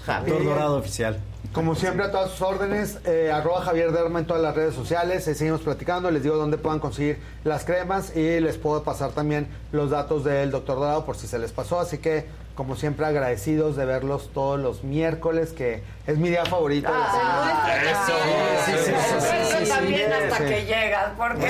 [0.05, 0.43] Doctor Javier.
[0.43, 1.19] Dorado Oficial.
[1.53, 5.27] Como siempre, a todas sus órdenes, eh, arroba Javier Derma en todas las redes sociales,
[5.27, 9.47] eh, seguimos platicando, les digo dónde puedan conseguir las cremas y les puedo pasar también
[9.71, 12.27] los datos del doctor Dorado por si se les pasó, así que
[12.59, 16.91] como siempre agradecidos de verlos todos los miércoles, que es mi día favorito.
[16.91, 17.75] de la semana.
[17.89, 19.73] Eso.
[19.73, 21.47] También hasta que llegas, porque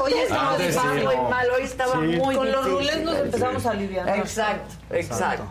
[0.00, 1.28] hoy estaba sí, malo y no.
[1.28, 2.06] mal, hoy estaba Sí.
[2.16, 4.08] muy Con los rulés nos empezamos a aliviar.
[4.18, 5.44] Exacto, exacto.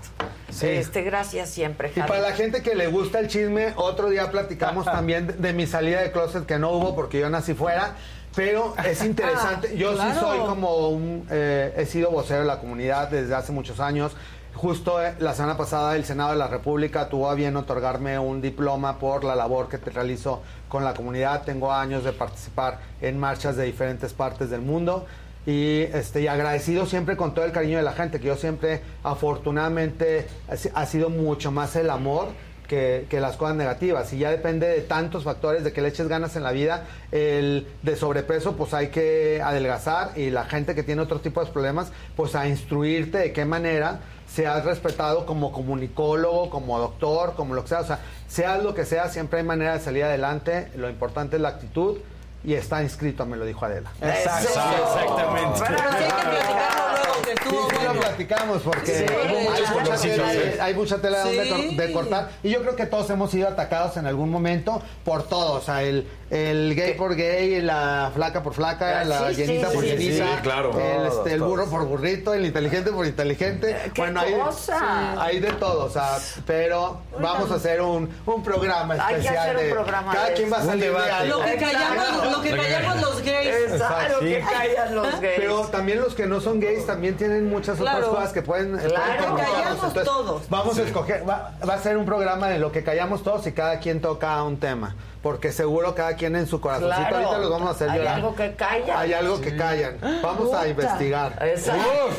[0.49, 0.65] Sí.
[0.69, 4.85] Este, gracias siempre, Y para la gente que le gusta el chisme, otro día platicamos
[4.85, 7.93] también de, de mi salida de closet que no hubo porque yo nací fuera.
[8.35, 10.13] Pero es interesante, Ah, yo claro.
[10.13, 14.13] sí soy como un, eh, he sido vocero de la comunidad desde hace muchos años.
[14.55, 18.39] Justo eh, la semana pasada el Senado de la República tuvo a bien otorgarme un
[18.41, 21.43] diploma por la labor que te realizo con la comunidad.
[21.43, 25.05] Tengo años de participar en marchas de diferentes partes del mundo
[25.45, 28.81] y, este, y agradecido siempre con todo el cariño de la gente, que yo siempre
[29.03, 32.27] afortunadamente ha si- ha sido mucho más el amor
[32.67, 34.13] que, que las cosas negativas.
[34.13, 36.85] Y ya depende de tantos factores, de que le eches ganas en la vida.
[37.11, 40.11] El de sobrepeso, pues hay que adelgazar.
[40.17, 43.99] Y la gente que tiene otro tipo de problemas, pues a instruirte de qué manera
[44.33, 47.81] seas respetado como comunicólogo, como doctor, como lo que sea.
[47.81, 50.71] O sea, seas lo que sea, siempre hay manera de salir adelante.
[50.75, 51.97] Lo importante es la actitud.
[52.45, 53.89] Y está inscrito, me lo dijo Adela.
[54.01, 54.49] Exacto.
[54.49, 55.61] Exactamente.
[55.65, 58.01] Pero sí hay que platicarlo luego, que estuvo Sí, sí, lo bueno.
[58.01, 61.75] platicamos porque Sí, hay, mucha tela, hay- mucha tela Sí.
[61.77, 65.53] de cortar y yo creo que todos hemos sido atacados en algún momento por todo,
[65.53, 69.41] o sea, el, el gay por gay, la flaca por flaca, Ah, la sí, sí,
[69.45, 70.71] llenita por sí, llenita, sí, claro.
[70.79, 71.75] el, este, el Todos, burro todos.
[71.79, 75.21] por burrito, el inteligente por inteligente, ¿Qué hay, cosa?
[75.21, 79.37] hay de todo, o sea, pero vamos a hacer un, un programa Hay que especial
[79.37, 81.27] hacer un de programa cada de quien va a salir de.
[81.27, 83.71] Lo que callamos, lo que callamos los gays.
[83.71, 85.33] Exacto, que callan los gays.
[85.39, 87.99] Pero también los que no son gays también tienen muchas Claro.
[87.99, 88.77] otras cosas que pueden.
[88.77, 89.33] Claro.
[89.33, 90.49] pueden Que callamos todos.
[90.49, 93.51] Vamos a escoger, va, va a ser un programa de lo que callamos todos y
[93.51, 94.95] cada quien toca un tema.
[95.23, 97.15] Porque seguro cada quien en su corazoncito, Claro.
[97.15, 98.15] ahorita los vamos a hacer Hay llorar.
[98.15, 98.97] algo que callan.
[98.97, 99.97] Hay algo que callan.
[100.21, 101.39] Vamos a investigar.
[101.47, 102.09] Exacto.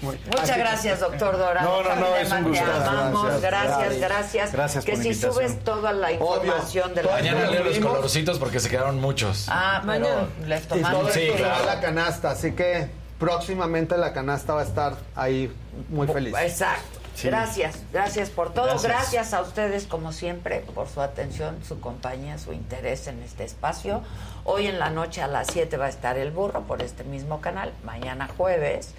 [0.00, 1.82] Muchas Así- gracias, doctor Dorado.
[1.82, 2.64] No, no, no, es un Te gusto.
[2.64, 3.40] amamos.
[3.42, 3.42] Gracias.
[3.42, 4.00] Gracias, Gracias.
[4.00, 4.52] gracias.
[4.52, 5.34] Gracias Que por si invitación.
[5.34, 9.46] subes toda la información de la Mañana leo los colorcitos porque se quedaron muchos.
[9.50, 10.28] Ah, Mañana.
[10.46, 11.12] les tomamos.
[11.12, 11.66] Sí, claro.
[11.66, 12.88] la canasta, así que
[13.18, 15.52] próximamente la canasta va a estar ahí
[15.90, 16.34] muy feliz.
[16.40, 17.00] Exacto.
[17.14, 17.28] Sí.
[17.28, 18.66] Gracias, gracias por todo.
[18.66, 18.92] Gracias.
[18.92, 19.34] Gracias.
[19.34, 24.02] a ustedes, como siempre, por su atención, su compañía, su interés en este espacio.
[24.44, 27.40] Hoy en la noche a las 7 va a estar el burro por este mismo
[27.40, 27.72] canal.
[27.84, 28.94] Mañana jueves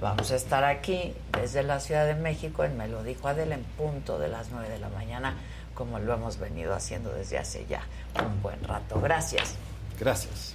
[0.00, 3.64] vamos a estar aquí desde la Ciudad de México en Me lo dijo Adela en
[3.64, 5.34] punto de las 9 de la mañana,
[5.74, 7.82] como lo hemos venido haciendo desde hace ya
[8.24, 9.00] un buen rato.
[9.00, 9.54] Gracias.
[9.98, 10.54] Gracias.